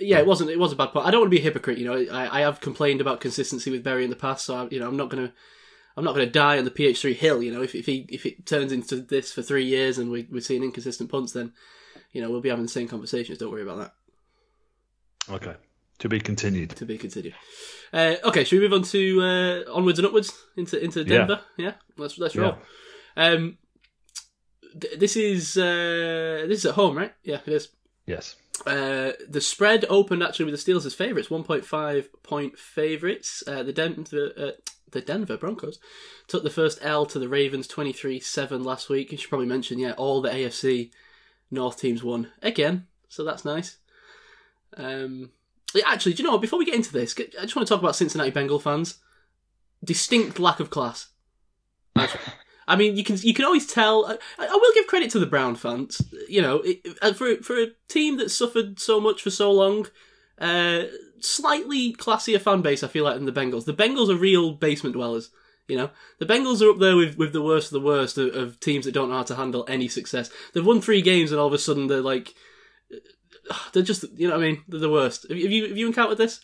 yeah, 0.00 0.18
it 0.18 0.26
wasn't. 0.26 0.50
It 0.50 0.58
was 0.58 0.72
a 0.72 0.76
bad 0.76 0.92
point. 0.92 1.04
I 1.04 1.10
don't 1.10 1.22
want 1.22 1.32
to 1.32 1.36
be 1.36 1.40
a 1.40 1.44
hypocrite. 1.44 1.78
You 1.78 1.86
know, 1.86 2.06
I, 2.16 2.38
I 2.38 2.40
have 2.42 2.60
complained 2.60 3.00
about 3.00 3.18
consistency 3.20 3.72
with 3.72 3.82
Berry 3.82 4.04
in 4.04 4.10
the 4.10 4.14
past, 4.14 4.46
so 4.46 4.54
I, 4.54 4.68
you 4.70 4.78
know, 4.78 4.86
I'm 4.86 4.96
not 4.96 5.10
gonna, 5.10 5.32
I'm 5.96 6.04
not 6.04 6.14
gonna 6.14 6.26
die 6.30 6.58
on 6.58 6.64
the 6.64 6.70
PH3 6.70 7.12
hill. 7.16 7.42
You 7.42 7.50
know, 7.52 7.60
if 7.62 7.74
if 7.74 7.86
he 7.86 8.06
if 8.08 8.24
it 8.24 8.46
turns 8.46 8.70
into 8.70 9.00
this 9.00 9.32
for 9.32 9.42
three 9.42 9.64
years 9.64 9.98
and 9.98 10.12
we 10.12 10.28
we're 10.30 10.40
seeing 10.42 10.62
inconsistent 10.62 11.10
punts, 11.10 11.32
then 11.32 11.52
you 12.14 12.22
know 12.22 12.30
we'll 12.30 12.40
be 12.40 12.48
having 12.48 12.64
the 12.64 12.70
same 12.70 12.88
conversations. 12.88 13.36
Don't 13.36 13.52
worry 13.52 13.62
about 13.62 13.78
that. 13.78 15.34
okay 15.34 15.56
to 15.98 16.08
be 16.08 16.20
continued. 16.20 16.70
To 16.70 16.84
be 16.84 16.98
continued. 16.98 17.34
Uh, 17.92 18.16
okay, 18.24 18.44
should 18.44 18.58
we 18.58 18.64
move 18.64 18.72
on 18.72 18.82
to 18.82 19.22
uh, 19.22 19.72
onwards 19.72 19.98
and 19.98 20.06
upwards 20.06 20.32
into 20.56 20.82
into 20.82 21.04
Denver? 21.04 21.40
Yeah, 21.56 21.74
let's 21.96 22.18
let's 22.18 22.36
roll. 22.36 22.58
Um, 23.16 23.58
th- 24.80 24.98
this 24.98 25.16
is 25.16 25.56
uh, 25.56 26.46
this 26.48 26.58
is 26.60 26.66
at 26.66 26.74
home, 26.74 26.96
right? 26.96 27.12
Yeah, 27.22 27.40
it 27.46 27.52
is. 27.52 27.68
Yes. 28.06 28.36
Uh, 28.66 29.12
the 29.28 29.40
spread 29.40 29.84
opened 29.88 30.22
actually 30.22 30.50
with 30.50 30.64
the 30.64 30.72
Steelers 30.72 30.86
as 30.86 30.94
favourites, 30.94 31.28
1.5 31.28 32.06
point 32.22 32.58
favourites. 32.58 33.42
Uh, 33.46 33.62
the 33.62 33.72
Denver 33.72 34.30
uh, 34.36 34.50
the 34.90 35.00
Denver 35.00 35.36
Broncos 35.36 35.78
took 36.28 36.44
the 36.44 36.50
first 36.50 36.78
L 36.82 37.04
to 37.06 37.18
the 37.18 37.28
Ravens 37.28 37.66
23-7 37.66 38.64
last 38.64 38.88
week. 38.88 39.10
You 39.10 39.18
should 39.18 39.28
probably 39.28 39.46
mention, 39.46 39.80
yeah, 39.80 39.92
all 39.92 40.20
the 40.20 40.30
AFC 40.30 40.90
North 41.54 41.78
teams 41.80 42.02
won 42.02 42.30
again, 42.42 42.86
so 43.08 43.24
that's 43.24 43.44
nice. 43.44 43.78
Um, 44.76 45.30
actually, 45.86 46.14
do 46.14 46.22
you 46.22 46.26
know 46.26 46.32
what? 46.32 46.40
Before 46.40 46.58
we 46.58 46.64
get 46.64 46.74
into 46.74 46.92
this, 46.92 47.14
I 47.18 47.42
just 47.42 47.56
want 47.56 47.66
to 47.66 47.72
talk 47.72 47.82
about 47.82 47.96
Cincinnati 47.96 48.30
Bengal 48.30 48.58
fans. 48.58 48.98
Distinct 49.82 50.38
lack 50.38 50.60
of 50.60 50.70
class. 50.70 51.08
I 52.66 52.76
mean, 52.76 52.96
you 52.96 53.04
can 53.04 53.16
you 53.18 53.34
can 53.34 53.44
always 53.44 53.66
tell. 53.66 54.06
I, 54.06 54.18
I 54.38 54.54
will 54.54 54.74
give 54.74 54.86
credit 54.86 55.10
to 55.10 55.18
the 55.18 55.26
Brown 55.26 55.56
fans. 55.56 56.00
You 56.28 56.42
know, 56.42 56.56
it, 56.64 56.80
uh, 57.02 57.12
for 57.12 57.36
for 57.36 57.58
a 57.60 57.68
team 57.88 58.16
that 58.18 58.30
suffered 58.30 58.80
so 58.80 59.00
much 59.00 59.22
for 59.22 59.30
so 59.30 59.52
long, 59.52 59.86
uh, 60.38 60.84
slightly 61.20 61.92
classier 61.92 62.40
fan 62.40 62.62
base. 62.62 62.82
I 62.82 62.88
feel 62.88 63.04
like 63.04 63.16
than 63.16 63.26
the 63.26 63.32
Bengals. 63.32 63.66
The 63.66 63.74
Bengals 63.74 64.08
are 64.08 64.16
real 64.16 64.52
basement 64.52 64.94
dwellers. 64.94 65.30
You 65.68 65.78
know, 65.78 65.90
the 66.18 66.26
Bengals 66.26 66.60
are 66.60 66.70
up 66.70 66.78
there 66.78 66.96
with, 66.96 67.16
with 67.16 67.32
the 67.32 67.42
worst 67.42 67.72
of 67.72 67.80
the 67.80 67.86
worst 67.86 68.18
of, 68.18 68.34
of 68.34 68.60
teams 68.60 68.84
that 68.84 68.92
don't 68.92 69.08
know 69.08 69.16
how 69.16 69.22
to 69.22 69.34
handle 69.34 69.64
any 69.66 69.88
success. 69.88 70.30
They've 70.52 70.64
won 70.64 70.80
three 70.80 71.00
games 71.00 71.30
and 71.30 71.40
all 71.40 71.46
of 71.46 71.54
a 71.54 71.58
sudden 71.58 71.86
they're 71.86 72.02
like, 72.02 72.34
they're 73.72 73.82
just 73.82 74.04
you 74.16 74.28
know 74.28 74.36
what 74.36 74.44
I 74.44 74.46
mean. 74.46 74.62
They're 74.68 74.80
the 74.80 74.90
worst. 74.90 75.26
Have 75.28 75.38
you 75.38 75.68
have 75.68 75.76
you, 75.76 75.86
encountered 75.86 76.18
this? 76.18 76.40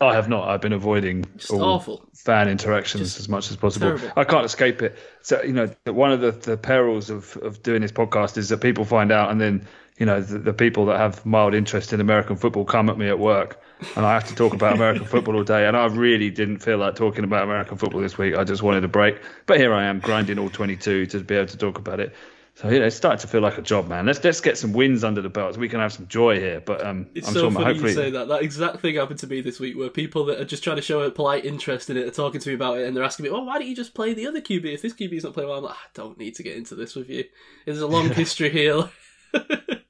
I 0.00 0.14
have 0.14 0.28
not. 0.28 0.48
I've 0.48 0.62
been 0.62 0.72
avoiding 0.72 1.26
Just 1.36 1.50
all 1.50 1.62
awful. 1.62 2.08
fan 2.14 2.48
interactions 2.48 3.02
Just 3.02 3.20
as 3.20 3.28
much 3.28 3.50
as 3.50 3.56
possible. 3.56 3.88
terrible. 3.88 4.08
I 4.16 4.24
can't 4.24 4.46
escape 4.46 4.80
it. 4.80 4.96
So 5.20 5.42
you 5.42 5.52
know, 5.52 5.74
one 5.84 6.10
of 6.12 6.20
the, 6.20 6.30
the 6.30 6.56
perils 6.56 7.10
of, 7.10 7.36
of 7.38 7.62
doing 7.62 7.82
this 7.82 7.92
podcast 7.92 8.38
is 8.38 8.48
that 8.48 8.62
people 8.62 8.84
find 8.84 9.12
out, 9.12 9.30
and 9.30 9.40
then 9.40 9.66
you 9.98 10.06
know 10.06 10.20
the, 10.22 10.38
the 10.38 10.54
people 10.54 10.86
that 10.86 10.98
have 10.98 11.26
mild 11.26 11.54
interest 11.54 11.92
in 11.92 12.00
American 12.00 12.36
football 12.36 12.64
come 12.64 12.88
at 12.88 12.96
me 12.96 13.08
at 13.08 13.18
work, 13.18 13.60
and 13.96 14.06
I 14.06 14.12
have 14.12 14.26
to 14.28 14.34
talk 14.34 14.54
about 14.54 14.74
American 14.74 15.06
football 15.06 15.36
all 15.36 15.44
day. 15.44 15.66
And 15.66 15.76
I 15.76 15.86
really 15.86 16.30
didn't 16.30 16.58
feel 16.58 16.78
like 16.78 16.94
talking 16.94 17.24
about 17.24 17.44
American 17.44 17.76
football 17.76 18.00
this 18.00 18.18
week. 18.18 18.36
I 18.36 18.44
just 18.44 18.62
wanted 18.62 18.84
a 18.84 18.88
break. 18.88 19.20
But 19.46 19.58
here 19.58 19.72
I 19.72 19.84
am 19.84 20.00
grinding 20.00 20.38
all 20.38 20.50
22 20.50 21.06
to 21.06 21.20
be 21.20 21.34
able 21.34 21.46
to 21.46 21.56
talk 21.56 21.78
about 21.78 22.00
it. 22.00 22.14
So 22.54 22.68
you 22.68 22.78
know, 22.78 22.86
it's 22.86 22.96
starting 22.96 23.20
to 23.20 23.26
feel 23.26 23.40
like 23.40 23.56
a 23.56 23.62
job, 23.62 23.88
man. 23.88 24.04
Let's 24.04 24.22
let's 24.22 24.40
get 24.40 24.58
some 24.58 24.74
wins 24.74 25.02
under 25.02 25.22
the 25.22 25.30
belt 25.30 25.54
so 25.54 25.60
we 25.60 25.68
can 25.68 25.80
have 25.80 25.94
some 25.94 26.06
joy 26.08 26.38
here. 26.38 26.60
But 26.60 26.84
um, 26.84 27.06
It's 27.14 27.28
I'm 27.28 27.32
so 27.32 27.40
sure 27.40 27.52
funny 27.52 27.64
hopefully 27.64 27.90
you 27.90 27.96
say 27.96 28.10
that. 28.10 28.28
That 28.28 28.42
exact 28.42 28.80
thing 28.80 28.96
happened 28.96 29.18
to 29.20 29.26
me 29.26 29.40
this 29.40 29.58
week, 29.60 29.78
where 29.78 29.88
people 29.88 30.26
that 30.26 30.38
are 30.40 30.44
just 30.44 30.62
trying 30.62 30.76
to 30.76 30.82
show 30.82 31.00
a 31.00 31.10
polite 31.10 31.46
interest 31.46 31.88
in 31.88 31.96
it 31.96 32.06
are 32.06 32.10
talking 32.10 32.40
to 32.40 32.48
me 32.48 32.54
about 32.54 32.78
it, 32.78 32.86
and 32.86 32.94
they're 32.94 33.04
asking 33.04 33.24
me, 33.24 33.30
"Well, 33.30 33.46
why 33.46 33.58
don't 33.58 33.68
you 33.68 33.76
just 33.76 33.94
play 33.94 34.12
the 34.12 34.26
other 34.26 34.42
QB 34.42 34.74
if 34.74 34.82
this 34.82 34.92
QB 34.92 35.12
is 35.12 35.24
not 35.24 35.32
playing 35.32 35.48
well?" 35.48 35.58
I'm 35.58 35.64
like, 35.64 35.74
"I 35.74 35.88
don't 35.94 36.18
need 36.18 36.34
to 36.34 36.42
get 36.42 36.56
into 36.56 36.74
this 36.74 36.94
with 36.94 37.08
you. 37.08 37.24
There's 37.64 37.80
a 37.80 37.86
long 37.86 38.10
history 38.12 38.50
here." 38.50 38.90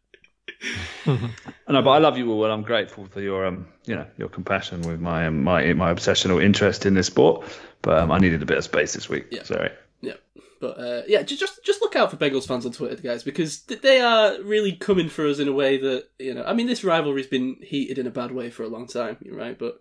No, 1.06 1.82
but 1.82 1.90
I 1.90 1.98
love 1.98 2.18
you 2.18 2.30
all, 2.32 2.44
and 2.44 2.52
I'm 2.52 2.62
grateful 2.62 3.06
for 3.06 3.20
your, 3.20 3.46
um, 3.46 3.66
you 3.86 3.94
know, 3.94 4.04
your 4.18 4.28
compassion 4.28 4.82
with 4.82 5.00
my 5.00 5.26
um, 5.26 5.42
my 5.44 5.72
my 5.72 5.92
obsessional 5.94 6.42
interest 6.42 6.84
in 6.84 6.94
this 6.94 7.06
sport. 7.06 7.46
But 7.82 7.98
um, 8.00 8.10
I 8.10 8.18
needed 8.18 8.42
a 8.42 8.46
bit 8.46 8.58
of 8.58 8.64
space 8.64 8.92
this 8.92 9.08
week. 9.08 9.26
Yeah. 9.30 9.44
Sorry. 9.44 9.70
yeah, 10.02 10.14
but 10.60 10.78
uh, 10.78 11.02
yeah, 11.06 11.22
just 11.22 11.64
just 11.64 11.80
look 11.80 11.94
out 11.96 12.10
for 12.10 12.16
Bengals 12.16 12.46
fans 12.46 12.66
on 12.66 12.72
Twitter, 12.72 13.00
guys, 13.00 13.22
because 13.22 13.62
they 13.62 14.00
are 14.00 14.42
really 14.42 14.72
coming 14.72 15.08
for 15.08 15.26
us 15.26 15.38
in 15.38 15.46
a 15.48 15.52
way 15.52 15.78
that 15.78 16.08
you 16.18 16.34
know. 16.34 16.42
I 16.44 16.52
mean, 16.54 16.66
this 16.66 16.82
rivalry's 16.84 17.28
been 17.28 17.56
heated 17.62 17.98
in 17.98 18.06
a 18.06 18.10
bad 18.10 18.32
way 18.32 18.50
for 18.50 18.64
a 18.64 18.68
long 18.68 18.86
time, 18.88 19.16
right? 19.30 19.56
But 19.58 19.80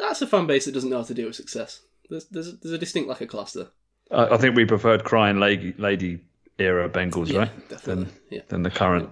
that's 0.00 0.22
a 0.22 0.26
fan 0.26 0.46
base 0.46 0.64
that 0.66 0.72
doesn't 0.72 0.90
know 0.90 0.98
how 0.98 1.02
to 1.04 1.14
deal 1.14 1.26
with 1.26 1.36
success. 1.36 1.80
There's 2.08 2.24
there's, 2.26 2.58
there's 2.60 2.74
a 2.74 2.78
distinct 2.78 3.08
lack 3.08 3.20
of 3.20 3.28
class 3.28 3.52
there. 3.52 3.68
I, 4.12 4.34
I 4.34 4.36
think 4.36 4.54
we 4.56 4.64
preferred 4.64 5.02
crying 5.04 5.40
lady, 5.40 5.74
lady 5.76 6.20
era 6.58 6.88
Bengals, 6.88 7.28
Yeah, 7.28 7.38
right? 7.40 7.68
definitely. 7.68 8.04
Than 8.04 8.12
Yeah. 8.30 8.40
than 8.48 8.62
the 8.62 8.70
current 8.70 9.10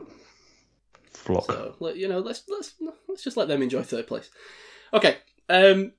flock. 1.23 1.47
So 1.47 1.93
you 1.95 2.09
know, 2.09 2.18
let's 2.18 2.43
let's 2.49 2.75
let's 3.09 3.23
just 3.23 3.37
let 3.37 3.49
them 3.49 3.62
enjoy 3.62 3.83
third 3.83 4.07
place. 4.07 4.31
Okay, 4.93 5.18
um, 5.49 5.93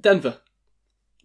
Denver. 0.00 0.38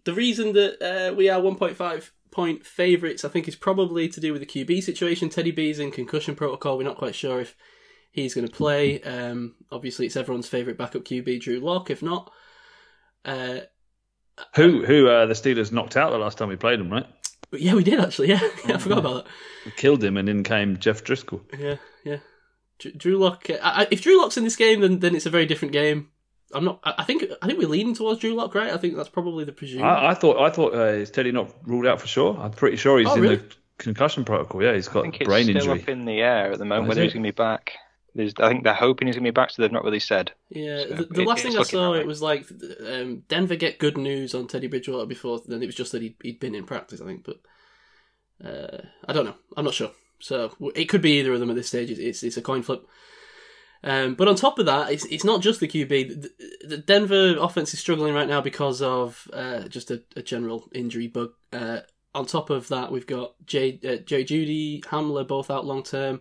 The 0.04 0.14
reason 0.14 0.54
that 0.54 0.80
uh, 0.80 1.14
we 1.14 1.28
are 1.28 1.40
1.5 1.40 2.10
point 2.30 2.64
favourites, 2.64 3.24
I 3.24 3.28
think, 3.28 3.48
is 3.48 3.56
probably 3.56 4.08
to 4.08 4.20
do 4.20 4.32
with 4.32 4.40
the 4.40 4.46
QB 4.46 4.82
situation. 4.82 5.28
Teddy 5.28 5.50
B's 5.50 5.78
in 5.78 5.90
concussion 5.90 6.34
protocol. 6.34 6.78
We're 6.78 6.84
not 6.84 6.96
quite 6.96 7.14
sure 7.14 7.40
if 7.40 7.56
he's 8.10 8.34
going 8.34 8.46
to 8.46 8.52
play. 8.52 9.02
Um, 9.02 9.56
obviously, 9.70 10.06
it's 10.06 10.16
everyone's 10.16 10.48
favourite 10.48 10.78
backup 10.78 11.04
QB, 11.04 11.40
Drew 11.40 11.60
Lock. 11.60 11.90
If 11.90 12.02
not, 12.02 12.32
uh, 13.24 13.60
Who 14.56 14.84
who 14.84 15.08
uh, 15.08 15.26
the 15.26 15.34
Steelers 15.34 15.72
knocked 15.72 15.96
out 15.96 16.10
the 16.10 16.18
last 16.18 16.38
time 16.38 16.48
we 16.48 16.56
played 16.56 16.80
them, 16.80 16.90
right? 16.90 17.06
yeah, 17.52 17.74
we 17.74 17.84
did 17.84 18.00
actually. 18.00 18.28
Yeah, 18.28 18.40
yeah 18.66 18.74
I 18.74 18.78
forgot 18.78 18.98
about 18.98 19.24
that. 19.24 19.32
We 19.64 19.72
killed 19.72 20.02
him, 20.02 20.16
and 20.16 20.28
in 20.28 20.42
came 20.42 20.78
Jeff 20.78 21.04
Driskel. 21.04 21.40
Yeah, 21.58 21.76
yeah. 22.04 22.18
Dr- 22.78 22.96
Drew 22.98 23.18
Lock. 23.18 23.48
I, 23.50 23.56
I- 23.82 23.88
if 23.90 24.02
Drew 24.02 24.20
Lock's 24.20 24.36
in 24.36 24.44
this 24.44 24.56
game, 24.56 24.80
then 24.80 24.98
then 25.00 25.14
it's 25.14 25.26
a 25.26 25.30
very 25.30 25.46
different 25.46 25.72
game. 25.72 26.08
I'm 26.54 26.64
not. 26.64 26.80
I 26.84 26.94
I 26.98 27.04
think. 27.04 27.24
I 27.42 27.46
think 27.46 27.58
we're 27.58 27.68
leaning 27.68 27.94
towards 27.94 28.20
Drew 28.20 28.34
Lock, 28.34 28.54
right? 28.54 28.72
I 28.72 28.76
think 28.78 28.96
that's 28.96 29.08
probably 29.08 29.44
the 29.44 29.52
presume. 29.52 29.82
I, 29.82 30.08
I 30.08 30.14
thought 30.14 30.38
I 30.40 30.50
thought 30.50 30.74
uh, 30.74 30.78
is 31.02 31.10
Teddy 31.10 31.32
not 31.32 31.52
ruled 31.66 31.86
out 31.86 32.00
for 32.00 32.06
sure? 32.06 32.36
I'm 32.38 32.52
pretty 32.52 32.76
sure 32.76 32.98
he's 32.98 33.08
Oh, 33.08 33.14
in 33.16 33.20
really? 33.20 33.36
the 33.36 33.54
concussion 33.78 34.24
protocol. 34.24 34.62
Yeah, 34.62 34.74
he's 34.74 34.88
got 34.88 35.00
I 35.00 35.02
think 35.10 35.20
it's 35.20 35.24
still 35.30 35.56
injury. 35.56 35.82
up 35.82 35.88
in 35.88 36.04
the 36.06 36.20
air 36.20 36.52
at 36.52 36.58
the 36.58 36.64
moment 36.64 36.80
Oh, 36.80 36.84
is 36.84 36.88
whether 36.88 37.00
it? 37.02 37.04
he's 37.04 37.12
going 37.12 37.22
to 37.24 37.32
be 37.32 37.36
back. 37.36 37.72
There's, 38.14 38.32
I 38.40 38.48
think 38.48 38.64
they're 38.64 38.72
hoping 38.74 39.06
he's 39.06 39.14
going 39.14 39.24
to 39.26 39.30
be 39.30 39.34
back, 39.34 39.50
so 39.50 39.60
they've 39.62 39.70
not 39.70 39.84
really 39.84 40.00
said. 40.00 40.32
yeah. 40.48 40.80
So 40.80 40.94
the 40.94 41.04
the 41.04 41.20
it- 41.22 41.28
last 41.28 41.42
thing 41.42 41.56
I 41.58 41.62
saw, 41.62 41.92
it 41.92 42.06
was 42.06 42.22
like 42.22 42.46
um, 42.84 43.22
Denver 43.28 43.54
get 43.54 43.78
good 43.78 43.98
news 43.98 44.34
on 44.34 44.48
Teddy 44.48 44.66
Bridgewater 44.66 45.06
before. 45.06 45.40
Then 45.46 45.62
it 45.62 45.66
was 45.66 45.74
just 45.74 45.92
that 45.92 46.00
he'd, 46.02 46.16
he'd 46.22 46.40
been 46.40 46.54
in 46.54 46.64
practice, 46.64 47.00
I 47.02 47.04
think. 47.04 47.24
But 47.24 47.40
uh, 48.44 48.78
I 49.06 49.12
don't 49.12 49.26
know. 49.26 49.34
I'm 49.56 49.64
not 49.66 49.74
sure. 49.74 49.90
So 50.20 50.52
it 50.74 50.86
could 50.86 51.02
be 51.02 51.18
either 51.18 51.32
of 51.32 51.40
them 51.40 51.50
at 51.50 51.56
this 51.56 51.68
stage. 51.68 51.90
It's 51.90 52.22
it's, 52.22 52.36
a 52.36 52.42
coin 52.42 52.62
flip. 52.62 52.86
Um, 53.84 54.14
but 54.14 54.26
on 54.26 54.34
top 54.34 54.58
of 54.58 54.66
that, 54.66 54.90
it's, 54.90 55.04
it's 55.04 55.24
not 55.24 55.40
just 55.40 55.60
the 55.60 55.68
QB. 55.68 55.88
The, 56.22 56.66
the 56.66 56.78
Denver 56.78 57.36
offense 57.38 57.72
is 57.72 57.80
struggling 57.80 58.14
right 58.14 58.26
now 58.26 58.40
because 58.40 58.82
of 58.82 59.28
uh, 59.32 59.68
just 59.68 59.90
a, 59.90 60.02
a 60.16 60.22
general 60.22 60.68
injury 60.74 61.06
bug. 61.06 61.30
Uh, 61.52 61.80
on 62.14 62.26
top 62.26 62.50
of 62.50 62.68
that, 62.68 62.90
we've 62.90 63.06
got 63.06 63.34
Jay, 63.46 63.78
uh, 63.84 64.02
Jay 64.04 64.24
Jeudy, 64.24 64.82
Hamler 64.82 65.26
both 65.26 65.50
out 65.50 65.64
long 65.64 65.84
term. 65.84 66.20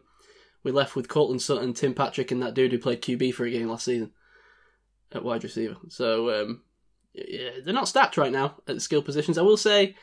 We're 0.64 0.74
left 0.74 0.96
with 0.96 1.08
Courtland 1.08 1.42
Sutton, 1.42 1.74
Tim 1.74 1.94
Patrick, 1.94 2.32
and 2.32 2.42
that 2.44 2.54
dude 2.54 2.72
who 2.72 2.78
played 2.78 3.02
QB 3.02 3.34
for 3.34 3.46
a 3.46 3.52
game 3.52 3.70
last 3.70 3.86
season 3.86 4.12
at 5.12 5.24
wide 5.24 5.44
receiver. 5.44 5.78
So 5.90 6.42
um, 6.42 6.62
yeah, 7.14 7.52
they're 7.64 7.74
not 7.74 7.88
stacked 7.88 8.18
right 8.18 8.32
now 8.32 8.58
at 8.68 8.82
skill 8.82 9.02
positions. 9.02 9.38
I 9.38 9.44
will 9.44 9.58
say, 9.58 9.96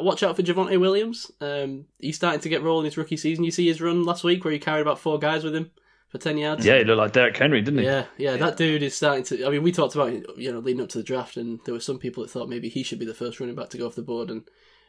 watch 0.00 0.22
out 0.22 0.36
for 0.36 0.42
Javonte 0.42 0.78
Williams. 0.80 1.30
Um, 1.40 1.86
he's 1.98 2.16
starting 2.16 2.40
to 2.40 2.48
get 2.48 2.62
rolling 2.62 2.84
his 2.84 2.96
rookie 2.96 3.16
season. 3.16 3.44
You 3.44 3.50
see 3.50 3.66
his 3.66 3.80
run 3.80 4.04
last 4.04 4.24
week 4.24 4.44
where 4.44 4.52
he 4.52 4.58
carried 4.58 4.82
about 4.82 4.98
four 4.98 5.18
guys 5.18 5.44
with 5.44 5.54
him 5.54 5.70
for 6.08 6.18
ten 6.18 6.38
yards. 6.38 6.64
Yeah, 6.64 6.78
he 6.78 6.84
looked 6.84 6.98
like 6.98 7.12
Derrick 7.12 7.36
Henry, 7.36 7.60
didn't 7.62 7.80
he? 7.80 7.86
Yeah, 7.86 8.06
yeah, 8.16 8.36
that 8.36 8.56
dude 8.56 8.82
is 8.82 8.94
starting 8.94 9.24
to. 9.24 9.46
I 9.46 9.50
mean, 9.50 9.62
we 9.62 9.72
talked 9.72 9.94
about 9.94 10.12
you 10.38 10.52
know 10.52 10.58
leading 10.58 10.82
up 10.82 10.88
to 10.90 10.98
the 10.98 11.04
draft, 11.04 11.36
and 11.36 11.60
there 11.64 11.74
were 11.74 11.80
some 11.80 11.98
people 11.98 12.22
that 12.22 12.30
thought 12.30 12.48
maybe 12.48 12.68
he 12.68 12.82
should 12.82 12.98
be 12.98 13.06
the 13.06 13.14
first 13.14 13.40
running 13.40 13.56
back 13.56 13.70
to 13.70 13.78
go 13.78 13.86
off 13.86 13.94
the 13.94 14.02
board, 14.02 14.30
and 14.30 14.42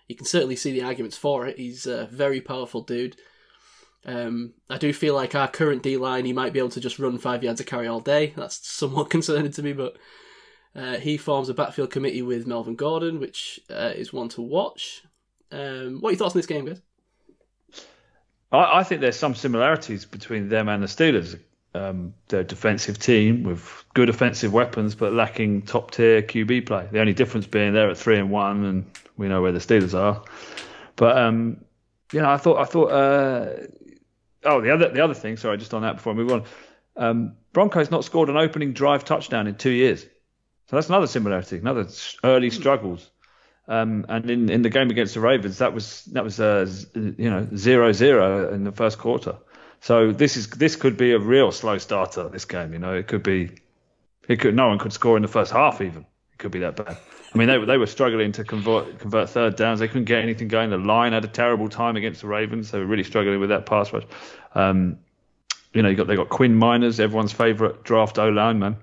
you 0.08 0.16
can 0.16 0.26
certainly 0.26 0.56
see 0.56 0.72
the 0.72 0.84
arguments 0.84 1.18
for 1.18 1.46
it. 1.48 1.58
He's 1.58 1.86
a 1.88 2.06
very 2.06 2.42
powerful 2.42 2.82
dude. 2.82 3.18
Um, 4.06 4.54
I 4.70 4.78
do 4.78 4.94
feel 4.94 5.16
like 5.16 5.34
our 5.34 5.48
current 5.48 5.82
D 5.82 5.98
line, 5.98 6.26
he 6.26 6.34
might 6.34 6.54
be 6.54 6.60
able 6.60 6.70
to 6.70 6.80
just 6.80 7.00
run 7.00 7.18
five 7.18 7.44
yards 7.44 7.60
a 7.60 7.64
carry 7.64 7.88
all 7.88 8.02
day. 8.02 8.34
That's 8.36 8.66
somewhat 8.68 9.10
concerning 9.10 9.52
to 9.54 9.64
me, 9.64 9.74
but 9.74 9.98
uh, 10.76 10.98
he 10.98 11.18
forms 11.18 11.50
a 11.50 11.54
backfield 11.54 11.90
committee 11.90 12.22
with 12.22 12.46
Melvin 12.46 12.76
Gordon, 12.76 13.20
which 13.20 13.60
uh, 13.70 13.94
is 13.96 14.12
one 14.12 14.30
to 14.30 14.42
watch. 14.42 15.04
Um, 15.52 16.02
what 16.02 16.10
are 16.10 16.12
your 16.12 16.20
thoughts 16.20 16.36
on 16.36 16.40
this 16.40 16.46
game, 16.46 16.66
guys? 16.66 16.82
I, 18.52 18.80
I 18.80 18.84
think 18.84 19.02
there's 19.02 19.16
some 19.16 19.36
similarities 19.36 20.06
between 20.06 20.50
them 20.50 20.68
and 20.68 20.84
the 20.84 20.88
Steelers. 20.88 21.40
Um, 21.74 22.14
they're 22.28 22.42
a 22.42 22.46
defensive 22.46 23.00
team 23.00 23.44
with 23.44 23.84
good 23.94 24.10
offensive 24.10 24.54
weapons, 24.54 24.96
but 24.96 25.14
lacking 25.14 25.64
top 25.64 25.92
tier 25.92 26.22
QB 26.22 26.66
play. 26.66 26.88
The 26.92 27.00
only 27.00 27.14
difference 27.14 27.48
being 27.48 27.74
they're 27.74 27.90
at 27.90 27.98
three 27.98 28.18
and 28.18 28.32
one, 28.32 28.64
and 28.64 28.86
we 29.18 29.28
know 29.28 29.42
where 29.42 29.52
the 29.52 29.60
Steelers 29.60 29.94
are. 29.94 30.24
But 30.96 31.18
um, 31.18 31.66
you 32.14 32.22
know, 32.22 32.30
I 32.30 32.38
thought 32.38 32.58
I 32.60 32.66
thought. 32.66 32.92
Uh, 32.92 33.68
oh, 34.46 34.62
the 34.62 34.74
other 34.74 34.90
the 34.90 35.04
other 35.04 35.14
thing. 35.14 35.36
Sorry, 35.36 35.58
just 35.58 35.74
on 35.74 35.82
that 35.82 35.98
before 35.98 36.14
I 36.14 36.16
move 36.16 36.32
on. 36.32 36.44
Um, 36.98 37.36
Broncos 37.52 37.92
not 37.92 38.06
scored 38.06 38.30
an 38.30 38.38
opening 38.38 38.72
drive 38.72 39.04
touchdown 39.04 39.48
in 39.48 39.56
two 39.56 39.72
years, 39.72 40.06
so 40.68 40.76
that's 40.76 40.90
another 40.90 41.08
similarity, 41.08 41.58
another 41.58 41.88
early 42.24 42.50
struggles. 42.50 43.10
Um, 43.68 44.06
and 44.10 44.30
in, 44.30 44.50
in 44.50 44.62
the 44.62 44.70
game 44.70 44.90
against 44.90 45.14
the 45.16 45.20
Ravens, 45.20 45.58
that 45.60 45.74
was 45.74 46.06
that 46.06 46.24
was 46.24 46.40
uh, 46.40 46.70
you 46.94 47.30
know 47.30 47.48
zero 47.56 47.92
zero 47.92 48.54
in 48.54 48.64
the 48.64 48.72
first 48.72 48.98
quarter. 48.98 49.36
So 49.82 50.12
this 50.12 50.38
is 50.38 50.50
this 50.50 50.76
could 50.76 50.98
be 50.98 51.12
a 51.12 51.20
real 51.20 51.52
slow 51.52 51.78
starter. 51.78 52.30
This 52.30 52.46
game, 52.46 52.74
you 52.74 52.80
know, 52.80 52.94
it 52.94 53.08
could 53.08 53.24
be, 53.24 53.52
it 54.28 54.40
could 54.40 54.56
no 54.56 54.68
one 54.68 54.80
could 54.80 54.94
score 54.94 55.16
in 55.16 55.22
the 55.22 55.28
first 55.28 55.52
half 55.52 55.82
even. 55.82 56.06
It 56.34 56.38
could 56.40 56.52
be 56.52 56.60
that 56.60 56.76
bad. 56.76 56.98
I 57.34 57.38
mean, 57.38 57.48
they 57.48 57.64
they 57.66 57.78
were 57.78 57.88
struggling 57.88 58.32
to 58.34 58.44
convert 58.44 59.00
convert 59.00 59.30
third 59.30 59.56
downs. 59.56 59.80
They 59.80 59.88
couldn't 59.88 60.06
get 60.06 60.22
anything 60.22 60.48
going. 60.48 60.70
The 60.70 60.78
line 60.78 61.14
had 61.14 61.26
a 61.26 61.28
terrible 61.28 61.70
time 61.70 61.96
against 61.96 62.22
the 62.22 62.28
Ravens. 62.28 62.72
They 62.72 62.80
were 62.80 62.86
really 62.86 63.04
struggling 63.04 63.40
with 63.40 63.50
that 63.50 63.66
pass 63.66 63.92
rush. 63.94 64.06
Um, 64.54 65.00
you 65.74 65.82
know, 65.82 65.90
you 65.90 65.96
got 65.96 66.08
they 66.08 66.16
got 66.16 66.30
Quinn 66.30 66.58
Meinerz, 66.58 67.00
everyone's 67.00 67.34
favourite 67.34 67.84
draft 67.84 68.18
O 68.20 68.30
lineman. 68.30 68.78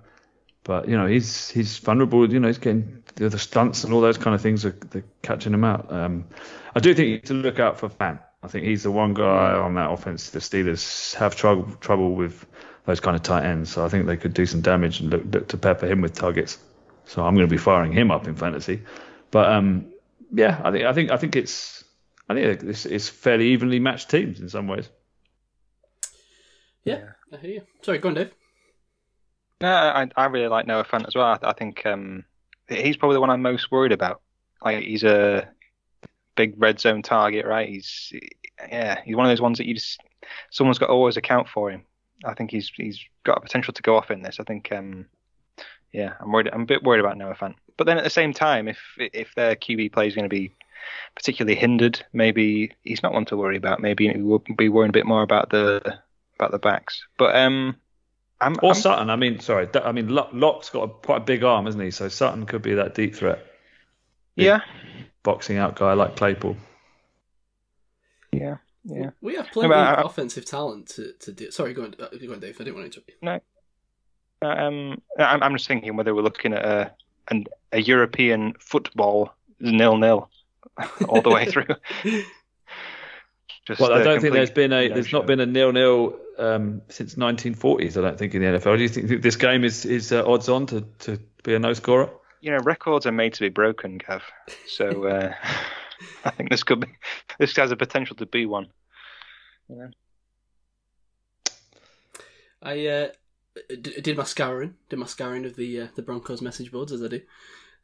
But 0.64 0.88
you 0.88 0.96
know, 0.96 1.06
he's 1.06 1.50
he's 1.50 1.78
vulnerable. 1.78 2.30
You 2.32 2.40
know, 2.40 2.48
he's 2.48 2.58
getting 2.58 3.02
the, 3.16 3.28
the 3.28 3.38
stunts 3.38 3.84
and 3.84 3.92
all 3.92 4.00
those 4.00 4.18
kind 4.18 4.34
of 4.34 4.40
things 4.40 4.64
are 4.64 4.76
catching 5.22 5.52
him 5.52 5.64
out. 5.64 5.92
Um, 5.92 6.26
I 6.74 6.80
do 6.80 6.94
think 6.94 7.08
you 7.08 7.14
need 7.14 7.26
to 7.26 7.34
look 7.34 7.58
out 7.58 7.78
for 7.78 7.88
Fant. 7.88 8.20
I 8.42 8.48
think 8.48 8.66
he's 8.66 8.82
the 8.82 8.90
one 8.90 9.14
guy 9.14 9.52
on 9.52 9.74
that 9.74 9.90
offense. 9.90 10.30
The 10.30 10.38
Steelers 10.38 11.14
have 11.14 11.36
trouble 11.36 11.72
trouble 11.80 12.14
with 12.14 12.46
those 12.86 13.00
kind 13.00 13.16
of 13.16 13.22
tight 13.22 13.44
ends, 13.44 13.70
so 13.70 13.84
I 13.84 13.88
think 13.88 14.06
they 14.06 14.16
could 14.16 14.34
do 14.34 14.46
some 14.46 14.60
damage 14.60 15.00
and 15.00 15.10
look, 15.10 15.22
look 15.30 15.48
to 15.48 15.56
pepper 15.56 15.86
him 15.86 16.00
with 16.00 16.14
targets. 16.14 16.58
So 17.06 17.24
I'm 17.24 17.34
going 17.34 17.46
to 17.46 17.50
be 17.50 17.58
firing 17.58 17.92
him 17.92 18.10
up 18.10 18.26
in 18.26 18.34
fantasy. 18.34 18.82
But 19.30 19.50
um, 19.50 19.86
yeah, 20.32 20.60
I 20.64 20.70
think 20.70 20.84
I 20.84 20.92
think 20.92 21.10
I 21.10 21.16
think 21.16 21.36
it's 21.36 21.84
I 22.28 22.34
think 22.34 22.62
it's, 22.62 22.86
it's 22.86 23.08
fairly 23.08 23.48
evenly 23.48 23.80
matched 23.80 24.10
teams 24.10 24.40
in 24.40 24.48
some 24.48 24.68
ways. 24.68 24.88
Yeah, 26.84 27.10
I 27.32 27.36
hear 27.36 27.50
you. 27.50 27.62
Sorry, 27.82 27.98
go 27.98 28.08
on, 28.08 28.14
Dave. 28.14 28.32
No, 29.62 29.72
I, 29.72 30.08
I 30.16 30.26
really 30.26 30.48
like 30.48 30.66
Noah 30.66 30.84
Fant 30.84 31.06
as 31.06 31.14
well. 31.14 31.24
I, 31.24 31.38
I 31.40 31.52
think 31.52 31.86
um, 31.86 32.24
he's 32.68 32.96
probably 32.96 33.14
the 33.14 33.20
one 33.20 33.30
I'm 33.30 33.42
most 33.42 33.70
worried 33.70 33.92
about. 33.92 34.20
Like 34.60 34.82
he's 34.82 35.04
a 35.04 35.48
big 36.34 36.60
red 36.60 36.80
zone 36.80 37.02
target, 37.02 37.46
right? 37.46 37.68
He's 37.68 38.12
yeah, 38.68 39.00
he's 39.04 39.14
one 39.14 39.24
of 39.24 39.30
those 39.30 39.40
ones 39.40 39.58
that 39.58 39.66
you 39.68 39.74
just 39.74 40.00
someone's 40.50 40.78
got 40.78 40.88
to 40.88 40.92
always 40.92 41.16
account 41.16 41.48
for 41.48 41.70
him. 41.70 41.84
I 42.24 42.34
think 42.34 42.50
he's 42.50 42.72
he's 42.76 42.98
got 43.22 43.38
a 43.38 43.40
potential 43.40 43.72
to 43.72 43.82
go 43.82 43.96
off 43.96 44.10
in 44.10 44.22
this. 44.22 44.40
I 44.40 44.42
think 44.42 44.72
um, 44.72 45.06
yeah, 45.92 46.14
I'm 46.20 46.32
worried. 46.32 46.50
I'm 46.52 46.62
a 46.62 46.66
bit 46.66 46.82
worried 46.82 47.00
about 47.00 47.16
Noah 47.16 47.36
Fant. 47.36 47.54
But 47.76 47.86
then 47.86 47.98
at 47.98 48.04
the 48.04 48.10
same 48.10 48.32
time, 48.32 48.66
if 48.66 48.80
if 48.98 49.32
their 49.36 49.54
QB 49.54 49.92
play 49.92 50.08
is 50.08 50.16
going 50.16 50.28
to 50.28 50.28
be 50.28 50.52
particularly 51.14 51.54
hindered, 51.54 52.04
maybe 52.12 52.72
he's 52.82 53.04
not 53.04 53.12
one 53.12 53.26
to 53.26 53.36
worry 53.36 53.58
about. 53.58 53.80
Maybe 53.80 54.12
we'll 54.16 54.42
be 54.56 54.68
worrying 54.68 54.90
a 54.90 54.92
bit 54.92 55.06
more 55.06 55.22
about 55.22 55.50
the 55.50 56.00
about 56.36 56.50
the 56.50 56.58
backs. 56.58 57.04
But 57.16 57.36
um, 57.36 57.76
I'm, 58.42 58.56
or 58.62 58.70
I'm, 58.70 58.74
Sutton. 58.74 59.10
I 59.10 59.16
mean, 59.16 59.40
sorry. 59.40 59.68
I 59.74 59.92
mean, 59.92 60.08
Lock's 60.08 60.70
got 60.70 60.82
a, 60.82 60.88
quite 60.88 61.18
a 61.18 61.24
big 61.24 61.44
arm, 61.44 61.66
isn't 61.66 61.80
he? 61.80 61.90
So 61.90 62.08
Sutton 62.08 62.46
could 62.46 62.62
be 62.62 62.74
that 62.74 62.94
deep 62.94 63.14
threat. 63.14 63.44
Big 64.36 64.46
yeah. 64.46 64.60
Boxing 65.22 65.56
out 65.56 65.76
guy 65.76 65.92
like 65.92 66.16
Claypool. 66.16 66.56
Yeah. 68.32 68.56
Yeah. 68.84 69.10
We 69.20 69.36
have 69.36 69.46
plenty 69.52 69.68
no, 69.68 69.74
I, 69.76 69.94
of 69.94 70.06
offensive 70.06 70.44
talent 70.44 70.88
to, 70.88 71.12
to 71.20 71.32
do. 71.32 71.50
Sorry, 71.50 71.72
go 71.72 71.84
on, 71.84 71.94
uh, 72.00 72.08
go 72.08 72.32
on, 72.32 72.40
Dave. 72.40 72.56
I 72.60 72.64
didn't 72.64 72.74
want 72.74 72.92
to 72.92 72.98
interrupt 72.98 73.10
you. 73.10 73.16
No. 73.22 73.40
Um, 74.42 75.00
I'm, 75.18 75.42
I'm 75.42 75.52
just 75.52 75.68
thinking 75.68 75.96
whether 75.96 76.14
we're 76.14 76.22
looking 76.22 76.52
at 76.52 76.64
a 76.64 76.92
an, 77.28 77.46
a 77.70 77.80
European 77.80 78.54
football 78.58 79.32
nil 79.60 79.96
nil 79.96 80.28
all 81.08 81.22
the 81.22 81.30
way 81.30 81.44
through. 81.50 81.66
Just 83.64 83.80
well, 83.80 83.92
I 83.92 84.02
don't 84.02 84.20
think 84.20 84.34
there's 84.34 84.50
been 84.50 84.72
a 84.72 84.88
there's 84.88 85.12
not 85.12 85.26
been 85.26 85.38
a 85.38 85.46
nil 85.46 85.72
nil 85.72 86.18
um, 86.38 86.82
since 86.88 87.14
1940s. 87.14 87.96
I 87.96 88.00
don't 88.00 88.18
think 88.18 88.34
in 88.34 88.42
the 88.42 88.58
NFL. 88.58 88.76
Do 88.76 88.82
you 88.82 88.88
think 88.88 89.22
this 89.22 89.36
game 89.36 89.64
is 89.64 89.84
is 89.84 90.12
uh, 90.12 90.24
odds 90.26 90.48
on 90.48 90.66
to, 90.66 90.80
to 91.00 91.18
be 91.44 91.54
a 91.54 91.58
no 91.60 91.72
scorer? 91.72 92.10
You 92.40 92.50
know, 92.50 92.58
records 92.58 93.06
are 93.06 93.12
made 93.12 93.34
to 93.34 93.40
be 93.40 93.50
broken, 93.50 93.98
Gav. 93.98 94.22
So 94.66 95.06
uh, 95.06 95.32
I 96.24 96.30
think 96.30 96.50
this 96.50 96.64
could 96.64 96.80
be 96.80 96.88
this 97.38 97.54
has 97.56 97.70
a 97.70 97.76
potential 97.76 98.16
to 98.16 98.26
be 98.26 98.46
one. 98.46 98.66
Yeah. 99.68 99.88
I 102.60 102.86
uh, 102.86 103.08
did 103.80 104.16
my 104.16 104.24
scouring, 104.24 104.74
did 104.88 104.98
my 104.98 105.06
scouring 105.06 105.44
of 105.44 105.54
the 105.54 105.82
uh, 105.82 105.86
the 105.94 106.02
Broncos 106.02 106.42
message 106.42 106.72
boards 106.72 106.90
as 106.90 107.02
I 107.02 107.08
do. 107.08 107.20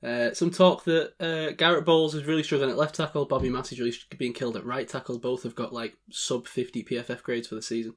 Uh, 0.02 0.32
some 0.32 0.50
talk 0.50 0.84
that 0.84 1.12
uh, 1.18 1.50
Garett 1.52 1.84
Bolles 1.84 2.14
is 2.14 2.24
really 2.24 2.42
struggling 2.44 2.70
at 2.70 2.76
left 2.76 2.94
tackle. 2.94 3.24
Bobby 3.24 3.50
Massie's 3.50 3.80
really 3.80 3.94
being 4.16 4.32
killed 4.32 4.56
at 4.56 4.64
right 4.64 4.88
tackle. 4.88 5.18
Both 5.18 5.42
have 5.42 5.56
got 5.56 5.72
like 5.72 5.94
sub 6.10 6.46
50 6.46 6.84
PFF 6.84 7.22
grades 7.22 7.48
for 7.48 7.56
the 7.56 7.62
season. 7.62 7.94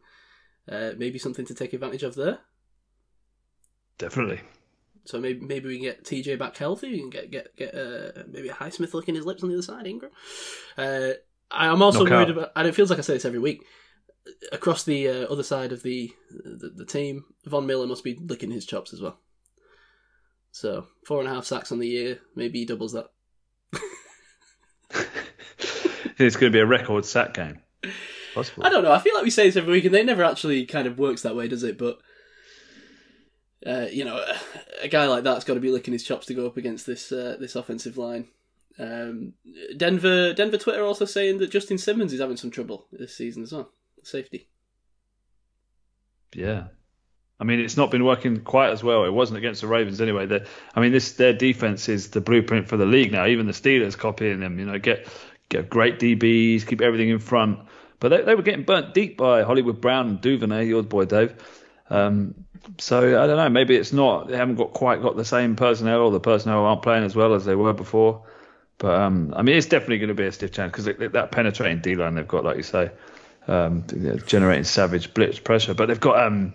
Uh, 0.69 0.91
maybe 0.97 1.19
something 1.19 1.45
to 1.45 1.53
take 1.53 1.73
advantage 1.73 2.03
of 2.03 2.15
there. 2.15 2.39
Definitely. 3.97 4.41
So 5.05 5.19
maybe 5.19 5.41
maybe 5.41 5.67
we 5.67 5.75
can 5.75 5.83
get 5.83 6.03
TJ 6.03 6.37
back 6.39 6.57
healthy. 6.57 6.91
We 6.91 6.99
can 6.99 7.09
get 7.09 7.31
get 7.31 7.55
get 7.55 7.75
uh, 7.75 8.23
maybe 8.27 8.49
a 8.49 8.53
Highsmith 8.53 8.93
licking 8.93 9.15
his 9.15 9.25
lips 9.25 9.43
on 9.43 9.49
the 9.49 9.55
other 9.55 9.63
side. 9.63 9.87
Ingram. 9.87 10.11
Uh, 10.77 11.11
I'm 11.51 11.81
also 11.81 12.03
Knock 12.03 12.11
worried 12.11 12.29
out. 12.29 12.37
about, 12.37 12.51
and 12.55 12.67
it 12.67 12.75
feels 12.75 12.89
like 12.89 12.99
I 12.99 13.03
say 13.03 13.13
this 13.13 13.25
every 13.25 13.39
week. 13.39 13.63
Across 14.51 14.83
the 14.83 15.07
uh, 15.07 15.27
other 15.27 15.43
side 15.43 15.71
of 15.71 15.81
the, 15.81 16.11
the 16.29 16.71
the 16.75 16.85
team, 16.85 17.25
Von 17.45 17.65
Miller 17.65 17.87
must 17.87 18.03
be 18.03 18.17
licking 18.21 18.51
his 18.51 18.65
chops 18.65 18.93
as 18.93 19.01
well. 19.01 19.19
So 20.51 20.85
four 21.05 21.19
and 21.19 21.29
a 21.29 21.33
half 21.33 21.45
sacks 21.45 21.71
on 21.71 21.79
the 21.79 21.87
year, 21.87 22.19
maybe 22.35 22.59
he 22.59 22.65
doubles 22.65 22.93
that. 22.93 23.07
it's 26.17 26.35
going 26.35 26.51
to 26.51 26.55
be 26.55 26.59
a 26.59 26.65
record 26.65 27.05
sack 27.05 27.33
game. 27.33 27.59
Possible. 28.33 28.65
I 28.65 28.69
don't 28.69 28.83
know. 28.83 28.91
I 28.91 28.99
feel 28.99 29.13
like 29.13 29.23
we 29.23 29.29
say 29.29 29.47
this 29.47 29.57
every 29.57 29.73
week, 29.73 29.85
and 29.85 29.93
they 29.93 30.03
never 30.03 30.23
actually 30.23 30.65
kind 30.65 30.87
of 30.87 30.99
works 30.99 31.21
that 31.23 31.35
way, 31.35 31.47
does 31.47 31.63
it? 31.63 31.77
But 31.77 31.99
uh, 33.65 33.87
you 33.91 34.05
know, 34.05 34.23
a 34.81 34.87
guy 34.87 35.05
like 35.07 35.23
that's 35.23 35.45
got 35.45 35.55
to 35.55 35.59
be 35.59 35.71
licking 35.71 35.93
his 35.93 36.03
chops 36.03 36.25
to 36.27 36.33
go 36.33 36.47
up 36.47 36.57
against 36.57 36.85
this 36.85 37.11
uh, 37.11 37.37
this 37.39 37.55
offensive 37.55 37.97
line. 37.97 38.27
Um, 38.79 39.33
Denver 39.77 40.33
Denver 40.33 40.57
Twitter 40.57 40.83
also 40.83 41.05
saying 41.05 41.39
that 41.39 41.51
Justin 41.51 41.77
Simmons 41.77 42.13
is 42.13 42.21
having 42.21 42.37
some 42.37 42.51
trouble 42.51 42.87
this 42.91 43.15
season 43.15 43.43
as 43.43 43.51
well. 43.51 43.69
Safety. 44.03 44.49
Yeah, 46.33 46.67
I 47.41 47.43
mean, 47.43 47.59
it's 47.59 47.75
not 47.75 47.89
been 47.89 48.05
working 48.05 48.41
quite 48.41 48.69
as 48.69 48.83
well. 48.83 49.03
It 49.03 49.09
wasn't 49.09 49.39
against 49.39 49.61
the 49.61 49.67
Ravens 49.67 49.99
anyway. 49.99 50.27
They're, 50.27 50.45
I 50.75 50.79
mean, 50.79 50.91
this 50.91 51.13
their 51.13 51.33
defense 51.33 51.89
is 51.89 52.11
the 52.11 52.21
blueprint 52.21 52.67
for 52.67 52.77
the 52.77 52.85
league 52.85 53.11
now. 53.11 53.25
Even 53.25 53.47
the 53.47 53.51
Steelers 53.51 53.97
copying 53.97 54.39
them. 54.39 54.59
You 54.59 54.65
know, 54.65 54.77
get 54.77 55.07
get 55.49 55.67
great 55.67 55.97
DBs, 55.97 56.67
keep 56.67 56.81
everything 56.81 57.09
in 57.09 57.17
front. 57.17 57.59
But 57.99 58.09
they, 58.09 58.21
they 58.21 58.35
were 58.35 58.43
getting 58.43 58.63
burnt 58.63 58.93
deep 58.93 59.17
by 59.17 59.41
Hollywood 59.41 59.81
Brown 59.81 60.07
and 60.07 60.21
Duvernay, 60.21 60.67
your 60.67 60.83
boy 60.83 61.05
Dave. 61.05 61.33
Um, 61.89 62.45
so 62.77 62.99
I 62.99 63.25
don't 63.25 63.37
know. 63.37 63.49
Maybe 63.49 63.75
it's 63.75 63.91
not. 63.91 64.27
They 64.27 64.37
haven't 64.37 64.55
got 64.55 64.73
quite 64.73 65.01
got 65.01 65.17
the 65.17 65.25
same 65.25 65.55
personnel, 65.55 66.01
or 66.01 66.11
the 66.11 66.19
personnel 66.19 66.63
aren't 66.65 66.83
playing 66.83 67.05
as 67.05 67.15
well 67.15 67.33
as 67.33 67.43
they 67.43 67.55
were 67.55 67.73
before. 67.73 68.23
But 68.77 69.01
um, 69.01 69.33
I 69.35 69.41
mean, 69.41 69.57
it's 69.57 69.65
definitely 69.65 69.97
going 69.97 70.09
to 70.09 70.13
be 70.13 70.25
a 70.25 70.31
stiff 70.31 70.51
challenge 70.51 70.73
because 70.73 71.11
that 71.11 71.31
penetrating 71.31 71.81
D 71.81 71.95
line 71.95 72.13
they've 72.13 72.27
got, 72.27 72.43
like 72.43 72.57
you 72.57 72.63
say, 72.63 72.91
um, 73.47 73.85
generating 74.27 74.63
savage 74.63 75.15
blitz 75.15 75.39
pressure. 75.39 75.73
But 75.73 75.87
they've 75.87 75.99
got 75.99 76.23
um, 76.23 76.53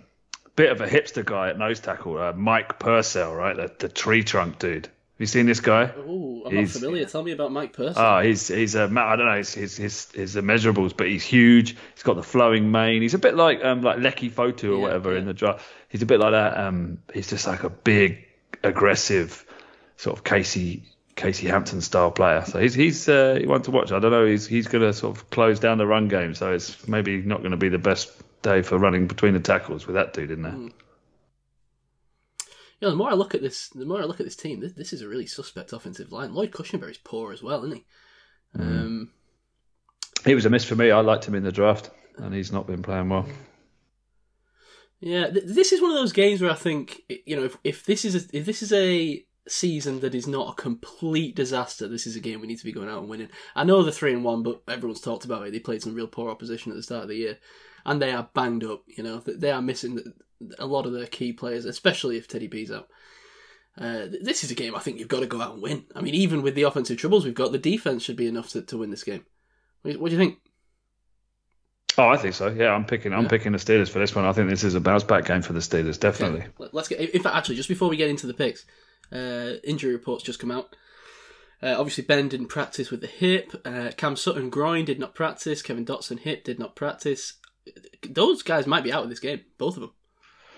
bit 0.56 0.72
of 0.72 0.80
a 0.80 0.86
hipster 0.86 1.24
guy 1.24 1.50
at 1.50 1.58
nose 1.58 1.80
tackle, 1.80 2.18
uh, 2.18 2.32
Mike 2.32 2.78
Purcell, 2.78 3.34
right? 3.34 3.54
The, 3.54 3.70
the, 3.78 3.88
tree 3.88 4.24
trunk 4.24 4.58
dude. 4.58 4.86
Have 4.86 5.20
you 5.20 5.26
seen 5.26 5.46
this 5.46 5.60
guy? 5.60 5.92
Oh, 5.96 6.42
I'm 6.46 6.56
he's, 6.56 6.74
not 6.74 6.80
familiar. 6.80 7.04
Tell 7.06 7.22
me 7.22 7.32
about 7.32 7.52
Mike 7.52 7.72
Purcell. 7.72 8.02
Oh, 8.04 8.20
he's 8.20 8.48
he's 8.48 8.74
a 8.74 8.82
I 8.82 9.16
don't 9.16 9.26
know 9.26 9.36
his 9.36 9.54
his 9.54 9.76
his, 9.76 10.10
his 10.12 10.36
immeasurables, 10.36 10.96
but 10.96 11.08
he's 11.08 11.22
huge. 11.22 11.76
He's 11.94 12.02
got 12.02 12.16
the 12.16 12.22
flowing 12.22 12.70
mane. 12.70 13.02
He's 13.02 13.14
a 13.14 13.18
bit 13.18 13.34
like 13.34 13.64
um 13.64 13.80
like 13.80 13.98
Leki 13.98 14.30
Fotu 14.30 14.64
or 14.64 14.72
yeah, 14.72 14.78
whatever 14.78 15.12
yeah. 15.12 15.20
in 15.20 15.26
the 15.26 15.32
draft. 15.32 15.64
He's 15.88 16.02
a 16.02 16.06
bit 16.06 16.20
like 16.20 16.32
that. 16.32 16.58
Um, 16.58 16.98
he's 17.14 17.28
just 17.28 17.46
like 17.46 17.62
a 17.62 17.70
big, 17.70 18.26
aggressive, 18.62 19.46
sort 19.96 20.18
of 20.18 20.24
Casey 20.24 20.82
Casey 21.14 21.48
Hampton 21.48 21.80
style 21.80 22.10
player. 22.10 22.44
So 22.44 22.60
he's 22.60 22.74
he's 22.74 23.08
uh, 23.08 23.36
he 23.40 23.46
to 23.46 23.70
watch. 23.70 23.92
I 23.92 23.98
don't 23.98 24.10
know. 24.10 24.26
He's 24.26 24.46
he's 24.46 24.68
going 24.68 24.84
to 24.84 24.92
sort 24.92 25.16
of 25.16 25.30
close 25.30 25.58
down 25.58 25.78
the 25.78 25.86
run 25.86 26.08
game. 26.08 26.34
So 26.34 26.52
it's 26.52 26.86
maybe 26.86 27.22
not 27.22 27.38
going 27.38 27.52
to 27.52 27.56
be 27.56 27.70
the 27.70 27.78
best 27.78 28.12
day 28.46 28.62
for 28.62 28.78
running 28.78 29.06
between 29.06 29.34
the 29.34 29.40
tackles 29.40 29.86
with 29.86 29.94
that 29.94 30.12
dude 30.12 30.30
in 30.30 30.42
there. 30.42 30.52
Mm. 30.52 30.72
You 32.78 32.88
know, 32.88 32.90
the 32.90 32.96
more 32.96 33.10
I 33.10 33.14
look 33.14 33.34
at 33.34 33.42
this, 33.42 33.68
the 33.70 33.86
more 33.86 34.00
I 34.00 34.04
look 34.04 34.20
at 34.20 34.26
this 34.26 34.36
team. 34.36 34.60
This, 34.60 34.72
this 34.72 34.92
is 34.92 35.02
a 35.02 35.08
really 35.08 35.26
suspect 35.26 35.72
offensive 35.72 36.12
line. 36.12 36.34
Lloyd 36.34 36.52
Cushenberry's 36.52 36.98
poor 36.98 37.32
as 37.32 37.42
well, 37.42 37.64
isn't 37.64 37.78
he? 37.78 37.84
Mm. 38.56 38.60
Um, 38.60 39.10
he 40.24 40.34
was 40.34 40.46
a 40.46 40.50
miss 40.50 40.64
for 40.64 40.76
me. 40.76 40.90
I 40.90 41.00
liked 41.00 41.26
him 41.26 41.34
in 41.34 41.42
the 41.42 41.52
draft, 41.52 41.90
and 42.18 42.34
he's 42.34 42.52
not 42.52 42.66
been 42.66 42.82
playing 42.82 43.08
well. 43.08 43.26
Yeah, 45.00 45.30
th- 45.30 45.44
this 45.46 45.72
is 45.72 45.80
one 45.80 45.90
of 45.90 45.96
those 45.96 46.12
games 46.12 46.40
where 46.40 46.50
I 46.50 46.54
think 46.54 47.02
you 47.08 47.36
know 47.36 47.44
if, 47.44 47.56
if 47.64 47.84
this 47.84 48.04
is 48.04 48.14
a, 48.14 48.36
if 48.36 48.46
this 48.46 48.62
is 48.62 48.72
a 48.72 49.24
season 49.48 50.00
that 50.00 50.14
is 50.14 50.26
not 50.26 50.52
a 50.52 50.62
complete 50.62 51.36
disaster, 51.36 51.88
this 51.88 52.06
is 52.06 52.16
a 52.16 52.20
game 52.20 52.40
we 52.40 52.46
need 52.46 52.58
to 52.58 52.64
be 52.64 52.72
going 52.72 52.88
out 52.88 53.00
and 53.00 53.08
winning. 53.08 53.28
I 53.54 53.64
know 53.64 53.82
they're 53.82 53.92
three 53.92 54.12
and 54.12 54.24
one, 54.24 54.42
but 54.42 54.62
everyone's 54.68 55.00
talked 55.00 55.24
about 55.24 55.46
it. 55.46 55.52
They 55.52 55.60
played 55.60 55.82
some 55.82 55.94
real 55.94 56.08
poor 56.08 56.30
opposition 56.30 56.72
at 56.72 56.76
the 56.76 56.82
start 56.82 57.04
of 57.04 57.08
the 57.08 57.16
year, 57.16 57.38
and 57.86 58.02
they 58.02 58.12
are 58.12 58.28
banged 58.34 58.64
up. 58.64 58.82
You 58.86 59.02
know, 59.02 59.22
they 59.24 59.50
are 59.50 59.62
missing 59.62 60.02
a 60.58 60.66
lot 60.66 60.84
of 60.84 60.92
their 60.92 61.06
key 61.06 61.32
players, 61.32 61.64
especially 61.64 62.18
if 62.18 62.28
Teddy 62.28 62.48
B's 62.48 62.70
out. 62.70 62.88
Uh, 63.78 64.06
this 64.20 64.42
is 64.42 64.50
a 64.50 64.54
game 64.54 64.74
I 64.74 64.80
think 64.80 64.98
you've 64.98 65.08
got 65.08 65.20
to 65.20 65.26
go 65.26 65.40
out 65.40 65.54
and 65.54 65.62
win. 65.62 65.84
I 65.94 66.00
mean, 66.00 66.14
even 66.14 66.42
with 66.42 66.54
the 66.54 66.64
offensive 66.64 66.98
troubles 66.98 67.24
we've 67.24 67.34
got, 67.34 67.52
the 67.52 67.58
defense 67.58 68.02
should 68.02 68.16
be 68.16 68.26
enough 68.26 68.50
to, 68.50 68.62
to 68.62 68.78
win 68.78 68.90
this 68.90 69.04
game. 69.04 69.24
What 69.82 70.10
do 70.10 70.12
you 70.12 70.18
think? 70.18 70.38
Oh, 71.98 72.08
I 72.08 72.16
think 72.16 72.34
so. 72.34 72.48
Yeah, 72.48 72.72
I'm 72.72 72.84
picking. 72.84 73.12
I'm 73.12 73.22
yeah. 73.22 73.28
picking 73.28 73.52
the 73.52 73.58
Steelers 73.58 73.88
for 73.88 74.00
this 74.00 74.14
one. 74.14 74.24
I 74.24 74.32
think 74.32 74.50
this 74.50 74.64
is 74.64 74.74
a 74.74 74.80
bounce 74.80 75.04
back 75.04 75.24
game 75.26 75.42
for 75.42 75.52
the 75.52 75.60
Steelers, 75.60 75.98
definitely. 75.98 76.40
Okay. 76.40 76.70
Let's 76.72 76.88
get. 76.88 77.00
In 77.00 77.22
fact, 77.22 77.36
actually, 77.36 77.56
just 77.56 77.68
before 77.68 77.88
we 77.88 77.96
get 77.96 78.10
into 78.10 78.26
the 78.26 78.34
picks, 78.34 78.66
uh, 79.12 79.54
injury 79.62 79.92
reports 79.92 80.24
just 80.24 80.40
come 80.40 80.50
out. 80.50 80.74
Uh, 81.62 81.76
obviously, 81.78 82.04
Ben 82.04 82.28
didn't 82.28 82.48
practice 82.48 82.90
with 82.90 83.00
the 83.00 83.06
hip. 83.06 83.52
Uh, 83.64 83.90
Cam 83.96 84.16
Sutton 84.16 84.50
groin 84.50 84.84
did 84.84 84.98
not 84.98 85.14
practice. 85.14 85.62
Kevin 85.62 85.86
Dotson 85.86 86.18
hip 86.18 86.44
did 86.44 86.58
not 86.58 86.76
practice. 86.76 87.34
Those 88.08 88.42
guys 88.42 88.66
might 88.66 88.84
be 88.84 88.92
out 88.92 89.04
of 89.04 89.10
this 89.10 89.20
game, 89.20 89.40
both 89.58 89.76
of 89.76 89.82
them. 89.82 89.92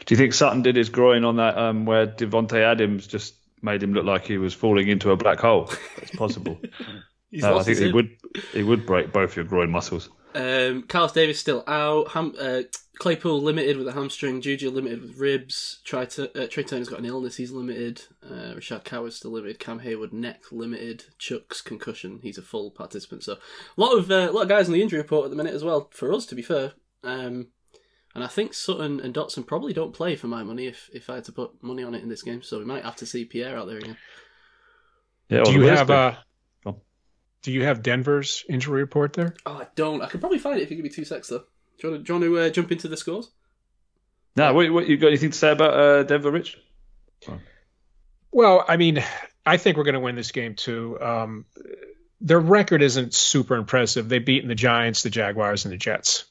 Do 0.07 0.15
you 0.15 0.17
think 0.17 0.33
Sutton 0.33 0.63
did 0.63 0.77
his 0.77 0.89
groin 0.89 1.25
on 1.25 1.37
that 1.37 1.59
um, 1.59 1.85
where 1.85 2.07
Davante 2.07 2.63
Adams 2.63 3.07
just 3.07 3.35
made 3.63 3.83
him 3.83 3.93
look 3.93 4.05
like 4.05 4.27
he 4.27 4.39
was 4.39 4.55
falling 4.55 4.89
into 4.89 5.11
a 5.11 5.17
black 5.17 5.41
hole? 5.41 5.71
It's 5.99 6.15
possible. 6.15 6.59
He's 7.31 7.43
no, 7.43 7.59
I 7.59 7.63
think 7.63 7.79
his 7.79 7.89
he 7.89 7.93
would. 7.93 8.17
He 8.53 8.63
would 8.63 8.87
break 8.87 9.13
both 9.13 9.37
your 9.37 9.45
groin 9.45 9.71
muscles. 9.71 10.09
Um, 10.35 10.85
Carlos 10.85 11.13
Davis 11.13 11.39
still 11.39 11.63
out. 11.67 12.09
Ham, 12.13 12.35
uh, 12.41 12.63
Claypool 12.99 13.43
limited 13.43 13.77
with 13.77 13.89
a 13.89 13.93
hamstring. 13.93 14.41
Juju 14.41 14.71
limited 14.71 15.03
with 15.03 15.19
ribs. 15.19 15.81
Trai, 15.85 16.09
Tur- 16.09 16.31
uh, 16.35 16.47
Trai 16.47 16.67
Turner's 16.67 16.89
got 16.89 17.01
an 17.01 17.05
illness. 17.05 17.37
He's 17.37 17.51
limited. 17.51 18.03
Uh, 18.25 18.55
Rashaad 18.55 18.85
Coward's 18.85 19.17
still 19.17 19.33
limited. 19.33 19.59
Cam 19.59 19.81
Heyward 19.81 20.13
neck 20.13 20.45
limited. 20.51 21.05
Chuks 21.19 21.63
concussion. 21.63 22.21
He's 22.23 22.39
a 22.39 22.43
full 22.43 22.71
participant. 22.71 23.25
So 23.25 23.35
a 23.35 23.81
lot 23.81 23.99
of 23.99 24.11
uh, 24.11 24.31
a 24.31 24.33
lot 24.33 24.43
of 24.43 24.49
guys 24.49 24.69
on 24.69 24.73
the 24.73 24.83
injury 24.83 24.99
report 24.99 25.25
at 25.25 25.31
the 25.31 25.37
minute 25.37 25.55
as 25.55 25.65
well. 25.65 25.89
For 25.93 26.13
us, 26.13 26.27
to 26.27 26.35
be 26.35 26.43
fair. 26.43 26.73
Um, 27.05 27.49
and 28.15 28.25
I 28.25 28.27
think 28.27 28.55
Sutton 28.55 29.01
and 29.01 29.15
Dotson 29.15 29.47
probably 29.47 29.73
don't 29.73 29.93
play 29.93 30.17
for 30.17 30.27
my 30.27 30.43
money 30.43 30.67
if, 30.67 30.91
if 30.93 31.09
I 31.11 31.17
had 31.17 31.25
to 31.25 31.33
put 31.33 31.63
money 31.63 31.83
on 31.85 31.95
it 31.95 32.03
in 32.03 32.09
this 32.09 32.23
game. 32.23 32.43
So 32.43 32.59
we 32.59 32.65
might 32.65 32.85
have 32.85 32.97
to 32.97 33.07
see 33.07 33.25
Pierre 33.25 33.57
out 33.57 33.67
there 33.69 33.79
again. 33.79 33.97
Yeah. 35.29 35.43
Do 35.45 35.53
you 35.53 35.63
have 35.67 35.87
bit- 35.87 35.97
uh, 35.97 36.15
Go. 36.65 36.81
Do 37.43 37.53
you 37.53 37.65
have 37.65 37.83
Denver's 37.83 38.45
injury 38.49 38.81
report 38.81 39.13
there? 39.13 39.35
Oh, 39.47 39.53
I 39.59 39.67
don't. 39.77 40.03
I 40.03 40.07
could 40.09 40.21
probably 40.21 40.39
find 40.39 40.59
it 40.59 40.63
if 40.63 40.71
you 40.71 40.77
give 40.77 40.85
me 40.85 40.91
two 40.91 41.05
secs 41.05 41.29
though. 41.29 41.45
Do 41.79 41.87
you 41.87 41.91
want 41.93 42.01
to, 42.01 42.05
do 42.05 42.13
you 42.13 42.21
want 42.21 42.43
to 42.43 42.47
uh, 42.47 42.51
jump 42.51 42.73
into 42.73 42.89
the 42.89 42.97
scores? 42.97 43.31
No, 44.37 44.53
what, 44.55 44.71
what 44.73 44.87
you 44.89 44.97
got 44.97 45.09
anything 45.09 45.31
to 45.31 45.39
say 45.39 45.53
about 45.53 45.75
uh, 45.75 46.03
Denver, 46.05 46.31
Rich? 46.31 46.59
Well, 48.31 48.65
I 48.67 48.77
mean, 48.77 49.03
I 49.45 49.57
think 49.57 49.77
we're 49.77 49.85
going 49.85 49.95
to 49.95 50.01
win 50.01 50.15
this 50.17 50.33
game 50.33 50.55
too. 50.55 50.99
Um, 51.01 51.45
their 52.21 52.41
record 52.41 52.83
isn't 52.83 53.15
super 53.15 53.57
impressive. 53.57 54.09
They've 54.09 54.25
beaten 54.25 54.49
the 54.49 54.55
Giants, 54.55 55.03
the 55.03 55.11
Jaguars, 55.11 55.65
and 55.65 55.73
the 55.73 55.79
Jets, 55.79 56.25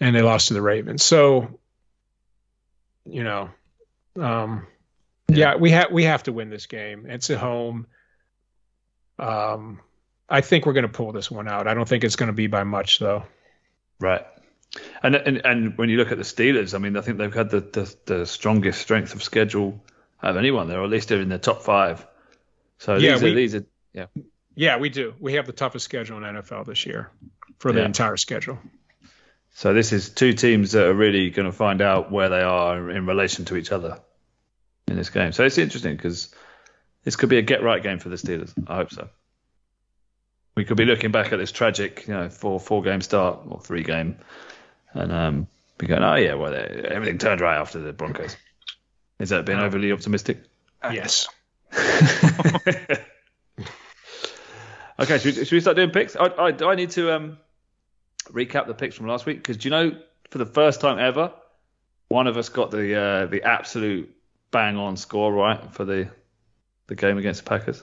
and 0.00 0.14
they 0.14 0.22
lost 0.22 0.48
to 0.48 0.54
the 0.54 0.62
Ravens. 0.62 1.02
So, 1.02 1.58
you 3.04 3.24
know, 3.24 3.50
um, 4.18 4.66
yeah, 5.28 5.56
we 5.56 5.70
have 5.72 5.90
we 5.92 6.04
have 6.04 6.22
to 6.24 6.32
win 6.32 6.50
this 6.50 6.66
game. 6.66 7.06
It's 7.06 7.30
at 7.30 7.38
home. 7.38 7.86
Um, 9.18 9.80
I 10.28 10.40
think 10.42 10.66
we're 10.66 10.72
going 10.74 10.82
to 10.86 10.88
pull 10.92 11.12
this 11.12 11.30
one 11.30 11.48
out. 11.48 11.66
I 11.66 11.74
don't 11.74 11.88
think 11.88 12.04
it's 12.04 12.16
going 12.16 12.28
to 12.28 12.32
be 12.34 12.46
by 12.46 12.64
much 12.64 12.98
though. 12.98 13.24
Right. 14.00 14.24
And, 15.02 15.16
and 15.16 15.44
and 15.46 15.78
when 15.78 15.88
you 15.88 15.96
look 15.96 16.12
at 16.12 16.18
the 16.18 16.24
Steelers, 16.24 16.74
I 16.74 16.78
mean, 16.78 16.96
I 16.96 17.00
think 17.00 17.18
they've 17.18 17.32
had 17.34 17.50
the, 17.50 17.60
the, 17.60 17.96
the 18.04 18.26
strongest 18.26 18.80
strength 18.80 19.14
of 19.14 19.22
schedule 19.22 19.82
of 20.22 20.36
anyone 20.36 20.68
there, 20.68 20.80
or 20.80 20.84
at 20.84 20.90
least 20.90 21.08
they're 21.08 21.20
in 21.20 21.30
the 21.30 21.38
top 21.38 21.62
five. 21.62 22.06
So 22.78 22.96
Yeah, 22.96 23.14
these, 23.14 23.22
we- 23.22 23.30
are, 23.32 23.34
these 23.34 23.54
are 23.54 23.64
Yeah, 24.54 24.76
we 24.76 24.88
do. 24.90 25.14
We 25.18 25.34
have 25.34 25.46
the 25.46 25.52
toughest 25.52 25.84
schedule 25.84 26.18
in 26.18 26.22
NFL 26.24 26.66
this 26.66 26.84
year 26.86 27.10
for 27.58 27.72
the 27.72 27.80
Yeah. 27.80 27.86
entire 27.86 28.16
schedule. 28.16 28.58
So 29.52 29.74
this 29.74 29.92
is 29.92 30.10
two 30.10 30.32
teams 30.32 30.72
that 30.72 30.86
are 30.86 30.94
really 30.94 31.30
going 31.30 31.46
to 31.46 31.52
find 31.52 31.82
out 31.82 32.10
where 32.12 32.28
they 32.28 32.42
are 32.42 32.90
in 32.90 33.06
relation 33.06 33.44
to 33.46 33.56
each 33.56 33.72
other 33.72 33.98
in 34.86 34.96
this 34.96 35.10
game. 35.10 35.32
So 35.32 35.44
it's 35.44 35.58
interesting 35.58 35.96
because 35.96 36.34
this 37.04 37.16
could 37.16 37.28
be 37.28 37.38
a 37.38 37.42
get 37.42 37.62
right 37.62 37.82
game 37.82 37.98
for 37.98 38.08
the 38.08 38.16
Steelers. 38.16 38.52
I 38.66 38.76
hope 38.76 38.92
so. 38.92 39.08
We 40.54 40.64
could 40.64 40.76
be 40.76 40.84
looking 40.84 41.12
back 41.12 41.32
at 41.32 41.38
this 41.38 41.52
tragic, 41.52 42.06
you 42.08 42.14
know, 42.14 42.28
four 42.28 42.58
four 42.58 42.82
game 42.82 43.00
start 43.00 43.40
or 43.48 43.60
three 43.60 43.84
game, 43.84 44.16
and 44.92 45.12
um, 45.12 45.46
be 45.76 45.86
going, 45.86 46.02
oh 46.02 46.16
yeah, 46.16 46.34
well 46.34 46.54
everything 46.54 47.18
turned 47.18 47.40
right 47.40 47.58
after 47.58 47.78
the 47.78 47.92
Broncos. 47.92 48.36
Is 49.18 49.30
that 49.30 49.46
being 49.46 49.58
overly 49.58 49.92
optimistic? 49.92 50.42
Yes. 50.90 51.28
Okay, 55.00 55.18
should 55.18 55.36
we, 55.36 55.44
should 55.44 55.52
we 55.52 55.60
start 55.60 55.76
doing 55.76 55.90
picks? 55.90 56.16
I, 56.16 56.26
I, 56.26 56.50
do 56.50 56.68
I 56.68 56.74
need 56.74 56.90
to 56.90 57.14
um, 57.14 57.38
recap 58.32 58.66
the 58.66 58.74
picks 58.74 58.94
from 58.94 59.06
last 59.06 59.26
week? 59.26 59.38
Because 59.38 59.56
do 59.56 59.68
you 59.68 59.70
know, 59.70 59.98
for 60.30 60.38
the 60.38 60.46
first 60.46 60.80
time 60.80 60.98
ever, 60.98 61.32
one 62.08 62.26
of 62.26 62.36
us 62.36 62.48
got 62.48 62.70
the 62.70 62.94
uh, 62.98 63.26
the 63.26 63.42
absolute 63.42 64.14
bang 64.50 64.76
on 64.76 64.96
score 64.96 65.32
right 65.32 65.72
for 65.74 65.84
the 65.84 66.08
the 66.86 66.94
game 66.94 67.18
against 67.18 67.44
the 67.44 67.48
Packers. 67.48 67.82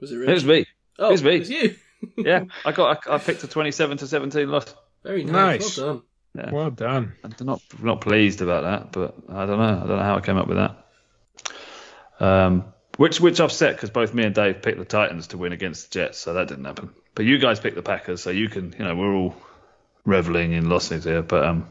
Was 0.00 0.12
it 0.12 0.20
It 0.20 0.32
was 0.32 0.44
me. 0.44 0.66
oh, 0.98 1.08
it 1.08 1.12
was 1.12 1.22
me. 1.22 1.36
It 1.36 1.38
was 1.40 1.50
you. 1.50 1.76
Yeah, 2.16 2.46
I 2.64 2.72
got 2.72 3.06
I, 3.06 3.14
I 3.14 3.18
picked 3.18 3.44
a 3.44 3.46
twenty-seven 3.46 3.96
to 3.98 4.08
seventeen 4.08 4.48
loss. 4.50 4.74
Very 5.04 5.22
nice. 5.22 5.78
Nice. 5.78 5.78
Well 5.78 6.02
done. 6.34 6.52
Well 6.52 6.70
done. 6.70 7.12
I'm 7.22 7.32
not 7.42 7.62
not 7.80 8.00
pleased 8.00 8.42
about 8.42 8.64
that, 8.64 8.90
but 8.90 9.14
I 9.28 9.46
don't 9.46 9.58
know. 9.58 9.82
I 9.84 9.86
don't 9.86 9.98
know 9.98 10.02
how 10.02 10.16
I 10.16 10.20
came 10.20 10.36
up 10.36 10.48
with 10.48 10.56
that. 10.56 10.84
Um, 12.18 12.64
which 12.96 13.20
which 13.20 13.38
upset 13.38 13.76
because 13.76 13.90
both 13.90 14.14
me 14.14 14.24
and 14.24 14.34
Dave 14.34 14.62
picked 14.62 14.78
the 14.78 14.84
Titans 14.84 15.28
to 15.28 15.38
win 15.38 15.52
against 15.52 15.92
the 15.92 16.00
Jets, 16.00 16.18
so 16.18 16.34
that 16.34 16.48
didn't 16.48 16.64
happen. 16.64 16.90
But 17.14 17.24
you 17.26 17.38
guys 17.38 17.60
picked 17.60 17.76
the 17.76 17.82
Packers, 17.82 18.22
so 18.22 18.30
you 18.30 18.48
can 18.48 18.72
you 18.78 18.84
know 18.84 18.94
we're 18.94 19.14
all 19.14 19.34
reveling 20.04 20.52
in 20.52 20.68
losses 20.68 21.04
here. 21.04 21.22
But 21.22 21.44
um, 21.44 21.68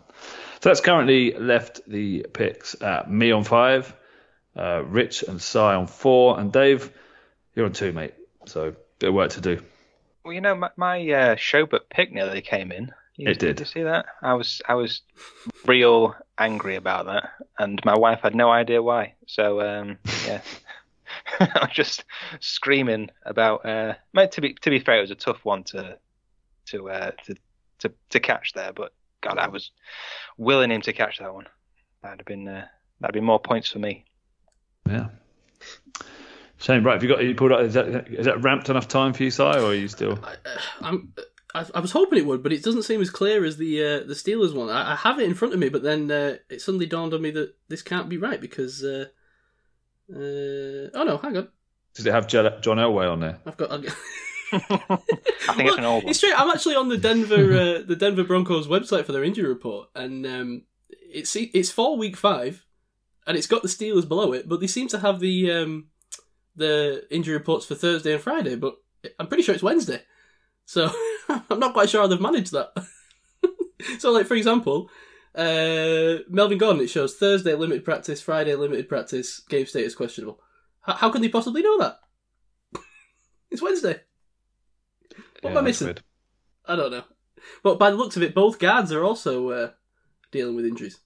so 0.61 0.69
that's 0.69 0.81
currently 0.81 1.33
left 1.33 1.81
the 1.87 2.25
picks 2.33 2.79
at 2.81 3.09
me 3.09 3.31
on 3.31 3.43
five, 3.43 3.93
uh, 4.55 4.83
Rich 4.85 5.23
and 5.23 5.41
Cy 5.41 5.75
on 5.75 5.87
four, 5.87 6.39
and 6.39 6.51
Dave, 6.51 6.91
you're 7.55 7.65
on 7.65 7.73
two, 7.73 7.91
mate. 7.91 8.13
So 8.45 8.75
bit 8.99 9.09
of 9.09 9.15
work 9.15 9.31
to 9.31 9.41
do. 9.41 9.61
Well, 10.23 10.33
you 10.33 10.41
know, 10.41 10.55
my, 10.55 10.69
my 10.77 10.99
uh, 10.99 11.35
Showboat 11.35 11.89
pick 11.89 12.13
nearly 12.13 12.41
came 12.41 12.71
in. 12.71 12.91
You, 13.15 13.29
It 13.29 13.39
did. 13.39 13.59
you 13.59 13.65
see 13.65 13.83
that? 13.83 14.05
I 14.21 14.35
was 14.35 14.61
I 14.67 14.75
was 14.75 15.01
real 15.65 16.15
angry 16.37 16.75
about 16.75 17.07
that, 17.07 17.29
and 17.57 17.81
my 17.83 17.97
wife 17.97 18.19
had 18.21 18.35
no 18.35 18.49
idea 18.51 18.81
why. 18.81 19.15
So 19.27 19.61
um, 19.61 19.97
yeah, 20.25 20.41
just 21.71 22.05
screaming 22.39 23.09
about. 23.25 23.65
Uh, 23.65 23.93
mate, 24.13 24.31
to 24.33 24.41
be 24.41 24.53
to 24.55 24.69
be 24.69 24.79
fair, 24.79 24.97
it 24.97 25.01
was 25.01 25.11
a 25.11 25.15
tough 25.15 25.43
one 25.43 25.63
to 25.65 25.97
to 26.67 26.89
uh, 26.89 27.11
to, 27.25 27.35
to 27.79 27.93
to 28.09 28.19
catch 28.19 28.53
there, 28.53 28.73
but 28.73 28.93
God, 29.21 29.37
I 29.37 29.47
was 29.47 29.71
willing 30.37 30.71
him 30.71 30.81
to 30.81 30.93
catch 30.93 31.19
that 31.19 31.33
one. 31.33 31.47
That'd 32.01 32.19
have 32.19 32.25
been 32.25 32.47
uh, 32.47 32.65
that'd 32.99 33.13
be 33.13 33.21
more 33.21 33.39
points 33.39 33.69
for 33.69 33.79
me. 33.79 34.05
Yeah. 34.87 35.07
Shane, 36.57 36.83
right? 36.83 36.93
Have 36.93 37.03
you 37.03 37.09
got 37.09 37.23
you 37.23 37.35
pulled 37.35 37.51
out? 37.51 37.63
Is 37.63 37.73
that 37.73 38.07
is 38.07 38.25
that 38.25 38.41
ramped 38.41 38.69
enough 38.69 38.87
time 38.87 39.13
for 39.13 39.23
you, 39.23 39.31
Si, 39.31 39.41
or 39.41 39.65
are 39.65 39.73
you 39.73 39.87
still? 39.87 40.19
I, 40.23 40.33
uh, 40.33 40.59
I'm. 40.81 41.13
I, 41.53 41.65
I 41.75 41.79
was 41.81 41.91
hoping 41.91 42.17
it 42.17 42.25
would, 42.25 42.43
but 42.43 42.53
it 42.53 42.63
doesn't 42.63 42.83
seem 42.83 43.01
as 43.01 43.09
clear 43.09 43.43
as 43.43 43.57
the 43.57 43.83
uh, 43.83 43.99
the 44.07 44.13
Steelers 44.13 44.53
one. 44.53 44.69
I, 44.69 44.93
I 44.93 44.95
have 44.95 45.19
it 45.19 45.25
in 45.25 45.33
front 45.33 45.53
of 45.53 45.59
me, 45.59 45.69
but 45.69 45.83
then 45.83 46.09
uh, 46.09 46.37
it 46.49 46.61
suddenly 46.61 46.85
dawned 46.85 47.13
on 47.13 47.21
me 47.21 47.31
that 47.31 47.55
this 47.67 47.81
can't 47.81 48.09
be 48.09 48.17
right 48.17 48.41
because. 48.41 48.83
Uh, 48.83 49.05
uh, 50.13 50.89
oh 50.93 51.03
no, 51.05 51.17
hang 51.17 51.37
on. 51.37 51.47
Does 51.93 52.05
it 52.05 52.13
have 52.13 52.27
John 52.27 52.77
Elway 52.77 53.11
on 53.11 53.19
there? 53.19 53.39
I've 53.45 53.57
got. 53.57 53.71
I've 53.71 53.83
got... 53.83 53.95
I 54.53 55.53
think 55.55 55.69
it's 55.69 55.77
an 55.77 55.85
old 55.85 56.03
one. 56.03 56.09
It's 56.09 56.19
straight. 56.19 56.37
I'm 56.37 56.49
actually 56.49 56.75
on 56.75 56.89
the 56.89 56.97
Denver 56.97 57.53
uh, 57.53 57.81
the 57.87 57.95
Denver 57.97 58.23
Broncos 58.23 58.67
website 58.67 59.05
for 59.05 59.11
their 59.11 59.23
injury 59.23 59.47
report, 59.47 59.89
and 59.95 60.25
um, 60.25 60.63
it's 60.89 61.35
it's 61.35 61.71
for 61.71 61.97
week 61.97 62.17
five, 62.17 62.65
and 63.25 63.37
it's 63.37 63.47
got 63.47 63.61
the 63.61 63.67
Steelers 63.67 64.07
below 64.07 64.33
it, 64.33 64.47
but 64.49 64.59
they 64.59 64.67
seem 64.67 64.87
to 64.89 64.99
have 64.99 65.19
the 65.19 65.51
um, 65.51 65.87
the 66.55 67.05
injury 67.09 67.33
reports 67.33 67.65
for 67.65 67.75
Thursday 67.75 68.13
and 68.13 68.21
Friday, 68.21 68.55
but 68.55 68.75
I'm 69.19 69.27
pretty 69.27 69.43
sure 69.43 69.55
it's 69.55 69.63
Wednesday, 69.63 70.01
so 70.65 70.91
I'm 71.49 71.59
not 71.59 71.73
quite 71.73 71.89
sure 71.89 72.01
how 72.01 72.07
they've 72.07 72.19
managed 72.19 72.51
that. 72.51 72.73
so, 73.99 74.11
like 74.11 74.27
for 74.27 74.35
example, 74.35 74.89
uh, 75.35 76.23
Melvin 76.29 76.57
Gordon, 76.57 76.81
it 76.81 76.89
shows 76.89 77.15
Thursday 77.15 77.55
limited 77.55 77.85
practice, 77.85 78.21
Friday 78.21 78.55
limited 78.55 78.89
practice, 78.89 79.39
game 79.39 79.65
status 79.65 79.95
questionable. 79.95 80.39
How, 80.81 80.93
how 80.93 81.09
can 81.09 81.21
they 81.21 81.29
possibly 81.29 81.61
know 81.61 81.79
that? 81.79 81.99
it's 83.51 83.61
Wednesday. 83.61 84.01
What 85.41 85.51
am 85.51 85.57
I 85.57 85.61
missing? 85.61 85.87
weird. 85.87 86.03
I 86.65 86.75
don't 86.75 86.91
know. 86.91 87.03
But 87.63 87.79
by 87.79 87.89
the 87.89 87.97
looks 87.97 88.17
of 88.17 88.23
it, 88.23 88.35
both 88.35 88.59
guards 88.59 88.91
are 88.91 89.03
also 89.03 89.49
uh, 89.49 89.71
dealing 90.31 90.55
with 90.55 90.65
injuries. 90.65 90.99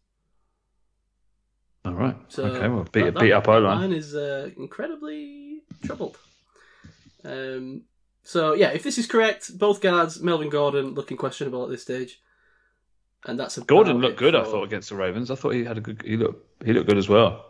All 1.85 1.93
right. 1.93 2.17
So 2.29 2.45
okay. 2.45 2.67
Well, 2.67 2.87
beat 2.91 3.03
that- 3.03 3.19
beat 3.19 3.31
up 3.31 3.47
O 3.47 3.59
line. 3.59 3.79
line 3.81 3.93
is 3.93 4.15
uh, 4.15 4.49
incredibly 4.57 5.61
troubled. 5.83 6.17
Um, 7.23 7.83
so 8.23 8.53
yeah, 8.53 8.69
if 8.69 8.83
this 8.83 8.97
is 8.97 9.07
correct, 9.07 9.57
both 9.57 9.81
guards, 9.81 10.21
Melvin 10.21 10.49
Gordon, 10.49 10.93
looking 10.95 11.17
questionable 11.17 11.63
at 11.63 11.69
this 11.69 11.83
stage, 11.83 12.19
and 13.25 13.39
that's 13.39 13.57
Gordon 13.59 13.97
looked 13.99 14.17
good. 14.17 14.35
I 14.35 14.43
thought 14.43 14.63
against 14.63 14.89
the 14.89 14.95
Ravens. 14.95 15.31
I 15.31 15.35
thought 15.35 15.51
he 15.51 15.63
had 15.63 15.77
a 15.77 15.81
good. 15.81 16.01
He 16.03 16.17
looked. 16.17 16.65
He 16.65 16.73
looked 16.73 16.87
good 16.87 16.97
as 16.97 17.09
well. 17.09 17.45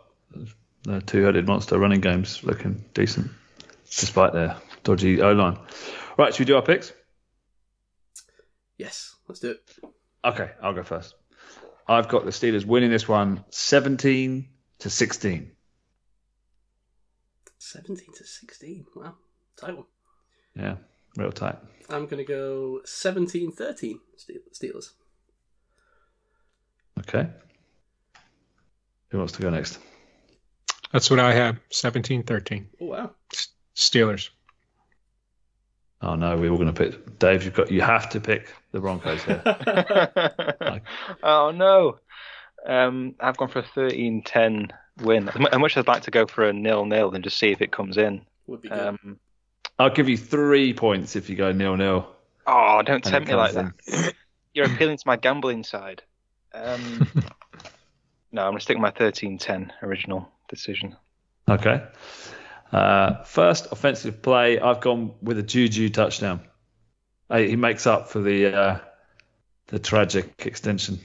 The 0.82 1.00
two-headed 1.00 1.46
monster 1.46 1.78
running 1.78 2.00
games 2.00 2.42
looking 2.44 2.84
decent, 2.94 3.30
despite 3.84 4.32
their 4.32 4.56
dodgy 4.84 5.20
O 5.20 5.32
line. 5.32 5.58
Right. 6.16 6.34
Should 6.34 6.40
we 6.40 6.44
do 6.46 6.56
our 6.56 6.62
picks? 6.62 6.92
Yes, 8.78 9.14
let's 9.28 9.40
do 9.40 9.50
it. 9.50 9.70
Okay. 10.24 10.50
I'll 10.62 10.74
go 10.74 10.82
first. 10.82 11.14
I've 11.88 12.08
got 12.08 12.24
the 12.24 12.30
Steelers 12.30 12.64
winning 12.64 12.90
this 12.90 13.08
one, 13.08 13.44
seventeen 13.50 14.48
to 14.80 14.90
sixteen. 14.90 15.52
Seventeen 17.58 18.12
to 18.14 18.24
sixteen. 18.24 18.86
Wow, 18.94 19.14
tight 19.56 19.76
one. 19.76 19.86
Yeah. 20.54 20.76
Real 21.16 21.32
tight. 21.32 21.56
I'm 21.88 22.06
gonna 22.06 22.24
go 22.24 22.80
17-13 22.84 23.98
Steelers. 24.52 24.90
Okay. 27.00 27.28
Who 29.10 29.18
wants 29.18 29.34
to 29.34 29.42
go 29.42 29.50
next? 29.50 29.78
That's 30.92 31.10
what 31.10 31.20
I 31.20 31.32
have. 31.34 31.58
17 31.70 32.22
13. 32.22 32.68
Oh 32.80 32.86
wow. 32.86 33.10
Steelers. 33.74 34.30
Oh 36.02 36.14
no, 36.14 36.36
we're 36.36 36.50
all 36.50 36.58
going 36.58 36.72
to 36.72 36.84
pick 36.84 37.18
Dave. 37.18 37.44
You've 37.44 37.54
got 37.54 37.70
you 37.70 37.80
have 37.80 38.10
to 38.10 38.20
pick 38.20 38.52
the 38.72 38.80
Broncos 38.80 39.22
here. 39.22 39.42
oh 41.22 41.50
no. 41.50 41.98
Um, 42.66 43.14
I've 43.20 43.36
gone 43.36 43.48
for 43.48 43.60
a 43.60 43.62
13-10 43.62 44.70
win. 45.02 45.28
As 45.28 45.38
mu- 45.38 45.58
much 45.58 45.76
as 45.76 45.82
I'd 45.82 45.88
like 45.88 46.02
to 46.02 46.10
go 46.10 46.26
for 46.26 46.44
a 46.44 46.52
nil-nil 46.52 47.14
and 47.14 47.22
just 47.22 47.38
see 47.38 47.52
if 47.52 47.62
it 47.62 47.70
comes 47.70 47.96
in. 47.96 48.22
Would 48.48 48.62
be 48.62 48.68
good. 48.68 48.78
Um, 48.78 49.20
I'll 49.78 49.90
give 49.90 50.08
you 50.08 50.16
three 50.16 50.72
points 50.72 51.14
if 51.16 51.28
you 51.30 51.36
go 51.36 51.52
nil 51.52 51.76
nil. 51.76 52.08
oh, 52.46 52.82
don't 52.82 53.04
tempt 53.04 53.28
me 53.28 53.34
like 53.34 53.54
comes 53.54 53.74
that. 53.86 54.14
You're 54.54 54.66
appealing 54.66 54.96
to 54.96 55.02
my 55.06 55.16
gambling 55.16 55.62
side. 55.64 56.02
Um, 56.56 57.08
no, 58.32 58.42
I'm 58.42 58.52
going 58.52 58.58
to 58.58 58.60
stick 58.60 58.76
with 58.76 58.82
my 58.82 58.90
13-10 58.90 59.70
original 59.82 60.28
decision. 60.48 60.96
Okay. 61.48 61.84
Uh, 62.72 63.22
first 63.24 63.68
offensive 63.70 64.22
play, 64.22 64.58
I've 64.58 64.80
gone 64.80 65.14
with 65.22 65.38
a 65.38 65.42
Juju 65.42 65.90
touchdown. 65.90 66.40
Uh, 67.30 67.38
he 67.38 67.56
makes 67.56 67.86
up 67.86 68.08
for 68.08 68.20
the 68.20 68.56
uh, 68.56 68.78
the 69.68 69.78
tragic 69.78 70.46
extension 70.46 71.00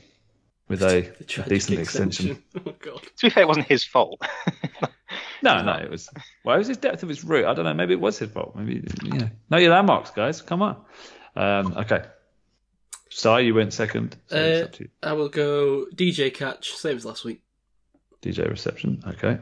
with 0.67 0.81
a, 0.83 1.01
The 1.17 1.23
a 1.23 1.23
tragic 1.23 1.49
decent 1.49 1.79
extension. 1.79 2.43
Oh 2.65 2.73
god. 2.79 3.01
To 3.01 3.09
be 3.23 3.29
fair, 3.29 3.43
it 3.43 3.47
wasn't 3.47 3.67
his 3.67 3.83
fault. 3.83 4.21
No, 5.43 5.63
no, 5.63 5.73
it 5.73 5.89
was. 5.89 6.09
Well, 6.45 6.55
it 6.55 6.59
was 6.59 6.67
his 6.67 6.77
depth 6.77 7.01
of 7.03 7.09
his 7.09 7.23
route. 7.23 7.45
I 7.45 7.53
don't 7.53 7.65
know. 7.65 7.73
Maybe 7.73 7.93
it 7.93 7.99
was 7.99 8.19
his 8.19 8.29
fault. 8.29 8.55
Maybe 8.55 8.83
you 9.03 9.11
know. 9.11 9.29
Know 9.49 9.57
your 9.57 9.71
landmarks, 9.71 10.11
guys. 10.11 10.41
Come 10.41 10.61
on. 10.61 10.83
Um, 11.35 11.73
okay. 11.77 12.03
Si, 13.11 13.41
you 13.41 13.53
went 13.53 13.73
second. 13.73 14.15
So 14.27 14.37
Uh, 14.37 14.63
up 14.65 14.79
you. 14.79 14.87
I 15.03 15.13
will 15.13 15.29
go 15.29 15.85
DJ 15.93 16.33
catch, 16.33 16.71
same 16.71 16.95
as 16.95 17.05
last 17.05 17.25
week. 17.25 17.41
DJ 18.21 18.49
reception. 18.49 19.03
Okay. 19.05 19.37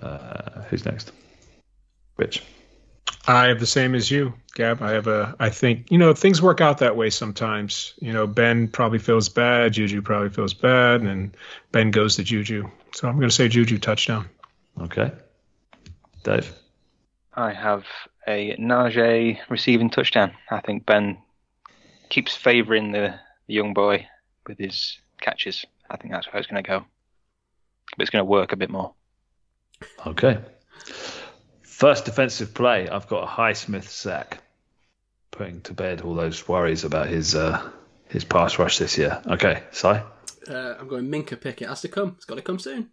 Uh, 0.00 0.62
who's 0.62 0.84
next? 0.86 1.12
Rich. 2.16 2.42
I 3.26 3.48
have 3.48 3.60
the 3.60 3.66
same 3.66 3.94
as 3.94 4.10
you, 4.10 4.32
Gab. 4.54 4.80
I 4.80 4.92
have 4.92 5.06
a. 5.06 5.36
I 5.38 5.50
think 5.50 5.90
you 5.90 5.98
know 5.98 6.14
things 6.14 6.40
work 6.40 6.62
out 6.62 6.78
that 6.78 6.96
way 6.96 7.10
sometimes. 7.10 7.92
You 8.00 8.14
know, 8.14 8.26
Ben 8.26 8.66
probably 8.66 8.98
feels 8.98 9.28
bad. 9.28 9.74
Juju 9.74 10.00
probably 10.00 10.30
feels 10.30 10.54
bad, 10.54 11.02
and 11.02 11.36
Ben 11.70 11.90
goes 11.90 12.16
to 12.16 12.24
Juju. 12.24 12.68
So 12.94 13.08
I'm 13.08 13.16
going 13.16 13.28
to 13.28 13.34
say 13.34 13.46
Juju 13.48 13.78
touchdown. 13.78 14.26
Okay. 14.80 15.12
Dave. 16.24 16.50
I 17.34 17.52
have 17.52 17.84
a 18.26 18.56
Najee 18.56 19.38
receiving 19.50 19.90
touchdown. 19.90 20.32
I 20.50 20.60
think 20.60 20.86
Ben 20.86 21.18
keeps 22.10 22.36
favouring 22.36 22.92
the, 22.92 23.18
the 23.46 23.54
young 23.54 23.72
boy 23.72 24.06
with 24.46 24.58
his 24.58 24.98
catches. 25.20 25.64
I 25.88 25.96
think 25.96 26.12
that's 26.12 26.26
how 26.26 26.38
it's 26.38 26.46
going 26.46 26.62
to 26.62 26.68
go. 26.68 26.84
But 27.96 28.02
it's 28.02 28.10
going 28.10 28.20
to 28.20 28.30
work 28.30 28.52
a 28.52 28.56
bit 28.56 28.70
more. 28.70 28.92
Okay. 30.06 30.38
First 31.62 32.04
defensive 32.04 32.52
play, 32.52 32.88
I've 32.88 33.08
got 33.08 33.24
a 33.24 33.26
Highsmith 33.26 33.84
sack, 33.84 34.42
putting 35.30 35.62
to 35.62 35.72
bed 35.72 36.02
all 36.02 36.14
those 36.14 36.46
worries 36.46 36.84
about 36.84 37.06
his 37.08 37.34
uh, 37.34 37.70
his 38.08 38.24
pass 38.24 38.58
rush 38.58 38.78
this 38.78 38.98
year. 38.98 39.22
Okay, 39.26 39.62
Si. 39.70 39.88
Uh, 39.88 40.02
I'm 40.48 40.88
going 40.88 41.06
Minkah 41.06 41.40
pick. 41.40 41.62
It 41.62 41.68
has 41.68 41.80
to 41.82 41.88
come. 41.88 42.14
It's 42.16 42.26
got 42.26 42.34
to 42.34 42.42
come 42.42 42.58
soon. 42.58 42.90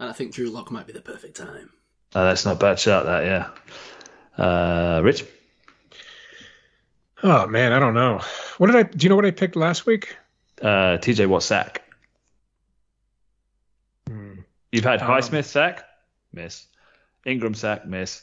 And 0.00 0.08
I 0.08 0.12
think 0.12 0.32
Drew 0.32 0.48
Lock 0.50 0.70
might 0.70 0.86
be 0.86 0.92
the 0.92 1.00
perfect 1.00 1.36
time. 1.36 1.70
Uh, 2.14 2.24
that's 2.24 2.44
not 2.44 2.56
a 2.56 2.58
bad 2.58 2.78
shout, 2.78 3.06
that 3.06 3.24
yeah. 3.24 4.42
Uh, 4.42 5.00
Rich. 5.02 5.24
Oh 7.26 7.46
man, 7.46 7.72
I 7.72 7.78
don't 7.78 7.94
know. 7.94 8.20
What 8.58 8.66
did 8.68 8.76
I? 8.76 8.82
Do 8.82 9.02
you 9.04 9.08
know 9.08 9.16
what 9.16 9.24
I 9.24 9.30
picked 9.30 9.56
last 9.56 9.86
week? 9.86 10.16
Uh, 10.60 10.98
TJ 11.00 11.26
Watt 11.26 11.42
sack. 11.42 11.82
Hmm. 14.06 14.34
You've 14.70 14.84
had 14.84 15.00
Um, 15.02 15.08
Highsmith 15.08 15.44
sack, 15.46 15.84
miss. 16.32 16.66
Ingram 17.24 17.54
sack, 17.54 17.86
miss. 17.86 18.22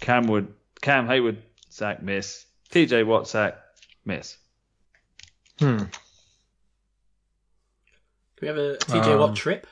Cam 0.00 0.26
Wood, 0.26 0.52
Cam 0.82 1.06
Heyward 1.06 1.36
sack, 1.68 2.02
miss. 2.02 2.44
TJ 2.72 3.06
Watt 3.06 3.28
sack, 3.28 3.56
miss. 4.04 4.36
Hmm. 5.60 5.78
Can 5.78 5.90
we 8.42 8.48
have 8.48 8.56
a 8.58 8.76
TJ 8.78 9.12
Um, 9.14 9.20
Watt 9.20 9.36
trip? 9.36 9.66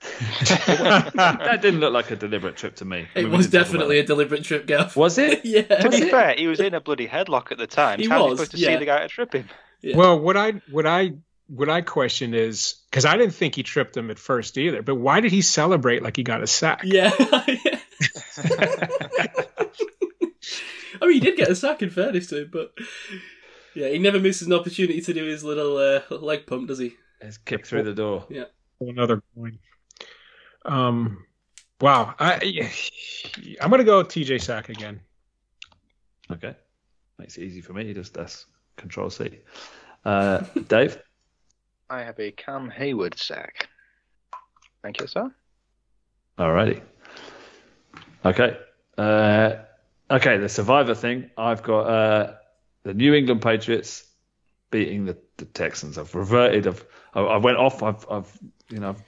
That 0.00 1.58
didn't 1.62 1.80
look 1.80 1.92
like 1.92 2.10
a 2.10 2.16
deliberate 2.16 2.56
trip 2.56 2.76
to 2.76 2.84
me. 2.84 3.06
I 3.14 3.18
It 3.20 3.22
mean, 3.24 3.32
was 3.32 3.46
didn't 3.46 3.52
talk 3.52 3.60
about 3.60 3.64
definitely 3.72 3.98
a 3.98 4.04
deliberate 4.06 4.44
trip, 4.44 4.66
Gav. 4.66 4.90
it. 4.90 4.96
Was 4.96 5.18
it? 5.18 5.40
Yeah. 5.44 5.62
To 5.62 5.84
yeah. 5.84 5.88
be 5.88 6.10
fair, 6.10 6.34
he 6.36 6.46
was 6.46 6.60
in 6.60 6.74
a 6.74 6.80
bloody 6.80 7.06
headlock 7.08 7.50
at 7.52 7.58
the 7.58 7.66
time. 7.66 7.98
He 7.98 8.08
How 8.08 8.28
was, 8.28 8.38
supposed 8.38 8.50
to 8.52 8.58
yeah. 8.58 8.68
see 8.68 8.76
the 8.76 8.84
guy 8.86 9.00
to 9.00 9.08
trip 9.08 9.32
him? 9.32 9.48
Yeah. 9.82 9.96
Well, 9.96 10.18
what 10.18 10.36
I 10.36 10.52
what 10.70 10.86
I 10.86 11.12
what 11.48 11.68
I 11.68 11.80
question 11.80 12.34
is 12.34 12.74
because 12.90 13.04
I 13.04 13.16
didn't 13.16 13.34
think 13.34 13.54
he 13.54 13.62
tripped 13.62 13.96
him 13.96 14.10
at 14.10 14.18
first 14.18 14.58
either. 14.58 14.82
But 14.82 14.96
why 14.96 15.20
did 15.20 15.32
he 15.32 15.42
celebrate 15.42 16.02
like 16.02 16.16
he 16.16 16.22
got 16.22 16.42
a 16.42 16.46
sack? 16.46 16.82
Yeah. 16.84 17.10
I 21.00 21.06
mean, 21.06 21.12
he 21.12 21.20
did 21.20 21.36
get 21.36 21.48
a 21.50 21.54
sack 21.56 21.82
in 21.82 21.90
fairness 21.90 22.28
to 22.28 22.42
him, 22.42 22.50
but 22.52 22.72
yeah, 23.74 23.88
he 23.88 23.98
never 23.98 24.18
misses 24.18 24.46
an 24.46 24.54
opportunity 24.54 25.00
to 25.00 25.12
do 25.12 25.24
his 25.24 25.44
little 25.44 25.76
uh, 25.76 26.00
leg 26.16 26.46
pump, 26.46 26.68
does 26.68 26.78
he? 26.78 26.94
It's 27.20 27.38
kicked 27.38 27.66
through 27.66 27.84
the 27.84 27.94
door. 27.94 28.26
Yeah. 28.28 28.44
Another 28.80 29.22
coin. 29.34 29.58
Um, 30.66 31.24
wow. 31.80 32.14
I 32.18 32.70
I'm 33.60 33.70
gonna 33.70 33.84
go 33.84 33.98
with 33.98 34.08
TJ 34.08 34.42
Sack 34.42 34.68
again. 34.68 35.00
Okay. 36.30 36.54
Makes 37.18 37.38
it 37.38 37.44
easy 37.44 37.60
for 37.60 37.72
me. 37.72 37.92
Just 37.94 38.14
that's 38.14 38.46
control 38.76 39.10
C. 39.10 39.38
Uh, 40.04 40.44
Dave? 40.68 41.00
I 41.88 42.02
have 42.02 42.18
a 42.18 42.32
Cam 42.32 42.70
Heyward 42.70 43.16
sack. 43.18 43.68
Thank 44.82 45.00
you, 45.00 45.06
sir. 45.06 45.32
Alrighty. 46.38 46.82
Okay. 48.24 48.58
Uh, 48.98 49.52
okay, 50.10 50.38
the 50.38 50.48
survivor 50.48 50.94
thing. 50.94 51.30
I've 51.38 51.62
got 51.62 51.80
uh, 51.82 52.34
the 52.82 52.92
New 52.92 53.14
England 53.14 53.40
Patriots 53.40 54.04
beating 54.70 55.04
the, 55.06 55.16
the 55.36 55.44
Texans. 55.44 55.96
I've 55.96 56.14
reverted. 56.14 56.66
I've, 56.66 56.84
I, 57.14 57.20
I 57.20 57.36
went 57.36 57.56
off. 57.56 57.82
I've, 57.82 58.06
I've 58.10 58.38
you 58.68 58.80
know, 58.80 58.90
f- 58.90 59.02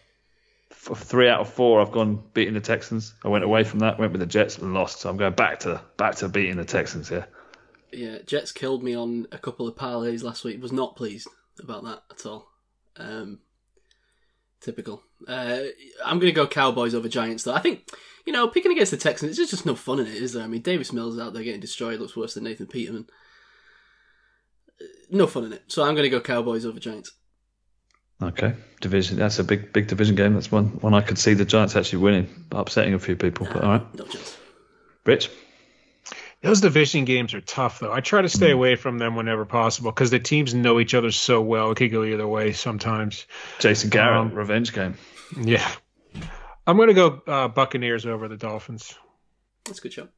three 0.71 1.29
out 1.29 1.41
of 1.41 1.53
four. 1.53 1.81
I've 1.81 1.93
gone 1.93 2.23
beating 2.35 2.55
the 2.55 2.61
Texans. 2.61 3.15
I 3.25 3.29
went 3.29 3.45
away 3.45 3.65
from 3.65 3.81
that. 3.81 3.99
Went 3.99 4.13
with 4.13 4.21
the 4.21 4.27
Jets 4.27 4.59
and 4.59 4.75
lost. 4.75 5.01
So 5.01 5.11
I'm 5.11 5.17
going 5.17 5.35
back 5.35 5.61
to 5.61 5.81
back 5.97 6.17
to 6.17 6.29
beating 6.29 6.57
the 6.57 6.65
Texans 6.65 7.09
here. 7.09 7.27
Yeah, 7.93 8.19
Jets 8.27 8.53
killed 8.53 8.83
me 8.83 8.95
on 8.95 9.27
a 9.33 9.39
couple 9.39 9.67
of 9.67 9.75
parlays 9.75 10.23
last 10.23 10.45
week. 10.45 10.61
Was 10.61 10.73
not 10.73 10.97
pleased 10.97 11.27
about 11.59 11.85
that 11.85 12.03
at 12.11 12.27
all. 12.27 12.49
Um, 12.97 13.41
typical. 14.61 15.03
Uh, 15.27 15.61
I'm 16.05 16.19
going 16.19 16.33
to 16.33 16.37
go 16.37 16.47
Cowboys 16.47 16.95
over 16.95 17.09
Giants, 17.09 17.45
though. 17.45 17.55
I 17.55 17.61
think, 17.61 17.89
you 18.27 18.33
know, 18.33 18.47
picking 18.49 18.73
against 18.73 18.91
the 18.91 18.97
Texans, 18.99 19.37
there's 19.37 19.51
just 19.51 19.67
no 19.67 19.75
fun 19.75 20.01
in 20.01 20.07
it, 20.07 20.15
is 20.15 20.33
there? 20.33 20.45
I 20.45 20.49
mean, 20.49 20.63
Davis 20.63 20.93
Mills 20.93 21.19
out 21.19 21.33
there 21.33 21.43
getting 21.43 21.61
destroyed, 21.61 21.99
looks 21.99 22.17
worse 22.17 22.35
than 22.35 22.45
Nathan 22.45 22.67
Peterman. 22.67 23.07
Uh, 24.81 24.85
No 25.11 25.27
fun 25.27 25.47
in 25.47 25.53
it. 25.55 25.65
So 25.69 25.83
I'm 25.83 25.95
going 25.95 26.05
to 26.05 26.11
go 26.11 26.21
Cowboys 26.21 26.67
over 26.67 26.79
Giants. 26.79 27.13
Okay, 28.21 28.55
division. 28.81 29.17
That's 29.17 29.39
a 29.39 29.45
big 29.45 29.73
big 29.73 29.87
division 29.87 30.17
game. 30.17 30.35
That's 30.35 30.51
one 30.51 30.67
one 30.81 30.93
I 30.95 31.01
could 31.03 31.19
see 31.19 31.35
the 31.35 31.45
Giants 31.45 31.77
actually 31.77 32.01
winning, 32.03 32.29
upsetting 32.51 32.95
a 32.95 32.99
few 32.99 33.15
people. 33.17 33.47
But 33.53 33.63
all 33.63 33.71
right, 33.71 33.95
No 33.95 34.05
chance. 34.05 34.37
Rich. 35.07 35.31
Those 36.43 36.61
division 36.61 37.05
games 37.05 37.35
are 37.35 37.41
tough, 37.41 37.81
though. 37.81 37.93
I 37.93 38.01
try 38.01 38.23
to 38.23 38.29
stay 38.29 38.53
away 38.53 38.77
from 38.77 38.99
them 38.99 39.17
whenever 39.17 39.45
possible 39.45 39.91
because 39.91 40.11
the 40.11 40.21
teams 40.21 40.55
know 40.55 40.79
each 40.79 40.95
other 40.95 41.11
so 41.11 41.41
well. 41.41 41.73
It 41.73 41.77
could 41.77 41.91
go 41.91 42.05
either 42.05 42.29
way 42.29 42.53
sometimes. 42.53 43.27
Jason 43.59 43.91
Garrett, 43.91 44.17
Um, 44.19 44.33
revenge 44.35 44.73
game. 44.73 44.97
Yeah. 45.37 45.69
I'm 46.65 46.77
going 46.77 46.89
to 46.89 46.95
go 46.95 47.23
uh, 47.27 47.49
Buccaneers 47.49 48.07
over 48.07 48.29
the 48.29 48.37
Dolphins. 48.37 48.95
That's 49.65 49.81
a 49.81 49.83
good 49.83 49.93
shot. 49.95 50.09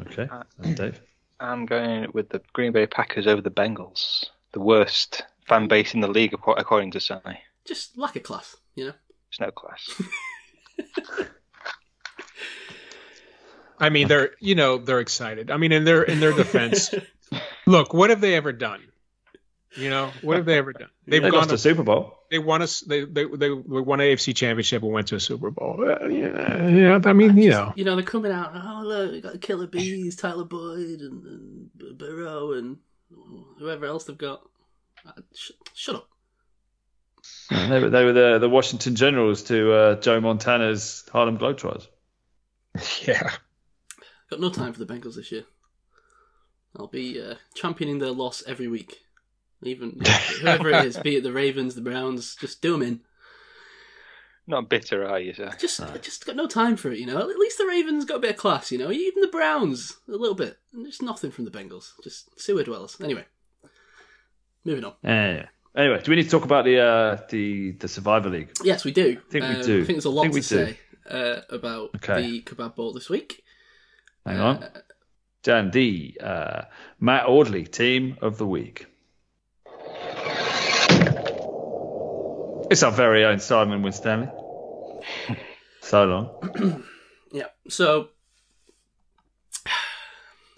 Okay, 0.00 0.28
Uh, 0.30 0.44
and 0.62 0.76
Dave. 0.76 1.00
I'm 1.40 1.66
going 1.66 2.06
with 2.14 2.30
the 2.30 2.40
Green 2.52 2.72
Bay 2.72 2.86
Packers 2.86 3.26
over 3.26 3.42
the 3.42 3.50
Bengals. 3.50 4.24
The 4.52 4.60
worst 4.60 5.22
fan 5.48 5.68
base 5.68 5.94
in 5.94 6.00
the 6.00 6.08
league, 6.08 6.34
according 6.34 6.90
to 6.92 7.00
Sally. 7.00 7.38
Just 7.66 7.96
lack 7.98 8.16
of 8.16 8.22
class, 8.22 8.56
you 8.74 8.86
know? 8.86 8.92
There's 9.30 9.40
no 9.40 9.50
class. 9.50 10.00
I 13.80 13.90
mean, 13.90 14.08
they're 14.08 14.30
you 14.40 14.54
know 14.54 14.78
they're 14.78 14.98
excited. 15.00 15.50
I 15.50 15.56
mean, 15.56 15.70
in 15.72 15.84
their 15.84 16.02
in 16.02 16.18
their 16.20 16.32
defense, 16.32 16.92
look, 17.66 17.94
what 17.94 18.10
have 18.10 18.20
they 18.20 18.34
ever 18.34 18.52
done? 18.52 18.80
You 19.76 19.90
know, 19.90 20.10
what 20.22 20.36
have 20.38 20.46
they 20.46 20.58
ever 20.58 20.72
done? 20.72 20.88
They've 21.06 21.22
They 21.22 21.30
gone. 21.30 21.38
lost 21.40 21.50
To, 21.50 21.54
the 21.54 21.58
Super 21.58 21.84
Bowl. 21.84 22.18
they 22.30 22.38
won 22.40 22.62
us. 22.62 22.80
They 22.80 23.04
they 23.04 23.24
they 23.26 23.50
won 23.50 24.00
an 24.00 24.06
AFC 24.08 24.34
championship 24.34 24.82
and 24.82 24.90
went 24.92 25.08
to 25.08 25.16
a 25.16 25.20
Super 25.20 25.50
Bowl. 25.52 25.76
Uh, 25.80 26.08
yeah, 26.08 26.66
yeah. 26.68 27.00
I 27.04 27.12
mean, 27.12 27.36
you 27.36 27.50
know, 27.50 27.72
You 27.76 27.84
know, 27.84 27.94
they're 27.94 28.04
coming 28.04 28.32
out, 28.32 28.50
oh, 28.54 28.82
look, 28.84 29.12
we 29.12 29.20
got 29.20 29.40
Killer 29.40 29.68
Bees, 29.68 30.16
Tyler 30.16 30.44
Boyd, 30.44 31.00
and, 31.00 31.24
and 31.24 31.98
Burrow, 31.98 32.52
and 32.54 32.78
whoever 33.58 33.86
else 33.86 34.04
they've 34.04 34.18
got. 34.18 34.40
Uh, 35.08 35.20
sh- 35.34 35.52
shut 35.74 35.96
up. 35.96 36.08
They 37.50 37.80
were, 37.80 37.90
they 37.90 38.04
were 38.04 38.12
the, 38.12 38.38
the 38.38 38.48
Washington 38.48 38.94
Generals 38.94 39.42
to 39.44 39.72
uh, 39.72 40.00
Joe 40.00 40.20
Montana's 40.20 41.04
Harlem 41.10 41.38
Globetrotters. 41.38 41.86
yeah. 43.06 43.30
Got 44.30 44.40
no 44.40 44.50
time 44.50 44.72
for 44.72 44.84
the 44.84 44.92
Bengals 44.92 45.16
this 45.16 45.32
year. 45.32 45.44
I'll 46.76 46.86
be 46.86 47.20
uh, 47.20 47.34
championing 47.54 47.98
their 47.98 48.10
loss 48.10 48.42
every 48.46 48.68
week. 48.68 48.98
Even 49.62 50.00
whoever 50.40 50.68
it 50.70 50.84
is, 50.84 50.98
be 50.98 51.16
it 51.16 51.22
the 51.22 51.32
Ravens, 51.32 51.74
the 51.74 51.80
Browns, 51.80 52.36
just 52.36 52.60
do 52.60 52.72
them 52.72 52.82
in. 52.82 53.00
Not 54.46 54.68
bitter, 54.68 55.04
are 55.06 55.20
you, 55.20 55.34
sir? 55.34 55.50
Just, 55.58 55.80
I 55.80 55.98
just 55.98 56.24
got 56.24 56.36
no 56.36 56.46
time 56.46 56.76
for 56.76 56.90
it. 56.90 56.98
You 56.98 57.06
know, 57.06 57.18
at 57.18 57.38
least 57.38 57.58
the 57.58 57.66
Ravens 57.66 58.04
got 58.04 58.16
a 58.16 58.20
bit 58.20 58.30
of 58.30 58.36
class. 58.36 58.72
You 58.72 58.78
know, 58.78 58.90
even 58.90 59.20
the 59.20 59.28
Browns 59.28 59.98
a 60.08 60.12
little 60.12 60.34
bit. 60.34 60.58
And 60.72 60.86
Just 60.86 61.02
nothing 61.02 61.30
from 61.30 61.44
the 61.44 61.50
Bengals. 61.50 61.92
Just 62.02 62.40
sewer 62.40 62.62
dwellers. 62.62 62.96
Anyway, 63.02 63.26
moving 64.68 64.84
on. 64.84 64.92
Yeah. 65.02 65.46
Anyway, 65.76 66.00
do 66.02 66.10
we 66.10 66.16
need 66.16 66.24
to 66.24 66.30
talk 66.30 66.44
about 66.44 66.64
the 66.64 66.78
uh, 66.80 67.18
the 67.30 67.72
the 67.72 67.88
Survivor 67.88 68.28
League? 68.30 68.50
Yes, 68.64 68.84
we 68.84 68.90
do. 68.92 69.18
I 69.28 69.30
think 69.32 69.44
we 69.44 69.54
Um, 69.56 69.62
do. 69.62 69.82
I 69.82 69.84
think 69.84 69.96
there's 69.96 70.04
a 70.04 70.10
lot 70.10 70.24
to 70.24 70.30
we 70.30 70.42
say 70.42 70.78
uh, 71.08 71.40
about 71.50 71.90
Okay. 71.96 72.20
the 72.22 72.42
Kebab 72.42 72.74
ball 72.76 72.92
this 72.92 73.08
week. 73.10 73.42
Hang 74.26 74.38
Uh, 74.40 74.44
on. 74.44 74.64
Dan, 75.42 75.70
the 75.70 76.18
uh, 76.20 76.62
Matt 77.00 77.26
Audley 77.26 77.64
Team 77.64 78.16
of 78.20 78.38
the 78.38 78.46
Week. 78.46 78.86
It's 82.70 82.82
our 82.82 82.92
very 82.92 83.24
own 83.24 83.38
Simon 83.38 83.82
Winstanley. 83.82 84.28
so 85.80 86.04
long. 86.04 86.84
Yeah. 87.30 87.48
So, 87.68 88.08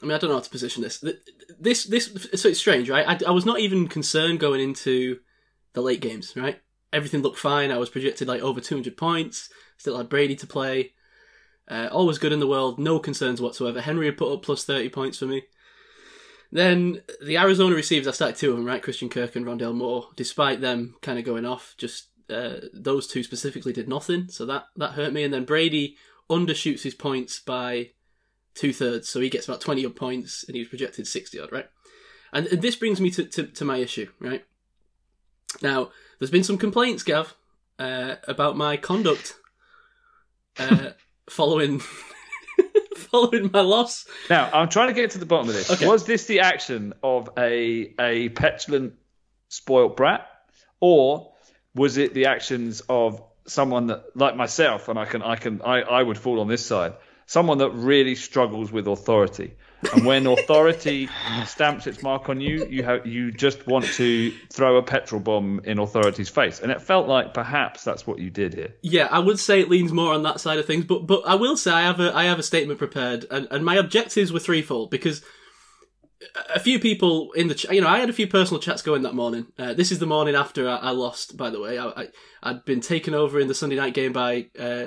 I 0.02 0.06
mean, 0.06 0.14
I 0.14 0.18
don't 0.18 0.30
know 0.30 0.36
how 0.36 0.42
to 0.42 0.50
position 0.50 0.82
this. 0.82 1.04
This, 1.58 1.84
this, 1.84 2.28
so 2.34 2.48
it's 2.48 2.58
strange, 2.58 2.88
right? 2.88 3.06
I, 3.06 3.28
I 3.28 3.32
was 3.32 3.44
not 3.44 3.60
even 3.60 3.86
concerned 3.86 4.40
going 4.40 4.60
into 4.60 5.18
the 5.74 5.82
late 5.82 6.00
games, 6.00 6.34
right? 6.36 6.60
Everything 6.92 7.22
looked 7.22 7.38
fine. 7.38 7.70
I 7.70 7.78
was 7.78 7.90
projected 7.90 8.26
like 8.26 8.40
over 8.42 8.60
200 8.60 8.96
points. 8.96 9.50
Still 9.76 9.98
had 9.98 10.08
Brady 10.08 10.36
to 10.36 10.46
play. 10.46 10.92
Uh, 11.68 11.88
all 11.92 12.06
was 12.06 12.18
good 12.18 12.32
in 12.32 12.40
the 12.40 12.46
world. 12.46 12.78
No 12.78 12.98
concerns 12.98 13.40
whatsoever. 13.40 13.80
Henry 13.80 14.06
had 14.06 14.16
put 14.16 14.32
up 14.32 14.42
plus 14.42 14.64
30 14.64 14.88
points 14.88 15.18
for 15.18 15.26
me. 15.26 15.42
Then 16.50 17.02
the 17.24 17.38
Arizona 17.38 17.76
receivers, 17.76 18.08
I 18.08 18.12
started 18.12 18.36
two 18.36 18.50
of 18.50 18.56
them, 18.56 18.66
right? 18.66 18.82
Christian 18.82 19.08
Kirk 19.08 19.36
and 19.36 19.46
Rondale 19.46 19.74
Moore. 19.74 20.08
Despite 20.16 20.60
them 20.60 20.96
kind 21.00 21.18
of 21.18 21.24
going 21.24 21.44
off, 21.44 21.74
just 21.78 22.08
uh, 22.28 22.56
those 22.72 23.06
two 23.06 23.22
specifically 23.22 23.72
did 23.72 23.88
nothing. 23.88 24.28
So 24.28 24.46
that, 24.46 24.64
that 24.76 24.92
hurt 24.92 25.12
me. 25.12 25.22
And 25.22 25.32
then 25.32 25.44
Brady 25.44 25.96
undershoots 26.28 26.82
his 26.82 26.94
points 26.94 27.38
by 27.38 27.90
two 28.60 28.72
thirds, 28.72 29.08
so 29.08 29.20
he 29.20 29.30
gets 29.30 29.48
about 29.48 29.60
twenty 29.60 29.84
odd 29.86 29.96
points, 29.96 30.44
and 30.46 30.54
he 30.54 30.60
was 30.60 30.68
projected 30.68 31.06
sixty 31.06 31.40
odd, 31.40 31.50
right? 31.50 31.68
And, 32.32 32.46
and 32.46 32.62
this 32.62 32.76
brings 32.76 33.00
me 33.00 33.10
to, 33.10 33.24
to, 33.24 33.44
to 33.44 33.64
my 33.64 33.78
issue, 33.78 34.08
right? 34.20 34.44
Now, 35.62 35.90
there's 36.18 36.30
been 36.30 36.44
some 36.44 36.58
complaints, 36.58 37.02
Gav, 37.02 37.34
uh, 37.78 38.16
about 38.28 38.56
my 38.56 38.76
conduct 38.76 39.34
uh, 40.58 40.90
following 41.28 41.80
following 42.96 43.50
my 43.52 43.62
loss. 43.62 44.06
Now, 44.28 44.50
I'm 44.52 44.68
trying 44.68 44.88
to 44.88 44.94
get 44.94 45.12
to 45.12 45.18
the 45.18 45.26
bottom 45.26 45.48
of 45.48 45.54
this. 45.54 45.70
Okay. 45.70 45.88
Was 45.88 46.04
this 46.04 46.26
the 46.26 46.40
action 46.40 46.92
of 47.02 47.30
a 47.36 47.94
a 47.98 48.28
petulant, 48.28 48.94
spoilt 49.48 49.96
brat, 49.96 50.26
or 50.80 51.32
was 51.74 51.96
it 51.96 52.14
the 52.14 52.26
actions 52.26 52.82
of 52.88 53.22
someone 53.46 53.88
that, 53.88 54.04
like 54.14 54.36
myself, 54.36 54.88
and 54.88 54.98
I 54.98 55.04
can, 55.04 55.22
I 55.22 55.36
can, 55.36 55.62
I, 55.62 55.80
I 55.80 56.02
would 56.02 56.18
fall 56.18 56.40
on 56.40 56.48
this 56.48 56.64
side, 56.64 56.94
someone 57.30 57.58
that 57.58 57.70
really 57.70 58.16
struggles 58.16 58.72
with 58.72 58.88
authority, 58.88 59.54
and 59.92 60.04
when 60.04 60.26
authority 60.38 61.08
stamps 61.46 61.86
its 61.86 62.02
mark 62.02 62.28
on 62.28 62.40
you, 62.40 62.66
you 62.66 62.82
have, 62.82 63.06
you 63.06 63.30
just 63.30 63.68
want 63.68 63.84
to 63.84 64.32
throw 64.52 64.78
a 64.78 64.82
petrol 64.82 65.20
bomb 65.20 65.60
in 65.62 65.78
authority's 65.78 66.28
face, 66.28 66.58
and 66.58 66.72
it 66.72 66.82
felt 66.82 67.06
like 67.06 67.32
perhaps 67.32 67.84
that's 67.84 68.04
what 68.04 68.18
you 68.18 68.30
did 68.30 68.52
here. 68.54 68.74
Yeah, 68.82 69.06
I 69.12 69.20
would 69.20 69.38
say 69.38 69.60
it 69.60 69.70
leans 69.70 69.92
more 69.92 70.12
on 70.12 70.24
that 70.24 70.40
side 70.40 70.58
of 70.58 70.66
things, 70.66 70.84
but 70.84 71.06
but 71.06 71.22
I 71.24 71.36
will 71.36 71.56
say 71.56 71.70
I 71.70 71.82
have 71.82 72.00
a 72.00 72.12
I 72.14 72.24
have 72.24 72.40
a 72.40 72.42
statement 72.42 72.80
prepared, 72.80 73.26
and, 73.30 73.46
and 73.52 73.64
my 73.64 73.76
objectives 73.76 74.32
were 74.32 74.40
threefold 74.40 74.90
because 74.90 75.22
a 76.52 76.58
few 76.58 76.80
people 76.80 77.30
in 77.32 77.46
the 77.46 77.54
ch- 77.54 77.70
you 77.70 77.80
know 77.80 77.86
I 77.86 78.00
had 78.00 78.10
a 78.10 78.12
few 78.12 78.26
personal 78.26 78.60
chats 78.60 78.82
going 78.82 79.02
that 79.02 79.14
morning. 79.14 79.46
Uh, 79.56 79.72
this 79.72 79.92
is 79.92 80.00
the 80.00 80.06
morning 80.06 80.34
after 80.34 80.68
I, 80.68 80.76
I 80.78 80.90
lost, 80.90 81.36
by 81.36 81.50
the 81.50 81.60
way. 81.60 81.78
I, 81.78 81.86
I 81.90 82.08
I'd 82.42 82.64
been 82.64 82.80
taken 82.80 83.14
over 83.14 83.38
in 83.38 83.46
the 83.46 83.54
Sunday 83.54 83.76
night 83.76 83.94
game 83.94 84.12
by 84.12 84.48
uh, 84.58 84.86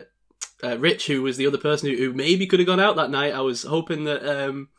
uh, 0.64 0.78
Rich, 0.78 1.08
who 1.08 1.22
was 1.22 1.38
the 1.38 1.48
other 1.48 1.58
person 1.58 1.90
who, 1.90 1.98
who 1.98 2.14
maybe 2.14 2.48
could 2.48 2.60
have 2.60 2.68
gone 2.68 2.80
out 2.80 2.96
that 2.96 3.12
night. 3.12 3.34
I 3.34 3.42
was 3.42 3.64
hoping 3.64 4.06
that 4.06 4.24
um, 4.26 4.70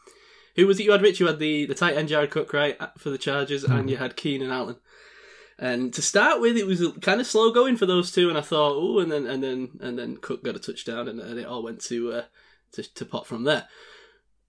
who 0.57 0.67
was 0.67 0.81
it 0.81 0.85
you 0.85 0.93
had? 0.93 1.03
Rich, 1.03 1.21
you 1.21 1.27
had 1.27 1.39
the 1.39 1.67
the 1.67 1.75
tight 1.75 1.97
end 1.97 2.09
Jared 2.09 2.31
Cook 2.31 2.53
right 2.53 2.79
for 2.99 3.11
the 3.11 3.19
Chargers, 3.19 3.65
and 3.65 3.91
you 3.91 3.97
had 3.97 4.17
Keenan 4.17 4.51
Allen. 4.51 4.77
And 5.59 5.95
to 5.95 6.03
start 6.03 6.41
with, 6.41 6.57
it 6.57 6.67
was 6.67 6.83
kind 7.01 7.21
of 7.21 7.27
slow 7.27 7.53
going 7.53 7.77
for 7.77 7.87
those 7.87 8.11
two, 8.11 8.29
and 8.29 8.37
I 8.37 8.41
thought, 8.41 8.75
oh, 8.75 8.99
and 8.99 9.11
then 9.11 9.27
and 9.27 9.43
then 9.43 9.71
and 9.81 9.99
then 9.99 10.17
Cook 10.17 10.43
got 10.43 10.57
a 10.57 10.59
touchdown, 10.59 11.09
and, 11.09 11.21
and 11.21 11.39
it 11.39 11.47
all 11.47 11.63
went 11.63 11.81
to, 11.83 12.13
uh, 12.13 12.23
to 12.73 12.95
to 12.95 13.05
pot 13.05 13.27
from 13.27 13.45
there. 13.45 13.69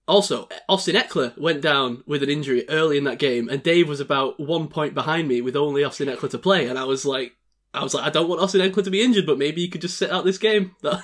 Also, 0.08 0.48
Austin 0.68 0.94
Ekeler 0.94 1.36
went 1.36 1.60
down 1.60 2.04
with 2.06 2.22
an 2.22 2.30
injury 2.30 2.64
early 2.68 2.96
in 2.96 3.04
that 3.04 3.18
game, 3.18 3.48
and 3.48 3.62
Dave 3.62 3.88
was 3.88 4.00
about 4.00 4.38
one 4.38 4.68
point 4.68 4.94
behind 4.94 5.26
me 5.26 5.40
with 5.40 5.56
only 5.56 5.82
Austin 5.82 6.08
Ekeler 6.08 6.30
to 6.30 6.38
play, 6.38 6.66
and 6.66 6.78
I 6.78 6.84
was 6.84 7.04
like, 7.04 7.32
I 7.74 7.82
was 7.82 7.94
like, 7.94 8.04
I 8.04 8.10
don't 8.10 8.28
want 8.28 8.40
Austin 8.40 8.60
Ekeler 8.60 8.84
to 8.84 8.90
be 8.90 9.02
injured, 9.02 9.26
but 9.26 9.38
maybe 9.38 9.60
he 9.60 9.68
could 9.68 9.80
just 9.80 9.98
sit 9.98 10.10
out 10.10 10.24
this 10.24 10.38
game. 10.38 10.74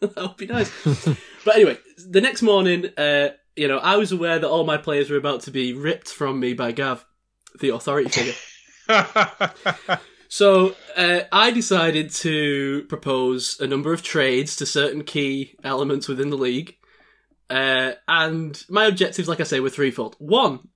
That 0.00 0.16
that 0.16 0.22
would 0.22 0.36
be 0.36 0.46
nice. 0.46 0.70
but 1.44 1.54
anyway, 1.54 1.78
the 1.96 2.20
next 2.20 2.42
morning, 2.42 2.90
uh, 2.98 3.28
you 3.56 3.68
know, 3.68 3.78
I 3.78 3.96
was 3.96 4.12
aware 4.12 4.38
that 4.38 4.48
all 4.48 4.64
my 4.64 4.76
players 4.76 5.08
were 5.08 5.16
about 5.16 5.42
to 5.42 5.50
be 5.50 5.72
ripped 5.72 6.08
from 6.08 6.38
me 6.38 6.52
by 6.52 6.72
Gav, 6.72 7.06
the 7.60 7.70
authority 7.70 8.10
figure. 8.10 8.34
So 10.34 10.74
uh, 10.96 11.20
I 11.30 11.52
decided 11.52 12.10
to 12.10 12.86
propose 12.88 13.60
a 13.60 13.68
number 13.68 13.92
of 13.92 14.02
trades 14.02 14.56
to 14.56 14.66
certain 14.66 15.04
key 15.04 15.54
elements 15.62 16.08
within 16.08 16.30
the 16.30 16.36
league, 16.36 16.74
uh, 17.48 17.92
and 18.08 18.60
my 18.68 18.86
objectives, 18.86 19.28
like 19.28 19.38
I 19.38 19.44
say, 19.44 19.60
were 19.60 19.70
threefold. 19.70 20.16
One, 20.18 20.70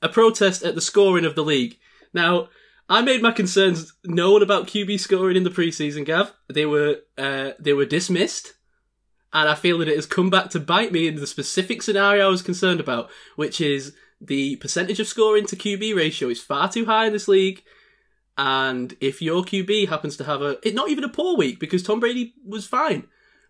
a 0.00 0.08
protest 0.08 0.62
at 0.62 0.74
the 0.74 0.80
scoring 0.80 1.26
of 1.26 1.34
the 1.34 1.44
league. 1.44 1.76
Now, 2.14 2.48
I 2.88 3.02
made 3.02 3.22
my 3.22 3.32
concerns 3.32 3.92
known 4.04 4.42
about 4.42 4.66
QB 4.66 5.00
scoring 5.00 5.36
in 5.36 5.44
the 5.44 5.50
preseason, 5.50 6.04
Gav. 6.04 6.32
They 6.52 6.66
were 6.66 6.98
uh, 7.16 7.52
they 7.58 7.72
were 7.72 7.86
dismissed, 7.86 8.54
and 9.32 9.48
I 9.48 9.54
feel 9.54 9.78
that 9.78 9.88
it 9.88 9.96
has 9.96 10.06
come 10.06 10.30
back 10.30 10.50
to 10.50 10.60
bite 10.60 10.92
me 10.92 11.08
in 11.08 11.16
the 11.16 11.26
specific 11.26 11.82
scenario 11.82 12.26
I 12.26 12.30
was 12.30 12.42
concerned 12.42 12.80
about, 12.80 13.10
which 13.36 13.60
is 13.60 13.94
the 14.20 14.56
percentage 14.56 15.00
of 15.00 15.06
scoring 15.06 15.46
to 15.46 15.56
QB 15.56 15.96
ratio 15.96 16.28
is 16.28 16.40
far 16.40 16.70
too 16.70 16.84
high 16.84 17.06
in 17.06 17.12
this 17.12 17.28
league. 17.28 17.62
And 18.36 18.96
if 19.00 19.22
your 19.22 19.42
QB 19.42 19.88
happens 19.88 20.16
to 20.16 20.24
have 20.24 20.42
a, 20.42 20.58
it 20.66 20.74
not 20.74 20.90
even 20.90 21.04
a 21.04 21.08
poor 21.08 21.36
week 21.36 21.60
because 21.60 21.82
Tom 21.82 22.00
Brady 22.00 22.34
was 22.44 22.66
fine, 22.66 23.06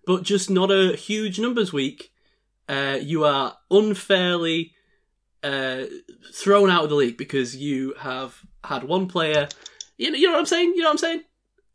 but 0.06 0.22
just 0.22 0.50
not 0.50 0.70
a 0.70 0.94
huge 0.94 1.38
numbers 1.38 1.72
week, 1.72 2.12
uh, 2.68 2.98
you 3.00 3.24
are 3.24 3.56
unfairly 3.70 4.72
uh, 5.42 5.84
thrown 6.34 6.70
out 6.70 6.84
of 6.84 6.90
the 6.90 6.96
league 6.96 7.16
because 7.16 7.56
you 7.56 7.94
have 7.98 8.42
had 8.64 8.84
one 8.84 9.06
player. 9.06 9.48
You 9.98 10.10
know, 10.10 10.16
you 10.18 10.26
know 10.26 10.32
what 10.32 10.40
I'm 10.40 10.46
saying? 10.46 10.72
You 10.74 10.82
know 10.82 10.88
what 10.88 10.92
I'm 10.92 10.98
saying? 10.98 11.22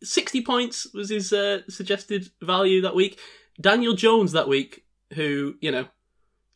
60 0.03 0.41
points 0.44 0.88
was 0.94 1.10
his 1.10 1.32
uh, 1.34 1.61
suggested 1.70 2.30
value 2.41 2.82
that 2.82 2.95
week. 2.95 3.20
Daniel 3.60 3.94
Jones 3.95 4.32
that 4.32 4.48
week, 4.48 4.86
who, 5.14 5.56
you 5.61 5.72
know, 5.72 5.86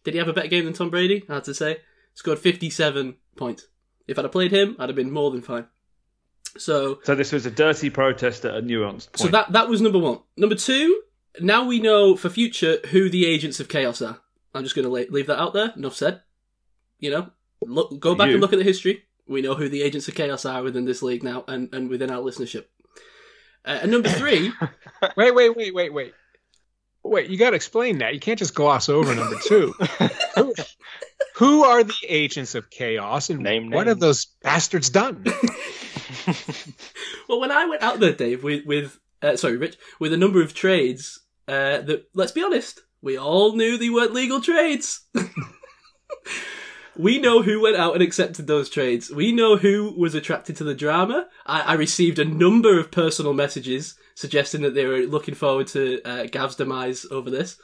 did 0.03 0.13
he 0.13 0.17
have 0.17 0.27
a 0.29 0.33
better 0.33 0.47
game 0.47 0.65
than 0.65 0.73
Tom 0.73 0.89
Brady? 0.89 1.23
I 1.29 1.35
had 1.35 1.43
to 1.45 1.53
say. 1.53 1.77
Scored 2.13 2.39
57 2.39 3.15
points. 3.35 3.67
If 4.07 4.17
I'd 4.19 4.25
have 4.25 4.31
played 4.31 4.51
him, 4.51 4.75
I'd 4.79 4.89
have 4.89 4.95
been 4.95 5.11
more 5.11 5.31
than 5.31 5.41
fine. 5.41 5.65
So, 6.57 6.99
So 7.03 7.15
this 7.15 7.31
was 7.31 7.45
a 7.45 7.51
dirty 7.51 7.89
protest 7.89 8.45
at 8.45 8.55
a 8.55 8.61
nuanced 8.61 9.07
point. 9.11 9.17
so 9.17 9.27
that 9.29 9.51
that 9.53 9.69
was 9.69 9.81
number 9.81 9.97
one. 9.97 10.19
Number 10.37 10.55
two, 10.55 11.01
now 11.39 11.65
we 11.65 11.79
know 11.79 12.15
for 12.15 12.29
future 12.29 12.77
who 12.91 13.09
the 13.09 13.25
agents 13.25 13.59
of 13.59 13.67
chaos 13.69 14.01
are. 14.01 14.19
I'm 14.53 14.63
just 14.63 14.75
going 14.75 14.85
to 14.85 15.11
leave 15.11 15.27
that 15.27 15.39
out 15.41 15.53
there. 15.53 15.73
Enough 15.75 15.95
said. 15.95 16.21
You 16.99 17.09
know, 17.09 17.29
look, 17.61 17.99
go 17.99 18.13
back 18.13 18.27
You. 18.27 18.33
and 18.33 18.41
look 18.41 18.53
at 18.53 18.59
the 18.59 18.63
history. 18.65 19.03
We 19.27 19.41
know 19.41 19.55
who 19.55 19.69
the 19.69 19.83
agents 19.83 20.07
of 20.07 20.15
chaos 20.15 20.45
are 20.45 20.63
within 20.63 20.85
this 20.85 21.01
league 21.01 21.23
now, 21.23 21.43
and, 21.47 21.73
and 21.73 21.89
within 21.89 22.11
our 22.11 22.21
listenership. 22.21 22.65
Uh, 23.65 23.79
and 23.81 23.91
number 23.91 24.09
three, 24.09 24.51
wait, 25.17 25.33
wait, 25.33 25.55
wait, 25.55 25.73
wait, 25.73 25.93
wait. 25.93 26.13
Wait, 27.05 27.29
you 27.29 27.37
got 27.37 27.49
to 27.49 27.55
explain 27.57 27.97
that. 27.97 28.13
You 28.13 28.19
can't 28.19 28.39
just 28.39 28.55
gloss 28.55 28.87
over 28.87 29.13
number 29.13 29.35
two. 29.45 29.73
who, 30.35 30.53
who 31.35 31.63
are 31.65 31.83
the 31.83 31.93
agents 32.07 32.55
of 32.55 32.69
chaos, 32.69 33.29
and 33.29 33.41
Name 33.41 33.71
what 33.71 33.85
names. 33.85 33.89
have 33.89 33.99
those 33.99 34.25
bastards 34.41 34.89
done? 34.89 35.25
well, 37.27 37.41
when 37.41 37.51
I 37.51 37.65
went 37.65 37.83
out 37.83 37.99
there, 37.99 38.13
Dave, 38.13 38.43
with 38.43 38.65
with 38.65 38.97
uh, 39.21 39.35
sorry, 39.35 39.57
Rich, 39.57 39.77
with 39.99 40.13
a 40.13 40.17
number 40.17 40.41
of 40.41 40.53
trades 40.53 41.19
uh, 41.47 41.81
that 41.81 42.05
let's 42.13 42.31
be 42.31 42.43
honest, 42.43 42.79
we 43.01 43.17
all 43.17 43.55
knew 43.55 43.77
they 43.77 43.89
weren't 43.89 44.13
legal 44.13 44.39
trades. 44.39 45.01
We 46.97 47.19
know 47.19 47.41
who 47.41 47.61
went 47.61 47.75
out 47.77 47.93
and 47.93 48.03
accepted 48.03 48.47
those 48.47 48.69
trades. 48.69 49.09
We 49.11 49.31
know 49.31 49.57
who 49.57 49.93
was 49.97 50.15
attracted 50.15 50.55
to 50.57 50.63
the 50.63 50.75
drama. 50.75 51.27
I, 51.45 51.61
I 51.61 51.73
received 51.73 52.19
a 52.19 52.25
number 52.25 52.79
of 52.79 52.91
personal 52.91 53.33
messages 53.33 53.95
suggesting 54.15 54.61
that 54.61 54.75
they 54.75 54.85
were 54.85 54.99
looking 54.99 55.33
forward 55.35 55.67
to 55.67 56.01
uh, 56.03 56.25
Gav's 56.27 56.55
demise 56.55 57.05
over 57.09 57.29
this. 57.29 57.57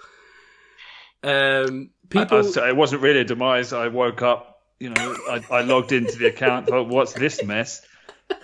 Um, 1.24 1.92
I- 2.16 2.20
I- 2.22 2.26
people, 2.26 2.40
it 2.58 2.76
wasn't 2.76 3.02
really 3.02 3.20
a 3.22 3.24
demise. 3.26 3.74
I 3.74 3.88
woke 3.88 4.22
up, 4.22 4.62
you 4.80 4.90
know, 4.90 5.16
I, 5.30 5.44
I 5.52 5.62
logged 5.62 5.92
into 5.92 6.18
the 6.18 6.28
account. 6.28 6.68
Thought, 6.68 6.88
what's 6.88 7.14
this 7.14 7.44
mess? 7.44 7.86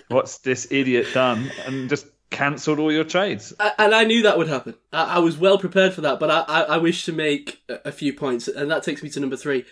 What's 0.08 0.38
this 0.38 0.68
idiot 0.70 1.06
done? 1.14 1.50
And 1.66 1.88
just 1.88 2.06
cancelled 2.30 2.78
all 2.78 2.92
your 2.92 3.04
trades. 3.04 3.52
And 3.78 3.94
I 3.94 4.04
knew 4.04 4.22
that 4.22 4.36
would 4.36 4.48
happen. 4.48 4.74
I, 4.92 5.16
I 5.16 5.18
was 5.20 5.38
well 5.38 5.58
prepared 5.58 5.94
for 5.94 6.02
that, 6.02 6.20
but 6.20 6.30
I, 6.30 6.40
I, 6.40 6.60
I 6.62 6.76
wish 6.78 7.04
to 7.06 7.12
make 7.12 7.62
a 7.68 7.92
few 7.92 8.12
points, 8.12 8.48
and 8.48 8.70
that 8.70 8.82
takes 8.82 9.02
me 9.02 9.08
to 9.10 9.20
number 9.20 9.36
three: 9.36 9.64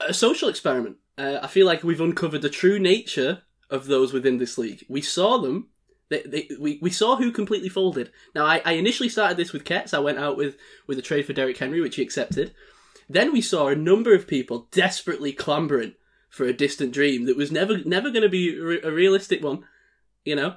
a, 0.00 0.14
social 0.14 0.48
experiment. 0.48 0.96
Uh, 1.18 1.38
I 1.42 1.46
feel 1.46 1.66
like 1.66 1.82
we've 1.82 2.00
uncovered 2.00 2.42
the 2.42 2.50
true 2.50 2.78
nature 2.78 3.42
of 3.70 3.86
those 3.86 4.12
within 4.12 4.38
this 4.38 4.58
league. 4.58 4.84
We 4.88 5.00
saw 5.02 5.38
them 5.38 5.68
They, 6.08 6.22
they, 6.22 6.48
we, 6.60 6.78
we 6.80 6.90
saw 6.90 7.16
who 7.16 7.32
completely 7.32 7.68
folded. 7.68 8.10
Now, 8.34 8.44
I, 8.46 8.62
I 8.64 8.72
initially 8.72 9.08
started 9.08 9.36
this 9.36 9.52
with 9.52 9.64
Ketz. 9.64 9.92
I 9.92 9.98
went 9.98 10.18
out 10.18 10.36
with, 10.36 10.56
with 10.86 10.98
a 10.98 11.02
trade 11.02 11.26
for 11.26 11.32
Derrick 11.32 11.58
Henry, 11.58 11.80
which 11.80 11.96
he 11.96 12.02
accepted. 12.02 12.54
Then 13.08 13.32
we 13.32 13.40
saw 13.40 13.68
a 13.68 13.74
number 13.76 14.14
of 14.14 14.26
people 14.28 14.68
desperately 14.70 15.32
clambering 15.32 15.94
for 16.28 16.44
a 16.44 16.52
distant 16.52 16.92
dream 16.92 17.24
that 17.26 17.36
was 17.36 17.50
never 17.50 17.78
never 17.84 18.10
going 18.10 18.22
to 18.22 18.28
be 18.28 18.58
re- 18.60 18.82
a 18.82 18.90
realistic 18.90 19.42
one. 19.42 19.64
You 20.24 20.36
know, 20.36 20.56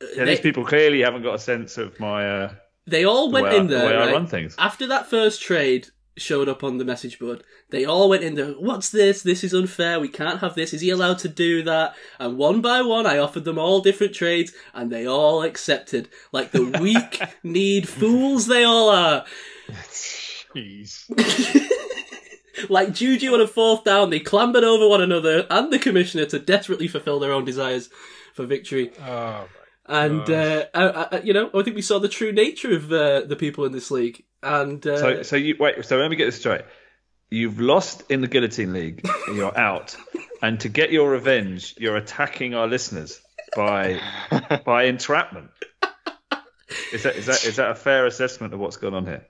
Yeah, 0.00 0.24
they, 0.24 0.34
these 0.34 0.40
people 0.40 0.64
clearly 0.64 1.02
haven't 1.02 1.22
got 1.22 1.34
a 1.34 1.38
sense 1.38 1.76
of 1.76 1.98
my 2.00 2.28
uh, 2.28 2.54
they 2.86 3.04
all 3.04 3.28
the 3.28 3.34
went 3.34 3.46
way, 3.48 3.52
I, 3.52 3.56
in 3.56 3.66
the 3.66 3.74
there 3.76 3.86
way 3.86 3.96
I 3.96 4.12
run 4.12 4.26
things. 4.26 4.54
after 4.58 4.86
that 4.88 5.06
first 5.10 5.42
trade 5.42 5.88
showed 6.18 6.48
up 6.48 6.62
on 6.62 6.78
the 6.78 6.84
message 6.84 7.18
board. 7.18 7.42
They 7.70 7.84
all 7.84 8.08
went 8.08 8.24
in 8.24 8.34
there. 8.34 8.52
What's 8.52 8.90
this? 8.90 9.22
This 9.22 9.42
is 9.44 9.54
unfair. 9.54 10.00
We 10.00 10.08
can't 10.08 10.40
have 10.40 10.54
this. 10.54 10.74
Is 10.74 10.80
he 10.80 10.90
allowed 10.90 11.18
to 11.20 11.28
do 11.28 11.62
that? 11.62 11.94
And 12.18 12.36
one 12.36 12.60
by 12.60 12.82
one, 12.82 13.06
I 13.06 13.18
offered 13.18 13.44
them 13.44 13.58
all 13.58 13.80
different 13.80 14.14
trades, 14.14 14.52
and 14.74 14.90
they 14.90 15.06
all 15.06 15.42
accepted. 15.42 16.08
Like 16.32 16.50
the 16.50 16.64
weak 16.80 17.20
need 17.42 17.88
fools 17.88 18.46
they 18.46 18.64
all 18.64 18.88
are. 18.88 19.24
Jeez. 20.54 21.04
like 22.68 22.92
Juju 22.92 23.32
on 23.34 23.40
a 23.40 23.46
fourth 23.46 23.84
down, 23.84 24.10
they 24.10 24.20
clambered 24.20 24.64
over 24.64 24.88
one 24.88 25.02
another 25.02 25.46
and 25.50 25.72
the 25.72 25.78
commissioner 25.78 26.26
to 26.26 26.38
desperately 26.38 26.88
fulfill 26.88 27.18
their 27.18 27.32
own 27.32 27.44
desires 27.44 27.90
for 28.34 28.46
victory. 28.46 28.92
Oh, 29.00 29.48
And 29.86 30.28
uh, 30.28 30.66
I, 30.74 31.08
I, 31.12 31.20
you 31.20 31.32
know, 31.32 31.50
I 31.54 31.62
think 31.62 31.76
we 31.76 31.82
saw 31.82 31.98
the 31.98 32.08
true 32.08 32.32
nature 32.32 32.74
of 32.74 32.92
uh, 32.92 33.22
the 33.22 33.36
people 33.36 33.64
in 33.64 33.72
this 33.72 33.90
league. 33.90 34.24
And 34.42 34.86
uh, 34.86 34.98
So, 34.98 35.22
so 35.22 35.36
you 35.36 35.56
wait. 35.58 35.84
So 35.84 35.96
let 35.96 36.10
me 36.10 36.16
get 36.16 36.26
this 36.26 36.38
straight. 36.38 36.62
You've 37.30 37.60
lost 37.60 38.04
in 38.10 38.20
the 38.20 38.28
guillotine 38.28 38.72
league. 38.72 39.06
You're 39.28 39.56
out, 39.56 39.96
and 40.40 40.58
to 40.60 40.68
get 40.68 40.92
your 40.92 41.10
revenge, 41.10 41.74
you're 41.78 41.96
attacking 41.96 42.54
our 42.54 42.66
listeners 42.66 43.20
by 43.54 44.00
by 44.64 44.84
entrapment. 44.84 45.50
Is 46.92 47.02
that 47.02 47.16
is 47.16 47.26
that 47.26 47.44
is 47.44 47.56
that 47.56 47.70
a 47.70 47.74
fair 47.74 48.06
assessment 48.06 48.54
of 48.54 48.60
what's 48.60 48.76
going 48.76 48.94
on 48.94 49.06
here? 49.06 49.26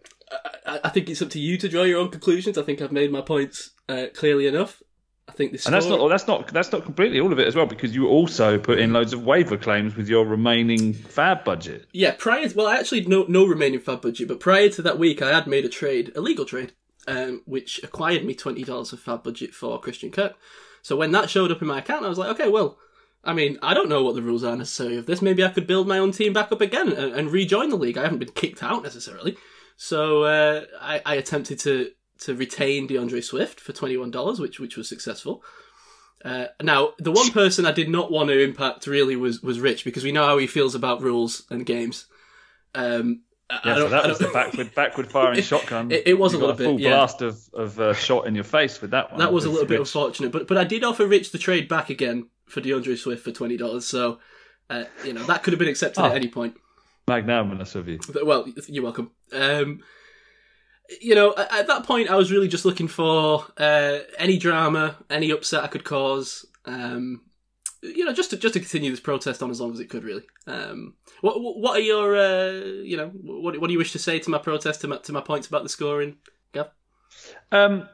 I, 0.67 0.81
I 0.85 0.89
think 0.91 1.09
it's 1.09 1.23
up 1.23 1.31
to 1.31 1.41
you 1.41 1.57
to 1.59 1.69
draw 1.69 1.83
your 1.83 2.01
own 2.01 2.11
conclusions. 2.11 2.59
I 2.59 2.63
think 2.63 2.81
I've 2.83 2.93
made 2.93 3.11
my 3.11 3.21
points 3.21 3.71
uh, 3.89 4.07
clearly 4.15 4.47
enough. 4.47 4.83
I 5.29 5.33
think 5.33 5.53
this 5.53 5.67
And 5.67 5.75
that's 5.75 5.87
not 5.87 6.09
that's 6.09 6.27
not 6.27 6.49
that's 6.49 6.73
not 6.73 6.85
completely 6.85 7.21
all 7.21 7.33
of 7.33 7.39
it 7.39 7.47
as 7.47 7.55
well 7.55 7.67
because 7.67 7.95
you 7.95 8.09
also 8.09 8.59
put 8.59 8.79
in 8.79 8.93
loads 8.93 9.13
of 9.13 9.25
waiver 9.25 9.57
claims 9.57 9.95
with 9.95 10.09
your 10.09 10.25
remaining 10.25 10.95
FAAB 10.95 11.45
budget. 11.45 11.87
Yeah, 11.93 12.15
prior. 12.19 12.49
To, 12.49 12.57
well, 12.57 12.67
I 12.67 12.77
actually 12.77 13.01
had 13.01 13.09
no 13.09 13.25
no 13.29 13.47
remaining 13.47 13.81
FAAB 13.81 14.03
budget, 14.03 14.29
but 14.29 14.41
prior 14.41 14.69
to 14.71 14.83
that 14.83 14.99
week, 14.99 15.21
I 15.21 15.31
had 15.31 15.47
made 15.47 15.65
a 15.65 15.69
trade, 15.69 16.13
a 16.17 16.21
legal 16.21 16.47
trade, 16.47 16.73
um, 17.07 17.43
which 17.45 17.81
acquired 17.85 18.25
me 18.25 18.35
twenty 18.35 18.65
dollars 18.65 18.93
of 18.93 19.01
FAAB 19.01 19.23
budget 19.23 19.55
for 19.55 19.79
Christian 19.81 20.11
Kirk. 20.11 20.35
So 20.83 20.97
when 20.97 21.13
that 21.13 21.29
showed 21.29 21.53
up 21.53 21.61
in 21.61 21.69
my 21.69 21.81
account, 21.81 22.07
I 22.07 22.09
was 22.09 22.19
like, 22.19 22.31
okay, 22.31 22.49
well, 22.49 22.79
I 23.23 23.35
mean, 23.35 23.59
I 23.63 23.75
don't 23.75 23.91
know 23.91 24.03
what 24.03 24.15
the 24.15 24.23
rules 24.23 24.45
are 24.45 24.57
necessarily 24.57 24.97
of 24.97 25.07
this. 25.07 25.21
Maybe 25.21 25.45
I 25.45 25.51
could 25.51 25.67
build 25.67 25.87
my 25.87 25.99
own 25.99 26.13
team 26.13 26.33
back 26.33 26.51
up 26.51 26.63
again 26.63 26.93
and, 26.93 27.13
and 27.13 27.31
rejoin 27.31 27.69
the 27.69 27.77
league. 27.77 27.99
I 27.99 28.05
haven't 28.05 28.21
been 28.21 28.33
kicked 28.33 28.63
out 28.63 28.83
necessarily, 28.83 29.37
so 29.77 30.23
uh, 30.23 30.65
I, 30.81 31.03
I 31.05 31.15
attempted 31.17 31.59
to 31.61 31.91
to 32.21 32.35
retain 32.35 32.89
DeAndre 32.89 33.23
Swift 33.23 33.61
for 33.61 33.73
twenty 33.73 33.97
one 33.97 34.11
dollars, 34.11 34.39
which 34.41 34.59
which 34.61 34.77
was 34.77 34.89
successful. 34.89 35.43
Uh, 36.25 36.47
now, 36.61 36.95
the 36.99 37.13
one 37.13 37.31
person 37.31 37.65
I 37.65 37.71
did 37.73 37.89
not 37.89 38.11
want 38.11 38.29
to 38.31 38.43
impact 38.43 38.87
really 38.87 39.15
was 39.17 39.41
was 39.43 39.61
Rich 39.61 39.85
because 39.85 40.03
we 40.05 40.13
know 40.13 40.25
how 40.27 40.39
he 40.39 40.47
feels 40.49 40.75
about 40.75 41.01
rules 41.03 41.45
and 41.51 41.65
games. 41.65 42.07
Um, 42.75 43.23
Yeah, 43.65 43.77
so 43.77 43.89
that 43.89 44.07
was 44.07 44.19
the 44.19 44.29
backward 44.29 44.75
backward 44.75 45.11
firing 45.11 45.41
shotgun. 45.53 45.91
it- 45.91 46.07
it 46.07 46.19
was 46.19 46.33
You 46.33 46.39
a 46.39 46.41
little 46.41 46.57
bit, 46.57 46.65
full 46.65 46.81
yeah. 46.81 46.91
blast 46.91 47.23
of 47.23 47.39
of 47.55 47.79
uh, 47.81 47.95
shot 47.95 48.27
in 48.27 48.35
your 48.35 48.45
face 48.45 48.81
with 48.83 48.91
that 48.91 49.11
one. 49.11 49.21
That 49.21 49.33
was 49.33 49.45
a 49.45 49.51
little 49.51 49.67
bit 49.67 49.79
unfortunate, 49.81 50.33
but 50.33 50.47
but 50.49 50.59
I 50.59 50.65
did 50.65 50.85
offer 50.85 51.07
Rich 51.07 51.31
the 51.33 51.39
trade 51.39 51.69
back 51.69 51.89
again 51.89 52.29
for 52.47 52.61
DeAndre 52.61 52.99
Swift 52.99 53.23
for 53.25 53.31
twenty 53.33 53.57
dollars. 53.57 53.87
So, 53.87 54.19
uh, 54.69 54.85
you 55.05 55.13
know, 55.13 55.23
that 55.25 55.43
could 55.45 55.53
have 55.55 55.59
been 55.61 55.69
accepted 55.69 56.03
Oh. 56.03 56.07
at 56.07 56.17
any 56.17 56.29
point. 56.29 56.57
magnanimous 57.07 57.75
of 57.75 57.89
you. 57.89 57.99
But, 58.13 58.27
well, 58.27 58.47
you're 58.67 58.85
welcome. 58.85 59.13
Um, 59.33 59.81
you 61.01 61.15
know, 61.15 61.35
at, 61.37 61.53
at 61.53 61.67
that 61.67 61.85
point, 61.85 62.11
I 62.11 62.17
was 62.17 62.33
really 62.33 62.49
just 62.49 62.65
looking 62.65 62.89
for 62.89 63.45
uh, 63.57 63.99
any 64.19 64.39
drama, 64.39 64.97
any 65.11 65.31
upset 65.31 65.65
I 65.65 65.69
could 65.69 65.85
cause. 65.85 66.47
Um, 66.65 67.23
you 67.83 68.05
know, 68.05 68.13
just 68.13 68.31
to 68.31 68.37
just 68.37 68.55
to 68.55 68.61
continue 68.61 68.91
this 68.91 69.01
protest 69.01 69.43
on 69.43 69.51
as 69.51 69.61
long 69.61 69.73
as 69.73 69.81
it 69.81 69.89
could, 69.89 70.05
really. 70.05 70.25
Um, 70.47 70.95
what 71.21 71.39
what 71.39 71.77
are 71.77 71.83
your 71.83 72.17
uh, 72.17 72.53
you 72.53 72.97
know 72.97 73.09
what 73.09 73.61
what 73.61 73.69
do 73.69 73.73
you 73.73 73.79
wish 73.79 73.93
to 73.93 73.99
say 73.99 74.19
to 74.19 74.31
my 74.31 74.39
protest 74.39 74.81
to 74.81 74.89
my 74.89 74.97
to 74.99 75.13
my 75.13 75.21
points 75.21 75.47
about 75.47 75.63
the 75.63 75.69
scoring, 75.69 76.17
Gav? 76.53 76.71
Um, 77.53 77.89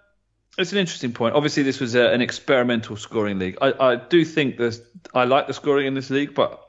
it's 0.56 0.72
an 0.72 0.78
interesting 0.78 1.12
point. 1.12 1.34
Obviously, 1.34 1.64
this 1.64 1.80
was 1.80 1.94
a, 1.94 2.12
an 2.12 2.22
experimental 2.22 2.96
scoring 2.96 3.38
league. 3.38 3.58
I, 3.60 3.72
I 3.78 3.96
do 3.96 4.24
think 4.24 4.56
that 4.58 4.80
I 5.14 5.24
like 5.24 5.48
the 5.48 5.54
scoring 5.54 5.86
in 5.86 5.94
this 5.94 6.10
league, 6.10 6.34
but 6.34 6.60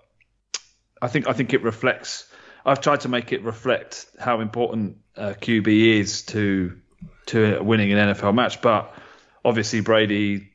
I 1.02 1.08
think 1.08 1.28
I 1.28 1.34
think 1.34 1.54
it 1.54 1.64
reflects. 1.64 2.30
I've 2.66 2.82
tried 2.82 3.02
to 3.02 3.10
make 3.10 3.32
it 3.32 3.44
reflect 3.44 4.08
how 4.20 4.40
important 4.40 4.98
uh, 5.16 5.34
QB 5.40 5.68
is 6.00 6.24
to 6.24 6.76
to 7.28 7.62
winning 7.62 7.92
an 7.92 8.14
NFL 8.14 8.34
match. 8.34 8.62
But 8.62 8.94
obviously, 9.44 9.82
Brady. 9.82 10.52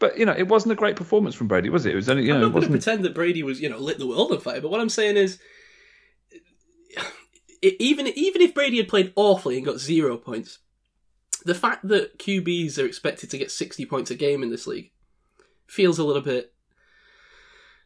But 0.00 0.18
you 0.18 0.26
know, 0.26 0.34
it 0.36 0.48
wasn't 0.48 0.72
a 0.72 0.76
great 0.76 0.96
performance 0.96 1.34
from 1.34 1.46
Brady, 1.46 1.70
was 1.70 1.86
it? 1.86 1.92
It 1.92 1.96
was 1.96 2.08
only 2.08 2.24
you 2.24 2.30
know. 2.30 2.36
I'm 2.36 2.42
not 2.42 2.52
going 2.52 2.64
to 2.64 2.70
pretend 2.70 3.04
that 3.04 3.14
Brady 3.14 3.42
was, 3.42 3.60
you 3.60 3.68
know, 3.68 3.78
lit 3.78 3.98
the 3.98 4.06
world 4.06 4.32
on 4.32 4.40
fire. 4.40 4.60
But 4.60 4.70
what 4.70 4.80
I'm 4.80 4.88
saying 4.88 5.16
is, 5.16 5.38
e- 7.62 7.76
even 7.78 8.08
even 8.08 8.42
if 8.42 8.52
Brady 8.52 8.78
had 8.78 8.88
played 8.88 9.12
awfully 9.14 9.56
and 9.56 9.64
got 9.64 9.78
zero 9.78 10.16
points, 10.16 10.58
the 11.44 11.54
fact 11.54 11.86
that 11.88 12.18
QBs 12.18 12.82
are 12.82 12.86
expected 12.86 13.30
to 13.30 13.38
get 13.38 13.52
60 13.52 13.86
points 13.86 14.10
a 14.10 14.16
game 14.16 14.42
in 14.42 14.50
this 14.50 14.66
league 14.66 14.90
feels 15.68 15.98
a 15.98 16.04
little 16.04 16.22
bit, 16.22 16.52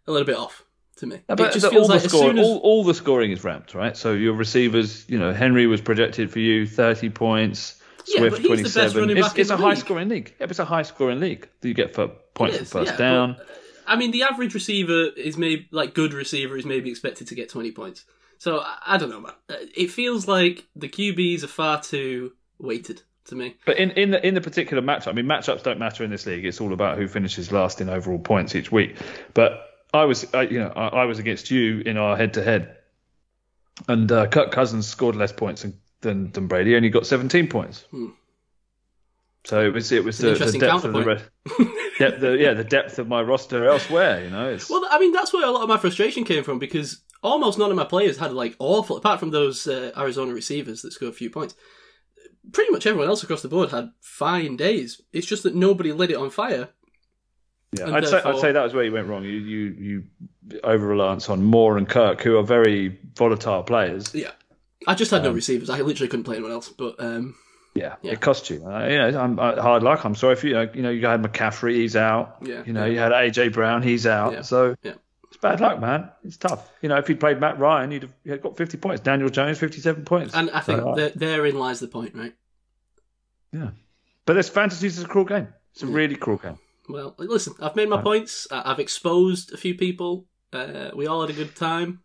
a 0.07 0.11
little 0.11 0.27
bit 0.27 0.37
off 0.37 0.65
to 0.99 1.07
me. 1.07 1.17
No, 1.29 1.33
it 1.35 1.37
but 1.37 1.53
just 1.53 1.65
the- 1.65 1.71
feels 1.71 1.89
all, 1.89 1.95
like 1.95 2.01
the 2.03 2.07
as 2.07 2.13
score, 2.13 2.31
as 2.31 2.39
all, 2.39 2.59
all 2.59 2.85
the 2.85 2.95
scoring 2.95 3.31
is 3.33 3.43
ramped, 3.45 3.75
right? 3.75 3.97
So 3.97 4.13
your 4.13 4.35
receivers, 4.35 5.09
you 5.09 5.19
know, 5.19 5.33
Henry 5.33 5.67
was 5.67 5.81
projected 5.81 6.31
for 6.31 6.39
you 6.41 6.67
30 6.67 7.11
points, 7.11 7.81
Yeah, 8.07 8.19
Swift 8.21 8.37
but 8.37 8.41
he's 8.43 8.59
the 8.59 8.63
best 8.65 8.95
27. 8.95 9.01
running 9.03 9.17
It's, 9.17 9.35
in 9.35 9.41
it's 9.41 9.49
the 9.49 9.55
a 9.55 9.59
high 9.59 9.75
scoring 9.75 10.09
league. 10.09 10.29
Yeah, 10.39 10.47
but 10.47 10.51
it's 10.51 10.59
a 10.59 10.65
high 10.65 10.83
scoring 10.83 11.21
league 11.21 11.49
that 11.61 11.69
you 11.69 11.75
get 11.75 11.95
for 11.95 12.09
points 12.35 12.57
It 12.57 12.61
for 12.61 12.81
first 12.81 12.93
yeah, 12.93 12.97
down. 12.99 13.35
but, 13.39 13.47
I 13.87 13.97
mean, 13.97 14.11
the 14.11 14.23
average 14.25 14.55
receiver 14.55 15.07
is 15.17 15.39
maybe 15.39 15.67
like 15.71 15.95
good 15.95 16.13
receiver 16.13 16.57
is 16.57 16.67
maybe 16.67 16.91
expected 16.91 17.29
to 17.29 17.35
get 17.35 17.49
20 17.49 17.73
points. 17.73 18.05
So 18.39 18.59
I, 18.61 18.77
I 18.87 18.97
don't 18.99 19.09
know, 19.11 19.21
man. 19.21 19.33
Uh, 19.49 19.55
It 19.75 19.91
feels 19.91 20.29
like 20.29 20.67
the 20.77 20.89
QBs 20.89 21.43
are 21.43 21.47
far 21.49 21.81
too 21.83 22.33
weighted 22.59 23.03
to 23.27 23.35
me. 23.35 23.57
But 23.67 23.79
in, 23.79 23.91
in 23.93 24.11
the 24.11 24.27
in 24.27 24.35
the 24.35 24.41
particular 24.41 24.83
matchup, 24.83 25.09
I 25.09 25.13
mean, 25.13 25.27
matchups 25.27 25.63
don't 25.63 25.79
matter 25.79 26.05
in 26.05 26.11
this 26.11 26.27
league. 26.27 26.45
It's 26.45 26.61
all 26.61 26.73
about 26.73 26.99
who 26.99 27.09
finishes 27.09 27.51
last 27.51 27.81
in 27.81 27.89
overall 27.89 28.19
points 28.19 28.55
each 28.55 28.71
week. 28.73 28.97
But 29.35 29.68
I 29.93 30.05
was, 30.05 30.27
I, 30.35 30.43
you 30.43 30.59
know, 30.59 30.73
I, 30.75 30.89
I 30.89 31.05
was 31.05 31.19
against 31.19 31.51
you 31.51 31.81
in 31.85 31.97
our 31.97 32.17
head 32.17 32.35
to 32.35 32.43
head, 32.43 32.77
and 33.87 34.11
uh, 34.11 34.27
Kirk 34.27 34.53
Cousins 34.53 34.87
scored 34.87 35.17
less 35.17 35.33
points 35.33 35.65
than 36.01 36.31
than, 36.31 36.47
Brady, 36.47 36.77
only 36.77 36.91
got 36.91 37.07
17 37.07 37.49
points. 37.49 37.85
Hmm. 37.91 38.11
So 39.45 39.65
it 39.65 39.73
was 39.73 39.91
it 39.93 40.05
was 40.05 40.19
the, 40.19 40.35
the 40.35 40.59
depth 40.59 40.85
of 40.85 40.93
the 40.93 41.05
rest, 41.05 41.25
depth, 41.99 42.21
the, 42.21 42.37
yeah, 42.39 42.53
the 42.55 42.65
depth 42.65 42.99
of 42.99 43.09
my 43.09 43.23
roster 43.23 43.67
elsewhere. 43.67 44.23
You 44.23 44.31
know, 44.31 44.51
it's 44.51 44.69
Well, 44.69 44.85
I 44.91 44.99
mean, 44.99 45.13
that's 45.13 45.33
where 45.33 45.47
a 45.47 45.51
lot 45.51 45.63
of 45.63 45.69
my 45.69 45.79
frustration 45.79 46.25
came 46.25 46.45
from 46.45 46.59
because 46.59 47.03
almost 47.23 47.59
none 47.59 47.71
of 47.71 47.77
my 47.77 47.85
players 47.85 48.19
had 48.19 48.33
like 48.33 48.57
awful, 48.59 48.97
apart 48.99 49.21
from 49.21 49.31
those 49.31 49.67
uh, 49.67 49.93
Arizona 49.97 50.35
receivers 50.35 50.83
that 50.83 50.93
scored 50.93 51.13
a 51.13 51.17
few 51.17 51.31
points. 51.31 51.55
Pretty 52.53 52.73
much 52.73 52.87
everyone 52.87 53.09
else 53.09 53.23
across 53.23 53.43
the 53.43 53.49
board 53.49 53.71
had 53.71 53.91
fine 54.01 54.57
days. 54.57 55.01
It's 55.13 55.27
just 55.27 55.43
that 55.45 55.55
nobody 55.55 55.93
lit 55.93 56.11
it 56.11 56.17
on 56.17 56.31
fire. 56.31 56.71
Yeah, 57.73 57.85
And 57.87 57.97
I'd 57.97 58.07
say 58.09 58.21
I'd 58.25 58.39
say 58.39 58.53
that 58.53 58.63
was 58.63 58.73
where 58.75 58.85
you 58.85 58.93
went 58.93 59.09
wrong. 59.09 59.25
You 59.25 59.31
you 59.33 59.67
you 59.79 60.05
over 60.65 60.87
reliance 60.87 61.29
on 61.29 61.43
Moore 61.43 61.77
and 61.77 61.87
Kirk, 61.89 62.23
who 62.23 62.39
are 62.39 62.43
very 62.43 62.99
volatile 63.15 63.63
players. 63.63 64.15
Yeah, 64.15 64.31
I 64.87 64.95
just 64.95 65.11
had 65.11 65.23
no 65.23 65.29
Um, 65.31 65.35
receivers. 65.35 65.69
I 65.69 65.81
literally 65.81 66.09
couldn't 66.09 66.25
play 66.25 66.37
anyone 66.37 66.53
else. 66.53 66.71
But 66.71 66.95
um, 66.99 67.35
Yeah, 67.75 67.97
Yeah. 68.03 68.13
it 68.13 68.21
cost 68.23 68.49
you. 68.49 68.65
Uh, 68.67 68.87
you 68.87 68.97
know, 68.99 69.21
I'm 69.21 69.39
uh, 69.39 69.61
hard 69.61 69.83
luck. 69.83 70.05
I'm 70.07 70.15
sorry 70.15 70.37
for 70.37 70.47
you. 70.47 70.55
Know, 70.55 70.71
you 70.73 70.83
know, 70.83 70.91
you 70.91 71.07
had 71.07 71.23
McCaffrey, 71.23 71.75
he's 71.75 71.95
out. 71.95 72.39
Yeah, 72.43 72.63
You 72.65 72.73
know, 72.73 72.87
yeah. 72.87 72.93
you 72.93 72.99
had 73.01 73.13
AJ 73.13 73.53
Brown, 73.53 73.83
he's 73.83 74.07
out. 74.07 74.33
Yeah, 74.33 74.41
So 74.43 74.75
yeah. 74.83 74.95
it's 75.29 75.37
bad 75.37 75.61
luck, 75.61 75.79
man. 75.79 76.09
It's 76.25 76.39
tough. 76.39 76.67
You 76.81 76.89
know, 76.89 76.97
if 76.97 77.09
you'd 77.11 77.21
played 77.21 77.39
Matt 77.39 77.59
Ryan, 77.59 77.91
you'd 77.91 78.03
have 78.05 78.15
you'd 78.25 78.33
have 78.33 78.43
got 78.43 78.57
50 78.57 78.79
points. 78.79 79.03
Daniel 79.03 79.29
Jones, 79.29 79.59
57 79.59 80.07
points. 80.07 80.35
and 80.35 80.49
I 80.51 80.61
think 80.61 80.81
So, 80.81 80.89
uh, 80.89 80.95
there, 80.95 81.11
therein 81.11 81.59
lies 81.59 81.81
the 81.81 81.89
point, 81.89 82.15
right? 82.15 82.33
yeah, 83.53 83.71
but 84.25 84.35
this 84.35 84.49
fantasy 84.49 84.87
is 84.87 85.03
a 85.03 85.07
cruel 85.07 85.27
game. 85.27 85.49
It's 85.75 85.83
a 85.83 85.87
really 85.87 86.17
cruel 86.17 86.39
game. 86.39 86.59
Well, 86.89 87.15
listen, 87.19 87.55
I've 87.61 87.77
made 87.77 87.89
my 87.89 88.01
points. 88.01 88.47
I- 88.51 88.71
I've 88.71 88.79
exposed 88.81 89.53
a 89.53 89.57
few 89.57 89.75
people. 89.75 90.27
Uh, 90.53 90.91
we 90.95 91.07
all 91.07 91.21
had 91.21 91.31
a 91.31 91.35
good 91.35 91.55
time. 91.55 92.01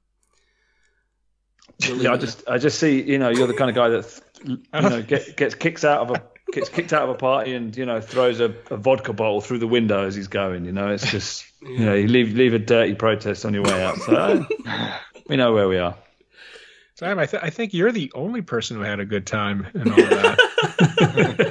We'll 1.87 2.03
Yeah, 2.03 2.11
I 2.11 2.15
it 2.15 2.19
just 2.21 2.43
I 2.47 2.57
just 2.57 2.79
see 2.79 3.01
you 3.01 3.17
know 3.17 3.29
you're 3.29 3.47
the 3.47 3.53
kind 3.53 3.69
of 3.69 3.75
guy 3.75 3.89
that 3.89 4.21
you 4.45 4.57
know 4.73 5.01
get, 5.07 5.37
gets 5.37 5.55
kicks 5.55 5.83
out 5.83 6.01
of 6.01 6.11
a 6.11 6.21
gets 6.51 6.69
kicked 6.69 6.93
out 6.93 7.03
of 7.03 7.09
a 7.09 7.15
party 7.15 7.53
and 7.55 7.75
you 7.75 7.85
know 7.85 7.99
throws 8.01 8.39
a, 8.39 8.53
a 8.69 8.77
vodka 8.77 9.13
bottle 9.13 9.41
through 9.41 9.59
the 9.59 9.67
window 9.67 10.05
as 10.05 10.13
he's 10.13 10.27
going. 10.27 10.65
You 10.65 10.71
know, 10.73 10.89
it's 10.89 11.09
just 11.09 11.45
you 11.61 11.85
know 11.85 11.93
you 11.93 12.07
leave 12.07 12.33
leave 12.33 12.53
a 12.53 12.59
dirty 12.59 12.93
protest 12.95 13.45
on 13.45 13.53
your 13.53 13.63
way 13.63 13.83
out. 13.83 13.97
So 13.97 14.45
uh, 14.67 14.97
we 15.27 15.37
know 15.37 15.53
where 15.53 15.67
we 15.67 15.77
are. 15.77 15.95
Sam, 16.95 17.17
I, 17.17 17.25
th- 17.25 17.41
I 17.41 17.49
think 17.49 17.73
you're 17.73 17.91
the 17.91 18.11
only 18.13 18.43
person 18.43 18.77
who 18.77 18.83
had 18.83 18.99
a 18.99 19.05
good 19.05 19.25
time 19.25 19.65
and 19.73 19.89
all 19.89 19.97
that. 19.97 20.37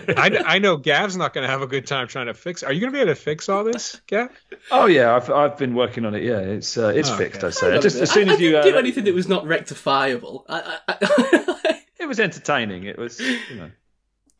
I, 0.09 0.43
I 0.47 0.59
know 0.59 0.77
Gav's 0.77 1.17
not 1.17 1.33
going 1.33 1.45
to 1.47 1.51
have 1.51 1.63
a 1.63 1.67
good 1.67 1.87
time 1.87 2.09
trying 2.09 2.27
to 2.27 2.35
fix. 2.35 2.63
Are 2.63 2.73
you 2.73 2.81
going 2.81 2.93
to 2.93 2.97
be 2.97 3.01
able 3.03 3.15
to 3.15 3.21
fix 3.21 3.49
all 3.49 3.65
this, 3.65 4.01
Gav? 4.07 4.31
Oh 4.71 4.87
yeah, 4.87 5.15
I've 5.15 5.31
I've 5.31 5.57
been 5.59 5.75
working 5.75 6.05
on 6.05 6.15
it. 6.15 6.23
Yeah, 6.23 6.39
it's 6.39 6.77
uh, 6.79 6.89
it's 6.89 7.11
Oh, 7.11 7.17
fixed. 7.17 7.39
okay. 7.45 7.47
I 7.49 7.51
say. 7.51 7.81
Just 7.81 7.97
as 7.97 8.11
soon 8.11 8.29
I, 8.29 8.33
as 8.35 8.39
I 8.39 8.43
you 8.43 8.51
didn't 8.53 8.65
do 8.71 8.77
uh, 8.77 8.79
anything 8.79 9.05
that 9.05 9.15
was 9.15 9.29
not 9.29 9.45
rectifiable. 9.45 10.45
I, 10.49 10.79
I, 10.89 10.95
I, 11.01 11.81
it 12.01 12.07
was 12.07 12.21
entertaining. 12.21 12.85
It 12.85 12.99
was 12.99 13.21
you 13.21 13.57
know, 13.57 13.71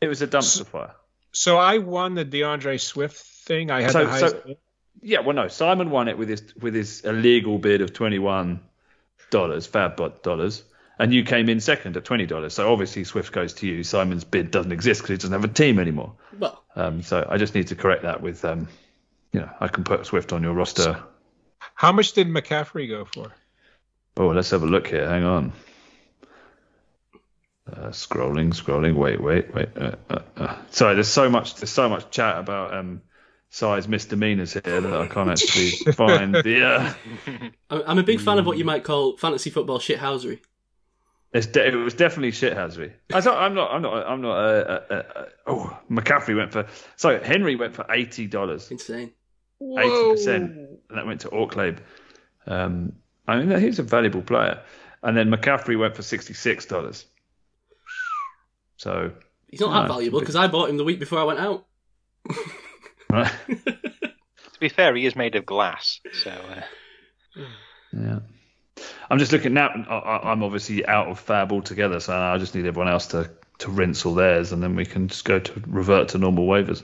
it 0.01 0.07
was 0.07 0.21
a 0.21 0.27
dumpster 0.27 0.65
fire. 0.65 0.93
So 1.31 1.57
I 1.57 1.79
won 1.79 2.13
the 2.15 2.25
DeAndre 2.25 2.79
Swift 2.79 3.17
thing. 3.17 3.71
I 3.71 3.81
had 3.81 3.91
So- 3.91 4.03
the 4.05 4.09
highest. 4.11 4.35
so- 4.45 4.55
Yeah, 5.01 5.19
well, 5.21 5.35
no. 5.35 5.47
Simon 5.47 5.89
won 5.89 6.07
it 6.07 6.17
with 6.17 6.29
his 6.29 6.53
with 6.61 6.75
his 6.75 7.01
illegal 7.01 7.57
bid 7.57 7.81
of 7.81 7.91
twenty 7.93 8.19
one 8.19 8.59
dollars, 9.31 9.65
fab 9.65 9.95
bot 9.95 10.21
dollars, 10.23 10.63
and 10.99 11.13
you 11.13 11.23
came 11.23 11.49
in 11.49 11.59
second 11.59 11.97
at 11.97 12.05
twenty 12.05 12.25
dollars. 12.25 12.53
So 12.53 12.71
obviously 12.71 13.03
Swift 13.03 13.31
goes 13.31 13.53
to 13.55 13.67
you. 13.67 13.83
Simon's 13.83 14.23
bid 14.23 14.51
doesn't 14.51 14.71
exist 14.71 15.01
because 15.01 15.09
he 15.09 15.17
doesn't 15.17 15.31
have 15.31 15.43
a 15.43 15.53
team 15.53 15.79
anymore. 15.79 16.13
well, 16.37 16.63
Um, 16.75 17.01
so 17.01 17.25
I 17.29 17.37
just 17.37 17.55
need 17.55 17.67
to 17.67 17.75
correct 17.75 18.03
that 18.03 18.21
with 18.21 18.43
um, 18.45 18.67
you 19.31 19.39
know, 19.41 19.49
I 19.59 19.67
can 19.67 19.83
put 19.83 20.05
Swift 20.05 20.33
on 20.33 20.43
your 20.43 20.53
roster. 20.53 21.01
How 21.75 21.91
much 21.91 22.13
did 22.13 22.27
McCaffrey 22.27 22.87
go 22.87 23.05
for? 23.05 23.31
Oh, 24.17 24.27
let's 24.27 24.51
have 24.51 24.61
a 24.61 24.67
look 24.67 24.87
here. 24.87 25.09
Hang 25.09 25.23
on. 25.23 25.53
Uh, 27.71 27.87
scrolling, 27.89 28.49
scrolling. 28.53 28.93
Wait, 28.95 29.19
wait, 29.21 29.53
wait. 29.55 29.69
Uh, 29.75 29.95
uh, 30.09 30.19
uh. 30.37 30.55
Sorry, 30.69 30.93
there's 30.95 31.07
so 31.07 31.29
much. 31.29 31.55
There's 31.55 31.71
so 31.71 31.87
much 31.89 32.11
chat 32.11 32.37
about 32.37 32.73
um, 32.73 33.01
size 33.49 33.87
misdemeanors 33.87 34.53
here 34.53 34.81
that 34.81 34.93
I 34.93 35.07
can't 35.07 35.29
actually 35.29 35.69
find 35.93 36.35
the. 36.35 36.65
Uh, 36.65 36.93
I'm 37.69 37.83
I'm 37.87 37.97
a 37.99 38.03
big 38.03 38.19
fan 38.19 38.37
of 38.37 38.45
what 38.45 38.57
you 38.57 38.65
might 38.65 38.83
call 38.83 39.15
fantasy 39.17 39.49
football 39.49 39.79
shithousery. 39.79 40.41
It's 41.33 41.47
de- 41.47 41.67
it 41.67 41.75
was 41.75 41.93
definitely 41.93 42.31
shithousery. 42.31 42.93
I 43.13 43.21
thought, 43.21 43.41
I'm 43.41 43.53
not. 43.53 43.71
I'm 43.71 43.81
not. 43.81 44.07
I'm 44.07 44.21
not. 44.21 44.37
Uh, 44.37 44.81
uh, 44.89 44.93
uh, 44.93 45.25
oh, 45.47 45.79
McCaffrey 45.89 46.35
went 46.35 46.51
for. 46.51 46.67
Sorry, 46.95 47.23
Henry 47.23 47.55
went 47.55 47.73
for 47.75 47.85
eighty 47.89 48.27
dollars. 48.27 48.69
Insane. 48.71 49.11
Eighty 49.61 50.11
percent, 50.11 50.51
and 50.51 50.97
that 50.97 51.05
went 51.05 51.21
to 51.21 51.29
Orkleb. 51.29 51.79
Um, 52.45 52.93
I 53.27 53.41
mean, 53.41 53.59
he's 53.59 53.79
a 53.79 53.83
valuable 53.83 54.21
player. 54.21 54.61
And 55.01 55.17
then 55.17 55.29
McCaffrey 55.29 55.77
went 55.77 55.95
for 55.95 56.01
sixty-six 56.01 56.65
dollars. 56.65 57.05
So, 58.77 59.11
He's 59.47 59.59
not 59.59 59.71
No, 59.71 59.81
that 59.81 59.87
valuable 59.87 60.19
because 60.19 60.35
I 60.35 60.47
bought 60.47 60.69
him 60.69 60.77
the 60.77 60.83
week 60.83 60.99
before 60.99 61.19
I 61.19 61.23
went 61.23 61.39
out. 61.39 61.65
To 64.53 64.59
be 64.59 64.69
fair, 64.69 64.95
he 64.95 65.05
is 65.05 65.15
made 65.15 65.35
of 65.35 65.45
glass, 65.45 65.99
so 66.13 66.31
uh, 66.31 67.41
yeah. 67.91 68.19
I'm 69.09 69.19
just 69.19 69.31
looking 69.31 69.53
now. 69.53 69.67
I- 69.69 69.95
I- 69.97 70.31
I'm 70.31 70.43
obviously 70.43 70.85
out 70.85 71.07
of 71.07 71.19
FAAB 71.19 71.51
altogether, 71.51 71.99
so 71.99 72.15
I 72.15 72.37
just 72.37 72.55
need 72.55 72.65
everyone 72.65 72.91
else 72.91 73.07
to 73.07 73.29
to 73.59 73.69
rinse 73.69 74.05
all 74.05 74.15
theirs, 74.15 74.51
and 74.51 74.61
then 74.63 74.75
we 74.75 74.85
can 74.85 75.07
just 75.07 75.25
go 75.25 75.39
to 75.39 75.63
revert 75.67 76.09
to 76.09 76.17
normal 76.17 76.47
waivers. 76.47 76.83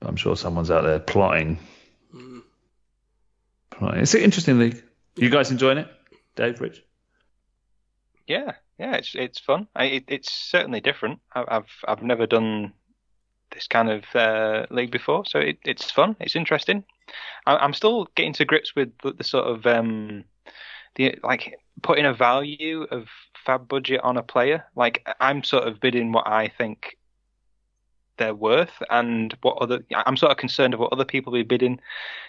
I'm 0.00 0.16
sure 0.16 0.36
someone's 0.36 0.70
out 0.70 0.82
there 0.84 0.98
plotting. 0.98 1.58
Mm. 2.14 2.42
plotting. 3.70 4.00
It's 4.00 4.14
an 4.14 4.22
interesting 4.22 4.58
league. 4.58 4.82
You 5.16 5.28
guys 5.30 5.50
enjoying 5.50 5.78
it, 5.78 5.88
Dave, 6.34 6.60
Rich? 6.60 6.82
yeah, 8.26 8.52
yeah, 8.78 8.94
it's 8.94 9.14
it's 9.14 9.38
fun. 9.38 9.68
I, 9.76 9.84
it, 9.84 10.04
it's 10.08 10.32
certainly 10.32 10.80
different. 10.80 11.20
I, 11.34 11.44
I've 11.46 11.70
I've 11.86 12.02
never 12.02 12.26
done 12.26 12.72
this 13.52 13.66
kind 13.66 13.90
of 13.90 14.04
uh, 14.14 14.66
league 14.70 14.90
before, 14.90 15.26
so 15.26 15.38
it, 15.38 15.58
it's 15.64 15.90
fun. 15.90 16.16
It's 16.20 16.36
interesting. 16.36 16.84
I, 17.46 17.56
I'm 17.56 17.74
still 17.74 18.08
getting 18.14 18.32
to 18.34 18.44
grips 18.44 18.74
with 18.74 18.90
the, 19.02 19.12
the 19.12 19.24
sort 19.24 19.46
of 19.46 19.66
um, 19.66 20.24
the 20.94 21.18
like 21.22 21.58
putting 21.82 22.06
a 22.06 22.14
value 22.14 22.82
of 22.90 23.08
FAAB 23.46 23.68
budget 23.68 24.00
on 24.02 24.16
a 24.16 24.22
player. 24.22 24.64
Like 24.76 25.06
I'm 25.20 25.42
sort 25.42 25.66
of 25.66 25.80
bidding 25.80 26.12
what 26.12 26.26
I 26.26 26.48
think 26.48 26.96
they're 28.18 28.34
worth, 28.34 28.82
and 28.90 29.36
what 29.42 29.58
other 29.58 29.84
I'm 29.94 30.16
sort 30.16 30.32
of 30.32 30.38
concerned 30.38 30.74
of 30.74 30.80
what 30.80 30.92
other 30.92 31.04
people 31.04 31.32
be 31.32 31.42
bidding. 31.42 31.80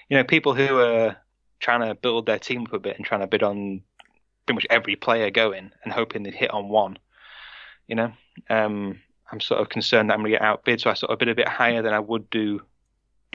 You 0.10 0.18
know, 0.18 0.24
people 0.24 0.54
who 0.54 0.80
are 0.80 1.18
trying 1.60 1.88
to 1.88 1.96
build 1.96 2.26
their 2.26 2.40
team 2.40 2.64
up 2.64 2.74
a 2.74 2.80
bit 2.80 2.98
and 2.98 3.06
trying 3.06 3.22
to 3.22 3.28
bid 3.28 3.44
on 3.44 3.82
pretty 4.46 4.58
much 4.58 4.68
every 4.70 4.96
player 4.96 5.30
going 5.32 5.72
and 5.84 5.94
hoping 5.94 6.24
they'd 6.24 6.34
hit 6.34 6.52
on 6.52 6.70
one. 6.70 6.98
You 7.88 7.96
know, 7.96 8.14
um, 8.50 9.00
I'm 9.32 9.40
sort 9.40 9.62
of 9.62 9.70
concerned 9.70 10.10
that 10.10 10.16
I'm 10.16 10.22
going 10.22 10.32
to 10.32 10.38
get 10.38 10.46
outbid, 10.46 10.82
so 10.82 10.90
I 10.90 10.94
sort 10.94 11.12
of 11.12 11.20
bid 11.20 11.30
a 11.30 11.36
bit 11.36 11.48
higher 11.48 11.82
than 11.82 11.94
I 11.94 12.00
would 12.00 12.30
do 12.30 12.62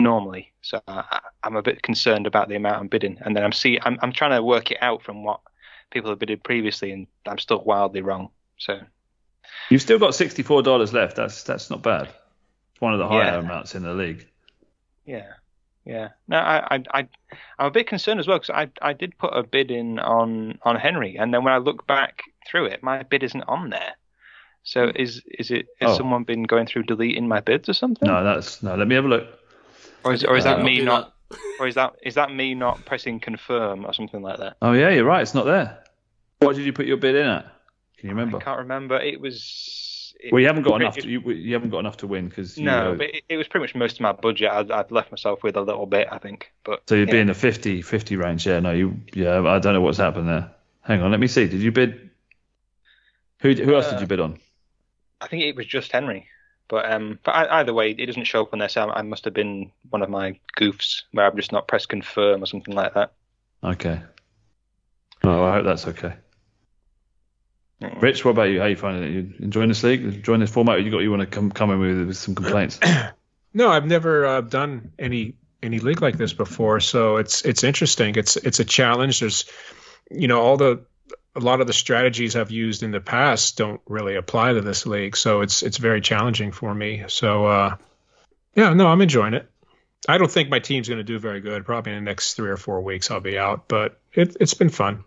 normally. 0.01 0.53
So 0.63 0.81
I, 0.89 1.21
I'm 1.45 1.57
a 1.57 1.63
bit 1.63 1.83
concerned 1.83 2.27
about 2.27 2.49
the 2.49 2.57
amount 2.57 2.77
I'm 2.81 2.89
bidding, 2.89 3.19
and 3.25 3.35
then 3.37 3.45
I'm 3.45 3.53
see 3.53 3.79
I'm, 3.83 3.99
I'm 4.03 4.13
trying 4.13 4.33
to 4.33 4.43
work 4.43 4.71
it 4.71 4.79
out 4.81 5.03
from 5.03 5.25
what 5.25 5.41
people 5.91 6.11
have 6.11 6.19
bidded 6.19 6.43
previously, 6.45 6.93
and 6.93 7.07
I'm 7.27 7.39
still 7.39 7.63
wildly 7.65 8.03
wrong. 8.03 8.31
So 8.59 8.79
You've 9.71 9.83
still 9.83 9.99
got 9.99 10.15
sixty-four 10.15 10.63
dollars 10.63 10.93
left. 10.93 11.17
That's 11.17 11.43
that's 11.43 11.71
not 11.71 11.83
bad. 11.83 12.09
It's 12.73 12.81
one 12.81 12.93
of 12.93 12.99
the 12.99 13.09
higher 13.09 13.33
Yeah. 13.33 13.39
amounts 13.39 13.75
in 13.75 13.83
the 13.83 13.95
league. 13.95 14.29
yeah, 15.07 15.33
yeah. 15.85 16.09
No, 16.29 16.37
I 16.39 16.77
I, 16.77 16.83
I 16.93 17.09
I'm 17.59 17.67
a 17.67 17.71
bit 17.71 17.87
concerned 17.87 18.21
as 18.21 18.27
well 18.27 18.39
because 18.39 18.51
I 18.55 18.71
I 18.83 18.93
did 18.93 19.17
put 19.19 19.31
a 19.37 19.43
bid 19.43 19.71
in 19.71 19.99
on 19.99 20.59
on 20.63 20.77
Henry, 20.77 21.17
and 21.17 21.33
then 21.33 21.45
when 21.45 21.53
I 21.55 21.59
look 21.59 21.87
back 21.87 22.23
through 22.47 22.67
it, 22.67 22.83
my 22.83 23.03
bid 23.03 23.23
isn't 23.23 23.43
on 23.49 23.71
there. 23.71 23.95
So 24.65 24.87
hmm. 24.91 24.97
is 24.97 25.23
is 25.27 25.51
it 25.51 25.67
has 25.81 25.93
Oh. 25.93 25.97
someone 25.97 26.25
been 26.25 26.43
going 26.43 26.67
through 26.67 26.83
deleting 26.85 27.27
my 27.27 27.41
bids 27.41 27.69
or 27.69 27.75
something? 27.75 28.07
No, 28.07 28.23
that's 28.23 28.63
no. 28.63 28.75
Let 28.75 28.87
me 28.87 28.95
have 28.97 29.07
a 29.07 29.09
look. 29.09 29.38
Or 30.09 30.15
is 30.15 30.25
or 30.25 30.37
is 30.37 30.47
Uh, 30.47 30.51
that 30.51 30.57
Don't 30.57 30.65
me 30.65 30.81
not 30.83 31.13
that. 31.31 31.39
or 31.61 31.67
is 31.69 31.75
that 31.75 31.95
is 32.03 32.15
that 32.15 32.33
me 32.33 32.55
not 32.55 32.85
pressing 32.87 33.21
confirm 33.21 33.85
or 33.85 33.93
something 33.93 34.23
like 34.23 34.39
that? 34.39 34.57
Oh 34.63 34.73
yeah, 34.73 34.89
you're 34.91 35.05
right. 35.05 35.21
It's 35.23 35.35
not 35.35 35.45
there. 35.45 35.79
What 36.39 36.57
did 36.57 36.65
you 36.65 36.73
put 36.73 36.87
your 36.87 36.97
bid 36.97 37.15
in 37.15 37.27
at? 37.27 37.45
Can 37.99 38.09
you 38.09 38.15
remember? 38.15 38.39
I 38.39 38.41
can't 38.41 38.59
remember. 38.61 38.97
It 38.99 39.21
was. 39.21 40.15
It, 40.21 40.33
Well, 40.33 40.41
you 40.41 40.47
haven't 40.49 40.63
got 40.65 40.77
it- 40.81 40.85
enough. 40.85 40.97
To, 40.97 41.09
you, 41.09 41.21
you 41.31 41.53
haven't 41.55 41.71
got 41.71 41.79
enough 41.81 41.99
to 41.99 42.07
win 42.07 42.29
because 42.29 42.59
no, 42.59 42.95
but 42.97 43.07
it, 43.15 43.23
it 43.29 43.37
was 43.37 43.47
pretty 43.47 43.63
much 43.65 43.75
most 43.75 43.97
of 43.97 44.01
my 44.01 44.13
budget. 44.13 44.51
I'd, 44.51 44.71
I'd 44.71 44.91
left 44.91 45.11
myself 45.13 45.43
with 45.45 45.57
a 45.57 45.61
little 45.61 45.87
bit, 45.87 46.09
I 46.11 46.19
think. 46.19 46.51
But 46.65 46.83
so 46.89 46.95
you'd 46.97 47.11
be 47.11 47.19
in 47.19 47.27
the 47.29 47.35
50, 47.35 47.83
50 47.83 48.17
range. 48.17 48.47
Yeah, 48.47 48.59
no, 48.61 48.73
you. 48.73 48.97
Yeah, 49.15 49.43
I 49.47 49.59
don't 49.59 49.75
know 49.75 49.81
what's 49.81 49.99
happened 49.99 50.29
there. 50.29 50.51
Hang 50.83 51.03
on, 51.03 51.11
let 51.11 51.21
me 51.21 51.27
see. 51.29 51.47
Did 51.47 51.61
you 51.61 51.71
bid? 51.71 52.11
Who 53.41 53.53
who 53.53 53.75
else 53.75 53.87
did 53.91 53.99
Uh, 53.99 54.01
you 54.01 54.07
bid 54.07 54.21
on? 54.21 54.39
I 55.21 55.29
think 55.29 55.43
it 55.45 55.55
was 55.55 55.67
just 55.67 55.93
Henry. 55.93 56.27
But 56.69 56.91
um, 56.93 57.19
but 57.25 57.33
I, 57.33 57.61
either 57.61 57.73
way, 57.73 57.91
it 57.91 58.07
doesn't 58.07 58.25
show 58.25 58.43
up 58.43 58.53
on 58.53 58.59
there. 58.59 58.69
So 58.69 58.83
I, 58.83 58.99
I 58.99 59.03
must 59.03 59.25
have 59.25 59.35
been 59.35 59.73
one 59.91 60.03
of 60.03 60.11
my 60.11 60.39
goofs 60.59 61.03
where 61.13 61.27
I've 61.27 61.37
just 61.37 61.53
not 61.53 61.67
pressed 61.67 61.89
confirm 61.89 62.43
or 62.43 62.47
something 62.47 62.75
like 62.75 62.95
that. 62.95 63.13
Okay. 63.65 64.01
Oh, 65.25 65.45
I 65.45 65.55
hope 65.55 65.65
that's 65.65 65.87
okay. 65.89 66.15
Mm. 67.83 68.03
Rich, 68.03 68.25
what 68.25 68.33
about 68.33 68.45
you? 68.45 68.59
How 68.59 68.67
are 68.67 68.71
you 68.71 68.77
finding 68.77 69.03
it? 69.03 69.11
You 69.11 69.35
enjoying 69.41 69.69
this 69.69 69.83
league? 69.83 70.03
Enjoying 70.03 70.41
this 70.41 70.51
format? 70.51 70.77
Or 70.77 70.79
you 70.81 70.91
got 70.91 70.99
you 70.99 71.11
want 71.11 71.23
to 71.23 71.27
come 71.27 71.51
come 71.51 71.71
in 71.71 71.81
with, 71.81 72.07
with 72.07 72.17
some 72.17 72.35
complaints? 72.35 72.79
No, 73.55 73.71
I've 73.71 73.87
never 73.87 74.27
uh, 74.27 74.41
done 74.43 74.93
any 74.99 75.35
any 75.63 75.79
league 75.79 76.03
like 76.03 76.17
this 76.17 76.33
before, 76.33 76.81
so 76.81 77.17
it's 77.17 77.43
it's 77.43 77.65
interesting. 77.65 78.15
It's 78.17 78.37
it's 78.37 78.61
a 78.61 78.65
challenge. 78.65 79.21
There's, 79.21 79.47
you 80.11 80.29
know, 80.29 80.41
all 80.41 80.57
the 80.57 80.85
a 81.37 81.41
lot 81.41 81.61
of 81.61 81.67
the 81.67 81.73
strategies 81.73 82.37
I've 82.37 82.51
used 82.51 82.83
in 82.83 82.91
the 82.91 83.01
past 83.01 83.57
don't 83.57 83.81
really 83.87 84.17
apply 84.17 84.55
to 84.55 84.61
this 84.61 84.87
league, 84.87 85.17
so 85.17 85.41
it's 85.43 85.63
it's 85.63 85.77
very 85.77 86.01
challenging 86.01 86.53
for 86.53 86.75
me. 86.75 87.05
So, 87.09 87.47
uh, 87.47 87.77
yeah, 88.55 88.73
no, 88.75 88.89
I'm 88.89 89.01
enjoying 89.01 89.35
it. 89.35 89.49
I 90.09 90.19
don't 90.19 90.31
think 90.31 90.49
my 90.49 90.59
team's 90.59 90.89
going 90.89 90.99
to 90.99 91.05
do 91.05 91.19
very 91.19 91.41
good. 91.41 91.65
Probably 91.65 91.93
in 91.93 92.05
the 92.05 92.11
next 92.11 92.35
three 92.35 92.51
or 92.51 92.57
four 92.57 92.81
weeks, 92.81 93.11
I'll 93.11 93.21
be 93.21 93.39
out, 93.39 93.69
but 93.69 94.01
it, 94.13 94.37
it's 94.41 94.55
been 94.55 94.71
fun. 94.71 95.05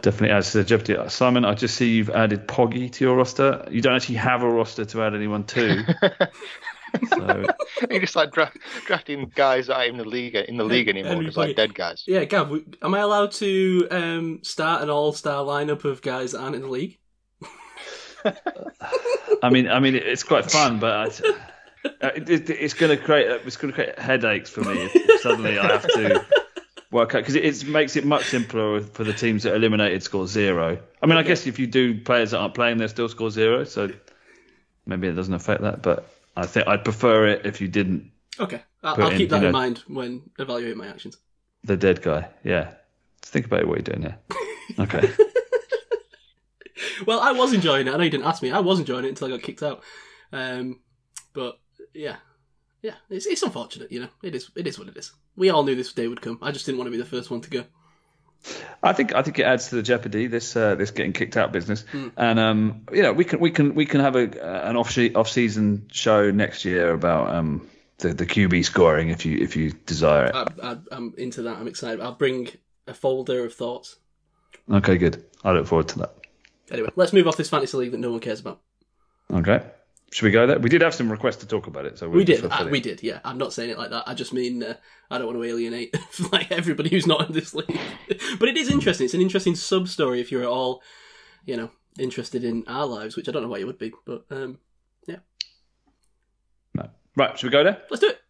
Definitely 0.00 0.30
adds 0.30 0.52
to 0.52 0.58
the 0.58 0.64
jeopardy. 0.64 0.96
Simon, 1.08 1.44
I 1.44 1.54
just 1.54 1.76
see 1.76 1.94
you've 1.94 2.10
added 2.10 2.48
Poggy 2.48 2.90
to 2.90 3.04
your 3.04 3.16
roster. 3.16 3.66
You 3.70 3.82
don't 3.82 3.94
actually 3.94 4.16
have 4.16 4.42
a 4.42 4.48
roster 4.48 4.84
to 4.86 5.02
add 5.02 5.14
anyone 5.14 5.44
to. 5.44 5.84
So 7.08 7.44
You're 7.90 8.00
just 8.00 8.16
like 8.16 8.32
dra- 8.32 8.52
drafting 8.86 9.32
guys 9.34 9.66
that 9.66 9.76
are 9.76 9.84
in 9.84 9.96
the 9.96 10.04
league 10.04 10.34
in 10.34 10.56
the 10.56 10.64
league 10.64 10.88
anymore, 10.88 11.12
Henry 11.12 11.26
just 11.26 11.36
like 11.36 11.56
dead 11.56 11.74
guys. 11.74 12.04
Yeah, 12.06 12.24
Gav, 12.24 12.52
am 12.82 12.94
I 12.94 13.00
allowed 13.00 13.32
to 13.32 13.88
um, 13.90 14.40
start 14.42 14.82
an 14.82 14.90
all-star 14.90 15.44
lineup 15.44 15.84
of 15.84 16.02
guys 16.02 16.32
that 16.32 16.40
aren't 16.40 16.56
in 16.56 16.62
the 16.62 16.68
league? 16.68 16.98
I 19.42 19.50
mean, 19.50 19.68
I 19.68 19.80
mean, 19.80 19.94
it's 19.94 20.22
quite 20.22 20.50
fun, 20.50 20.78
but 20.78 20.92
I, 21.24 21.28
uh, 21.84 22.10
it, 22.14 22.30
it, 22.30 22.50
it's 22.50 22.74
going 22.74 22.96
to 22.96 23.02
create 23.02 23.28
it's 23.44 23.56
going 23.56 23.72
to 23.72 23.74
create 23.74 23.98
headaches 23.98 24.48
for 24.48 24.62
me 24.62 24.84
if, 24.84 24.92
if 24.94 25.20
suddenly 25.20 25.58
I 25.58 25.66
have 25.66 25.86
to 25.88 26.24
work 26.90 27.14
out 27.14 27.18
because 27.18 27.34
it, 27.34 27.44
it 27.44 27.66
makes 27.66 27.96
it 27.96 28.06
much 28.06 28.24
simpler 28.24 28.80
for 28.80 29.04
the 29.04 29.12
teams 29.12 29.42
that 29.42 29.54
eliminated 29.54 30.02
score 30.02 30.26
zero. 30.26 30.78
I 31.02 31.06
mean, 31.06 31.18
I 31.18 31.22
guess 31.22 31.46
if 31.46 31.58
you 31.58 31.66
do 31.66 32.00
players 32.00 32.30
that 32.30 32.38
aren't 32.38 32.54
playing, 32.54 32.78
they 32.78 32.86
still 32.86 33.08
score 33.08 33.30
zero, 33.30 33.64
so 33.64 33.90
maybe 34.86 35.08
it 35.08 35.12
doesn't 35.12 35.34
affect 35.34 35.60
that. 35.62 35.82
But 35.82 36.08
I 36.36 36.46
think 36.46 36.66
I'd 36.66 36.84
prefer 36.84 37.26
it 37.28 37.46
if 37.46 37.60
you 37.60 37.68
didn't 37.68 38.10
Okay, 38.40 38.62
I'll, 38.82 39.00
I'll 39.02 39.10
in, 39.10 39.16
keep 39.18 39.30
that 39.30 39.36
in 39.36 39.42
know- 39.44 39.52
mind 39.52 39.78
when 39.86 40.22
evaluating 40.38 40.78
my 40.78 40.88
actions. 40.88 41.18
the 41.62 41.76
dead 41.76 42.02
guy. 42.02 42.28
Yeah, 42.42 42.72
think 43.22 43.46
about 43.46 43.66
what 43.66 43.78
you're 43.78 43.96
doing 43.96 44.02
here. 44.02 44.18
Okay. 44.78 45.10
Well, 47.06 47.20
I 47.20 47.32
was 47.32 47.52
enjoying 47.52 47.86
it. 47.86 47.92
I 47.94 47.96
know 47.96 48.02
you 48.04 48.10
didn't 48.10 48.26
ask 48.26 48.42
me. 48.42 48.50
I 48.50 48.58
was 48.60 48.78
enjoying 48.78 49.04
it 49.04 49.08
until 49.10 49.28
I 49.28 49.30
got 49.30 49.42
kicked 49.42 49.62
out. 49.62 49.82
Um, 50.32 50.80
but 51.32 51.58
yeah, 51.92 52.16
yeah, 52.82 52.94
it's 53.10 53.26
it's 53.26 53.42
unfortunate. 53.42 53.92
You 53.92 54.00
know, 54.00 54.08
it 54.22 54.34
is 54.34 54.50
it 54.56 54.66
is 54.66 54.78
what 54.78 54.88
it 54.88 54.96
is. 54.96 55.12
We 55.36 55.50
all 55.50 55.62
knew 55.64 55.74
this 55.74 55.92
day 55.92 56.08
would 56.08 56.20
come. 56.22 56.38
I 56.42 56.50
just 56.50 56.66
didn't 56.66 56.78
want 56.78 56.86
to 56.88 56.90
be 56.92 56.96
the 56.96 57.04
first 57.04 57.30
one 57.30 57.40
to 57.42 57.50
go. 57.50 57.64
I 58.82 58.92
think 58.92 59.14
I 59.14 59.22
think 59.22 59.38
it 59.38 59.44
adds 59.44 59.68
to 59.68 59.76
the 59.76 59.82
jeopardy 59.82 60.26
this 60.26 60.54
uh, 60.56 60.74
this 60.74 60.90
getting 60.90 61.12
kicked 61.12 61.36
out 61.36 61.52
business, 61.52 61.82
Hmm. 61.90 62.08
and 62.16 62.38
um, 62.38 62.82
you 62.92 63.02
know 63.02 63.12
we 63.12 63.24
can 63.24 63.40
we 63.40 63.50
can 63.50 63.74
we 63.74 63.86
can 63.86 64.00
have 64.00 64.16
a 64.16 64.22
an 64.68 64.76
off 64.76 64.96
off 65.14 65.28
season 65.28 65.86
show 65.90 66.30
next 66.30 66.64
year 66.64 66.92
about 66.92 67.34
um 67.34 67.66
the, 67.98 68.12
the 68.12 68.26
QB 68.26 68.64
scoring 68.64 69.08
if 69.08 69.24
you 69.24 69.38
if 69.38 69.56
you 69.56 69.70
desire 69.86 70.26
it. 70.26 70.34
I, 70.62 70.76
I'm 70.92 71.14
into 71.16 71.42
that. 71.42 71.56
I'm 71.58 71.68
excited. 71.68 72.00
I'll 72.00 72.14
bring 72.14 72.48
a 72.86 72.92
folder 72.92 73.44
of 73.46 73.54
thoughts. 73.54 73.96
Okay, 74.70 74.98
good. 74.98 75.24
I 75.42 75.52
look 75.52 75.66
forward 75.66 75.88
to 75.88 75.98
that. 76.00 76.14
Anyway, 76.70 76.88
let's 76.96 77.12
move 77.12 77.26
off 77.26 77.36
this 77.36 77.48
fantasy 77.50 77.76
league 77.76 77.92
that 77.92 77.98
no 77.98 78.10
one 78.10 78.20
cares 78.20 78.40
about. 78.40 78.60
Okay, 79.32 79.62
should 80.14 80.26
we 80.26 80.30
go 80.30 80.46
there? 80.46 80.60
We 80.60 80.68
did 80.70 80.80
have 80.80 80.94
some 80.94 81.10
requests 81.10 81.38
to 81.38 81.46
talk 81.46 81.66
about 81.66 81.86
it, 81.86 81.98
so 81.98 82.08
we'll 82.08 82.18
We 82.18 82.24
did. 82.24 82.42
just 82.42 82.60
Uh, 82.60 82.68
we 82.70 82.78
did. 82.78 83.02
Yeah, 83.02 83.18
I'm 83.24 83.36
not 83.36 83.52
saying 83.52 83.70
it 83.70 83.78
like 83.78 83.90
that. 83.90 84.04
I 84.06 84.14
just 84.14 84.32
mean 84.32 84.62
uh, 84.62 84.74
I 85.10 85.18
don't 85.18 85.26
want 85.26 85.36
to 85.40 85.42
alienate 85.42 85.92
like 86.32 86.52
everybody 86.52 86.88
who's 86.88 87.04
not 87.04 87.26
in 87.26 87.32
this 87.32 87.52
league. 87.52 87.66
but 88.38 88.48
it 88.48 88.56
is 88.56 88.70
interesting. 88.70 89.06
It's 89.06 89.14
an 89.14 89.20
interesting 89.20 89.56
sub 89.56 89.88
story 89.88 90.20
if 90.20 90.30
you're 90.30 90.42
at 90.42 90.48
all, 90.48 90.82
you 91.46 91.56
know, 91.56 91.68
interested 91.98 92.44
in 92.44 92.62
our 92.68 92.86
lives, 92.86 93.16
which 93.16 93.28
I 93.28 93.32
don't 93.32 93.42
know 93.42 93.48
why 93.48 93.58
you 93.58 93.66
would 93.66 93.76
be. 93.76 93.90
But 94.06 94.24
um, 94.30 94.58
No. 95.08 96.88
Right, 97.16 97.36
should 97.36 97.48
we 97.48 97.50
go 97.50 97.64
there? 97.64 97.82
let's 97.90 98.00
do 98.00 98.10
it. 98.10 98.20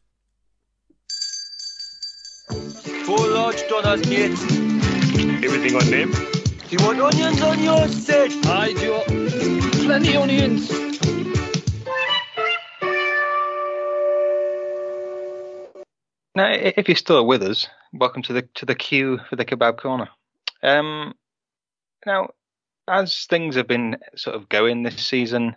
Four 3.05 3.29
large 3.29 3.69
donuts, 3.69 4.09
kids. 4.09 4.43
Everything 5.45 5.77
on 5.77 5.91
them? 5.91 6.13
Do 6.13 6.71
you 6.71 6.79
want 6.83 6.99
onions 6.99 7.43
on 7.43 7.63
your 7.63 7.87
set? 7.89 8.31
I 8.47 8.73
do. 8.73 9.03
Plenty 9.85 10.17
onions. 10.17 10.94
Now, 16.37 16.51
if 16.51 16.89
you're 16.89 16.97
still 16.97 17.25
with 17.25 17.45
us, 17.45 17.69
welcome 17.93 18.23
to 18.23 18.33
the 18.33 18.43
to 18.57 18.67
the 18.67 18.75
queue 18.75 19.21
for 19.31 19.37
the 19.37 19.45
kebab 19.45 19.79
corner. 19.79 20.09
Um, 20.65 21.15
now, 22.05 22.31
as 22.89 23.27
things 23.27 23.55
have 23.55 23.69
been 23.69 23.99
sort 24.17 24.35
of 24.35 24.49
going 24.49 24.83
this 24.83 25.07
season, 25.07 25.55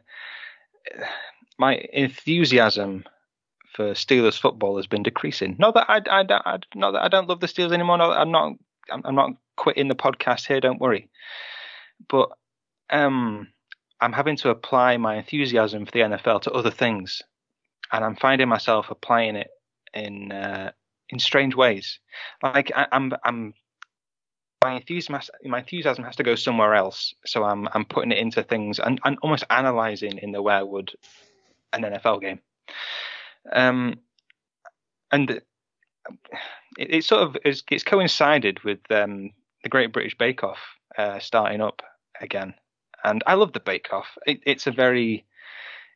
my 1.58 1.82
enthusiasm 1.92 3.06
for 3.74 3.94
Steelers 3.94 4.40
football 4.40 4.78
has 4.78 4.86
been 4.86 5.02
decreasing. 5.02 5.56
Not 5.58 5.74
that 5.74 5.90
I, 5.90 5.98
I, 5.98 6.26
I 6.30 6.60
not 6.76 6.92
that 6.92 7.02
I 7.02 7.08
don't 7.08 7.28
love 7.28 7.40
the 7.40 7.48
Steelers 7.48 7.74
anymore. 7.74 7.98
Not 7.98 8.16
I'm 8.16 8.32
not 8.32 8.54
I'm 8.92 9.16
not 9.16 9.32
quitting 9.56 9.88
the 9.88 9.96
podcast 9.96 10.46
here. 10.46 10.60
Don't 10.60 10.80
worry. 10.80 11.10
But 12.08 12.30
um, 12.92 13.48
I'm 14.00 14.14
having 14.14 14.36
to 14.38 14.50
apply 14.50 14.98
my 14.98 15.16
enthusiasm 15.16 15.88
for 15.88 15.92
the 15.92 16.02
NFL 16.02 16.44
to 16.44 16.52
other 16.52 16.70
things, 16.70 17.24
and 17.92 18.06
I'm 18.06 18.16
finding 18.16 18.48
myself 18.48 18.92
applying 18.92 19.36
it 19.36 19.50
in 19.94 20.32
uh, 20.32 20.72
in 21.10 21.20
strange 21.20 21.56
ways. 21.56 22.00
Like 22.42 22.72
I, 22.76 22.88
I'm 22.92 23.14
I'm 23.24 23.54
my 24.64 24.74
enthusiasm 24.74 25.16
has, 25.16 25.30
my 25.46 25.60
enthusiasm 25.60 26.04
has 26.04 26.16
to 26.16 26.24
go 26.24 26.36
somewhere 26.36 26.76
else. 26.76 27.14
So 27.26 27.44
I'm 27.44 27.68
I'm 27.74 27.86
putting 27.86 28.12
it 28.12 28.18
into 28.18 28.44
things 28.44 28.80
and, 28.80 29.00
and 29.04 29.18
almost 29.22 29.44
analyzing 29.50 30.18
in 30.18 30.32
the 30.32 30.42
way 30.42 30.56
I 30.56 30.64
would 30.64 30.92
an 31.74 31.84
NFL 31.84 32.22
game. 32.22 32.40
Um, 33.52 34.00
and 35.12 35.30
it, 35.32 35.44
it 36.78 37.04
sort 37.04 37.24
of 37.24 37.38
is, 37.46 37.64
it's 37.72 37.84
coincided 37.84 38.64
with 38.64 38.80
um, 38.92 39.32
the 39.64 39.70
Great 39.70 39.94
British 39.94 40.18
Bake 40.18 40.44
Off 40.44 40.60
uh, 40.98 41.20
starting 41.20 41.62
up 41.62 41.82
again, 42.20 42.54
and 43.04 43.24
I 43.28 43.36
love 43.36 43.54
the 43.54 43.60
Bake 43.60 43.94
Off. 43.94 44.18
It, 44.26 44.42
it's 44.46 44.68
a 44.68 44.72
very 44.72 45.26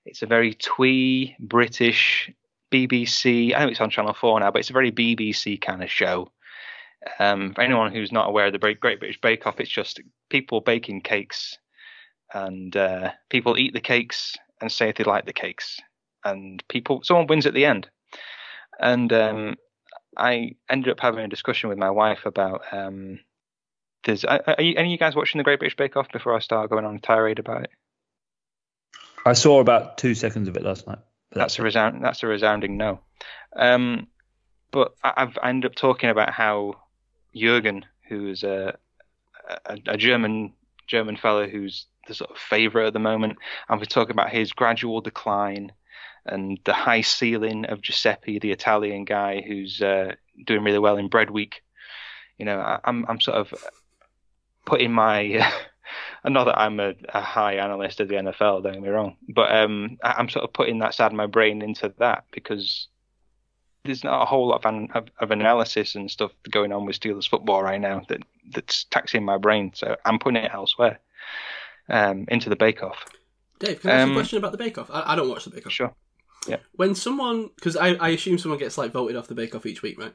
it's 0.05 0.21
a 0.21 0.27
very 0.27 0.53
twee 0.53 1.35
British 1.39 2.31
BBC. 2.71 3.55
I 3.55 3.59
know 3.59 3.71
it's 3.71 3.81
on 3.81 3.89
Channel 3.89 4.13
Four 4.13 4.39
now, 4.39 4.51
but 4.51 4.59
it's 4.59 4.69
a 4.69 4.73
very 4.73 4.91
BBC 4.91 5.59
kind 5.61 5.83
of 5.83 5.91
show. 5.91 6.31
Um, 7.19 7.53
for 7.53 7.61
anyone 7.61 7.91
who's 7.91 8.11
not 8.11 8.29
aware 8.29 8.47
of 8.47 8.53
the 8.53 8.59
Great 8.59 8.99
British 8.99 9.19
Bake 9.19 9.47
Off, 9.47 9.59
it's 9.59 9.69
just 9.69 9.99
people 10.29 10.61
baking 10.61 11.01
cakes, 11.01 11.57
and 12.33 12.75
uh, 12.75 13.11
people 13.29 13.57
eat 13.57 13.73
the 13.73 13.81
cakes 13.81 14.37
and 14.59 14.71
say 14.71 14.89
if 14.89 14.95
they 14.95 15.03
like 15.03 15.25
the 15.25 15.33
cakes, 15.33 15.79
and 16.23 16.63
people 16.67 17.01
someone 17.03 17.27
wins 17.27 17.45
at 17.45 17.53
the 17.53 17.65
end. 17.65 17.89
And 18.79 19.11
um, 19.13 19.55
I 20.17 20.55
ended 20.69 20.91
up 20.91 20.99
having 20.99 21.23
a 21.23 21.27
discussion 21.27 21.69
with 21.69 21.77
my 21.77 21.89
wife 21.91 22.25
about. 22.25 22.61
Um, 22.71 23.19
there's, 24.03 24.25
are, 24.25 24.41
are 24.47 24.63
you, 24.63 24.75
any 24.77 24.89
of 24.89 24.91
you 24.91 24.97
guys 24.97 25.15
watching 25.15 25.37
the 25.37 25.43
Great 25.43 25.59
British 25.59 25.75
Bake 25.77 25.95
Off 25.95 26.11
before 26.11 26.35
I 26.35 26.39
start 26.39 26.69
going 26.69 26.85
on 26.85 26.95
a 26.95 26.99
tirade 26.99 27.39
about 27.39 27.63
it? 27.63 27.71
I 29.25 29.33
saw 29.33 29.59
about 29.59 29.97
two 29.99 30.15
seconds 30.15 30.47
of 30.47 30.55
it 30.55 30.63
last 30.63 30.87
night. 30.87 30.97
But 31.31 31.39
That's 31.39 31.59
a 31.59 31.63
resound. 31.63 32.03
That's 32.03 32.23
a 32.23 32.27
resounding 32.27 32.77
no. 32.77 32.99
Um, 33.55 34.07
but 34.71 34.95
I- 35.03 35.13
I've 35.17 35.37
I 35.41 35.49
ended 35.49 35.71
up 35.71 35.75
talking 35.75 36.09
about 36.09 36.31
how 36.31 36.81
Jurgen, 37.35 37.85
who 38.07 38.29
is 38.29 38.43
a, 38.43 38.77
a 39.65 39.79
a 39.87 39.97
German 39.97 40.53
German 40.87 41.15
fellow 41.15 41.47
who's 41.47 41.85
the 42.07 42.13
sort 42.15 42.31
of 42.31 42.37
favourite 42.37 42.87
at 42.87 42.93
the 42.93 42.99
moment, 42.99 43.37
and 43.69 43.79
we're 43.79 43.85
talking 43.85 44.11
about 44.11 44.29
his 44.31 44.51
gradual 44.51 45.01
decline 45.01 45.71
and 46.25 46.59
the 46.65 46.73
high 46.73 47.01
ceiling 47.01 47.65
of 47.65 47.81
Giuseppe, 47.81 48.39
the 48.39 48.51
Italian 48.51 49.05
guy 49.05 49.41
who's 49.41 49.81
uh, 49.81 50.15
doing 50.45 50.63
really 50.63 50.79
well 50.79 50.97
in 50.97 51.07
Bread 51.07 51.29
Week. 51.31 51.63
You 52.37 52.45
know, 52.45 52.59
I, 52.59 52.79
I'm 52.83 53.05
I'm 53.07 53.21
sort 53.21 53.37
of 53.37 53.53
putting 54.65 54.91
my 54.91 55.51
and 56.23 56.33
not 56.33 56.45
that 56.45 56.59
I'm 56.59 56.79
a, 56.79 56.93
a 57.09 57.21
high 57.21 57.55
analyst 57.55 57.99
of 57.99 58.07
the 58.07 58.15
NFL, 58.15 58.63
don't 58.63 58.73
get 58.73 58.81
me 58.81 58.89
wrong, 58.89 59.17
but 59.27 59.53
um, 59.53 59.97
I, 60.03 60.13
I'm 60.13 60.29
sort 60.29 60.43
of 60.43 60.53
putting 60.53 60.79
that 60.79 60.93
side 60.93 61.07
of 61.07 61.13
my 61.17 61.27
brain 61.27 61.61
into 61.61 61.93
that 61.99 62.25
because 62.31 62.87
there's 63.83 64.03
not 64.03 64.21
a 64.21 64.25
whole 64.25 64.47
lot 64.47 64.63
of, 64.63 64.65
an, 64.73 64.89
of, 64.93 65.07
of 65.19 65.31
analysis 65.31 65.95
and 65.95 66.11
stuff 66.11 66.31
going 66.51 66.71
on 66.71 66.85
with 66.85 66.99
Steelers 66.99 67.27
football 67.27 67.63
right 67.63 67.81
now 67.81 68.03
that 68.09 68.21
that's 68.51 68.83
taxing 68.85 69.25
my 69.25 69.37
brain. 69.37 69.71
So 69.73 69.95
I'm 70.05 70.19
putting 70.19 70.43
it 70.43 70.51
elsewhere, 70.53 70.99
um, 71.89 72.25
into 72.27 72.49
the 72.49 72.55
Bake 72.55 72.83
Off. 72.83 73.05
Dave, 73.59 73.81
can 73.81 73.89
I 73.89 73.93
ask 73.93 74.03
Um, 74.03 74.11
a 74.11 74.15
question 74.15 74.37
about 74.37 74.51
the 74.51 74.57
Bake 74.59 74.77
Off? 74.77 74.91
I, 74.91 75.13
I 75.13 75.15
don't 75.15 75.29
watch 75.29 75.45
the 75.45 75.51
Bake 75.51 75.65
Off. 75.65 75.73
Sure. 75.73 75.93
Yeah. 76.47 76.57
When 76.73 76.95
someone, 76.95 77.49
because 77.55 77.75
I, 77.75 77.89
I 77.95 78.09
assume 78.09 78.37
someone 78.37 78.59
gets 78.59 78.77
like 78.77 78.91
voted 78.91 79.15
off 79.15 79.27
the 79.27 79.35
Bake 79.35 79.55
Off 79.55 79.65
each 79.65 79.81
week, 79.81 79.99
right? 79.99 80.13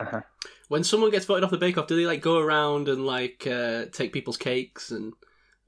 Uh-huh. 0.00 0.20
When 0.68 0.82
someone 0.84 1.10
gets 1.10 1.26
voted 1.26 1.44
off 1.44 1.50
the 1.50 1.58
Bake 1.58 1.78
Off, 1.78 1.86
do 1.86 1.96
they 1.96 2.06
like 2.06 2.20
go 2.20 2.38
around 2.38 2.88
and 2.88 3.06
like 3.06 3.46
uh, 3.46 3.86
take 3.92 4.12
people's 4.12 4.36
cakes 4.36 4.90
and 4.90 5.12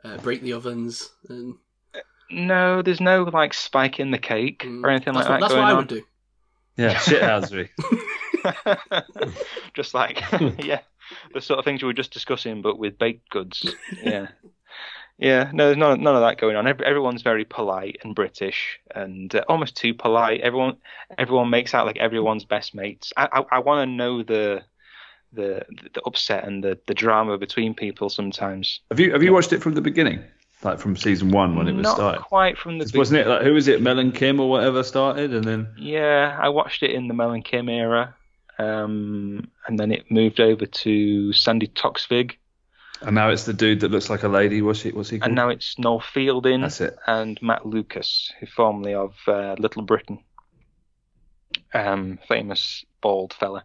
uh, 0.05 0.17
break 0.19 0.43
the 0.43 0.53
ovens 0.53 1.11
and 1.29 1.55
No, 2.31 2.83
there's 2.83 3.01
no 3.01 3.25
like 3.25 3.55
spike 3.55 4.01
in 4.01 4.11
the 4.11 4.19
cake 4.19 4.61
Mm, 4.65 4.85
or 4.85 4.91
anything 4.91 5.15
that's 5.15 5.29
like 5.29 5.41
what, 5.41 5.41
that 5.41 5.41
that's 5.41 5.53
what 5.55 5.59
going 5.59 5.69
I 5.69 5.71
on. 5.73 5.77
would 5.79 5.89
do. 5.89 6.03
Yeah, 6.77 6.95
shithousery. 6.97 7.69
just 9.75 9.95
like 9.95 10.23
yeah, 10.65 10.81
the 11.33 11.41
sort 11.41 11.59
of 11.59 11.65
things 11.65 11.83
we 11.83 11.87
were 11.87 11.93
just 11.93 12.13
discussing, 12.13 12.63
but 12.63 12.79
with 12.79 12.99
baked 12.99 13.29
goods. 13.31 13.75
Yeah, 14.03 14.29
yeah. 15.19 15.51
No, 15.53 15.67
there's 15.67 15.77
none, 15.77 16.03
none 16.03 16.17
of 16.17 16.23
that 16.23 16.39
going 16.41 16.57
on. 16.57 16.67
Every, 16.67 16.85
everyone's 16.85 17.23
very 17.23 17.45
polite 17.45 17.99
and 18.03 18.15
British, 18.15 18.81
and 18.95 19.35
uh, 19.35 19.45
almost 19.49 19.77
too 19.77 19.95
polite. 19.95 20.41
Everyone, 20.41 20.77
everyone 21.17 21.51
makes 21.51 21.75
out 21.75 21.87
like 21.87 21.99
everyone's 21.99 22.45
best 22.45 22.75
mates. 22.75 23.13
I, 23.17 23.29
I, 23.33 23.57
I 23.57 23.59
want 23.61 23.87
to 23.89 23.95
know 23.95 24.23
the. 24.23 24.63
The, 25.35 25.65
the 25.95 26.03
upset 26.03 26.45
and 26.47 26.63
the, 26.63 26.79
the 26.87 26.95
drama 26.95 27.39
between 27.39 27.75
people 27.75 28.09
sometimes. 28.09 28.81
have 28.91 29.01
you 29.01 29.13
have 29.13 29.23
you 29.23 29.33
watched 29.33 29.53
it 29.53 29.63
from 29.63 29.75
the 29.75 29.81
beginning, 29.81 30.23
like 30.63 30.79
from 30.79 30.97
season 30.97 31.31
one 31.31 31.57
when 31.57 31.69
it 31.69 31.73
was 31.73 31.87
starting? 31.87 32.05
Not 32.05 32.11
started? 32.13 32.23
quite 32.23 32.59
from 32.59 32.79
the 32.79 32.91
Wasn't 32.95 33.19
it 33.21 33.27
like 33.27 33.43
who 33.43 33.53
was 33.55 33.69
it? 33.69 33.83
Mel 33.83 33.99
and 33.99 34.15
Kim 34.15 34.41
or 34.41 34.49
whatever 34.49 34.83
started, 34.83 35.35
and 35.35 35.45
then 35.45 35.69
Yeah, 35.77 36.39
I 36.41 36.49
watched 36.51 36.83
it 36.83 36.91
in 36.93 37.09
the 37.09 37.15
Mel 37.15 37.33
and 37.33 37.45
Kim 37.45 37.69
era, 37.69 38.15
um, 38.59 39.49
and 39.67 39.79
then 39.79 39.91
it 39.93 40.11
moved 40.11 40.41
over 40.41 40.67
to 40.67 41.33
Sandi 41.33 41.67
Toksvig, 41.69 42.33
and 43.03 43.15
now 43.15 43.31
it's 43.31 43.45
the 43.45 43.53
dude 43.53 43.81
that 43.81 43.91
looks 43.91 44.09
like 44.09 44.23
a 44.23 44.29
lady. 44.29 44.63
What's 44.63 44.83
he? 44.83 44.91
What's 44.93 45.11
he 45.11 45.19
called? 45.19 45.29
and 45.29 45.35
now 45.35 45.49
it's 45.49 45.79
Noel 45.79 46.01
Fielding 46.01 46.61
That's 46.63 46.81
it. 46.81 46.97
and 47.07 47.41
Matt 47.43 47.67
Lucas, 47.67 48.33
who 48.39 48.47
formerly 48.47 48.95
of 48.95 49.15
uh, 49.27 49.57
Little 49.59 49.83
Britain, 49.83 50.19
um, 51.73 52.19
famous 52.29 52.85
bald 53.01 53.33
fella. 53.35 53.65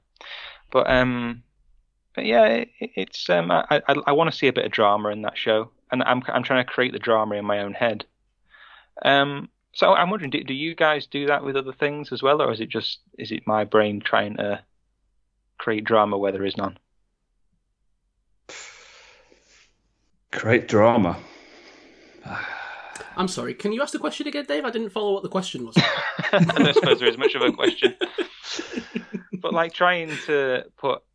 But 0.72 0.90
um, 0.90 1.44
but 2.20 2.26
yeah, 2.26 2.48
it, 2.48 2.70
it's 2.82 3.30
um, 3.30 3.50
I 3.50 3.64
I, 3.70 3.96
I 4.08 4.12
want 4.12 4.30
to 4.30 4.38
see 4.38 4.48
a 4.48 4.54
bit 4.54 4.66
of 4.66 4.74
drama 4.74 5.08
in 5.08 5.22
that 5.22 5.38
show, 5.38 5.72
and 5.90 6.04
I'm 6.04 6.22
I'm 6.28 6.44
trying 6.44 6.66
to 6.66 6.70
create 6.70 6.92
the 6.92 7.00
drama 7.00 7.36
in 7.36 7.46
my 7.46 7.60
own 7.60 7.72
head. 7.72 8.04
Um, 9.06 9.48
so 9.74 9.94
I'm 9.94 10.10
wondering, 10.10 10.30
do, 10.30 10.44
do 10.44 10.54
you 10.54 10.76
guys 10.76 11.08
do 11.08 11.28
that 11.28 11.46
with 11.46 11.56
other 11.56 11.72
things 11.72 12.12
as 12.12 12.22
well, 12.22 12.42
or 12.42 12.52
is 12.52 12.60
it 12.60 12.68
just 12.68 13.00
is 13.18 13.32
it 13.32 13.48
my 13.48 13.64
brain 13.64 14.02
trying 14.02 14.36
to 14.36 14.62
create 15.60 15.86
drama 15.86 16.18
where 16.18 16.34
there 16.34 16.44
is 16.44 16.58
none? 16.58 16.78
Create 20.34 20.68
drama. 20.68 21.18
I'm 23.16 23.30
sorry. 23.30 23.54
Can 23.54 23.72
you 23.72 23.82
ask 23.82 23.94
the 23.94 24.00
question 24.00 24.28
again, 24.28 24.44
Dave? 24.46 24.66
I 24.66 24.72
didn't 24.72 24.90
follow 24.90 25.14
what 25.14 25.24
the 25.24 25.30
question 25.30 25.66
was. 25.66 25.78
I 26.34 26.40
don't 26.40 26.74
suppose 26.74 27.00
there 27.00 27.08
is 27.08 27.18
much 27.18 27.36
of 27.36 27.44
a 27.44 27.52
question. 27.54 27.96
but 29.42 29.54
like 29.54 29.74
trying 29.74 30.10
to 30.26 30.66
put 30.78 31.02
y- 31.02 31.09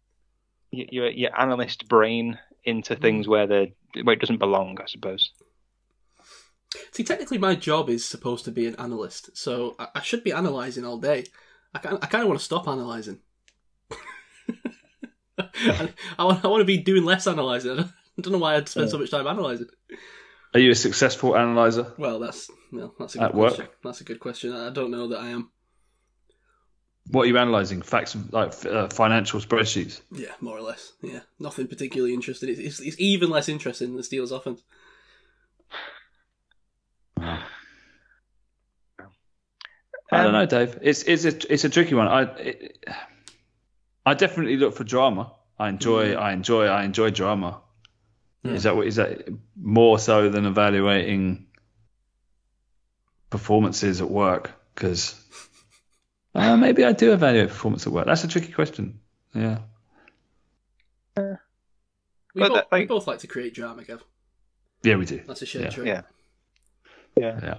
your 0.77 1.09
your 1.09 1.39
analyst 1.39 1.89
brain 1.89 2.39
into 2.65 2.95
mm-hmm. 2.95 3.03
things 3.03 3.29
where 3.29 3.47
the 3.47 3.73
where 4.03 4.15
it 4.15 4.21
doesn't 4.21 4.39
belong, 4.39 4.79
I 4.81 4.87
suppose. 4.87 5.33
See, 6.93 7.05
technically, 7.05 7.39
my 7.39 7.55
job 7.55 7.89
is 7.89 8.05
supposed 8.05 8.45
to 8.47 8.51
be 8.51 8.67
an 8.67 8.75
analyst, 8.77 9.37
so 9.37 9.77
I, 9.79 9.89
I 9.97 10.03
should 10.03 10.25
be 10.25 10.33
analysing 10.33 10.85
all 10.85 10.99
day. 10.99 11.27
I, 11.73 11.79
can, 11.79 11.99
I 12.03 12.07
kind 12.07 12.23
of 12.23 12.29
want 12.29 12.41
to 12.41 12.45
stop 12.45 12.67
analysing. 12.67 13.21
I, 15.39 15.93
I, 16.19 16.25
want, 16.25 16.45
I 16.45 16.49
want 16.49 16.61
to 16.61 16.65
be 16.65 16.79
doing 16.79 17.05
less 17.05 17.27
analysing. 17.27 17.73
I 17.73 17.75
don't, 17.77 17.87
I 17.87 18.23
don't 18.23 18.33
know 18.33 18.39
why 18.39 18.57
I'd 18.57 18.69
spend 18.69 18.91
so 18.91 18.99
much 18.99 19.11
time 19.11 19.27
analysing. 19.27 19.69
Are 20.53 20.61
you 20.61 20.71
a 20.71 20.75
successful 20.75 21.37
analyzer? 21.37 21.93
Well, 21.99 22.21
that's 22.21 22.51
well, 22.73 22.95
that's 22.99 23.15
a 23.17 23.19
good 23.19 23.25
At 23.25 23.35
work? 23.35 23.77
That's 23.83 24.01
a 24.01 24.05
good 24.05 24.21
question. 24.21 24.53
I 24.53 24.71
don't 24.71 24.91
know 24.91 25.09
that 25.09 25.21
I 25.21 25.31
am. 25.31 25.51
What 27.11 27.23
are 27.23 27.27
you 27.27 27.37
analyzing? 27.39 27.83
Facts 27.83 28.17
like 28.31 28.53
uh, 28.65 28.89
financial 28.89 29.41
spreadsheets. 29.41 30.01
Yeah, 30.11 30.33
more 30.41 30.57
or 30.57 30.63
less. 30.63 30.93
Yeah, 31.03 31.21
nothing 31.39 31.67
particularly 31.67 32.15
interesting. 32.15 32.49
It's, 32.49 32.59
it's, 32.59 32.81
it's 32.81 32.97
even 32.99 33.31
less 33.31 33.49
interesting 33.49 33.89
than 33.89 33.97
the 33.97 34.03
Steelers' 34.03 34.33
offense. 34.33 34.63
I 37.19 37.39
don't 40.13 40.27
Um, 40.27 40.33
know, 40.33 40.47
Dave. 40.47 40.79
It's 40.83 41.03
it's 41.03 41.25
a 41.25 41.53
it's 41.53 41.65
a 41.65 41.69
tricky 41.69 41.95
one. 41.95 42.09
I 42.09 42.23
it, 42.23 42.87
I 44.07 44.15
definitely 44.15 44.57
look 44.57 44.75
for 44.75 44.85
drama. 44.85 45.33
I 45.59 45.69
enjoy 45.69 46.15
I 46.15 46.33
enjoy 46.33 46.67
I 46.67 46.85
enjoy 46.85 47.11
drama. 47.11 47.61
Is 48.45 48.65
that 48.65 48.77
what 48.77 48.87
is 48.87 48.97
that 48.97 49.27
more 49.57 49.99
so 49.99 50.29
than 50.29 50.45
evaluating 50.45 51.47
performances 53.31 54.03
at 54.03 54.11
work? 54.11 54.51
Because 54.75 55.15
uh, 56.35 56.57
maybe 56.57 56.85
I 56.85 56.93
do 56.93 57.13
evaluate 57.13 57.49
performance 57.49 57.87
at 57.87 57.93
work. 57.93 58.07
That's 58.07 58.25
a 58.25 58.29
tricky 58.29 58.53
question. 58.53 59.01
Yeah. 59.35 59.59
We, 61.17 61.23
both, 62.43 62.55
that, 62.55 62.67
we 62.73 62.79
like- 62.81 62.89
both 62.89 63.07
like 63.07 63.19
to 63.21 63.27
create 63.27 63.55
drama, 63.55 63.85
Gav. 63.85 64.03
Yeah, 64.83 64.97
we 64.97 65.07
do. 65.07 65.23
That's 65.27 65.43
a 65.43 65.47
shared 65.47 65.65
Yeah. 65.67 65.71
trait. 65.71 65.87
Yeah. 65.87 66.03
Yeah. 67.17 67.41
Yeah. 67.43 67.59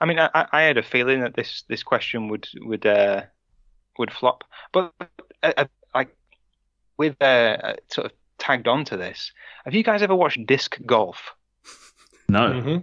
I 0.00 0.06
mean, 0.06 0.18
I, 0.18 0.28
I- 0.34 0.46
I 0.52 0.62
had 0.62 0.78
a 0.78 0.82
feeling 0.82 1.20
that 1.20 1.34
this 1.34 1.62
this 1.68 1.82
question 1.82 2.28
would 2.28 2.48
would 2.56 2.84
uh, 2.84 3.22
would 3.98 4.10
flop, 4.12 4.44
but 4.72 4.92
uh, 5.42 5.52
uh, 5.56 5.64
like 5.94 6.14
with 6.98 7.14
uh, 7.20 7.24
uh, 7.24 7.74
sort 7.88 8.06
of 8.06 8.12
tagged 8.38 8.66
onto 8.66 8.96
this, 8.96 9.32
have 9.64 9.74
you 9.74 9.84
guys 9.84 10.02
ever 10.02 10.16
watched 10.16 10.44
disc 10.46 10.78
golf? 10.84 11.30
No. 12.28 12.60
hmm 12.60 12.78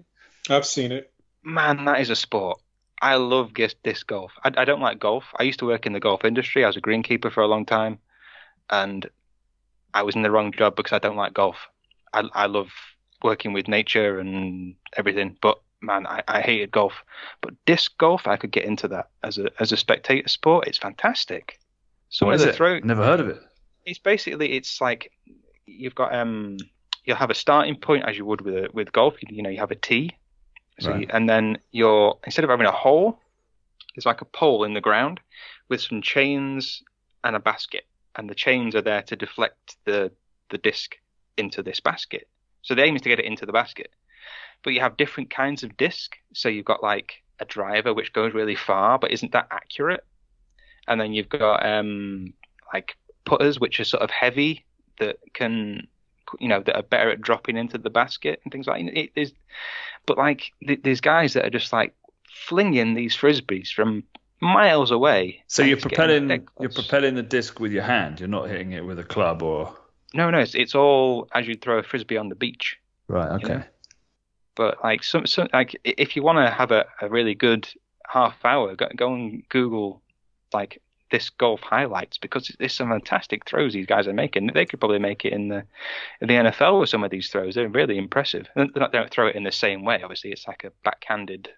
I've 0.51 0.65
seen 0.65 0.91
it. 0.93 1.11
Man, 1.43 1.85
that 1.85 1.99
is 1.99 2.09
a 2.09 2.15
sport. 2.15 2.59
I 3.01 3.15
love 3.15 3.53
disc 3.53 4.07
golf. 4.07 4.31
I, 4.43 4.51
I 4.57 4.65
don't 4.65 4.81
like 4.81 4.99
golf. 4.99 5.23
I 5.37 5.43
used 5.43 5.59
to 5.59 5.65
work 5.65 5.85
in 5.85 5.93
the 5.93 5.99
golf 5.99 6.25
industry. 6.25 6.63
I 6.63 6.67
was 6.67 6.77
a 6.77 6.81
greenkeeper 6.81 7.31
for 7.31 7.41
a 7.41 7.47
long 7.47 7.65
time, 7.65 7.99
and 8.69 9.09
I 9.93 10.03
was 10.03 10.15
in 10.15 10.21
the 10.21 10.31
wrong 10.31 10.51
job 10.51 10.75
because 10.75 10.93
I 10.93 10.99
don't 10.99 11.15
like 11.17 11.33
golf. 11.33 11.57
I, 12.13 12.23
I 12.33 12.45
love 12.47 12.69
working 13.23 13.53
with 13.53 13.67
nature 13.67 14.19
and 14.19 14.75
everything, 14.97 15.37
but 15.41 15.59
man, 15.81 16.05
I, 16.07 16.23
I 16.27 16.41
hated 16.41 16.71
golf. 16.71 16.93
But 17.41 17.53
disc 17.65 17.97
golf, 17.97 18.27
I 18.27 18.37
could 18.37 18.51
get 18.51 18.65
into 18.65 18.87
that 18.89 19.09
as 19.23 19.37
a 19.37 19.49
as 19.59 19.71
a 19.71 19.77
spectator 19.77 20.27
sport. 20.27 20.67
It's 20.67 20.77
fantastic. 20.77 21.59
So 22.09 22.25
What 22.25 22.35
of 22.35 22.41
it? 22.47 22.55
throw, 22.55 22.79
Never 22.79 23.03
heard 23.03 23.19
of 23.19 23.27
it. 23.29 23.41
it's 23.85 23.99
basically 23.99 24.53
it's 24.53 24.81
like 24.81 25.11
you've 25.65 25.95
got 25.95 26.13
um 26.13 26.57
you'll 27.05 27.15
have 27.17 27.29
a 27.29 27.35
starting 27.35 27.75
point 27.75 28.05
as 28.05 28.17
you 28.17 28.25
would 28.25 28.41
with 28.41 28.55
a, 28.55 28.69
with 28.73 28.91
golf. 28.91 29.15
You, 29.21 29.35
you 29.35 29.43
know, 29.43 29.49
you 29.49 29.59
have 29.59 29.71
a 29.71 29.75
tee, 29.75 30.11
so 30.79 30.91
Right. 30.91 31.01
you, 31.01 31.07
and 31.09 31.29
then 31.29 31.59
you're 31.71 32.17
instead 32.25 32.43
of 32.43 32.49
having 32.49 32.65
a 32.67 32.71
hole, 32.71 33.19
it's 33.95 34.05
like 34.05 34.21
a 34.21 34.25
pole 34.25 34.63
in 34.63 34.73
the 34.73 34.81
ground 34.81 35.19
with 35.69 35.81
some 35.81 36.01
chains 36.01 36.83
and 37.23 37.35
a 37.35 37.39
basket, 37.39 37.85
and 38.15 38.29
the 38.29 38.35
chains 38.35 38.75
are 38.75 38.81
there 38.81 39.01
to 39.03 39.15
deflect 39.15 39.77
the 39.85 40.11
the 40.49 40.57
disc 40.57 40.95
into 41.37 41.61
this 41.63 41.79
basket. 41.79 42.27
So 42.61 42.75
the 42.75 42.83
aim 42.83 42.95
is 42.95 43.01
to 43.03 43.09
get 43.09 43.19
it 43.19 43.25
into 43.25 43.45
the 43.45 43.53
basket. 43.53 43.91
But 44.63 44.73
you 44.73 44.81
have 44.81 44.97
different 44.97 45.29
kinds 45.29 45.63
of 45.63 45.77
disc. 45.77 46.17
So 46.33 46.49
you've 46.49 46.65
got 46.65 46.83
like 46.83 47.23
a 47.39 47.45
driver 47.45 47.93
which 47.93 48.11
goes 48.11 48.33
really 48.33 48.55
far 48.55 48.99
but 48.99 49.11
isn't 49.11 49.31
that 49.31 49.47
accurate. 49.51 50.03
And 50.87 50.99
then 50.99 51.13
you've 51.13 51.29
got 51.29 51.65
um 51.65 52.33
like 52.73 52.95
putters 53.25 53.59
which 53.59 53.79
are 53.79 53.85
sort 53.85 54.03
of 54.03 54.11
heavy 54.11 54.65
that 54.99 55.17
can 55.33 55.87
you 56.39 56.47
know 56.47 56.61
that 56.61 56.75
are 56.75 56.83
better 56.83 57.09
at 57.09 57.21
dropping 57.21 57.57
into 57.57 57.77
the 57.77 57.89
basket 57.89 58.41
and 58.43 58.51
things 58.51 58.67
like 58.67 58.85
that. 58.85 58.97
It 58.97 59.11
is 59.15 59.33
but 60.05 60.17
like 60.17 60.51
th- 60.65 60.81
there's 60.83 61.01
guys 61.01 61.33
that 61.33 61.45
are 61.45 61.49
just 61.49 61.73
like 61.73 61.93
flinging 62.27 62.93
these 62.93 63.15
frisbees 63.15 63.71
from 63.71 64.03
miles 64.41 64.91
away. 64.91 65.43
So 65.47 65.63
you're 65.63 65.77
propelling 65.77 66.29
you're 66.59 66.69
propelling 66.69 67.15
the 67.15 67.23
disc 67.23 67.59
with 67.59 67.71
your 67.71 67.83
hand. 67.83 68.19
You're 68.19 68.29
not 68.29 68.49
hitting 68.49 68.71
it 68.71 68.85
with 68.85 68.99
a 68.99 69.03
club 69.03 69.43
or 69.43 69.75
No, 70.13 70.29
no, 70.29 70.39
it's, 70.39 70.55
it's 70.55 70.75
all 70.75 71.27
as 71.33 71.47
you 71.47 71.55
throw 71.55 71.79
a 71.79 71.83
frisbee 71.83 72.17
on 72.17 72.29
the 72.29 72.35
beach. 72.35 72.77
right. 73.07 73.31
Okay. 73.43 73.55
know? 73.55 73.63
But 74.55 74.83
like 74.83 75.03
some, 75.03 75.25
some 75.25 75.47
like 75.53 75.79
if 75.83 76.15
you 76.15 76.23
want 76.23 76.37
to 76.39 76.51
have 76.51 76.71
a, 76.71 76.85
a 77.01 77.09
really 77.09 77.35
good 77.35 77.67
half 78.07 78.43
hour, 78.43 78.75
go, 78.75 78.87
go 78.95 79.13
and 79.13 79.43
Google 79.49 80.01
like 80.53 80.81
disc 81.09 81.37
golf 81.37 81.61
highlights 81.61 82.17
because 82.17 82.55
there's 82.59 82.73
some 82.73 82.89
fantastic 82.89 83.45
throws 83.45 83.73
these 83.73 83.85
guys 83.85 84.07
are 84.07 84.13
making. 84.13 84.51
They 84.53 84.65
could 84.65 84.79
probably 84.79 84.99
make 84.99 85.25
it 85.25 85.33
in 85.33 85.47
the 85.49 85.63
in 86.21 86.27
the 86.27 86.35
NFL 86.35 86.79
with 86.79 86.89
some 86.89 87.03
of 87.03 87.11
these 87.11 87.29
throws. 87.29 87.55
They're 87.55 87.69
really 87.69 87.97
impressive. 87.97 88.47
And 88.55 88.69
they 88.73 88.79
don't- 88.79 88.91
they 88.91 88.97
don't 88.97 89.11
throw 89.11 89.27
it 89.27 89.35
in 89.35 89.43
the 89.43 89.51
same 89.51 89.83
way. 89.83 90.01
Obviously, 90.01 90.31
it's 90.31 90.47
like 90.47 90.63
a 90.63 90.71
backhanded 90.83 91.49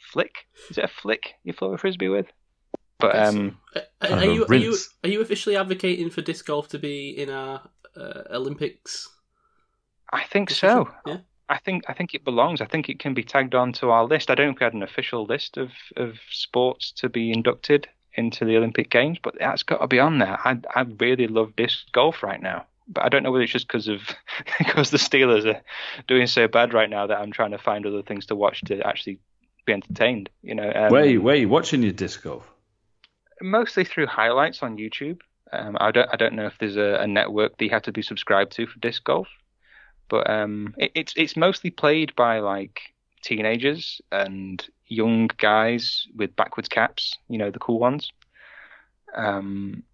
flick. 0.00 0.46
Is 0.70 0.78
it 0.78 0.84
a 0.84 0.88
flick 0.88 1.34
you 1.44 1.52
throw 1.52 1.74
a 1.74 1.78
frisbee 1.78 2.08
with? 2.08 2.26
But 2.98 3.16
um, 3.16 3.58
Are, 3.74 3.82
are, 4.02 4.24
you, 4.24 4.44
are 4.44 4.54
you 4.54 4.76
are 5.04 5.08
you 5.08 5.22
officially 5.22 5.56
advocating 5.56 6.10
for 6.10 6.20
disc 6.20 6.44
golf 6.46 6.68
to 6.68 6.78
be 6.78 7.10
in 7.10 7.30
our 7.30 7.62
uh, 7.96 8.22
Olympics? 8.30 9.08
I 10.12 10.24
think 10.24 10.50
so. 10.50 10.90
Yeah. 11.06 11.18
I 11.48 11.58
think 11.58 11.84
I 11.88 11.94
think 11.94 12.14
it 12.14 12.24
belongs. 12.24 12.60
I 12.60 12.66
think 12.66 12.88
it 12.88 12.98
can 12.98 13.14
be 13.14 13.24
tagged 13.24 13.54
onto 13.54 13.88
our 13.88 14.04
list. 14.04 14.30
I 14.30 14.34
don't 14.34 14.48
think 14.48 14.60
we 14.60 14.64
had 14.64 14.74
an 14.74 14.82
official 14.82 15.24
list 15.24 15.56
of, 15.56 15.70
of 15.96 16.16
sports 16.30 16.92
to 16.92 17.08
be 17.08 17.32
inducted 17.32 17.88
into 18.20 18.44
the 18.44 18.56
Olympic 18.56 18.90
Games, 18.90 19.18
but 19.20 19.34
that's 19.38 19.64
got 19.64 19.78
to 19.78 19.86
be 19.88 19.98
on 19.98 20.18
there. 20.18 20.38
I 20.44 20.58
I 20.74 20.82
really 20.82 21.26
love 21.26 21.56
disc 21.56 21.90
golf 21.92 22.22
right 22.22 22.40
now, 22.40 22.66
but 22.86 23.04
I 23.04 23.08
don't 23.08 23.24
know 23.24 23.32
whether 23.32 23.42
it's 23.42 23.52
just 23.52 23.66
because 23.66 23.88
of 23.88 24.02
because 24.58 24.90
the 24.90 24.98
Steelers 24.98 25.52
are 25.52 25.60
doing 26.06 26.26
so 26.28 26.46
bad 26.46 26.72
right 26.72 26.88
now 26.88 27.06
that 27.08 27.18
I'm 27.18 27.32
trying 27.32 27.50
to 27.50 27.58
find 27.58 27.84
other 27.84 28.02
things 28.02 28.26
to 28.26 28.36
watch 28.36 28.60
to 28.66 28.80
actually 28.86 29.18
be 29.66 29.72
entertained. 29.72 30.30
You 30.42 30.54
know, 30.54 30.72
um, 30.72 30.92
where 30.92 31.02
are 31.02 31.06
you, 31.06 31.20
where 31.20 31.34
are 31.34 31.38
you 31.38 31.48
watching 31.48 31.82
your 31.82 31.92
disc 31.92 32.22
golf? 32.22 32.48
mostly 33.40 33.84
through 33.84 34.06
highlights 34.06 34.62
on 34.62 34.76
YouTube. 34.76 35.20
Um, 35.52 35.76
I 35.80 35.90
don't 35.90 36.08
I 36.12 36.16
don't 36.16 36.34
know 36.34 36.46
if 36.46 36.58
there's 36.58 36.76
a, 36.76 37.00
a 37.00 37.06
network 37.06 37.58
that 37.58 37.64
you 37.64 37.70
have 37.70 37.82
to 37.82 37.92
be 37.92 38.02
subscribed 38.02 38.52
to 38.52 38.66
for 38.66 38.78
disc 38.78 39.02
golf, 39.02 39.28
but 40.08 40.28
um, 40.30 40.74
it, 40.78 40.92
it's 40.94 41.14
it's 41.16 41.36
mostly 41.36 41.70
played 41.70 42.14
by 42.14 42.38
like 42.38 42.80
teenagers 43.22 44.00
and 44.12 44.64
young 44.90 45.30
guys 45.38 46.06
with 46.14 46.36
backwards 46.36 46.68
caps, 46.68 47.16
you 47.28 47.38
know, 47.38 47.50
the 47.50 47.58
cool 47.58 47.78
ones. 47.78 48.10
Um, 49.14 49.84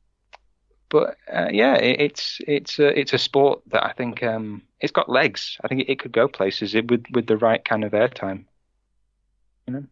but 0.89 1.17
uh, 1.33 1.49
yeah, 1.53 1.75
it, 1.77 2.01
it's 2.01 2.41
it's 2.47 2.79
a, 2.79 2.99
it's 2.99 3.13
a 3.13 3.19
sport 3.19 3.61
that 3.69 3.85
I 3.85 3.93
think 3.93 4.23
um, 4.23 4.63
it's 4.81 4.93
got 4.93 5.09
legs. 5.09 5.59
I 5.63 5.69
think 5.69 5.83
it, 5.83 5.93
it 5.93 5.99
could 5.99 6.13
go 6.13 6.29
places 6.29 6.75
it, 6.75 6.91
with 6.91 7.05
with 7.13 7.27
the 7.27 7.37
right 7.37 7.65
kind 7.65 7.85
of 7.85 7.93
airtime. 7.93 8.45
You 9.67 9.75
know, 9.75 9.85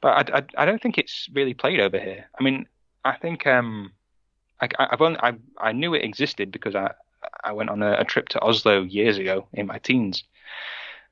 but 0.00 0.30
I, 0.30 0.38
I, 0.38 0.62
I 0.62 0.66
don't 0.66 0.80
think 0.80 0.98
it's 0.98 1.28
really 1.32 1.54
played 1.54 1.80
over 1.80 1.98
here. 1.98 2.26
I 2.38 2.42
mean, 2.42 2.66
I 3.04 3.16
think 3.16 3.46
um, 3.46 3.92
I, 4.60 4.68
I've 4.78 5.00
only, 5.00 5.18
I 5.20 5.34
I 5.58 5.72
knew 5.72 5.94
it 5.94 6.04
existed 6.04 6.52
because 6.52 6.74
I 6.74 6.92
I 7.42 7.52
went 7.52 7.70
on 7.70 7.82
a, 7.82 7.94
a 8.00 8.04
trip 8.04 8.28
to 8.30 8.40
Oslo 8.40 8.82
years 8.82 9.18
ago 9.18 9.46
in 9.52 9.66
my 9.66 9.78
teens, 9.78 10.24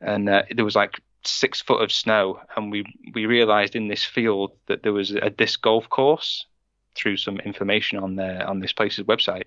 and 0.00 0.28
uh, 0.28 0.42
there 0.54 0.64
was 0.64 0.76
like 0.76 1.00
six 1.24 1.60
foot 1.60 1.82
of 1.82 1.92
snow, 1.92 2.40
and 2.56 2.70
we 2.70 2.84
we 3.14 3.26
realised 3.26 3.76
in 3.76 3.88
this 3.88 4.04
field 4.04 4.52
that 4.66 4.82
there 4.82 4.92
was 4.92 5.10
a 5.10 5.30
disc 5.30 5.60
golf 5.62 5.88
course 5.88 6.46
through 6.94 7.16
some 7.16 7.38
information 7.40 7.98
on 7.98 8.16
their 8.16 8.46
on 8.46 8.60
this 8.60 8.72
place's 8.72 9.04
website, 9.06 9.44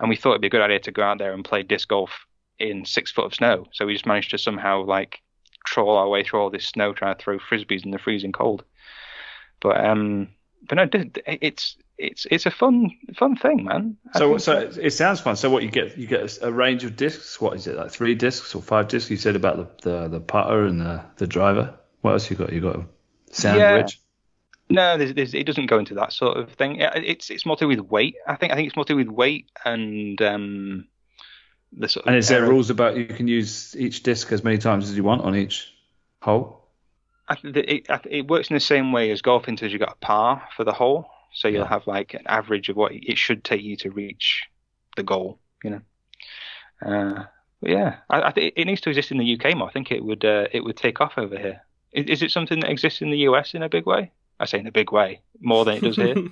and 0.00 0.08
we 0.08 0.16
thought 0.16 0.30
it'd 0.30 0.40
be 0.40 0.48
a 0.48 0.50
good 0.50 0.60
idea 0.60 0.80
to 0.80 0.92
go 0.92 1.02
out 1.02 1.18
there 1.18 1.32
and 1.32 1.44
play 1.44 1.62
disc 1.62 1.88
golf 1.88 2.26
in 2.58 2.84
six 2.84 3.10
foot 3.10 3.26
of 3.26 3.34
snow. 3.34 3.66
So 3.72 3.86
we 3.86 3.94
just 3.94 4.06
managed 4.06 4.30
to 4.30 4.38
somehow 4.38 4.84
like 4.84 5.20
trawl 5.64 5.96
our 5.96 6.08
way 6.08 6.22
through 6.22 6.40
all 6.40 6.50
this 6.50 6.66
snow 6.66 6.92
trying 6.92 7.16
to 7.16 7.22
throw 7.22 7.38
frisbees 7.38 7.84
in 7.84 7.90
the 7.90 7.98
freezing 7.98 8.32
cold. 8.32 8.64
But 9.60 9.84
um, 9.84 10.28
but 10.68 10.76
no, 10.76 10.88
it's 11.26 11.76
it's 11.98 12.26
it's 12.30 12.46
a 12.46 12.50
fun 12.50 12.90
fun 13.16 13.36
thing, 13.36 13.64
man. 13.64 13.96
I 14.14 14.18
So 14.18 14.38
so 14.38 14.58
it 14.58 14.90
sounds 14.90 15.20
fun. 15.20 15.36
So 15.36 15.50
what 15.50 15.62
you 15.62 15.70
get 15.70 15.96
you 15.96 16.06
get 16.06 16.38
a, 16.38 16.48
a 16.48 16.52
range 16.52 16.84
of 16.84 16.96
discs. 16.96 17.40
What 17.40 17.56
is 17.56 17.66
it 17.66 17.76
like 17.76 17.90
three 17.90 18.14
discs 18.14 18.54
or 18.54 18.62
five 18.62 18.88
discs? 18.88 19.10
You 19.10 19.16
said 19.16 19.36
about 19.36 19.82
the 19.82 19.90
the, 19.90 20.08
the 20.08 20.20
putter 20.20 20.64
and 20.64 20.80
the, 20.80 21.04
the 21.16 21.26
driver. 21.26 21.74
What 22.00 22.12
else 22.12 22.30
you 22.30 22.36
got? 22.36 22.52
You 22.52 22.60
got 22.60 22.76
a 22.76 22.86
sound 23.30 23.60
Yeah. 23.60 23.86
No, 24.70 24.96
there's, 24.96 25.12
there's, 25.12 25.34
it 25.34 25.44
doesn't 25.44 25.66
go 25.66 25.78
into 25.78 25.94
that 25.94 26.12
sort 26.12 26.38
of 26.38 26.50
thing. 26.52 26.80
Yeah, 26.80 26.92
It's 26.94 27.28
it's 27.30 27.44
more 27.44 27.56
to 27.56 27.64
do 27.64 27.68
with 27.68 27.80
weight. 27.80 28.16
I 28.26 28.36
think 28.36 28.52
I 28.52 28.56
think 28.56 28.66
it's 28.66 28.76
more 28.76 28.86
to 28.86 28.94
do 28.94 28.96
with 28.96 29.08
weight 29.08 29.50
and 29.64 30.20
um, 30.22 30.88
the 31.72 31.88
sort 31.88 32.06
of. 32.06 32.08
And 32.08 32.16
is 32.16 32.28
there 32.28 32.40
aero- 32.40 32.50
rules 32.50 32.70
about 32.70 32.96
you 32.96 33.04
can 33.04 33.28
use 33.28 33.76
each 33.76 34.02
disc 34.02 34.32
as 34.32 34.42
many 34.42 34.58
times 34.58 34.88
as 34.88 34.96
you 34.96 35.04
want 35.04 35.22
on 35.22 35.36
each 35.36 35.70
hole? 36.22 36.66
I 37.28 37.36
it, 37.44 37.90
I 37.90 38.00
it 38.08 38.26
works 38.26 38.48
in 38.48 38.54
the 38.54 38.60
same 38.60 38.90
way 38.92 39.10
as 39.10 39.22
golf 39.22 39.48
until 39.48 39.70
you 39.70 39.78
got 39.78 39.92
a 39.92 39.96
par 39.96 40.48
for 40.56 40.64
the 40.64 40.72
hole. 40.72 41.06
So 41.34 41.48
you'll 41.48 41.62
Yeah. 41.62 41.68
have 41.68 41.86
like 41.86 42.14
an 42.14 42.26
average 42.26 42.68
of 42.68 42.76
what 42.76 42.92
it 42.92 43.18
should 43.18 43.44
take 43.44 43.62
you 43.62 43.76
to 43.78 43.90
reach 43.90 44.44
the 44.96 45.02
goal. 45.02 45.40
You 45.62 45.70
know. 45.70 45.80
Uh, 46.84 47.24
yeah, 47.60 47.96
I, 48.10 48.22
I 48.22 48.30
think 48.32 48.54
it 48.56 48.64
needs 48.66 48.80
to 48.82 48.90
exist 48.90 49.10
in 49.10 49.18
the 49.18 49.34
UK 49.38 49.56
more. 49.56 49.68
I 49.68 49.72
think 49.72 49.90
it 49.90 50.04
would 50.04 50.24
uh, 50.24 50.46
it 50.52 50.64
would 50.64 50.76
take 50.76 51.00
off 51.00 51.18
over 51.18 51.38
here. 51.38 51.62
Is, 51.92 52.06
is 52.06 52.22
it 52.22 52.30
something 52.30 52.60
that 52.60 52.70
exists 52.70 53.02
in 53.02 53.10
the 53.10 53.18
US 53.18 53.54
in 53.54 53.62
a 53.62 53.68
big 53.68 53.86
way? 53.86 54.12
I 54.40 54.46
say 54.46 54.58
in 54.58 54.66
a 54.66 54.72
big 54.72 54.92
way, 54.92 55.20
more 55.40 55.64
than 55.64 55.76
it 55.76 55.82
does 55.82 55.96
here. 55.96 56.14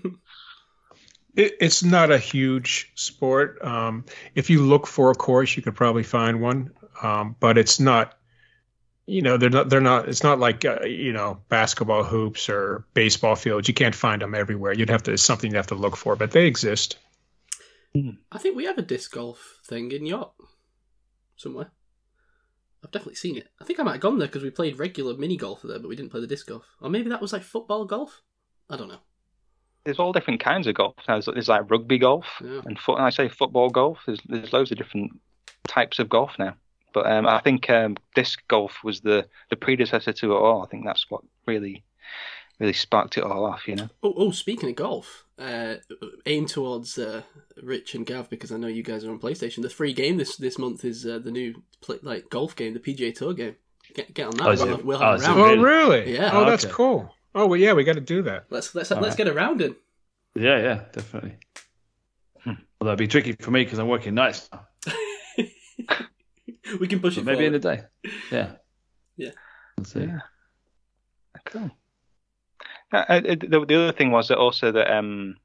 It, 1.35 1.55
it's 1.61 1.83
not 1.83 2.11
a 2.11 2.19
huge 2.19 2.93
sport. 2.95 3.59
Um, 3.65 4.05
if 4.35 4.51
you 4.51 4.63
look 4.63 4.87
for 4.87 5.11
a 5.11 5.15
course, 5.15 5.57
you 5.57 5.63
could 5.63 5.75
probably 5.75 6.03
find 6.03 6.43
one, 6.43 6.73
um, 7.03 7.37
but 7.41 7.57
it's 7.57 7.81
not. 7.81 8.19
You 9.07 9.21
know, 9.23 9.37
they're 9.37 9.51
not. 9.51 9.69
They're 9.69 9.81
not. 9.81 10.09
It's 10.09 10.23
not 10.23 10.39
like 10.39 10.65
uh, 10.65 10.85
you 10.85 11.13
know 11.13 11.41
basketball 11.49 12.05
hoops 12.05 12.49
or 12.49 12.85
baseball 12.95 13.35
fields. 13.35 13.67
You 13.67 13.75
can't 13.75 13.95
find 13.95 14.23
them 14.23 14.35
everywhere. 14.35 14.73
You'd 14.73 14.91
have 14.91 15.03
to. 15.05 15.13
It's 15.13 15.23
something 15.25 15.51
you 15.51 15.57
have 15.57 15.67
to 15.69 15.75
look 15.75 15.97
for, 15.97 16.15
but 16.17 16.31
they 16.31 16.47
exist. 16.47 16.99
I 18.31 18.39
think 18.39 18.57
we 18.57 18.65
have 18.65 18.79
a 18.79 18.83
disc 18.83 19.13
golf 19.13 19.59
thing 19.67 19.93
in 19.93 20.07
York 20.07 20.33
somewhere. 21.37 21.71
I've 22.83 22.91
definitely 22.91 23.17
seen 23.17 23.37
it. 23.37 23.49
I 23.61 23.65
think 23.65 23.79
I 23.79 23.83
might 23.83 23.93
have 23.93 24.01
gone 24.01 24.19
there 24.19 24.29
because 24.29 24.43
we 24.43 24.51
played 24.51 24.79
regular 24.79 25.15
mini 25.17 25.37
golf 25.37 25.61
there, 25.63 25.79
but 25.79 25.89
we 25.89 25.97
didn't 25.97 26.11
play 26.11 26.21
the 26.21 26.27
disc 26.27 26.47
golf. 26.47 26.65
Or 26.81 26.89
maybe 26.89 27.11
that 27.11 27.21
was 27.21 27.33
like 27.35 27.43
football 27.43 27.85
golf. 27.85 28.23
I 28.71 28.77
don't 28.77 28.89
know. 28.89 28.99
There's 29.85 29.99
all 29.99 30.13
different 30.13 30.41
kinds 30.41 30.67
of 30.67 30.75
golf. 30.75 30.95
There's, 31.07 31.27
there's 31.27 31.49
like 31.49 31.71
rugby 31.71 31.99
golf 31.99 32.25
Yeah. 32.43 32.63
and 32.65 32.79
foot. 32.79 32.99
I 32.99 33.11
say 33.11 33.29
football 33.29 33.69
golf. 33.69 33.99
There's 34.07 34.21
there's 34.27 34.53
loads 34.53 34.73
of 34.73 34.79
different 34.79 35.21
types 35.67 35.99
of 35.99 36.09
golf 36.09 36.31
now. 36.39 36.55
But 36.93 37.11
um, 37.11 37.27
I 37.27 37.41
think 37.41 37.69
um, 37.71 37.97
disc 38.15 38.41
golf 38.49 38.79
was 38.85 39.01
the, 39.01 39.27
the 39.51 39.57
predecessor 39.57 40.13
to 40.13 40.33
it 40.33 40.37
all. 40.37 40.63
I 40.63 40.67
think 40.67 40.85
that's 40.85 41.07
what 41.11 41.23
really 41.47 41.85
really 42.61 42.73
sparked 42.73 43.17
it 43.19 43.25
all 43.25 43.45
off. 43.47 43.67
You 43.67 43.77
know. 43.77 43.89
Oh, 44.03 44.15
oh 44.17 44.31
speaking 44.31 44.69
of 44.71 44.77
golf, 44.77 45.25
uh, 45.39 45.77
aim 46.27 46.47
towards 46.47 46.99
uh, 46.99 47.23
Rich 47.63 47.95
and 47.95 48.07
Gav 48.07 48.29
because 48.31 48.53
I 48.53 48.57
know 48.57 48.69
you 48.69 48.83
guys 48.83 49.05
are 49.05 49.11
on 49.11 49.19
PlayStation. 49.19 49.63
The 49.63 49.71
free 49.71 49.93
game 49.93 50.17
this 50.17 50.37
this 50.37 50.59
month 50.59 50.85
is 50.85 51.07
uh, 51.07 51.19
the 51.19 51.31
new 51.31 51.63
play, 51.81 51.99
like 52.03 52.29
golf 52.31 52.55
game, 52.55 52.75
the 52.75 52.81
PGA 52.81 53.15
Tour 53.15 53.33
game. 53.35 53.57
Get, 53.95 54.15
get 54.15 54.27
on 54.27 54.37
that. 54.37 54.47
Oh, 54.47 54.51
we'll 54.55 54.67
have, 54.77 54.85
we'll 54.85 55.03
Oh, 55.03 55.11
have 55.13 55.21
is 55.21 55.27
a 55.27 55.31
it 55.31 55.35
round. 55.35 55.61
Oh, 55.61 55.63
really? 55.63 56.15
Yeah. 56.15 56.31
Oh, 56.33 56.45
that's 56.45 56.65
Okay. 56.65 56.73
cool. 56.73 57.15
Oh, 57.35 57.47
well, 57.47 57.59
yeah, 57.59 57.73
we 57.73 57.83
got 57.85 57.95
to 57.95 58.01
do 58.01 58.23
that. 58.23 58.45
Let's 58.51 58.75
let's 58.75 58.93
All 58.93 59.01
let's 59.01 59.13
right. 59.13 59.19
get 59.25 59.29
a 59.29 59.33
round 59.35 59.61
in. 59.61 59.75
Yeah, 60.35 60.59
yeah, 60.59 60.81
definitely. 60.93 61.37
Hmm. 62.45 62.53
Well, 62.81 62.87
that'd 62.87 62.99
be 62.99 63.09
tricky 63.09 63.33
for 63.33 63.51
me 63.51 63.65
because 63.65 63.79
I'm 63.79 63.89
working 63.89 64.15
nights. 64.15 64.49
now. 66.65 66.77
we 66.81 66.89
can 66.89 67.01
push 67.01 67.17
But 67.17 67.23
it 67.23 67.25
maybe 67.25 67.47
in 67.47 67.55
a 67.55 67.59
day. 67.59 67.83
Yeah. 68.31 68.53
Yeah. 69.17 69.31
Let's 69.79 69.93
see. 69.93 70.01
Yeah. 70.01 70.21
Cool. 71.45 71.71
Uh, 72.93 73.05
uh, 73.09 73.21
the, 73.21 73.65
the 73.67 73.83
other 73.83 73.93
thing 73.93 74.11
was 74.11 74.29
that 74.29 74.39
also 74.39 74.71
that 74.71 74.95
um, 74.95 75.37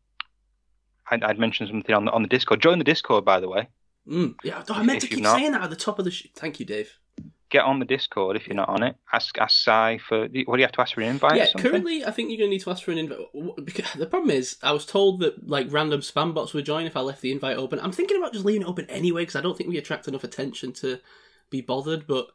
I'd, 1.09 1.23
I'd 1.23 1.39
mentioned 1.39 1.69
something 1.69 1.95
on 1.95 2.05
the 2.05 2.11
on 2.11 2.21
the 2.21 2.27
Discord. 2.27 2.61
Join 2.61 2.77
the 2.77 2.83
Discord, 2.83 3.25
by 3.25 3.39
the 3.39 3.49
way. 3.49 3.69
Mm, 4.07 4.35
yeah, 4.43 4.63
oh, 4.69 4.73
I 4.73 4.83
meant 4.83 5.03
If 5.03 5.09
to 5.09 5.15
keep 5.15 5.25
saying 5.25 5.51
that 5.51 5.63
at 5.63 5.69
the 5.69 5.75
top 5.75 5.99
of 5.99 6.05
the. 6.05 6.11
Sh- 6.11 6.27
Thank 6.35 6.59
you, 6.59 6.65
Dave. 6.65 6.97
Get 7.49 7.63
on 7.63 7.79
the 7.79 7.85
Discord 7.85 8.35
if 8.35 8.47
you're 8.47 8.55
not 8.55 8.69
on 8.69 8.83
it. 8.83 8.95
Ask 9.13 9.37
ask 9.37 9.63
Sai 9.63 9.99
for. 9.99 10.21
What 10.21 10.31
do 10.31 10.41
you 10.57 10.63
have 10.63 10.71
to 10.73 10.81
ask 10.81 10.93
for 10.93 11.01
an 11.01 11.07
invite? 11.07 11.33
or 11.33 11.35
yeah, 11.35 11.47
currently 11.57 12.03
I 12.03 12.11
think 12.11 12.29
you're 12.29 12.39
going 12.39 12.49
to 12.49 12.55
need 12.55 12.63
to 12.63 12.71
ask 12.71 12.83
for 12.83 12.91
an 12.91 12.97
invite. 12.97 13.19
The 13.95 14.07
problem 14.09 14.31
is, 14.31 14.57
I 14.61 14.71
was 14.73 14.85
told 14.85 15.21
that 15.21 15.47
like 15.47 15.67
random 15.69 16.01
spam 16.01 16.33
bots 16.33 16.53
would 16.53 16.65
join 16.65 16.85
if 16.85 16.97
I 16.97 17.01
left 17.01 17.21
the 17.21 17.31
invite 17.31 17.57
open. 17.57 17.79
I'm 17.79 17.93
thinking 17.93 18.17
about 18.17 18.33
just 18.33 18.45
leaving 18.45 18.63
it 18.63 18.67
open 18.67 18.85
anyway 18.89 19.21
because 19.21 19.37
I 19.37 19.41
don't 19.41 19.57
think 19.57 19.69
we 19.69 19.77
attract 19.77 20.07
enough 20.07 20.23
attention 20.23 20.73
to 20.73 20.99
be 21.49 21.61
bothered. 21.61 22.05
But 22.05 22.27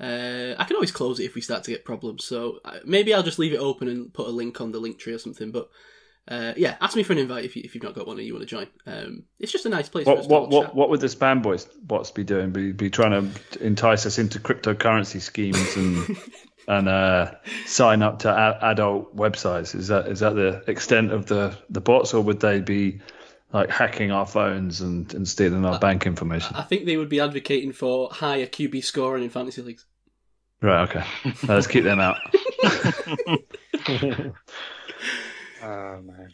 uh, 0.00 0.54
I 0.58 0.64
can 0.64 0.76
always 0.76 0.92
close 0.92 1.20
it 1.20 1.24
if 1.24 1.34
we 1.34 1.40
start 1.40 1.64
to 1.64 1.70
get 1.70 1.84
problems. 1.84 2.24
So 2.24 2.60
uh, 2.64 2.78
maybe 2.84 3.12
I'll 3.12 3.22
just 3.22 3.38
leave 3.38 3.54
it 3.54 3.58
open 3.58 3.88
and 3.88 4.12
put 4.12 4.28
a 4.28 4.30
link 4.30 4.60
on 4.60 4.72
the 4.72 4.78
link 4.78 4.98
tree 4.98 5.14
or 5.14 5.18
something. 5.18 5.50
But 5.50 5.68
uh, 6.26 6.54
yeah, 6.56 6.76
ask 6.80 6.96
me 6.96 7.02
for 7.02 7.12
an 7.12 7.18
invite 7.18 7.44
if, 7.44 7.54
you, 7.54 7.62
if 7.64 7.74
you've 7.74 7.84
not 7.84 7.94
got 7.94 8.06
one 8.06 8.18
and 8.18 8.26
you 8.26 8.32
want 8.32 8.42
to 8.42 8.46
join. 8.46 8.66
Um, 8.86 9.24
it's 9.38 9.52
just 9.52 9.66
a 9.66 9.68
nice 9.68 9.88
place 9.88 10.04
for 10.04 10.10
What 10.14 10.20
us 10.20 10.26
what 10.26 10.40
all 10.42 10.48
what 10.48 10.66
chat. 10.66 10.74
what 10.74 10.90
would 10.90 11.00
the 11.00 11.06
spam 11.08 11.42
boys 11.42 11.64
bots 11.82 12.10
be 12.10 12.24
doing? 12.24 12.50
Be 12.50 12.72
be 12.72 12.88
trying 12.88 13.10
to 13.32 13.64
entice 13.64 14.06
us 14.06 14.18
into 14.18 14.38
cryptocurrency 14.40 15.20
schemes 15.20 15.76
and 15.76 16.16
and 16.68 16.88
uh, 16.88 17.32
sign 17.66 18.02
up 18.02 18.20
to 18.20 18.30
a- 18.30 18.70
adult 18.70 19.14
websites? 19.14 19.74
Is 19.74 19.88
that 19.88 20.06
is 20.08 20.20
that 20.20 20.34
the 20.34 20.64
extent 20.66 21.12
of 21.12 21.26
the 21.26 21.58
the 21.68 21.80
bots, 21.82 22.14
or 22.14 22.22
would 22.22 22.40
they 22.40 22.60
be 22.60 23.00
like 23.52 23.68
hacking 23.70 24.10
our 24.10 24.26
phones 24.26 24.80
and, 24.80 25.12
and 25.14 25.28
stealing 25.28 25.64
our 25.64 25.78
bank 25.78 26.06
information? 26.06 26.56
I 26.56 26.62
think 26.62 26.86
they 26.86 26.96
would 26.96 27.10
be 27.10 27.20
advocating 27.20 27.72
for 27.72 28.08
higher 28.10 28.46
QB 28.46 28.82
scoring 28.82 29.22
in 29.24 29.30
fantasy 29.30 29.62
leagues. 29.62 29.84
Right. 30.62 30.88
Okay. 30.88 31.04
Let's 31.46 31.66
keep 31.66 31.84
them 31.84 32.00
out. 32.00 32.16
Oh 35.64 36.00
man. 36.02 36.32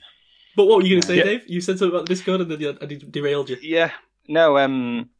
But 0.56 0.64
what 0.66 0.78
were 0.78 0.82
you 0.84 0.90
going 0.90 1.02
to 1.02 1.06
say, 1.06 1.16
Yeah. 1.16 1.24
Dave? 1.24 1.48
You 1.48 1.60
said 1.60 1.78
something 1.78 1.94
about 1.94 2.06
the 2.08 2.14
Discord 2.14 2.40
and 2.40 2.50
then 2.50 2.78
I 2.82 2.86
derailed 3.10 3.48
you. 3.50 3.56
Yeah. 3.62 3.92
No. 4.28 4.58
Um. 4.58 5.10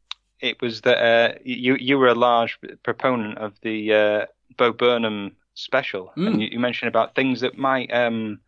It 0.41 0.59
was 0.59 0.81
that 0.81 0.97
uh, 0.97 1.37
you 1.43 1.75
you 1.75 1.97
were 1.99 2.07
a 2.07 2.15
large 2.15 2.59
proponent 2.83 3.37
of 3.37 3.53
the 3.61 3.93
uh, 3.93 4.25
Bo 4.57 4.73
Burnham 4.73 5.35
special, 5.53 6.11
Mm. 6.17 6.27
and 6.27 6.41
you, 6.41 6.47
you 6.53 6.59
mentioned 6.59 6.89
about 6.89 7.13
things 7.15 7.41
that 7.41 7.57
might 7.57 7.93
um 7.93 8.39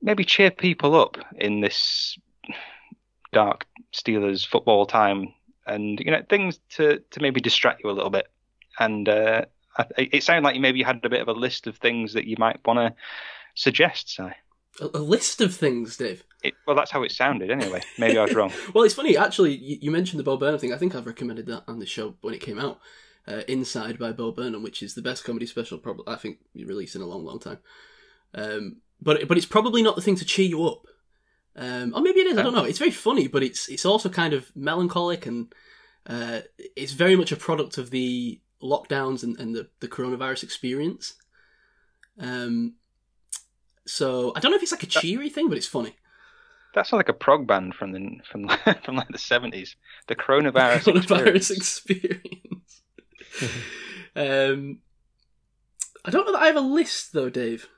maybe 0.00 0.24
cheer 0.24 0.50
people 0.52 0.94
up 0.94 1.16
in 1.36 1.60
this 1.60 2.16
dark 3.32 3.66
Steelers 3.92 4.46
football 4.46 4.86
time, 4.86 5.34
and 5.66 5.98
you 5.98 6.12
know 6.12 6.22
things 6.28 6.60
to 6.76 7.00
to 7.10 7.20
maybe 7.20 7.40
distract 7.40 7.82
you 7.82 7.90
a 7.90 7.92
little 7.92 8.10
bit. 8.10 8.28
And 8.78 9.08
uh, 9.08 9.46
I, 9.76 9.86
it 9.96 10.22
sounded 10.22 10.44
like 10.44 10.54
maybe 10.60 10.78
you 10.78 10.84
maybe 10.84 10.94
had 10.94 11.04
a 11.04 11.08
bit 11.10 11.22
of 11.22 11.28
a 11.28 11.32
list 11.32 11.66
of 11.66 11.76
things 11.76 12.12
that 12.14 12.24
you 12.24 12.36
might 12.38 12.64
want 12.64 12.78
to 12.78 12.94
suggest. 13.54 14.10
Si. 14.10 14.22
A, 14.80 14.98
a 14.98 14.98
list 14.98 15.40
of 15.40 15.54
things, 15.54 15.96
Dave. 15.96 16.24
It, 16.42 16.54
well, 16.66 16.76
that's 16.76 16.90
how 16.90 17.02
it 17.02 17.12
sounded 17.12 17.50
anyway. 17.50 17.82
Maybe 17.98 18.18
I 18.18 18.24
was 18.24 18.34
wrong. 18.34 18.52
Well, 18.74 18.84
it's 18.84 18.94
funny, 18.94 19.16
actually, 19.16 19.56
you, 19.56 19.78
you 19.82 19.90
mentioned 19.90 20.18
the 20.18 20.24
Bo 20.24 20.36
Burnham 20.36 20.58
thing. 20.58 20.72
I 20.72 20.78
think 20.78 20.94
I've 20.94 21.06
recommended 21.06 21.46
that 21.46 21.64
on 21.68 21.78
the 21.78 21.86
show 21.86 22.14
when 22.20 22.34
it 22.34 22.40
came 22.40 22.58
out. 22.58 22.80
Uh, 23.28 23.42
Inside 23.46 23.98
by 23.98 24.12
Bo 24.12 24.32
Burnham, 24.32 24.62
which 24.62 24.82
is 24.82 24.94
the 24.94 25.02
best 25.02 25.24
comedy 25.24 25.46
special 25.46 25.78
probably 25.78 26.04
I 26.08 26.16
think 26.16 26.38
released 26.54 26.96
in 26.96 27.02
a 27.02 27.06
long, 27.06 27.24
long 27.24 27.38
time. 27.38 27.58
Um, 28.34 28.78
but 29.00 29.28
but 29.28 29.36
it's 29.36 29.46
probably 29.46 29.82
not 29.82 29.94
the 29.94 30.02
thing 30.02 30.16
to 30.16 30.24
cheer 30.24 30.46
you 30.46 30.66
up. 30.66 30.86
Um, 31.54 31.92
or 31.94 32.00
maybe 32.00 32.20
it 32.20 32.28
is. 32.28 32.38
I 32.38 32.42
don't 32.42 32.54
know. 32.54 32.64
It's 32.64 32.78
very 32.78 32.90
funny, 32.90 33.28
but 33.28 33.42
it's 33.42 33.68
it's 33.68 33.84
also 33.84 34.08
kind 34.08 34.32
of 34.32 34.50
melancholic 34.56 35.26
and 35.26 35.54
uh, 36.06 36.40
it's 36.76 36.92
very 36.92 37.14
much 37.14 37.30
a 37.30 37.36
product 37.36 37.78
of 37.78 37.90
the 37.90 38.40
lockdowns 38.62 39.22
and, 39.22 39.38
and 39.38 39.54
the, 39.54 39.68
the 39.80 39.88
coronavirus 39.88 40.42
experience. 40.42 41.14
Um, 42.18 42.74
so 43.86 44.32
I 44.36 44.40
don't 44.40 44.50
know 44.50 44.56
if 44.56 44.62
it's 44.62 44.72
like 44.72 44.82
a 44.82 44.86
cheery 44.86 45.28
thing, 45.28 45.48
but 45.48 45.58
it's 45.58 45.66
funny. 45.66 45.96
That 46.74 46.86
sounds 46.86 46.98
like 46.98 47.08
a 47.08 47.14
prog 47.14 47.46
band 47.46 47.74
from 47.74 47.92
the 47.92 48.20
from 48.30 48.48
from 48.84 48.96
like 48.96 49.08
the 49.08 49.18
seventies. 49.18 49.76
The 50.06 50.16
coronavirus. 50.16 50.92
coronavirus 50.92 51.56
experience. 51.56 52.82
experience. 53.40 53.62
um, 54.16 54.78
I 56.04 56.10
don't 56.10 56.26
know 56.26 56.32
that 56.32 56.42
I 56.42 56.46
have 56.46 56.56
a 56.56 56.60
list 56.60 57.12
though, 57.12 57.30
Dave, 57.30 57.68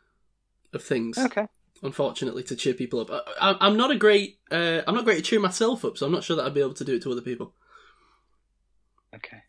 of 0.72 0.82
things. 0.82 1.18
Okay. 1.18 1.46
Unfortunately, 1.82 2.44
to 2.44 2.54
cheer 2.54 2.74
people 2.74 3.00
up, 3.00 3.10
I, 3.40 3.56
I'm 3.60 3.76
not 3.76 3.90
a 3.90 3.96
great. 3.96 4.38
Uh, 4.50 4.82
I'm 4.86 4.94
not 4.94 5.04
great 5.04 5.18
at 5.18 5.24
cheering 5.24 5.42
myself 5.42 5.84
up, 5.84 5.98
so 5.98 6.06
I'm 6.06 6.12
not 6.12 6.22
sure 6.22 6.36
that 6.36 6.44
I'd 6.44 6.54
be 6.54 6.60
able 6.60 6.74
to 6.74 6.84
do 6.84 6.94
it 6.94 7.02
to 7.02 7.10
other 7.10 7.22
people. 7.22 7.54
Okay. 9.14 9.42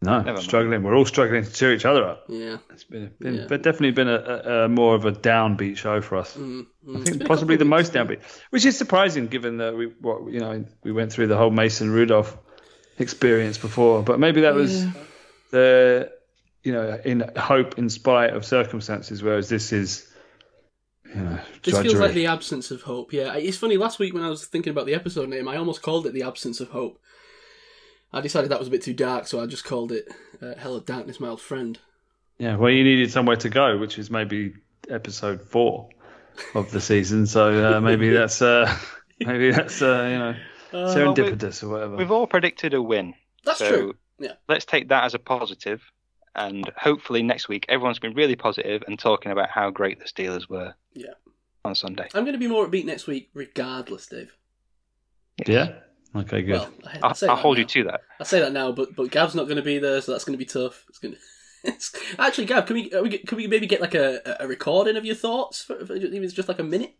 No, 0.00 0.18
Never 0.18 0.34
mind. 0.34 0.42
struggling. 0.44 0.82
We're 0.84 0.94
all 0.96 1.04
struggling 1.04 1.42
to 1.44 1.52
cheer 1.52 1.72
each 1.72 1.84
other 1.84 2.04
up. 2.04 2.24
Yeah, 2.28 2.58
It's 2.70 2.84
been, 2.84 3.10
been 3.18 3.34
Yeah. 3.34 3.46
but 3.48 3.62
definitely 3.62 3.90
been 3.90 4.06
a, 4.08 4.14
a, 4.14 4.64
a 4.64 4.68
more 4.68 4.94
of 4.94 5.04
a 5.04 5.10
downbeat 5.12 5.76
show 5.76 6.00
for 6.00 6.18
us. 6.18 6.36
mm, 6.36 6.66
mm. 6.86 7.00
I 7.00 7.04
think 7.04 7.26
possibly 7.26 7.56
the 7.56 7.64
couple 7.64 7.78
most 7.78 7.92
downbeat, 7.94 8.20
which 8.50 8.64
is 8.64 8.78
surprising 8.78 9.26
given 9.26 9.56
that 9.56 9.76
we 9.76 9.86
what 10.00 10.30
you 10.32 10.38
know 10.38 10.64
we 10.84 10.92
went 10.92 11.12
through 11.12 11.26
the 11.26 11.36
whole 11.36 11.50
Mason 11.50 11.90
Rudolph 11.90 12.36
experience 12.98 13.58
before, 13.58 14.02
but 14.04 14.20
maybe 14.20 14.42
that 14.42 14.54
was 14.54 14.84
Yeah. 14.84 14.92
the 15.50 16.12
you 16.62 16.72
know 16.72 17.00
in 17.04 17.28
hope 17.36 17.76
in 17.78 17.88
spite 17.88 18.34
of 18.34 18.44
circumstances, 18.44 19.20
whereas 19.22 19.48
this 19.48 19.72
is 19.72 20.06
you 21.12 21.20
know 21.22 21.38
This 21.64 21.72
drudgery. 21.74 21.90
feels 21.90 22.00
like 22.00 22.14
the 22.14 22.26
absence 22.26 22.70
of 22.70 22.82
hope. 22.82 23.12
Yeah, 23.12 23.34
it's 23.34 23.56
funny. 23.56 23.76
Last 23.76 23.98
week 23.98 24.14
when 24.14 24.22
I 24.22 24.28
was 24.28 24.44
thinking 24.46 24.70
about 24.70 24.86
the 24.86 24.94
episode 24.94 25.28
name, 25.28 25.48
I 25.48 25.56
almost 25.56 25.82
called 25.82 26.06
it 26.06 26.12
the 26.12 26.22
absence 26.22 26.60
of 26.60 26.68
hope. 26.68 27.00
I 28.12 28.20
decided 28.20 28.50
that 28.50 28.58
was 28.58 28.68
a 28.68 28.70
bit 28.70 28.82
too 28.82 28.94
dark, 28.94 29.26
so 29.26 29.40
I 29.40 29.46
just 29.46 29.64
called 29.64 29.92
it 29.92 30.08
uh, 30.40 30.54
"Hello, 30.58 30.80
Darkness, 30.80 31.20
My 31.20 31.28
Old 31.28 31.40
Friend." 31.40 31.78
yeah. 32.38 32.56
Well, 32.56 32.70
you 32.70 32.84
needed 32.84 33.10
somewhere 33.10 33.36
to 33.36 33.48
go, 33.48 33.78
which 33.78 33.98
is 33.98 34.10
maybe 34.10 34.54
episode 34.88 35.42
four 35.42 35.88
of 36.54 36.70
the 36.70 36.80
season. 36.80 37.26
So 37.26 37.76
uh, 37.76 37.80
maybe 37.88 38.10
that's 38.10 38.40
uh, 38.40 38.74
maybe 39.20 39.50
that's 39.50 39.82
uh, 39.82 40.08
you 40.10 40.18
know 40.18 40.34
Uh, 40.70 40.94
serendipitous 40.94 41.62
or 41.62 41.68
whatever. 41.70 41.96
We've 41.96 42.10
all 42.10 42.26
predicted 42.26 42.74
a 42.74 42.82
win. 42.82 43.14
that's 43.42 43.58
so 43.58 43.68
true. 43.70 43.96
Yeah. 44.18 44.32
Let's 44.50 44.66
take 44.66 44.88
that 44.88 45.04
as 45.04 45.14
a 45.14 45.18
positive, 45.18 45.80
and 46.36 46.70
hopefully 46.76 47.22
next 47.22 47.48
week 47.48 47.64
everyone's 47.70 47.98
been 47.98 48.12
really 48.12 48.36
positive 48.36 48.82
and 48.86 48.98
talking 48.98 49.32
about 49.32 49.48
how 49.48 49.70
great 49.70 49.98
the 49.98 50.04
Steelers 50.04 50.46
were. 50.46 50.74
Yeah. 50.92 51.14
On 51.64 51.74
Sunday. 51.74 52.06
I'm 52.14 52.24
going 52.24 52.34
to 52.34 52.38
be 52.38 52.48
more 52.48 52.66
upbeat 52.68 52.84
next 52.84 53.06
week, 53.06 53.30
regardless, 53.32 54.06
Dave. 54.08 54.30
yeah. 55.46 55.78
Okay. 56.16 56.42
Good. 56.42 56.52
Well, 56.60 56.70
I, 56.86 56.96
I 56.96 56.98
I'll, 57.02 57.14
say 57.14 57.26
I'll 57.26 57.36
hold 57.36 57.56
now. 57.56 57.60
you 57.60 57.66
to 57.66 57.84
that. 57.84 58.00
I 58.20 58.24
say 58.24 58.40
that 58.40 58.52
now, 58.52 58.72
but 58.72 58.94
but 58.96 59.10
Gav's 59.10 59.34
not 59.34 59.44
going 59.44 59.56
to 59.56 59.62
be 59.62 59.78
there, 59.78 60.00
so 60.00 60.12
that's 60.12 60.24
going 60.24 60.38
to 60.38 60.44
be 60.44 60.44
tough. 60.46 60.84
It's 60.88 60.98
going 60.98 61.14
to. 61.64 61.80
Actually, 62.18 62.46
Gav, 62.46 62.66
can 62.66 62.74
we, 62.74 62.90
we 63.02 63.18
can 63.18 63.36
we 63.36 63.46
maybe 63.46 63.66
get 63.66 63.80
like 63.80 63.94
a, 63.94 64.36
a 64.40 64.46
recording 64.48 64.96
of 64.96 65.04
your 65.04 65.14
thoughts? 65.16 65.62
For, 65.62 65.84
for, 65.84 65.94
even 65.96 66.24
it's 66.24 66.32
just 66.32 66.48
like 66.48 66.60
a 66.60 66.64
minute. 66.64 66.94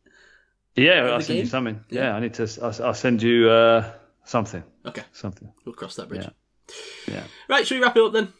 Yeah, 0.76 1.04
I'll 1.10 1.20
send 1.20 1.38
you 1.38 1.46
something. 1.46 1.84
Yeah. 1.90 2.02
Yeah, 2.02 2.14
I 2.16 2.20
need 2.20 2.34
to. 2.34 2.48
I'll, 2.62 2.86
I'll 2.86 2.94
send 2.94 3.22
you 3.22 3.48
uh, 3.48 3.92
something. 4.24 4.62
Okay, 4.86 5.02
Something. 5.12 5.52
we'll 5.64 5.74
cross 5.74 5.96
that 5.96 6.08
bridge. 6.08 6.28
Yeah. 7.08 7.14
Yeah. 7.14 7.22
Right, 7.48 7.66
should 7.66 7.76
we 7.78 7.82
wrap 7.82 7.96
it 7.96 8.02
up 8.02 8.12
then? 8.12 8.32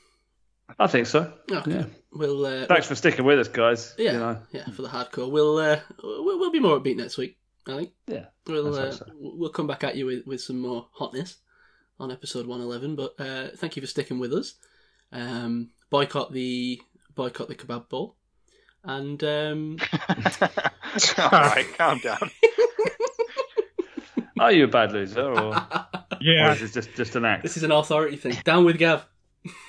I 0.78 0.86
think 0.86 1.06
so. 1.06 1.32
Okay. 1.50 1.70
Yeah. 1.70 1.84
We'll. 2.12 2.44
Uh, 2.44 2.66
Thanks 2.66 2.86
for 2.86 2.94
sticking 2.94 3.24
with 3.24 3.38
us, 3.38 3.48
guys. 3.48 3.94
Yeah, 3.98 4.12
You 4.12 4.18
know. 4.18 4.38
yeah, 4.52 4.70
for 4.70 4.82
the 4.82 4.88
hardcore. 4.88 5.30
We'll, 5.30 5.56
uh, 5.58 5.80
we'll 6.02 6.38
we'll 6.38 6.52
be 6.52 6.60
more 6.60 6.78
upbeat 6.78 6.96
next 6.96 7.16
week. 7.16 7.38
I 7.68 7.76
think 7.76 7.92
Yeah. 8.06 8.26
we'll 8.46 8.74
uh, 8.74 8.90
hope 8.90 9.02
we'll 9.18 9.50
come 9.50 9.66
back 9.66 9.84
at 9.84 9.96
you 9.96 10.06
with, 10.06 10.26
with 10.26 10.40
some 10.40 10.58
more 10.58 10.88
hotness 10.92 11.36
on 12.00 12.10
episode 12.10 12.46
one 12.46 12.60
eleven. 12.60 12.96
But 12.96 13.14
uh, 13.18 13.48
thank 13.56 13.76
you 13.76 13.82
for 13.82 13.86
sticking 13.86 14.18
with 14.18 14.32
us. 14.32 14.54
Um, 15.12 15.70
boycott 15.90 16.32
the 16.32 16.80
boycott 17.14 17.48
the 17.48 17.54
kebab 17.54 17.88
bowl, 17.88 18.16
and 18.84 19.22
um, 19.24 19.76
All 21.18 21.30
right, 21.30 21.66
calm 21.76 21.98
down. 21.98 22.30
Are 24.40 24.52
you 24.52 24.64
a 24.64 24.68
bad 24.68 24.92
loser, 24.92 25.22
or, 25.22 25.54
or 25.56 25.66
is 26.20 26.62
it 26.62 26.72
just 26.72 26.94
just 26.94 27.16
an 27.16 27.24
act? 27.24 27.42
this 27.42 27.56
is 27.56 27.64
an 27.64 27.72
authority 27.72 28.16
thing. 28.16 28.36
Down 28.44 28.64
with 28.64 28.78
Gav. 28.78 29.04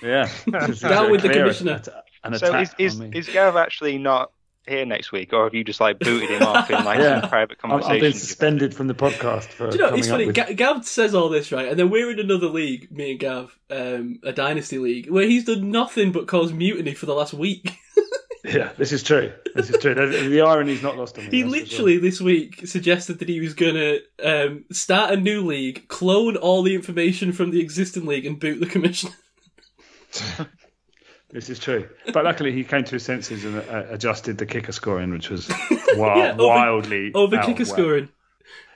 Yeah. 0.04 0.30
Down 0.48 1.10
with 1.12 1.22
the 1.22 1.30
commissioner. 1.30 1.74
at- 1.74 1.88
An 2.24 2.38
So 2.38 2.48
is 2.56 2.70
attack 2.70 2.80
is, 2.80 3.00
is 3.14 3.30
Gav 3.30 3.56
actually 3.56 3.98
not 3.98 4.32
here 4.70 4.86
next 4.86 5.12
week, 5.12 5.34
or 5.34 5.44
have 5.46 5.54
you 5.54 5.64
just 5.64 5.82
like 5.82 6.00
booted 6.00 6.30
him 6.30 6.44
off 6.44 6.70
in 6.70 6.84
like 6.86 7.00
Yeah. 7.02 7.22
some 7.22 7.30
private 7.30 7.58
I've, 7.64 7.84
I've 7.84 8.00
been 8.02 8.14
suspended 8.14 8.74
from 8.74 8.88
the 8.88 8.94
podcast 8.96 9.46
for 9.46 9.70
Do 9.72 9.78
you 9.78 9.84
know, 9.84 9.96
it's 9.96 10.08
funny. 10.08 10.28
with. 10.28 10.36
Ga- 10.36 10.54
Gav 10.54 10.86
says 10.86 11.14
all 11.14 11.30
this, 11.30 11.52
right? 11.52 11.68
And 11.68 11.78
then 11.80 11.90
we're 11.90 12.12
in 12.12 12.20
another 12.20 12.48
league, 12.48 12.92
me 12.92 13.12
and 13.12 13.20
Gav, 13.20 13.58
um, 13.70 14.20
a 14.24 14.32
dynasty 14.32 14.78
league, 14.78 15.10
where 15.10 15.26
he's 15.28 15.46
done 15.46 15.72
nothing 15.72 16.12
but 16.12 16.28
cause 16.28 16.54
mutiny 16.54 16.94
for 16.94 17.06
the 17.06 17.14
last 17.16 17.34
week. 17.34 17.72
Yeah, 18.46 18.72
this 18.78 18.94
is 18.94 19.04
true. 19.04 19.34
This 19.54 19.70
is 19.70 19.80
true. 19.82 19.94
The, 19.94 20.08
the 20.08 20.42
irony's 20.42 20.82
not 20.82 20.98
lost 20.98 21.18
on 21.18 21.26
me. 21.26 21.30
He 21.30 21.42
that's 21.44 21.54
for 21.54 21.60
literally 21.60 21.98
this 21.98 22.22
week 22.22 22.66
suggested 22.68 23.20
that 23.20 23.28
he 23.28 23.42
was 23.42 23.54
gonna 23.54 23.98
um, 24.24 24.64
start 24.72 25.12
a 25.12 25.18
new 25.18 25.46
league, 25.46 25.88
clone 25.90 26.38
all 26.38 26.64
the 26.64 26.74
information 26.74 27.34
from 27.34 27.52
the 27.52 27.60
existing 27.60 28.06
league, 28.06 28.26
and 28.26 28.40
boot 28.40 28.62
the 28.62 28.66
commissioner. 28.66 29.14
This 31.32 31.50
is 31.50 31.60
true. 31.60 31.88
But 32.12 32.26
luckily, 32.26 32.52
he 32.52 32.64
came 32.64 32.84
to 32.84 32.92
his 32.92 33.04
senses 33.04 33.46
and 33.46 33.58
uh, 33.58 33.86
adjusted 33.90 34.38
the 34.40 34.46
kicker 34.48 34.72
scoring, 34.72 35.12
which 35.12 35.30
was 35.30 35.48
wild, 35.96 36.18
Yeah, 36.18 36.32
over- 36.34 36.44
wildly 36.48 37.12
Over 37.14 37.38
kicker 37.40 37.66
scoring. 37.66 38.10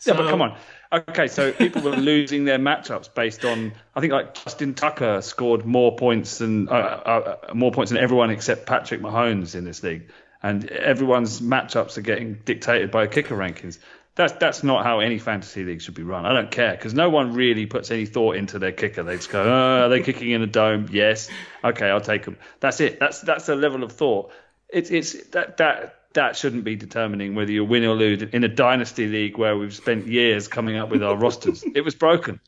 Yeah, 0.05 0.13
but 0.13 0.30
come 0.30 0.41
on. 0.41 0.55
Okay, 0.91 1.27
so 1.27 1.51
people 1.51 1.81
were 1.81 1.95
losing 1.95 2.45
their 2.45 2.59
matchups 2.59 3.11
based 3.11 3.43
on. 3.43 3.73
I 3.95 4.01
think 4.01 4.13
like 4.13 4.35
Justin 4.35 4.75
Tucker 4.75 5.21
scored 5.21 5.65
more 5.65 5.95
points 5.95 6.38
than 6.38 6.69
uh, 6.69 6.71
uh, 6.71 7.38
uh, 7.49 7.53
more 7.55 7.71
points 7.71 7.91
than 7.91 7.99
everyone 7.99 8.30
except 8.30 8.67
Patrick 8.67 9.01
Mahomes 9.01 9.55
in 9.55 9.63
this 9.63 9.81
league, 9.81 10.09
and 10.43 10.69
everyone's 10.69 11.41
matchups 11.41 11.97
are 11.97 12.01
getting 12.01 12.35
dictated 12.45 12.91
by 12.91 13.07
kicker 13.07 13.35
rankings. 13.35 13.80
That's 14.15 14.34
that's 14.34 14.64
not 14.64 14.84
how 14.84 14.99
any 14.99 15.18
fantasy 15.18 15.64
league 15.64 15.81
should 15.81 15.95
be 15.95 16.03
run. 16.03 16.26
I 16.26 16.34
don't 16.34 16.52
care 16.52 16.72
because 16.73 16.94
no 16.94 17.10
one 17.10 17.34
really 17.34 17.65
puts 17.65 17.90
any 17.90 18.06
thought 18.06 18.35
into 18.35 18.60
their 18.60 18.72
kicker. 18.72 19.02
They 19.02 19.15
just 19.15 19.31
go, 19.31 19.41
oh, 19.44 19.85
"Are 19.85 19.90
they 19.90 20.02
kicking 20.02 20.30
in 20.30 20.41
a 20.44 20.48
dome? 20.48 20.88
Yes, 20.91 21.30
okay, 21.64 21.90
I'll 21.90 21.99
take 22.02 22.23
them." 22.26 22.38
That's 22.60 22.80
it. 22.80 22.99
That's 22.99 23.22
that's 23.22 23.48
the 23.48 23.56
level 23.56 23.84
of 23.84 23.91
thought. 23.91 24.31
It's 24.69 24.91
it's 24.91 25.14
that 25.30 25.57
that 25.57 25.95
that 26.14 26.35
shouldn't 26.35 26.64
be 26.64 26.76
determining 26.76 27.34
whether 27.34 27.52
you 27.52 27.65
win 27.65 27.84
or 27.85 27.95
lose 27.95 28.22
in 28.22 28.44
a 28.44 28.48
dynasty 28.48 29.07
league 29.07 29.38
where 29.40 29.57
we've 29.57 29.73
spent 29.73 30.06
years 30.06 30.48
coming 30.48 30.76
up 30.77 30.90
with 30.90 31.02
our 31.02 31.15
rosters. 31.15 31.64
It 31.76 31.81
was 31.81 31.95
broken. 31.95 32.40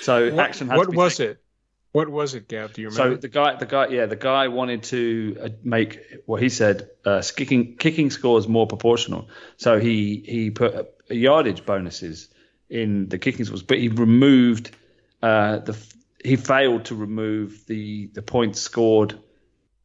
So 0.00 0.32
What, 0.34 0.44
action 0.44 0.68
has 0.70 0.78
what 0.78 0.84
to 0.86 0.90
be 0.90 0.96
was 0.96 1.16
taken. 1.18 1.32
it? 1.32 1.38
What 1.92 2.08
was 2.08 2.34
it, 2.34 2.48
Gav? 2.48 2.72
Do 2.72 2.82
you 2.82 2.88
remember? 2.88 3.16
So 3.16 3.20
the 3.20 3.28
guy, 3.28 3.54
the 3.56 3.66
guy, 3.66 3.88
yeah, 3.88 4.06
the 4.06 4.16
guy 4.16 4.48
wanted 4.48 4.82
to 4.84 5.36
uh, 5.40 5.48
make 5.62 6.00
what 6.26 6.42
he 6.42 6.48
said 6.48 6.88
uh, 7.04 7.22
kicking 7.36 7.76
kicking 7.76 8.10
scores 8.10 8.48
more 8.48 8.66
proportional. 8.66 9.28
So 9.58 9.78
he 9.78 10.22
he 10.26 10.50
put 10.50 10.94
yardage 11.08 11.64
bonuses 11.66 12.28
in 12.70 13.08
the 13.08 13.18
kicking 13.18 13.44
scores, 13.44 13.62
but 13.62 13.78
he 13.78 13.88
removed 13.88 14.70
uh, 15.22 15.58
the 15.58 15.76
he 16.24 16.36
failed 16.36 16.86
to 16.86 16.94
remove 16.94 17.66
the 17.66 18.06
the 18.14 18.22
points 18.22 18.60
scored 18.60 19.18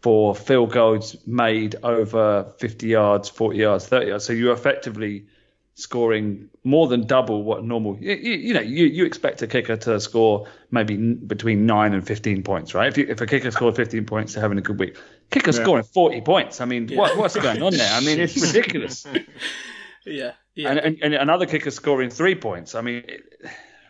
for 0.02 0.36
field 0.36 0.72
goals 0.72 1.16
made 1.26 1.76
over 1.84 2.54
50 2.60 2.88
yards, 2.88 3.30
40 3.30 3.58
yards, 3.58 3.88
30 3.88 4.08
yards. 4.08 4.26
So 4.26 4.34
you're 4.34 4.54
effectively 4.54 5.26
scoring 5.74 6.50
more 6.64 6.88
than 6.88 7.06
double 7.08 7.44
what 7.44 7.64
normal. 7.64 7.98
You, 8.00 8.14
you, 8.14 8.54
know, 8.54 8.62
you, 8.62 8.86
you 8.86 9.06
expect 9.06 9.42
a 9.42 9.48
kicker 9.48 9.76
to 9.76 10.00
score 10.00 10.48
maybe 10.72 10.98
between 10.98 11.66
nine 11.66 11.94
and 11.94 12.06
15 12.06 12.44
points, 12.44 12.74
right? 12.74 12.88
If, 12.88 12.98
you, 12.98 13.08
if 13.10 13.22
a 13.22 13.26
kicker 13.26 13.52
scored 13.52 13.76
15 13.76 14.06
points, 14.06 14.34
they're 14.34 14.42
having 14.42 14.58
a 14.58 14.62
good 14.62 14.80
week. 14.80 14.98
Kicker 15.32 15.52
Yeah. 15.52 15.64
scoring 15.64 15.84
40 15.84 16.22
points. 16.22 16.62
I 16.62 16.66
mean, 16.66 16.90
what, 16.90 17.18
what's 17.18 17.36
going 17.36 17.62
on 17.62 17.74
there? 17.74 17.92
I 17.92 18.00
mean, 18.02 18.20
it's 18.20 18.40
ridiculous. 18.54 19.06
Yeah, 20.08 20.32
yeah. 20.56 20.70
And, 20.72 20.80
and, 20.80 20.98
and 21.04 21.14
another 21.14 21.46
kicker 21.46 21.72
scoring 21.72 22.10
three 22.10 22.36
points. 22.36 22.76
I 22.76 22.82
mean, 22.82 23.04
it, 23.08 23.22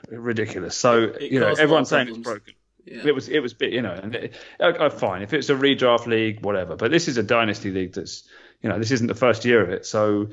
ridiculous. 0.09 0.75
So 0.75 1.03
It 1.03 1.31
you 1.31 1.39
know, 1.39 1.47
caused 1.47 1.59
a 1.59 1.61
lot 1.61 1.63
everyone's 1.63 1.89
saying 1.89 2.07
it's 2.09 2.17
broken. 2.17 2.53
yeah. 2.85 3.07
It 3.07 3.15
was 3.15 3.27
it 3.29 3.39
was 3.39 3.53
bit 3.53 3.73
you 3.73 3.81
know 3.81 3.91
and 3.91 4.15
it, 4.15 4.33
uh, 4.59 4.89
fine 4.89 5.21
if 5.21 5.33
it's 5.33 5.49
a 5.49 5.53
redraft 5.55 6.05
league 6.07 6.43
whatever 6.43 6.75
but 6.77 6.91
this 6.91 7.07
is 7.07 7.17
a 7.17 7.23
dynasty 7.23 7.71
league 7.71 7.93
that's 7.93 8.23
you 8.61 8.69
know 8.69 8.79
this 8.79 8.91
isn't 8.91 9.07
the 9.07 9.15
first 9.15 9.43
year 9.43 9.61
of 9.61 9.69
it 9.69 9.85
so 9.85 10.29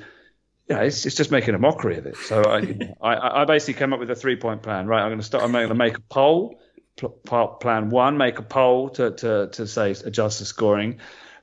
know 0.68 0.80
it's, 0.80 1.04
it's 1.04 1.16
just 1.16 1.32
making 1.32 1.54
a 1.54 1.58
mockery 1.58 1.98
of 1.98 2.06
it 2.06 2.16
so 2.16 2.42
I, 2.42 2.58
you 2.60 2.74
know, 2.74 2.94
I 3.02 3.42
I 3.42 3.44
basically 3.44 3.74
came 3.74 3.92
up 3.92 3.98
with 3.98 4.10
a 4.10 4.14
three 4.14 4.36
point 4.36 4.62
plan 4.62 4.86
right 4.86 5.02
I'm 5.02 5.08
going 5.08 5.18
to 5.18 5.24
start 5.24 5.42
I'm 5.42 5.50
going 5.50 5.68
to 5.68 5.74
make 5.74 5.98
a 5.98 6.02
poll 6.02 6.60
pl- 6.96 7.48
plan 7.60 7.90
one 7.90 8.16
make 8.16 8.38
a 8.38 8.42
poll 8.42 8.90
to 8.90 9.10
to 9.10 9.48
to 9.48 9.66
say 9.66 9.90
adjust 9.90 10.38
the 10.38 10.44
scoring 10.44 11.00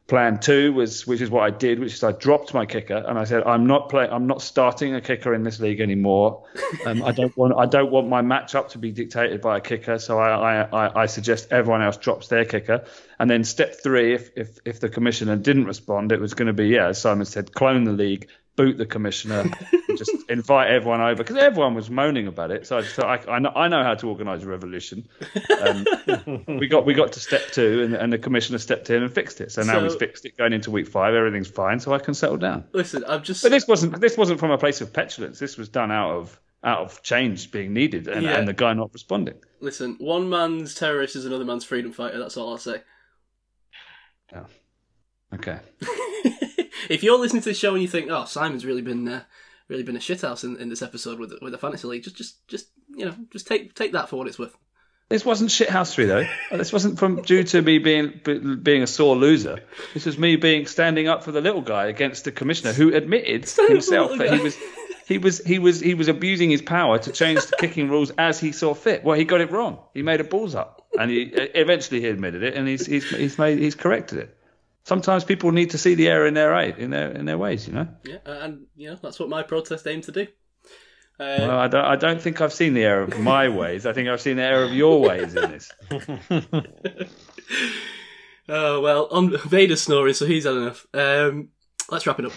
Plan 0.08 0.40
two 0.40 0.74
was, 0.74 1.08
which 1.08 1.22
is 1.22 1.30
what 1.30 1.44
I 1.44 1.52
did, 1.52 1.80
which 1.80 1.94
is 1.94 2.04
I 2.04 2.12
dropped 2.12 2.54
my 2.54 2.66
kicker 2.66 2.98
and 3.08 3.18
I 3.18 3.24
said, 3.24 3.44
I'm 3.44 3.66
not 3.66 3.90
playing, 3.90 4.12
I'm 4.12 4.28
not 4.28 4.42
starting 4.42 4.94
a 4.94 5.00
kicker 5.00 5.34
in 5.34 5.44
this 5.44 5.60
league 5.60 5.80
anymore. 5.80 6.44
Um, 6.86 7.04
I 7.04 7.12
don't 7.12 7.36
want, 7.38 7.54
I 7.58 7.66
don't 7.66 7.92
want 7.92 8.08
my 8.08 8.22
matchup 8.22 8.70
to 8.70 8.80
be 8.80 8.92
dictated 8.92 9.42
by 9.42 9.58
a 9.58 9.62
kicker. 9.62 10.00
So 10.00 10.18
I, 10.18 10.62
I, 10.64 11.02
I, 11.04 11.06
suggest 11.06 11.52
everyone 11.52 11.82
else 11.84 11.98
drops 11.98 12.30
their 12.30 12.46
kicker. 12.46 12.86
And 13.20 13.30
then 13.30 13.44
step 13.44 13.76
three, 13.84 14.14
if, 14.16 14.32
if, 14.36 14.58
if 14.66 14.80
the 14.80 14.90
commissioner 14.90 15.36
didn't 15.36 15.66
respond, 15.66 16.12
it 16.12 16.20
was 16.20 16.34
going 16.34 16.48
to 16.48 16.54
be, 16.54 16.70
yeah, 16.70 16.88
as 16.88 17.00
Simon 17.00 17.26
said, 17.26 17.54
clone 17.54 17.84
the 17.84 17.92
league, 17.92 18.30
boot 18.56 18.78
the 18.78 18.86
commissioner, 18.86 19.40
and 19.42 19.98
just 19.98 20.12
invite 20.30 20.70
everyone 20.70 21.02
over 21.02 21.16
because 21.24 21.38
everyone 21.38 21.74
was 21.74 21.90
moaning 21.90 22.28
about 22.28 22.52
it. 22.52 22.68
So 22.68 22.78
I 22.78 22.82
just 22.82 22.96
thought, 22.96 23.28
I, 23.28 23.34
I, 23.36 23.40
know, 23.40 23.52
I 23.56 23.68
know 23.68 23.84
how 23.84 23.96
to 23.96 24.10
organise 24.10 24.44
a 24.44 24.48
revolution. 24.48 25.08
Um, 25.62 25.86
we 26.60 26.68
got 26.68 26.86
we 26.86 26.94
got 26.94 27.14
to 27.14 27.20
step 27.20 27.42
two, 27.52 27.84
and, 27.84 27.94
and 27.96 28.12
the 28.14 28.18
commissioner 28.18 28.58
stepped 28.58 28.90
in 28.90 29.04
and 29.04 29.14
fixed 29.14 29.42
it. 29.42 29.52
So 29.52 29.62
now 29.64 29.74
So- 29.74 29.84
we've 29.84 29.98
fixed 30.00 30.26
it 30.26 30.38
going 30.38 30.54
into 30.54 30.72
week 30.72 30.88
five. 30.88 31.14
Everything's 31.14 31.50
fine, 31.50 31.80
so 31.80 31.94
I 31.94 32.00
can 32.00 32.14
settle 32.14 32.38
down. 32.38 32.66
Listen, 32.74 33.04
I'm 33.08 33.24
just. 33.24 33.44
But 33.44 33.52
this 33.52 33.68
wasn't 33.68 34.00
this 34.02 34.18
wasn't 34.18 34.40
from 34.40 34.52
a 34.52 34.58
place 34.58 34.82
of 34.82 34.92
petulance. 34.94 35.40
This 35.40 35.58
was 35.58 35.70
done 35.70 35.92
out 35.92 36.12
of 36.12 36.40
out 36.64 36.80
of 36.80 37.02
change 37.02 37.52
being 37.52 37.74
needed, 37.74 38.08
and, 38.08 38.24
Yeah. 38.24 38.38
and 38.38 38.48
the 38.48 38.54
guy 38.54 38.74
not 38.74 38.92
responding. 38.94 39.36
Listen, 39.62 39.96
one 40.00 40.30
man's 40.30 40.76
terrorist 40.76 41.16
is 41.16 41.26
another 41.26 41.46
man's 41.46 41.64
freedom 41.66 41.92
fighter. 41.92 42.20
That's 42.20 42.38
all 42.38 42.50
I'll 42.52 42.58
say. 42.58 42.82
Okay. 45.34 45.60
if 46.90 47.04
you're 47.04 47.20
listening 47.20 47.42
to 47.44 47.50
the 47.50 47.56
show 47.56 47.74
and 47.74 47.82
you 47.82 47.88
think, 47.88 48.10
"Oh, 48.10 48.26
Simon's 48.26 48.66
really 48.66 48.82
been 48.82 49.08
uh, 49.08 49.24
really 49.68 49.84
been 49.84 49.96
a 49.96 50.00
shithouse 50.00 50.44
in, 50.44 50.58
in 50.58 50.70
this 50.70 50.82
episode 50.82 51.20
with 51.20 51.34
with 51.42 51.52
the 51.52 51.58
fantasy 51.58 51.88
league," 51.88 52.04
just 52.04 52.16
just 52.16 52.48
just 52.48 52.68
you 52.96 53.06
know, 53.06 53.16
just 53.32 53.48
take 53.48 53.74
take 53.74 53.94
that 53.94 54.10
for 54.10 54.18
what 54.18 54.28
it's 54.28 54.40
worth. 54.40 54.56
This 55.10 55.26
wasn't 55.26 55.50
shithousery 55.50 56.08
though. 56.08 56.58
this 56.58 56.72
wasn't 56.72 56.98
from 56.98 57.22
due 57.22 57.44
to 57.44 57.62
me 57.62 57.80
being 57.80 58.22
be- 58.24 58.56
being 58.56 58.82
a 58.82 58.88
sore 58.88 59.16
loser. 59.18 59.60
This 59.94 60.06
was 60.06 60.18
me 60.18 60.38
being 60.38 60.68
standing 60.68 61.10
up 61.10 61.24
for 61.24 61.34
the 61.34 61.42
little 61.42 61.62
guy 61.62 61.88
against 61.88 62.24
the 62.24 62.32
commissioner 62.32 62.72
who 62.72 62.96
admitted 62.96 63.46
Standing 63.46 63.78
up 63.78 63.84
for 63.84 63.90
the 63.92 63.98
himself 63.98 64.18
that 64.20 64.34
he 64.34 64.42
was 64.42 64.56
he 65.06 65.18
was 65.18 65.40
he 65.40 65.60
was 65.60 65.82
he 65.82 65.94
was 65.96 66.08
abusing 66.08 66.50
his 66.50 66.62
power 66.62 66.98
to 66.98 67.12
change 67.12 67.46
the 67.46 67.58
kicking 67.58 67.90
rules 67.90 68.12
as 68.18 68.40
he 68.40 68.54
saw 68.54 68.74
fit. 68.74 69.04
Well, 69.04 69.18
he 69.18 69.26
got 69.26 69.42
it 69.42 69.52
wrong. 69.52 69.80
He 69.94 70.02
made 70.02 70.22
a 70.22 70.24
balls 70.24 70.56
up, 70.56 70.88
and 70.98 71.12
he 71.12 71.24
eventually 71.24 72.00
he 72.00 72.08
admitted 72.08 72.44
it, 72.44 72.56
and 72.56 72.66
he's 72.66 72.86
he's 72.86 73.10
he's 73.10 73.38
made 73.38 73.60
he's 73.60 73.76
corrected 73.76 74.20
it. 74.20 74.38
Sometimes 74.84 75.24
people 75.24 75.52
need 75.52 75.70
to 75.72 75.78
see 75.78 75.96
the 75.96 76.08
error 76.10 76.26
in 76.26 76.34
their 76.34 76.54
eye- 76.54 76.74
in 76.78 76.90
their 76.90 77.12
in 77.12 77.26
their 77.26 77.38
ways, 77.38 77.68
you 77.68 77.74
know. 77.74 77.88
Yeah, 78.04 78.18
and 78.26 78.66
you 78.76 78.90
know 78.90 78.98
that's 79.02 79.20
what 79.20 79.30
my 79.30 79.44
protest 79.44 79.86
aimed 79.88 80.04
to 80.06 80.12
do. 80.12 80.28
Uh, 81.20 81.38
Well, 81.40 81.60
I 81.60 81.68
don't 81.68 81.86
I 81.86 81.96
don't 81.98 82.22
think 82.22 82.42
I've 82.42 82.54
seen 82.54 82.74
the 82.74 82.84
error 82.84 83.04
of 83.04 83.20
my 83.20 83.48
ways. 83.62 83.86
I 83.86 83.94
think 83.94 84.10
I've 84.10 84.22
seen 84.22 84.38
the 84.38 84.44
error 84.44 84.64
of 84.64 84.74
your 84.74 85.00
ways 85.02 85.36
in 85.36 85.52
this. 85.52 85.72
Oh 88.50 88.82
well, 88.82 89.08
on 89.12 89.38
Vader's 89.48 89.82
snoring, 89.84 90.14
so 90.14 90.26
he's 90.26 90.44
had 90.46 90.56
enough. 90.56 90.86
Um, 90.94 91.50
let's 91.92 92.08
wrap 92.08 92.20
it 92.20 92.26
up. 92.26 92.34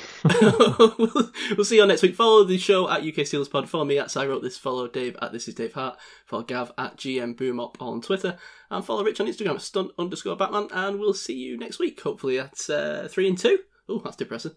we'll, 0.59 1.31
we'll 1.57 1.65
see 1.65 1.77
you 1.77 1.83
on 1.83 1.89
next 1.89 2.03
week. 2.03 2.15
Follow 2.15 2.45
the 2.45 2.59
show 2.59 2.89
at 2.91 3.01
UK 3.01 3.25
Steelers 3.25 3.51
Pod. 3.51 3.69
Follow 3.69 3.85
me 3.85 3.99
at 3.99 4.15
I 4.17 4.27
wrote 4.27 4.43
this. 4.43 4.59
Follow 4.59 4.89
Dave 4.89 5.17
at 5.23 5.33
This 5.33 5.49
Is 5.49 5.55
Dave 5.55 5.73
Hart. 5.73 5.99
Follow 6.27 6.43
Gav 6.43 6.73
at 6.77 6.97
GM 6.97 7.35
Boomop 7.37 7.77
on 7.81 8.01
Twitter, 8.03 8.37
and 8.71 8.85
follow 8.85 9.05
Rich 9.05 9.21
on 9.21 9.27
Instagram 9.27 9.55
at 9.55 9.63
stunt 9.63 9.93
underscore 9.99 10.37
Batman. 10.37 10.69
And 10.73 10.99
we'll 10.99 11.15
see 11.15 11.35
you 11.35 11.57
next 11.57 11.79
week. 11.79 12.01
Hopefully 12.01 12.39
at 12.39 12.69
uh, 12.69 13.09
three 13.09 13.29
and 13.29 13.39
two. 13.39 13.61
Oh, 13.89 14.01
that's 14.05 14.17
depressing. 14.17 14.53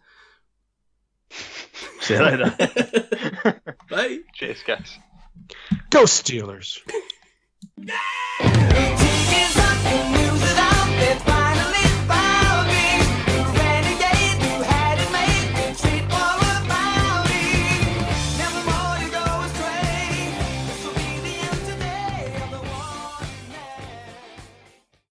See 2.00 2.14
you 2.14 2.24
later. 2.24 2.56
Bye. 3.90 4.20
Cheers, 4.34 4.64
guys. 4.64 4.98
Go 5.90 6.04
Steelers. 6.04 6.80
Is 8.40 9.67